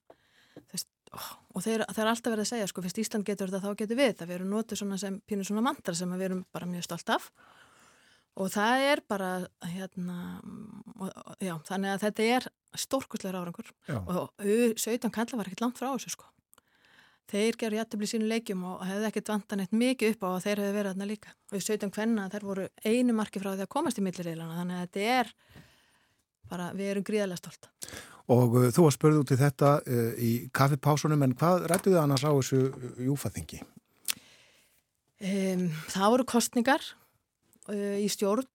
þess, 0.71 0.87
oh, 1.17 1.31
og 1.55 1.65
þeir, 1.65 1.85
þeir 1.91 2.05
er 2.05 2.13
alltaf 2.13 2.33
verið 2.33 2.45
að 2.45 2.51
segja 2.53 2.69
sko, 2.71 2.85
fyrst 2.85 3.01
Ísland 3.03 3.27
getur 3.27 3.51
þetta 3.51 3.65
þá 3.65 3.81
getur 3.83 3.99
við 3.99 4.13
það 4.21 4.31
við 4.31 4.39
erum 4.39 4.53
notið 4.55 4.83
svona 4.83 5.01
sem 5.03 5.19
pínur 5.27 5.49
svona 5.49 5.65
mantra 5.67 5.97
sem 5.99 6.15
við 6.15 6.29
erum 6.29 6.45
bara 6.55 6.69
mjög 6.71 6.87
stolt 6.87 7.15
af 7.17 7.31
og 8.39 8.51
það 8.55 8.87
er 8.89 9.03
bara 9.11 9.31
hérna, 9.73 10.19
og, 10.97 11.11
já, 11.43 11.55
þannig 11.69 11.95
að 11.95 12.05
þetta 12.07 12.29
er 12.37 12.51
stórkustlegar 12.79 13.41
árangur. 13.41 13.73
Já. 13.89 13.99
og 13.99 14.31
17 14.79 15.11
kalla 15.11 15.41
var 15.41 15.49
ekkert 15.49 15.65
langt 15.65 15.81
frá 15.81 15.91
þessu 15.91 16.15
sko. 16.15 16.29
Þeir 17.31 17.57
gerur 17.59 17.79
jættibli 17.79 18.09
sínu 18.11 18.27
leikjum 18.27 18.63
og 18.67 18.81
hefði 18.83 19.07
ekkert 19.07 19.29
vantan 19.31 19.63
eitt 19.63 19.75
mikið 19.77 20.17
upp 20.17 20.25
á 20.27 20.29
að 20.33 20.45
þeir 20.47 20.63
hefði 20.63 20.77
verið 20.77 20.93
þarna 20.93 21.07
líka. 21.11 21.35
Og 21.51 21.63
17 21.63 21.93
kvenna 21.95 22.29
þær 22.33 22.47
voru 22.49 22.69
einu 22.83 23.15
marki 23.15 23.43
frá 23.43 23.53
því 23.53 23.67
að 23.67 23.75
komast 23.75 24.01
í 24.01 24.07
millireilana 24.07 24.57
þannig 24.59 24.79
að 24.79 24.87
þetta 24.87 25.05
er 25.19 25.35
bara, 26.51 26.71
við 26.75 26.91
erum 26.91 27.07
gríðarlega 27.07 27.39
stolt. 27.39 27.71
Og 28.31 28.57
uh, 28.59 28.67
þú 28.75 28.87
var 28.87 28.97
spörð 28.97 29.21
út 29.23 29.35
í 29.35 29.39
þetta 29.39 29.75
uh, 29.79 30.09
í 30.19 30.33
kaffipásunum 30.55 31.23
en 31.27 31.37
hvað 31.39 31.69
rættu 31.71 31.93
þið 31.93 32.01
annars 32.03 32.27
á 32.27 32.31
þessu 32.35 32.65
júfaþingi? 33.07 33.63
Um, 35.21 35.67
það 35.93 36.13
voru 36.17 36.27
kostningar 36.35 36.91
uh, 37.71 37.97
í 38.01 38.09
stjórn. 38.11 38.47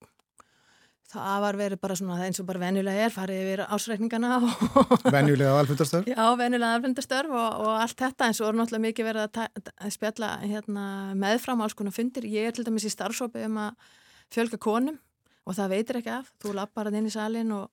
Það 1.15 1.41
var 1.43 1.57
verið 1.59 1.79
bara 1.79 1.95
svona 1.95 2.15
eins 2.25 2.41
og 2.41 2.47
bara 2.49 2.61
venjulega 2.63 3.05
er 3.05 3.13
farið 3.13 3.41
yfir 3.43 3.61
ásreikningana 3.75 4.39
Venjulega 5.15 5.53
alfundastörf? 5.61 6.09
Já, 6.09 6.23
venjulega 6.39 6.79
alfundastörf 6.79 7.35
og, 7.35 7.59
og 7.61 7.71
allt 7.77 8.01
þetta 8.01 8.27
en 8.27 8.35
svo 8.35 8.49
er 8.49 8.57
náttúrulega 8.57 8.85
mikið 8.87 9.07
verið 9.09 9.39
að, 9.39 9.69
að 9.77 9.93
spjalla 9.95 10.31
hérna, 10.41 10.85
meðfram 11.21 11.61
alls 11.63 11.77
konar 11.77 11.95
fundir. 11.95 12.25
Ég 12.27 12.49
er 12.49 12.57
til 12.57 12.65
dæmis 12.67 12.87
í 12.89 12.91
starfsópi 12.91 13.45
um 13.47 13.61
að 13.67 13.87
fjölga 14.33 14.59
konum 14.65 14.97
og 15.45 15.57
það 15.59 15.75
veitir 15.75 16.01
ekki 16.01 16.13
af. 16.17 16.33
Þú 16.41 16.55
lappar 16.57 16.89
að 16.89 16.99
inn 16.99 17.11
í 17.11 17.13
salin 17.13 17.53
og, 17.53 17.69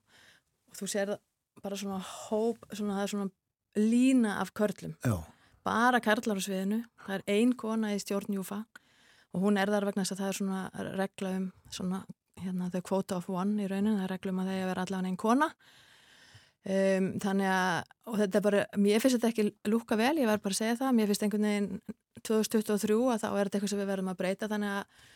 og 0.69 0.79
þú 0.79 0.91
sér 0.93 1.15
bara 1.63 1.79
svona 1.79 1.99
hóp 2.03 2.63
svona, 2.69 2.99
það 2.99 3.03
er 3.07 3.13
svona 3.15 3.29
lína 3.81 4.37
af 4.43 4.53
körlum. 4.53 4.93
Já. 5.03 5.17
bara 5.65 5.99
karlar 6.03 6.37
á 6.37 6.43
sviðinu. 6.43 6.83
Það 7.07 7.17
er 7.17 7.27
ein 7.33 7.57
kona 7.57 7.95
í 7.95 7.99
stjórnjúfa 7.99 8.61
og 9.33 9.47
hún 9.47 9.57
er 9.59 9.71
þar 9.73 9.89
vegna 9.89 10.05
þess 10.05 10.15
að 10.15 10.21
það 10.21 10.31
er 10.31 10.39
svona 10.39 10.91
regla 10.97 11.31
um 11.37 11.47
svona 11.73 12.03
hérna, 12.43 12.69
the 12.71 12.81
quota 12.81 13.17
of 13.17 13.29
one 13.29 13.61
í 13.61 13.69
raunin, 13.69 13.97
það 13.97 14.05
er 14.05 14.13
reglum 14.15 14.41
að 14.41 14.51
það 14.51 14.59
er 14.59 14.63
að 14.63 14.71
vera 14.71 14.85
allavega 14.85 15.11
einn 15.11 15.19
kona. 15.19 15.49
Um, 16.63 17.07
þannig 17.19 17.49
að, 17.51 17.89
og 18.07 18.19
þetta 18.21 18.39
er 18.39 18.43
bara 18.45 18.61
mér 18.79 19.01
finnst 19.03 19.17
þetta 19.17 19.31
ekki 19.33 19.71
lúka 19.71 19.97
vel, 19.99 20.13
ég 20.21 20.29
verð 20.29 20.45
bara 20.45 20.55
að 20.55 20.61
segja 20.61 20.77
það 20.79 20.93
mér 20.95 21.09
finnst 21.09 21.25
einhvern 21.25 21.47
veginn 21.49 21.65
2023 22.23 22.95
að 23.11 23.19
þá 23.19 23.27
er 23.27 23.49
þetta 23.49 23.59
eitthvað 23.59 23.73
sem 23.73 23.81
við 23.81 23.91
verðum 23.91 24.11
að 24.13 24.19
breyta. 24.21 24.49
Þannig 24.51 24.77
að 24.77 25.09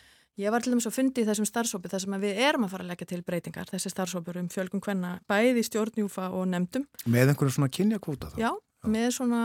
ég 0.43 0.53
var 0.53 0.65
til 0.65 0.73
dæmis 0.73 0.89
að 0.89 0.97
fundi 0.97 1.23
í 1.23 1.29
þessum 1.29 1.47
starfsópi 1.47 1.91
þar 1.93 2.03
sem 2.03 2.17
við 2.25 2.41
erum 2.49 2.67
að 2.67 2.73
fara 2.75 2.85
að 2.85 2.91
leggja 2.91 3.09
til 3.13 3.21
breytingar. 3.29 3.71
Þessi 3.71 3.93
starfsópur 3.93 4.41
um 4.41 4.49
fjölgum 4.51 4.83
hvenna 4.83 5.13
bæði 5.31 5.63
stjórnjúfa 5.69 6.27
og 6.35 6.49
nefndum. 6.51 6.83
Með 7.07 7.31
einhverju 7.31 7.55
svona 7.55 7.71
kynjakvóta 7.71 8.33
þá? 8.33 8.41
Já, 8.43 8.51
með 8.91 9.09
svona, 9.17 9.41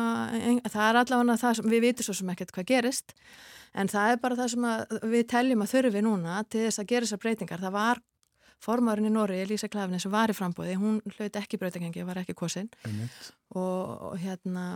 það 0.67 0.85
er 0.89 1.01
allavega 1.03 1.41
það 1.43 1.59
sem 1.59 1.73
við 1.75 1.85
vitum 1.87 2.09
svo 2.09 2.17
sem 2.19 2.33
ekkert 2.35 2.55
hvað 2.57 2.71
gerist 2.73 3.17
en 3.73 3.91
það 3.91 4.15
er 4.15 4.23
bara 4.23 4.39
það 4.39 4.55
sem 4.55 4.71
við 5.13 5.29
teljum 5.33 5.65
að 5.65 5.75
þurfi 5.75 6.03
núna 6.05 6.41
til 6.45 6.67
þess 6.67 6.83
að 6.83 6.91
gera 6.93 7.07
þessar 7.07 7.23
breytingar. 7.23 7.63
Það 7.63 7.77
var 7.77 8.03
formarinn 8.63 9.09
í 9.09 9.11
Nóri, 9.11 9.41
Elísa 9.43 9.67
Klafni, 9.71 9.99
sem 9.99 10.13
var 10.13 10.31
í 10.31 10.37
frambóði, 10.37 10.77
hún 10.79 11.01
hlaut 11.17 11.39
ekki 11.41 11.59
breytingengi, 11.59 12.05
var 12.07 12.21
ekki 12.21 12.37
kosin. 12.39 12.69
Og, 13.59 14.13
og 14.13 14.21
hérna, 14.23 14.67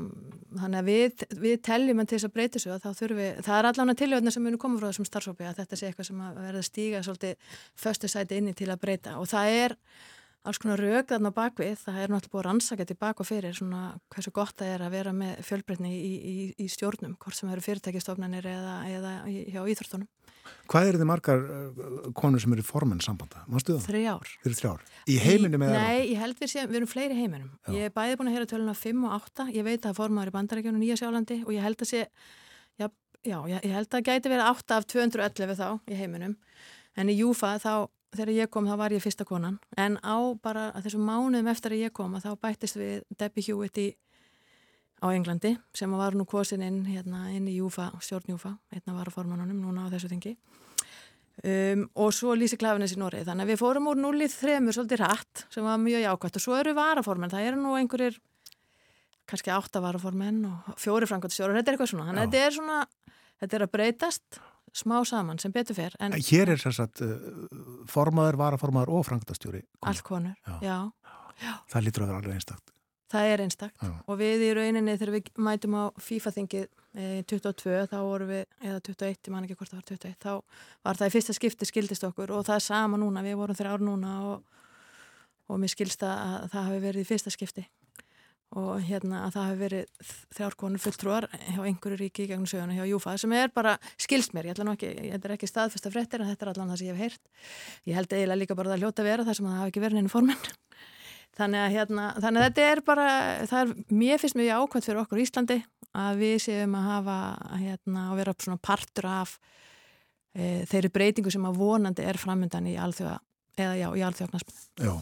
þannig 0.59 0.81
að 0.81 0.91
við, 0.91 1.23
við 1.45 1.61
teljum 1.69 2.03
en 2.03 2.11
til 2.11 2.19
þess 2.19 2.29
að 2.29 2.57
þessu 2.57 2.73
að 2.75 2.83
þá 2.83 3.01
þurfi, 3.03 3.29
það 3.47 3.61
er 3.61 3.69
allavega 3.71 4.01
tilhjóðna 4.03 4.35
sem 4.35 4.45
munu 4.49 4.61
koma 4.61 4.81
frá 4.81 4.89
þessum 4.89 5.09
starfsópi 5.09 5.47
að 5.47 5.63
þetta 5.63 5.79
sé 5.79 5.91
eitthvað 5.91 6.11
sem 6.11 6.27
að 6.27 6.43
verða 6.43 6.65
stíga 6.67 7.05
svolítið 7.07 7.55
föstu 7.85 8.11
sæti 8.11 8.41
inni 8.41 8.57
til 8.59 8.73
að 8.73 8.83
breyta. 8.83 9.17
Og 9.23 9.31
það 9.31 9.55
er 9.63 9.77
alls 10.47 10.61
konar 10.63 10.81
rauk 10.81 11.09
þarna 11.11 11.33
bakvið, 11.35 11.79
það 11.83 11.99
er 12.03 12.13
náttúrulega 12.13 12.33
búið 12.33 12.43
að 12.43 12.47
rannsaka 12.47 12.87
til 12.87 12.99
bak 13.01 13.23
og 13.23 13.29
fyrir 13.29 13.57
svona 13.57 13.83
hversu 14.15 14.33
gott 14.35 14.55
það 14.61 14.73
er 14.75 14.85
að 14.87 14.95
vera 14.97 15.15
með 15.17 15.41
fjölbreytni 15.49 15.93
í, 15.93 16.13
í, 16.17 16.37
í 16.63 16.69
stjórnum, 16.71 17.17
hvort 17.23 17.39
sem 17.39 17.51
eru 17.53 17.65
fyrirtækistofnanir 17.65 18.47
eða, 18.51 18.77
eða 18.93 19.17
hjá 19.27 19.61
íþróttunum. 19.63 20.09
Hvað 20.71 20.89
eru 20.89 21.01
þið 21.01 21.09
margar 21.11 21.43
uh, 21.43 22.07
konur 22.15 22.43
sem 22.43 22.55
eru 22.55 22.65
formenn 22.67 23.03
sambanda? 23.03 23.43
Þrjár. 23.83 24.31
Þeir 24.43 24.51
eru 24.51 24.59
þrjár. 24.61 24.85
Í 25.11 25.17
heiminum 25.23 25.65
eða? 25.67 25.83
Nei, 25.83 26.13
ég 26.13 26.23
held 26.23 26.39
við 26.39 26.53
séum, 26.53 26.71
við 26.71 26.81
erum 26.81 26.91
fleiri 26.91 27.19
heiminum. 27.19 27.51
Já. 27.67 27.73
Ég 27.75 27.91
er 27.91 27.95
bæði 27.95 28.19
búin 28.21 28.31
að 28.31 28.39
heyra 28.39 28.51
töluna 28.51 28.77
5 28.79 29.05
og 29.09 29.17
8, 29.17 29.49
ég 29.57 29.67
veit 29.67 29.87
að 29.89 29.99
formaður 29.99 30.31
í 30.31 30.37
bandarækjunum 30.37 30.83
Nýja 30.83 30.99
Sjálandi 31.01 31.41
og 31.45 31.53
ég 31.55 31.67
held 31.67 31.83
að 31.83 31.91
sé, 31.91 32.05
já, 32.79 32.89
já, 33.27 33.39
ég 33.51 33.75
held 33.75 33.99
að 33.99 34.07
gæti 34.07 34.33
verið 34.33 34.51
8 34.53 34.79
af 34.79 34.89
211 34.95 35.59
þá 35.59 35.69
í 35.91 36.01
heiminum, 36.01 36.39
en 36.95 37.11
í 37.11 37.19
Júfa 37.19 37.57
þá 37.63 37.73
þegar 38.19 38.35
ég 38.37 38.51
kom 38.53 38.67
þá 38.69 38.77
var 38.81 38.95
ég 38.97 39.05
fyrsta 39.05 39.27
konan. 39.29 39.61
En 39.77 40.01
á 40.03 40.17
bara 40.43 40.71
þessum 40.85 41.07
mánuðum 41.07 41.53
eftir 41.53 41.77
að 41.77 41.87
ég 41.87 41.95
kom 41.97 42.17
að 42.17 42.29
þá 42.29 42.43
bættist 42.47 42.81
við 42.81 43.07
Debbie 43.19 43.47
Hewitt 43.47 43.81
í, 43.83 43.89
á 45.03 45.07
Englandi 45.13 45.57
sem 45.77 45.93
var 45.93 46.17
nú 46.17 46.25
kosin 46.29 46.65
inn, 46.65 46.85
hérna, 46.89 47.27
inn 47.37 47.49
í 47.51 47.59
Júfa, 47.59 47.91
stjórn 48.01 48.33
Júfa, 48.33 48.55
einna 48.73 48.97
var 48.97 49.11
formanunum 49.13 49.59
núna 49.61 49.89
á 49.89 49.93
þessu 49.93 50.09
tingi 50.13 50.33
um, 51.45 51.85
og 52.01 52.15
svo 52.17 52.37
Lísi 52.39 52.59
Klafinnes 52.61 52.95
í 52.95 53.01
Norið 53.01 53.29
þannig 53.29 53.47
að 53.47 53.53
við 53.53 53.61
fórum 53.61 53.91
úr 53.91 54.01
núlið 54.01 54.33
þremur 54.39 54.77
svolítið 54.77 55.03
rætt 55.03 55.45
sem 55.53 55.67
var 55.67 55.83
mjög 55.83 56.07
jákvæmt 56.07 56.41
og 56.41 56.45
svo 56.47 56.57
eru 56.57 56.75
varaformen 56.79 57.33
það 57.33 57.51
eru 57.51 57.61
nú 57.61 57.77
einhverjir 57.77 58.19
kannski 59.29 59.53
átta 59.53 59.83
varaformen 59.85 60.45
og 60.49 60.77
fjóri 60.81 61.09
frangotstjóru 61.11 61.57
þetta 61.59 61.73
er 61.73 61.77
eitthvað 61.77 61.93
svona, 61.93 62.09
þannig 62.11 62.23
að 62.23 62.31
þetta 62.31 62.45
er 62.47 62.57
svona 62.57 62.83
þetta 63.43 63.59
er 63.59 63.67
að 63.67 63.75
breytast 63.77 64.41
smá 64.77 65.01
saman 65.09 65.41
sem 65.43 65.53
betur 65.55 65.77
fer. 65.79 65.97
En 66.03 66.15
Hér 66.15 66.53
er 66.55 66.61
sérsagt 66.61 67.03
uh, 67.05 67.17
formaður, 67.91 68.39
varaformaður 68.41 68.95
og 68.99 69.07
frangtastjóri. 69.09 69.65
Allt 69.87 70.05
konur, 70.07 70.37
já. 70.63 70.79
já. 71.41 71.53
Það 71.73 71.87
lítur 71.87 72.05
að 72.05 72.11
vera 72.13 72.23
alveg 72.23 72.39
einstakt. 72.39 72.73
Það 73.13 73.31
er 73.33 73.45
einstakt 73.45 73.85
já. 73.85 73.93
og 74.03 74.19
við 74.19 74.49
í 74.49 74.51
rauninni 74.57 74.97
þegar 74.99 75.15
við 75.15 75.31
mætum 75.47 75.77
á 75.79 75.85
FIFA-þingið 76.03 76.65
e, 76.67 77.23
22 77.31 77.85
þá 77.93 77.97
vorum 78.03 78.33
við, 78.33 78.43
eða 78.65 78.81
21, 78.89 79.21
ég 79.29 79.33
man 79.35 79.47
ekki 79.47 79.57
hvort 79.61 79.71
það 79.71 79.79
var 79.79 79.89
21, 79.93 80.17
þá 80.25 80.33
var 80.89 80.99
það 80.99 81.11
í 81.11 81.15
fyrsta 81.15 81.37
skipti 81.37 81.69
skildist 81.71 82.07
okkur 82.09 82.35
og 82.35 82.43
það 82.49 82.59
er 82.59 82.65
sama 82.67 82.99
núna, 82.99 83.23
við 83.23 83.39
vorum 83.39 83.59
þrjá 83.59 83.77
ár 83.77 83.85
núna 83.87 84.17
og, 84.33 84.65
og 85.47 85.63
mér 85.63 85.71
skilst 85.71 86.03
að 86.03 86.49
það 86.51 86.69
hafi 86.71 86.83
verið 86.89 87.07
í 87.07 87.09
fyrsta 87.13 87.35
skipti 87.35 87.67
og 88.55 88.83
hérna 88.87 89.25
að 89.27 89.35
það 89.35 89.49
hefur 89.49 89.63
verið 89.65 90.13
þrjárkonur 90.37 90.83
fulltrúar 90.83 91.27
hjá 91.35 91.61
einhverju 91.67 91.99
ríki 91.99 92.25
í 92.25 92.29
gegnum 92.31 92.47
söguna 92.49 92.77
hjá 92.77 92.87
Júfa 92.87 93.17
sem 93.19 93.33
er 93.35 93.51
bara 93.55 93.75
skilst 93.99 94.37
mér, 94.37 94.47
ég 94.49 94.55
ætla 94.55 94.69
nú 94.69 94.77
ekki, 94.77 94.93
þetta 95.11 95.29
er 95.29 95.35
ekki 95.35 95.51
staðfesta 95.51 95.93
fréttir 95.93 96.23
en 96.23 96.31
þetta 96.31 96.47
er 96.47 96.53
allan 96.53 96.71
það 96.71 96.81
sem 96.81 96.87
ég 96.87 96.95
hef 96.95 97.03
heyrt. 97.03 97.25
Ég 97.91 97.99
held 97.99 98.15
eiginlega 98.15 98.41
líka 98.41 98.57
bara 98.57 98.71
að 98.71 98.77
það 98.77 98.85
hljóta 98.85 99.07
vera 99.09 99.27
þar 99.27 99.39
sem 99.39 99.49
það 99.49 99.59
hafi 99.61 99.73
ekki 99.75 99.83
verið 99.83 99.99
neina 99.99 100.13
formen 100.13 100.47
þannig 101.37 101.63
að 101.63 101.75
hérna, 101.75 102.07
þannig 102.23 102.41
að 102.41 102.47
þetta 102.47 102.67
er 102.71 102.83
bara 102.87 103.07
það 103.51 103.59
er, 103.61 103.73
mér 104.01 104.23
finnst 104.23 104.39
mjög 104.39 104.63
ákvæmt 104.63 104.89
fyrir 104.89 105.03
okkur 105.03 105.21
í 105.21 105.27
Íslandi 105.27 105.59
að 105.97 106.21
við 106.23 106.37
séum 106.47 106.77
að 106.79 106.89
hafa 106.91 107.17
hérna 107.61 108.05
að 108.11 108.21
vera 108.21 108.37
svona 108.45 108.63
partur 108.69 109.09
af 109.11 109.35
e, 110.33 110.65
þeirri 110.71 110.93
breytingu 110.95 111.33
sem 111.33 111.49
að 111.49 111.59
vonandi 111.61 112.07
er 112.07 112.21
framöndan 112.21 112.71
í 112.71 112.77
Já, 114.81 114.93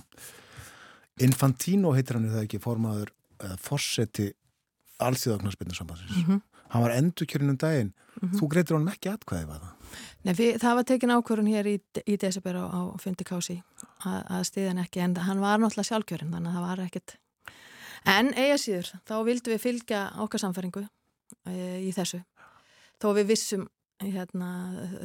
Infantino 1.22 1.94
heitir 1.94 2.18
hann 2.18 2.28
eða 2.30 2.44
ekki 2.46 2.62
formaður 2.62 3.12
fórseti 3.60 4.32
allþjóðagnarspinnu 5.04 5.74
sambansins. 5.74 6.16
Mm 6.16 6.24
-hmm. 6.26 6.42
Hann 6.74 6.82
var 6.82 6.90
endurkjörnum 6.90 7.56
daginn. 7.56 7.92
Mm 7.94 8.28
-hmm. 8.28 8.38
Þú 8.38 8.48
greitir 8.48 8.76
honum 8.76 8.92
ekki 8.92 9.10
atkvæði 9.10 9.46
var 9.46 9.60
það? 9.60 9.74
Nei, 10.24 10.34
við, 10.34 10.58
það 10.62 10.74
var 10.74 10.84
tekin 10.88 11.10
ákvörðun 11.10 11.52
hér 11.52 11.66
í, 11.66 11.76
í 12.06 12.16
desember 12.16 12.56
á, 12.56 12.64
á 12.66 12.80
Fundi 13.02 13.24
Kási 13.24 13.62
að, 14.04 14.20
að 14.30 14.42
stiðan 14.48 14.78
ekki, 14.78 15.00
en 15.00 15.16
hann 15.16 15.40
var 15.40 15.58
náttúrulega 15.58 15.90
sjálfkjörn, 15.90 16.32
þannig 16.32 16.50
að 16.50 16.54
það 16.54 16.66
var 16.66 16.80
ekkit. 16.86 17.16
En 18.04 18.34
eiga 18.34 18.56
síður, 18.60 18.90
þá 19.08 19.14
vildum 19.24 19.54
við 19.54 19.60
fylgja 19.60 20.00
okkar 20.24 20.40
samfæringu 20.40 20.88
e, 21.46 21.54
í 21.88 21.92
þessu. 21.92 22.22
Þó 23.00 23.08
við 23.14 23.26
vissum 23.26 23.68
hérna, 24.02 24.50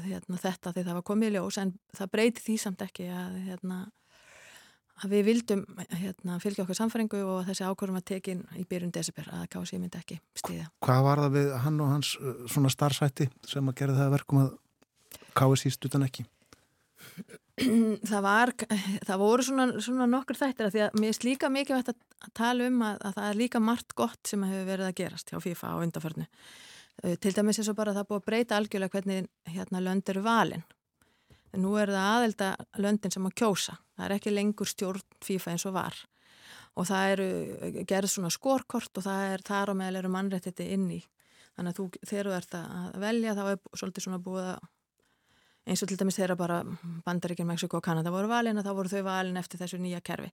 hérna, 0.04 0.38
þetta 0.42 0.74
því 0.74 0.84
það 0.88 0.98
var 1.00 1.08
komið 1.08 1.30
í 1.30 1.36
ljós, 1.38 1.58
en 1.58 1.74
það 1.96 2.12
breyti 2.16 2.42
því 2.42 2.58
samt 2.58 2.82
ekki 2.82 3.08
að 3.12 3.38
hérna 3.48 3.80
að 5.00 5.14
við 5.14 5.28
vildum 5.30 5.62
hérna, 5.92 6.40
fylgja 6.44 6.64
okkar 6.66 6.78
samfæringu 6.78 7.22
og 7.24 7.46
þessi 7.48 7.68
ákvörðum 7.68 8.00
að 8.00 8.08
tekin 8.12 8.42
í 8.60 8.66
byrjun 8.70 8.94
desember 8.96 9.30
að 9.36 9.46
kási 9.54 9.80
myndi 9.80 10.00
ekki 10.00 10.20
stíða. 10.38 10.68
Hvað 10.86 11.06
var 11.06 11.22
það 11.24 11.38
við 11.38 11.54
hann 11.66 11.80
og 11.84 11.94
hans 11.94 12.12
uh, 12.20 12.34
svona 12.52 12.72
starfsætti 12.74 13.30
sem 13.48 13.72
að 13.72 13.78
gera 13.82 13.98
það 13.98 14.14
verkum 14.18 14.42
að 14.44 14.52
kási 15.40 15.74
stutan 15.76 16.08
ekki? 16.08 16.26
Það 18.10 18.22
var, 18.24 18.54
það 19.04 19.18
voru 19.20 19.44
svona, 19.44 19.64
svona 19.84 20.06
nokkur 20.08 20.38
þættir 20.40 20.70
að 20.70 20.76
því 20.78 20.82
að 20.86 20.94
mér 21.02 21.10
er 21.12 21.26
líka 21.28 21.50
mikið 21.52 21.76
vett 21.76 21.90
að 21.92 22.30
tala 22.40 22.70
um 22.70 22.78
að, 22.88 23.02
að 23.04 23.18
það 23.18 23.26
er 23.26 23.40
líka 23.42 23.60
margt 23.60 23.96
gott 24.00 24.32
sem 24.32 24.46
hefur 24.48 24.70
verið 24.70 24.88
að 24.88 24.96
gerast 24.96 25.34
hjá 25.34 25.42
FIFA 25.44 25.72
á 25.76 25.82
undarförnu. 25.84 26.28
Til 27.20 27.34
dæmis 27.36 27.60
er 27.60 27.68
svo 27.68 27.76
bara 27.76 27.92
að 27.92 28.00
það 28.00 28.08
búið 28.14 28.22
að 28.22 28.30
breyta 28.30 28.60
algjörlega 28.62 28.96
hvernig 28.96 29.28
hérna 29.52 29.84
lönd 29.84 30.14
eru 30.14 30.24
valinn 30.24 30.64
en 31.54 31.64
nú 31.66 31.76
er 31.82 31.92
það 31.92 32.08
aðelda 32.14 32.50
löndin 32.84 33.14
sem 33.14 33.28
að 33.28 33.38
kjósa. 33.42 33.78
Það 33.98 34.06
er 34.06 34.16
ekki 34.16 34.34
lengur 34.34 34.70
stjórn 34.70 35.06
FIFA 35.26 35.54
eins 35.54 35.68
og 35.70 35.78
var 35.78 36.02
og 36.80 36.88
það 36.88 37.14
eru 37.14 37.86
gerð 37.90 38.12
svona 38.14 38.32
skorkort 38.32 39.00
og 39.00 39.04
það 39.04 39.24
er 39.34 39.42
þar 39.44 39.74
á 39.74 39.80
meðal 39.80 40.02
eru 40.02 40.12
mannrættiti 40.14 40.70
inn 40.76 40.90
í. 40.96 41.00
Þannig 41.58 41.74
að 41.74 41.80
þú, 41.80 41.86
þegar 42.08 42.30
þú 42.30 42.36
ert 42.38 42.60
að 42.60 43.00
velja 43.04 43.36
þá 43.36 43.42
er 43.46 43.58
svolítið 43.74 44.06
svona 44.06 44.22
búið 44.24 44.52
að 44.54 44.68
eins 45.70 45.84
og 45.84 45.90
til 45.92 45.98
dæmis 46.00 46.18
þeirra 46.18 46.38
bara 46.40 46.60
Bandaríkinn, 47.06 47.46
Mexiko 47.46 47.78
og 47.78 47.84
Kanada 47.86 48.14
voru 48.14 48.30
valin 48.32 48.58
og 48.58 48.66
þá 48.66 48.72
voru 48.78 48.90
þau 48.90 49.04
valin 49.06 49.38
eftir 49.38 49.60
þessu 49.60 49.78
nýja 49.82 50.00
kerfi. 50.02 50.32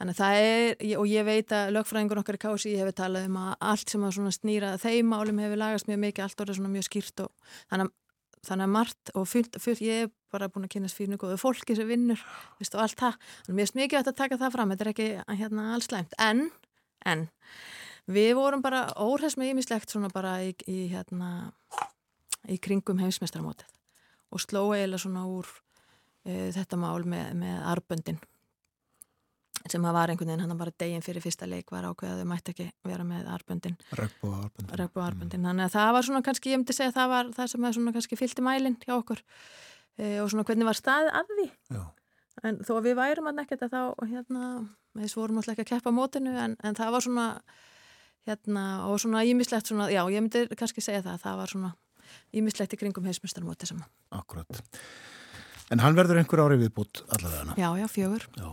Þannig 0.00 0.16
að 0.16 0.18
það 0.18 0.40
er, 0.42 0.74
og 0.98 1.06
ég 1.08 1.28
veit 1.28 1.54
að 1.56 1.70
lögfræðingur 1.78 2.20
okkar 2.20 2.36
í 2.36 2.42
Kási 2.42 2.74
hefur 2.76 2.96
talað 2.98 3.28
um 3.30 3.38
að 3.40 3.54
allt 3.70 3.94
sem 3.94 4.04
að 4.04 4.18
snýra 4.36 4.74
þeim 4.82 5.14
málum 5.14 5.40
hefur 5.40 5.62
lagast 5.62 5.88
mjög 5.88 6.02
mikið, 6.04 6.26
allt 6.26 6.44
orðið 6.44 6.58
svona 6.58 6.74
mjög 6.74 6.88
skýrt 6.90 7.24
og 7.24 7.54
þannig 7.70 7.86
að 7.86 7.94
þannig 8.44 8.66
að 8.66 8.74
margt 8.74 9.12
og 9.16 9.28
fullt, 9.30 9.58
fullt, 9.62 9.80
ég 9.80 10.10
bara 10.34 10.50
búin 10.52 10.66
að 10.66 10.74
kynast 10.76 10.98
fyrir 10.98 11.20
góðu 11.20 11.38
fólki 11.40 11.76
sem 11.78 11.88
vinnur 11.88 12.20
veist, 12.58 12.74
og 12.74 12.84
allt 12.84 12.98
það, 13.00 13.18
mér 13.48 13.68
er 13.68 13.78
mikið 13.80 14.00
að 14.02 14.18
taka 14.18 14.40
það 14.42 14.54
fram 14.56 14.74
þetta 14.74 14.86
er 14.86 14.92
ekki 14.92 15.08
hérna, 15.40 15.70
alls 15.76 15.90
læmt 15.94 16.18
en, 16.22 16.48
en 17.06 17.26
við 18.10 18.34
vorum 18.38 18.64
bara 18.64 18.86
óhæst 19.00 19.40
með 19.40 19.54
ímislegt 19.54 19.94
svona 19.94 20.10
bara 20.12 20.36
í, 20.44 20.52
í, 20.68 20.88
hérna, 20.92 21.30
í 22.50 22.58
kringum 22.62 23.00
heimsmestramótið 23.00 23.70
og 24.34 24.42
sló 24.42 24.66
eiginlega 24.74 25.04
svona 25.04 25.24
úr 25.30 25.48
e, 26.26 26.50
þetta 26.54 26.78
mál 26.80 27.06
með, 27.08 27.34
með 27.40 27.66
arböndin 27.70 28.22
sem 29.70 29.84
að 29.88 29.96
var 29.96 30.12
einhvern 30.12 30.28
veginn, 30.28 30.44
hann 30.44 30.58
var 30.60 30.70
deginn 30.76 31.04
fyrir 31.04 31.24
fyrsta 31.24 31.46
leik 31.48 31.70
var 31.72 31.86
ákveð 31.88 32.10
að 32.12 32.18
þau 32.20 32.28
mætti 32.28 32.52
ekki 32.52 32.66
vera 32.84 33.06
með 33.08 33.28
arböndin 33.32 33.76
Regbúa 33.96 35.06
arböndin 35.06 35.40
mm. 35.40 35.46
þannig 35.48 35.68
að 35.68 35.76
það 35.76 35.92
var 35.96 36.08
svona 36.08 36.24
kannski, 36.26 36.52
ég 36.52 36.60
myndi 36.60 36.76
segja 36.76 36.92
að 36.92 36.98
það 36.98 37.12
var 37.14 37.30
það 37.38 37.52
sem 37.52 37.64
að 37.64 37.76
svona 37.78 37.94
kannski 37.96 38.18
fylgti 38.20 38.44
mælinn 38.44 38.76
hjá 38.84 38.94
okkur 38.98 39.22
e, 39.98 40.18
og 40.22 40.30
svona 40.32 40.46
hvernig 40.48 40.68
var 40.68 40.78
staðið 40.78 41.12
að 41.20 41.30
því 41.34 41.46
Já. 41.76 41.84
en 42.42 42.58
þó 42.66 42.72
að 42.78 42.88
við 42.88 42.98
værum 43.00 43.30
að 43.30 43.38
nekkert 43.40 43.62
að 43.66 43.76
þá 43.76 44.10
hérna, 44.10 44.42
við 44.98 45.14
vorum 45.20 45.40
alltaf 45.40 45.54
ekki 45.54 45.66
að 45.66 45.72
keppa 45.72 45.94
mótinu 45.94 46.34
en, 46.40 46.58
en 46.62 46.78
það 46.78 46.92
var 46.96 47.06
svona 47.06 47.28
hérna 48.24 48.66
og 48.88 49.00
svona 49.02 49.24
ímislegt 49.28 49.70
svona, 49.70 49.90
já 49.92 50.02
ég 50.08 50.24
myndi 50.24 50.46
kannski 50.56 50.84
segja 50.84 51.04
það, 51.04 51.18
það 51.24 51.40
var 51.42 51.54
svona 51.54 51.72
ímislegt 52.36 52.76
í 52.76 52.80
kringum 52.80 53.08
heimsmyndstarmóti 53.08 53.68
sem 53.70 53.82
Akkurat 54.14 54.62
En 55.72 55.80
hann 55.80 55.96
verður 55.96 56.20
einhver 56.20 56.42
ári 56.44 56.58
viðbútt 56.60 57.02
allavega 57.14 57.56
Já, 57.56 57.68
já, 57.80 57.86
fjögur 57.88 58.26
já. 58.36 58.48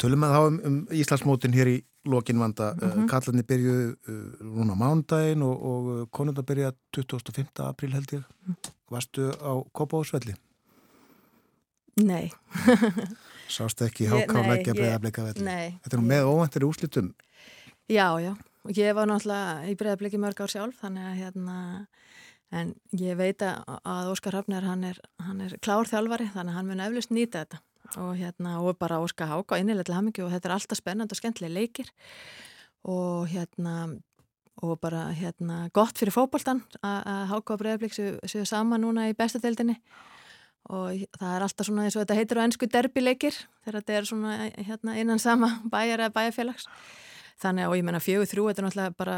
Tölum 0.00 0.24
við 0.24 0.34
þá 0.34 0.40
um, 0.42 0.60
um 0.68 0.78
Íslandsmótin 0.98 1.54
hér 1.54 1.70
í 1.70 1.76
lokinvanda 2.08 2.72
mm 2.74 2.80
-hmm. 2.90 3.08
Kallarni 3.10 3.44
byrjuðu 3.46 3.84
uh, 3.94 4.46
núna 4.56 4.74
mándaginn 4.74 5.42
og, 5.46 5.66
og 5.70 5.90
uh, 5.92 6.06
konunda 6.10 6.42
byrjaði 6.42 6.76
25. 6.98 7.62
april 7.66 7.92
held 7.92 8.12
ég 8.12 8.24
mm. 8.46 8.56
Varstu 8.90 9.30
á 9.30 9.52
Kópáðsvelli? 9.72 10.34
Nei. 12.00 12.32
Sást 13.52 13.82
ekki 13.84 14.06
háká 14.08 14.40
leggja 14.46 14.72
breyðablika 14.72 15.26
velli? 15.26 15.44
Nei. 15.44 15.74
Þetta 15.84 15.96
er 15.96 16.00
nú 16.00 16.08
með 16.08 16.28
óvæntir 16.30 16.64
úslitum. 16.64 17.10
Já, 17.90 18.16
já. 18.22 18.32
Ég 18.72 18.94
var 18.96 19.10
náttúrulega 19.10 19.66
í 19.68 19.74
breyðabliki 19.76 20.20
mörg 20.22 20.38
ár 20.40 20.52
sjálf, 20.52 20.78
þannig 20.80 21.08
að 21.10 21.18
hérna, 21.18 21.56
en 22.54 22.70
ég 22.96 23.18
veit 23.18 23.42
að, 23.44 23.58
Óskar 24.12 24.38
Hafner, 24.38 24.64
hann 24.64 24.86
er, 24.88 25.00
hann 25.20 25.42
er 25.44 25.56
klár 25.60 25.90
þjálfari, 25.90 26.30
þannig 26.32 26.54
að 26.54 26.58
hann 26.60 26.70
mun 26.70 26.84
eflust 26.86 27.12
nýta 27.12 27.42
þetta. 27.42 27.60
Og 28.00 28.14
hérna, 28.16 28.54
og 28.62 28.78
bara 28.80 29.02
Óskar 29.02 29.28
Háka 29.28 29.58
innilega 29.60 29.90
til 29.90 29.98
hamingju 29.98 30.24
og 30.24 30.32
þetta 30.32 30.48
er 30.48 30.54
alltaf 30.56 30.80
spennandi 30.80 31.12
og 31.12 31.20
skemmtilega 31.20 31.58
leikir. 31.58 31.90
Og 32.88 33.26
hérna, 33.34 33.74
og 34.62 34.78
bara 34.80 35.10
hérna, 35.18 35.66
gott 35.74 35.98
fyrir 36.00 36.14
fótboltan 36.14 36.62
að 36.80 37.26
Háka 37.34 37.58
og 37.58 37.60
breyðablik 37.60 37.98
séu, 37.98 38.14
séu 38.30 38.46
saman 38.48 38.86
núna 38.86 39.10
í 39.10 39.18
bestadeildinni. 39.18 39.76
Og 39.76 40.21
það 40.70 41.34
er 41.36 41.44
alltaf 41.46 41.66
svona 41.68 41.84
eins 41.88 41.96
og 41.98 42.04
þetta 42.04 42.16
heitir 42.20 42.38
á 42.40 42.44
ennsku 42.46 42.68
derbyleikir, 42.70 43.36
þegar 43.64 43.80
þetta 43.80 43.96
er 43.98 44.08
svona 44.08 44.34
hérna, 44.62 44.96
innan 45.02 45.18
sama 45.22 45.48
bæjar 45.74 46.04
eða 46.06 46.14
bæjarfélags. 46.16 46.68
Þannig 47.42 47.64
að, 47.66 47.70
og 47.72 47.78
ég 47.80 47.86
menna 47.88 48.00
fjögur 48.02 48.28
þrjú, 48.30 48.48
þetta 48.50 48.62
er 48.62 48.66
náttúrulega 48.68 48.94
bara, 49.02 49.16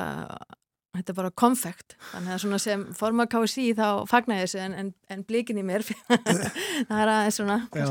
þetta 0.97 1.13
er 1.13 1.17
bara 1.19 1.31
konfekt. 1.43 1.97
Þannig 2.15 2.33
að 2.35 2.43
svona 2.47 2.61
sem 2.65 2.85
forma 2.97 3.27
KSI 3.29 3.67
þá 3.77 3.87
fagnar 4.09 4.41
ég 4.41 4.47
þessu 4.49 4.63
en, 4.65 4.77
en, 4.81 4.93
en 5.13 5.25
blikin 5.29 5.61
í 5.61 5.65
mér, 5.67 5.85
það 6.89 6.95
er 7.03 7.13
aðeins 7.19 7.41
svona. 7.43 7.59
Já, 7.77 7.91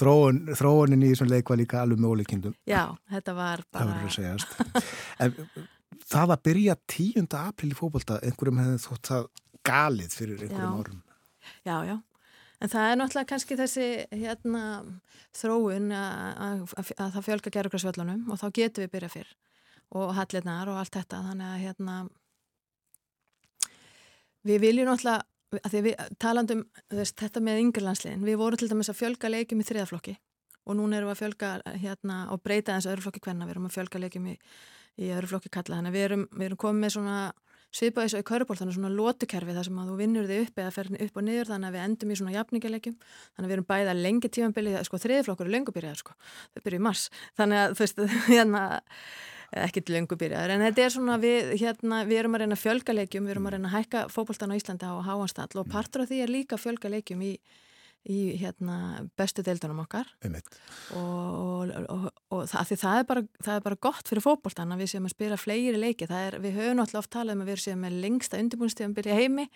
þróun, 0.00 0.40
þróunin 0.58 1.04
í 1.06 1.12
þessum 1.12 1.30
leik 1.30 1.52
var 1.52 1.60
líka 1.62 1.84
alveg 1.84 2.02
með 2.02 2.16
ólíkindum. 2.16 2.56
Já, 2.66 2.82
þetta 3.14 3.36
var 3.38 3.62
Það 3.68 3.78
bara, 3.78 3.94
verður 3.94 4.10
að 4.10 4.16
segjast. 4.18 4.58
en 5.20 5.38
það 6.10 6.34
að 6.34 6.42
byrja 6.50 6.76
10. 6.96 7.30
april 7.44 7.70
í 7.70 7.78
fótbolta, 7.78 8.18
einhverjum 8.26 8.60
hefði 8.64 8.82
þótt 8.88 9.10
það 9.12 9.30
galið 9.70 10.14
fyrir 10.16 10.44
einhverjum 10.48 10.74
Já. 10.74 10.80
árum. 10.82 11.02
já, 11.68 11.76
já. 11.92 11.96
En 12.60 12.68
það 12.68 12.86
er 12.86 12.98
náttúrulega 13.00 13.30
kannski 13.30 13.56
þessi 13.56 13.86
hérna 14.12 14.62
þróun 15.36 15.92
að, 15.96 16.64
að, 16.76 16.90
að 16.96 17.12
það 17.16 17.26
fjölga 17.28 17.52
gerðugrarsvöllunum 17.56 18.26
og 18.28 18.40
þá 18.40 18.46
getum 18.58 18.84
við 18.84 18.92
byrjað 18.94 19.14
fyrr 19.16 19.30
og 20.00 20.12
hallirnar 20.18 20.70
og 20.70 20.80
allt 20.80 20.98
þetta. 20.98 21.22
Þannig 21.30 21.48
að 21.48 21.62
hérna 21.64 21.96
við 24.46 24.64
viljum 24.66 24.90
náttúrulega 24.90 25.24
að 25.66 25.76
við 25.82 25.94
talandum 26.22 26.64
veist, 26.94 27.16
þetta 27.18 27.42
með 27.42 27.62
yngirlandsliðin, 27.64 28.26
við 28.26 28.38
vorum 28.38 28.60
til 28.60 28.68
dæmis 28.70 28.90
að 28.92 29.00
fjölga 29.00 29.30
leikjum 29.32 29.62
í 29.62 29.66
þriðaflokki 29.66 30.14
og 30.68 30.76
núna 30.78 30.98
erum 30.98 31.10
við 31.10 31.16
að 31.16 31.22
fjölga 31.24 31.78
hérna 31.82 32.18
og 32.30 32.42
breyta 32.44 32.76
þessu 32.76 32.92
öðru 32.92 33.06
flokki 33.06 33.22
hvenna, 33.24 33.48
við 33.48 33.56
erum 33.56 33.66
að 33.66 33.74
fjölga 33.74 34.02
leikjum 34.04 34.28
í, 34.30 34.34
í 35.00 35.10
öðru 35.16 35.30
flokki 35.32 35.50
kalla, 35.50 35.80
þannig 35.80 35.90
að 35.90 35.96
við 35.96 36.06
erum, 36.06 36.26
við 36.36 36.46
erum 36.46 36.60
komið 36.60 36.84
með 36.84 36.94
svona 36.94 37.16
svipað 37.70 38.06
eins 38.06 38.14
og 38.16 38.22
í 38.22 38.26
köruból, 38.26 38.56
þannig 38.58 38.76
svona 38.76 38.92
lótukerfi 38.92 39.54
þar 39.56 39.68
sem 39.68 39.80
að 39.80 39.90
þú 39.90 39.96
vinnur 40.00 40.28
þig 40.30 40.46
upp 40.46 40.60
eða 40.62 40.74
fer 40.74 40.90
upp 41.06 41.18
og 41.20 41.26
niður 41.26 41.50
þannig 41.52 41.70
að 41.70 41.76
við 41.76 41.84
endum 41.86 42.10
í 42.10 42.18
svona 42.18 42.34
jafningaleikjum 42.34 42.96
þannig 43.00 43.46
að 43.46 43.50
við 43.50 43.56
erum 43.56 43.68
bæða 43.70 43.96
lengi 43.98 44.30
tímanbili 44.34 44.76
sko 44.88 45.00
þriðiflokkur 45.04 45.46
er 45.46 45.54
lengubyrjaður 45.54 46.00
sko, 46.02 46.16
þau 46.54 46.62
byrju 46.66 46.80
í 46.80 46.86
mars. 46.88 47.04
Þannig 47.38 47.62
að 47.62 47.76
þú 47.76 47.84
veist, 47.86 48.02
hérna 48.34 48.64
ekkit 49.50 49.90
lengubyrjaður, 49.90 50.54
en 50.54 50.64
þetta 50.68 50.84
er 50.84 50.92
svona 50.94 51.16
við, 51.22 51.54
hérna, 51.58 52.04
við 52.06 52.20
erum 52.20 52.36
að 52.36 52.44
reyna 52.44 52.58
að 52.58 52.62
fjölga 52.62 52.94
leikjum 52.94 53.26
við 53.26 53.34
erum 53.34 53.48
að 53.48 53.56
reyna 53.56 53.70
að 53.70 53.76
hækka 53.78 54.02
fókbóltan 54.14 54.54
á 54.54 54.58
Íslandi 54.58 54.86
á 54.86 54.94
háanstall 55.08 55.58
og 55.58 55.70
partur 55.72 56.04
af 56.04 56.10
því 56.10 56.20
er 56.22 56.30
líka 56.30 56.54
að 56.54 56.62
fjölga 56.68 56.92
leikjum 56.94 57.24
í, 57.26 57.32
í 58.08 58.36
hérna, 58.40 59.04
bestu 59.18 59.42
deildunum 59.44 59.82
okkar 59.82 60.08
og, 60.96 61.68
og, 61.92 62.06
og, 62.32 62.46
það, 62.48 62.72
það, 62.80 62.98
er 63.02 63.06
bara, 63.10 63.22
það 63.44 63.58
er 63.58 63.66
bara 63.66 63.80
gott 63.88 64.08
fyrir 64.08 64.24
fótboltan 64.24 64.72
að 64.72 64.80
við 64.84 64.92
séum 64.94 65.08
að 65.08 65.14
spila 65.14 65.36
fleiri 65.36 65.76
leiki 65.76 66.08
er, 66.08 66.38
við 66.40 66.56
höfum 66.56 66.80
náttúrulega 66.80 67.02
oft 67.02 67.12
talað 67.12 67.36
um 67.36 67.44
að 67.44 67.52
við 67.52 67.62
séum 67.66 67.84
með 67.84 67.98
lengsta 68.06 68.40
undirbúinstífambil 68.40 69.04
í 69.10 69.18
heimi 69.18 69.46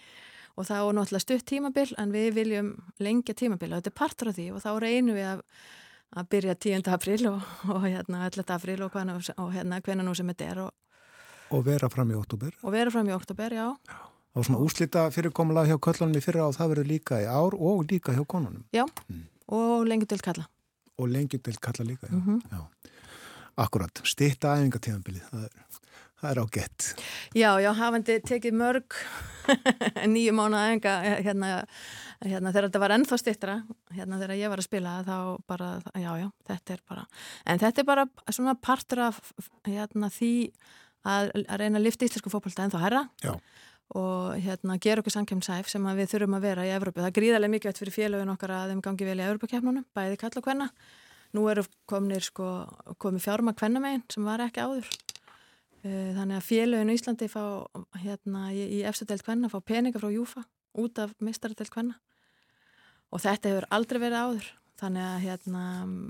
og 0.55 0.69
það 0.69 0.83
er 0.83 0.99
náttúrulega 0.99 1.25
stutt 1.25 1.47
tímabil 1.49 1.89
en 1.99 2.15
við 2.15 2.31
viljum 2.37 2.71
lengja 3.01 3.35
tímabil 3.35 3.73
og 3.73 3.81
þetta 3.81 3.93
er 3.95 3.99
partur 4.03 4.31
af 4.31 4.39
því 4.39 4.49
og 4.53 4.63
þá 4.63 4.71
reynum 4.85 5.17
við 5.17 5.29
að, 5.33 5.45
að 6.21 6.33
byrja 6.37 6.59
10. 6.69 6.89
april 6.95 7.21
og, 7.33 7.53
og 7.73 7.87
hérna 7.89 8.27
11. 8.29 8.49
april 8.59 8.83
og, 8.85 8.99
og 9.41 9.55
hérna 9.57 9.81
hvenna 9.81 10.05
nú 10.05 10.15
sem 10.15 10.29
þetta 10.35 10.51
er 10.53 10.67
og, 10.69 10.75
Og 11.55 11.61
vera 11.65 11.89
fram 11.93 12.11
í 12.11 12.17
óttúber. 12.17 12.55
og 12.63 12.73
vera 12.73 12.91
fram 12.91 13.09
í 13.09 13.15
oktober, 13.15 13.53
já 13.57 13.67
Og 14.35 14.45
svona 14.47 14.59
úslita 14.65 15.07
fyrirkomulað 15.15 15.69
hjá 15.71 15.77
köllunum 15.79 16.17
í 16.19 16.23
fyrra 16.25 16.49
og 16.49 16.57
það 16.57 16.73
verður 16.73 16.89
líka 16.91 17.21
í 17.23 17.27
ár 17.31 17.55
og 17.55 17.85
líka 17.91 18.15
hjá 18.17 18.25
konunum. 18.27 18.65
já, 18.75 18.85
og 19.49 19.87
lengur 19.87 20.07
til 20.11 20.19
kalla 20.25 20.49
Og 20.99 21.09
lengi 21.11 21.39
til 21.43 21.57
kalla 21.59 21.85
líka. 21.87 22.07
Já. 22.07 22.15
Mhm. 22.19 22.41
já. 22.51 22.67
Akkurat, 23.57 24.01
stitta 24.05 24.57
æfingatíðanbilið, 24.57 25.23
það 25.31 25.45
er, 25.45 25.51
það 26.21 26.31
er 26.31 26.39
á 26.43 26.47
gett. 26.51 26.87
Já, 27.35 27.51
já, 27.63 27.71
hafandi 27.79 28.17
tekið 28.27 28.55
mörg 28.59 28.97
nýju 30.15 30.33
mánuða 30.35 30.73
enga 30.75 30.95
hérna, 31.23 31.51
hérna 32.25 32.51
þegar 32.51 32.67
þetta 32.69 32.81
var 32.83 32.95
ennþá 32.97 33.19
stittra 33.21 33.57
hérna 33.95 34.19
þegar 34.19 34.39
ég 34.41 34.51
var 34.51 34.59
að 34.63 34.67
spila 34.67 34.95
þá 35.07 35.17
bara, 35.47 35.69
já, 35.95 36.11
já, 36.25 36.29
þetta 36.51 36.75
er 36.75 36.83
bara 36.89 37.05
en 37.47 37.59
þetta 37.63 37.83
er 37.85 37.89
bara 37.93 38.07
svona 38.33 38.55
partur 38.59 39.05
af 39.07 39.21
hérna 39.69 40.11
því 40.11 40.33
að, 41.05 41.31
að 41.45 41.59
reyna 41.61 41.79
að 41.79 41.87
lifta 41.87 42.09
íslensku 42.09 42.33
fókbalta 42.33 42.65
ennþá 42.67 42.83
herra 42.87 43.05
Já. 43.23 43.35
Og 43.95 44.39
hérna 44.41 44.79
gera 44.81 45.03
okkur 45.03 45.13
samkjömsæf 45.13 45.69
sem 45.69 45.85
við 45.99 46.09
þurfum 46.15 46.37
að 46.39 46.47
vera 46.49 46.65
í 46.67 46.73
Evrópu. 46.73 47.03
Það 47.03 47.11
er 47.11 47.17
gríðarlega 47.19 47.53
mikilvægt 47.53 47.81
fyrir 47.83 47.95
félögin 47.95 48.33
okkar 48.33 48.55
að 48.57 48.73
þeim 48.73 48.81
gangi 48.87 49.09
vel 49.09 49.19
í 49.21 49.25
Evrópakefnunum, 49.27 49.85
bæði 49.95 50.19
kalla 50.23 50.41
og 50.41 50.49
hvenna. 50.49 50.69
Nú 51.35 51.45
eru 51.51 51.65
komnir 51.91 52.25
sko, 52.25 52.47
komið 53.03 53.27
fjárma 53.27 53.55
hvennamegin 53.59 54.05
sem 54.11 54.25
var 54.25 54.43
ekki 54.47 54.65
áður. 54.65 54.89
Eh, 55.85 56.11
Þannig 56.17 56.39
að 56.39 56.49
félögin 56.49 56.93
í 56.93 56.97
Íslandi 56.97 57.29
fá 57.29 57.43
hérna 58.01 58.47
í, 58.55 58.81
efstadelt 58.89 59.27
hvenna, 59.27 59.51
fá 59.53 59.61
peninga 59.61 60.01
frá 60.01 60.09
Júfa 60.15 60.47
út 60.81 60.99
af 61.03 61.13
mistaradelt 61.21 61.71
hvenna. 61.75 61.99
Og 63.13 63.21
þetta 63.23 63.51
hefur 63.53 63.69
aldrei 63.71 64.01
verið 64.01 64.23
áður. 64.23 64.49
Þannig 64.81 65.05
að, 65.07 65.21
hérna, 65.23 65.65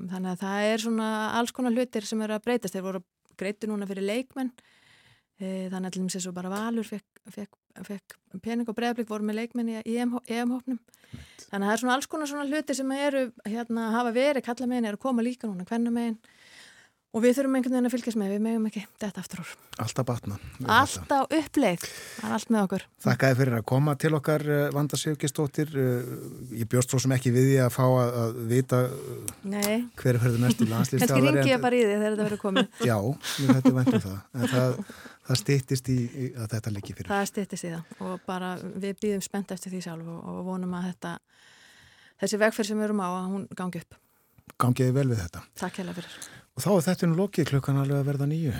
þannig 0.08 0.30
að 0.30 0.38
það 0.40 0.68
er 0.70 0.84
svona 0.86 1.08
alls 1.36 1.52
konar 1.52 1.74
hlutir 1.74 2.06
sem 2.08 2.22
eru 2.24 2.38
að 2.38 2.46
breytast. 2.46 2.72
Þeir 2.72 2.86
voru 2.86 3.02
greiti 3.36 3.68
núna 3.68 3.88
fyrir 3.90 4.06
leikmenn 4.06 4.54
Eh, 5.42 5.66
Þannig 5.66 5.88
að 5.88 5.94
til 5.94 6.00
dæmis 6.04 6.14
eins 6.14 6.26
og 6.30 6.34
bara 6.36 6.50
Valur 6.52 6.86
fekk, 6.86 7.20
fekk, 7.34 7.56
fekk 7.82 8.18
pening 8.42 8.68
og 8.68 8.76
bregðarblik 8.76 9.10
voru 9.10 9.26
með 9.26 9.40
leikmenn 9.42 9.72
í 9.80 9.96
EM-hópnum. 9.98 10.78
Þannig 11.50 11.64
að 11.64 11.68
það 11.68 11.74
er 11.74 11.82
svona 11.82 11.96
alls 11.98 12.10
konar 12.10 12.30
svona 12.30 12.46
hluti 12.48 12.74
sem 12.74 12.94
eru 12.96 13.26
hérna 13.46 13.90
hafa 13.94 14.14
verið, 14.14 14.46
kalla 14.46 14.70
megin 14.70 14.88
er 14.90 14.98
að 14.98 15.04
koma 15.06 15.22
líka 15.26 15.50
núna, 15.50 15.66
hvenna 15.68 15.92
megin 15.94 16.18
og 17.14 17.22
við 17.22 17.36
þurfum 17.36 17.56
einhvern 17.58 17.76
veginn 17.76 17.86
að 17.86 17.92
fylgjast 17.94 18.18
með, 18.18 18.32
við 18.34 18.40
megum 18.42 18.64
ekki 18.66 18.80
þetta 18.98 19.22
aftur 19.22 19.42
úr. 19.44 19.50
Alltaf 19.84 20.06
batna. 20.08 20.38
Allt 20.74 21.12
á 21.14 21.20
uppleið, 21.22 21.84
það 22.16 22.26
er 22.26 22.34
allt 22.34 22.50
með 22.50 22.64
okkur. 22.64 22.86
Þakka 23.04 23.30
þið 23.30 23.38
fyrir 23.40 23.56
að 23.60 23.64
koma 23.70 23.94
til 24.02 24.10
okkar 24.18 24.44
eh, 24.50 24.64
Vanda 24.74 24.98
Sigurgistóttir. 24.98 25.70
Ég 26.58 26.70
bjóst 26.70 26.90
svo 26.90 26.98
sem 27.04 27.14
ekki 27.14 27.30
við 27.34 27.48
því 27.52 27.56
að 27.62 27.72
fá 27.76 27.84
að, 27.86 28.18
að 28.24 28.36
vita 28.50 28.82
eh, 28.88 29.32
Nei, 29.54 29.74
hver 30.02 30.18
er 30.18 30.22
fyrir 30.26 30.42
næstu 30.42 30.66
landslista. 30.72 31.10
kannski 31.14 31.30
ringi 31.38 31.54
ég 31.54 31.62
bara 31.62 31.78
í 31.78 31.84
því 31.86 31.94
þegar 31.94 32.16
þetta 32.16 32.28
verður 32.28 32.44
komið. 32.48 32.86
Já, 32.90 32.98
þetta 33.38 33.70
er 33.70 33.78
væntum 33.78 34.06
það. 34.08 34.80
Það, 35.24 35.40
stýttist 35.40 35.88
í, 35.88 35.98
í 36.04 36.28
að 36.36 36.48
þetta 36.52 36.72
liggi 36.74 36.94
fyrir. 36.98 37.08
Það 37.08 37.26
stýttist 37.30 37.64
í 37.64 37.72
það 37.72 38.04
og 38.04 38.24
bara 38.28 38.54
við 38.60 38.98
býðum 39.00 39.24
spennt 39.24 39.54
eftir 39.54 39.72
því 39.72 39.82
sjálf 39.86 40.10
og, 40.12 40.22
og 40.30 40.40
vonum 40.50 40.76
að 40.76 40.88
þetta, 40.90 41.12
þessi 42.20 42.40
vegferð 42.42 42.70
sem 42.70 42.80
við 42.82 42.88
erum 42.90 43.00
á 43.00 43.08
að 43.08 43.28
hún 43.32 43.46
gangi 43.56 43.80
upp. 43.80 43.98
Gangiði 44.60 44.96
vel 44.98 45.06
við 45.14 45.22
þetta. 45.24 45.44
Takk 45.62 45.80
hella 45.80 45.96
fyrir. 45.96 46.18
Og 46.54 46.62
þá 46.62 46.70
er 46.74 46.86
þetta 46.90 47.08
nú 47.08 47.18
lokið 47.22 47.48
klukkan 47.54 47.80
alveg 47.80 48.02
að 48.02 48.10
verða 48.12 48.28
nýju. 48.30 48.54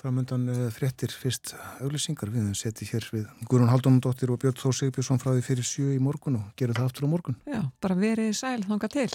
Framöndan 0.00 0.46
uh, 0.48 0.60
fréttir 0.72 1.12
fyrst 1.12 1.54
auglýsingar 1.80 2.30
við 2.30 2.44
höfum 2.44 2.56
setið 2.56 2.92
hér 2.94 3.08
við 3.16 3.26
Guðrún 3.48 3.72
Haldunundóttir 3.72 4.30
og 4.32 4.38
Björn 4.40 4.60
Þór 4.60 4.76
Sigbjörnsson 4.76 5.20
frá 5.20 5.32
því 5.34 5.42
fyrir 5.44 5.66
sjö 5.66 5.90
í 5.96 5.98
morgun 6.00 6.38
og 6.38 6.54
gerum 6.60 6.78
það 6.78 6.86
aftur 6.88 7.08
á 7.08 7.12
morgun. 7.12 7.36
Já, 7.48 7.60
bara 7.82 7.98
verið 7.98 8.32
sæl 8.38 8.62
þanga 8.68 8.92
til. 8.92 9.10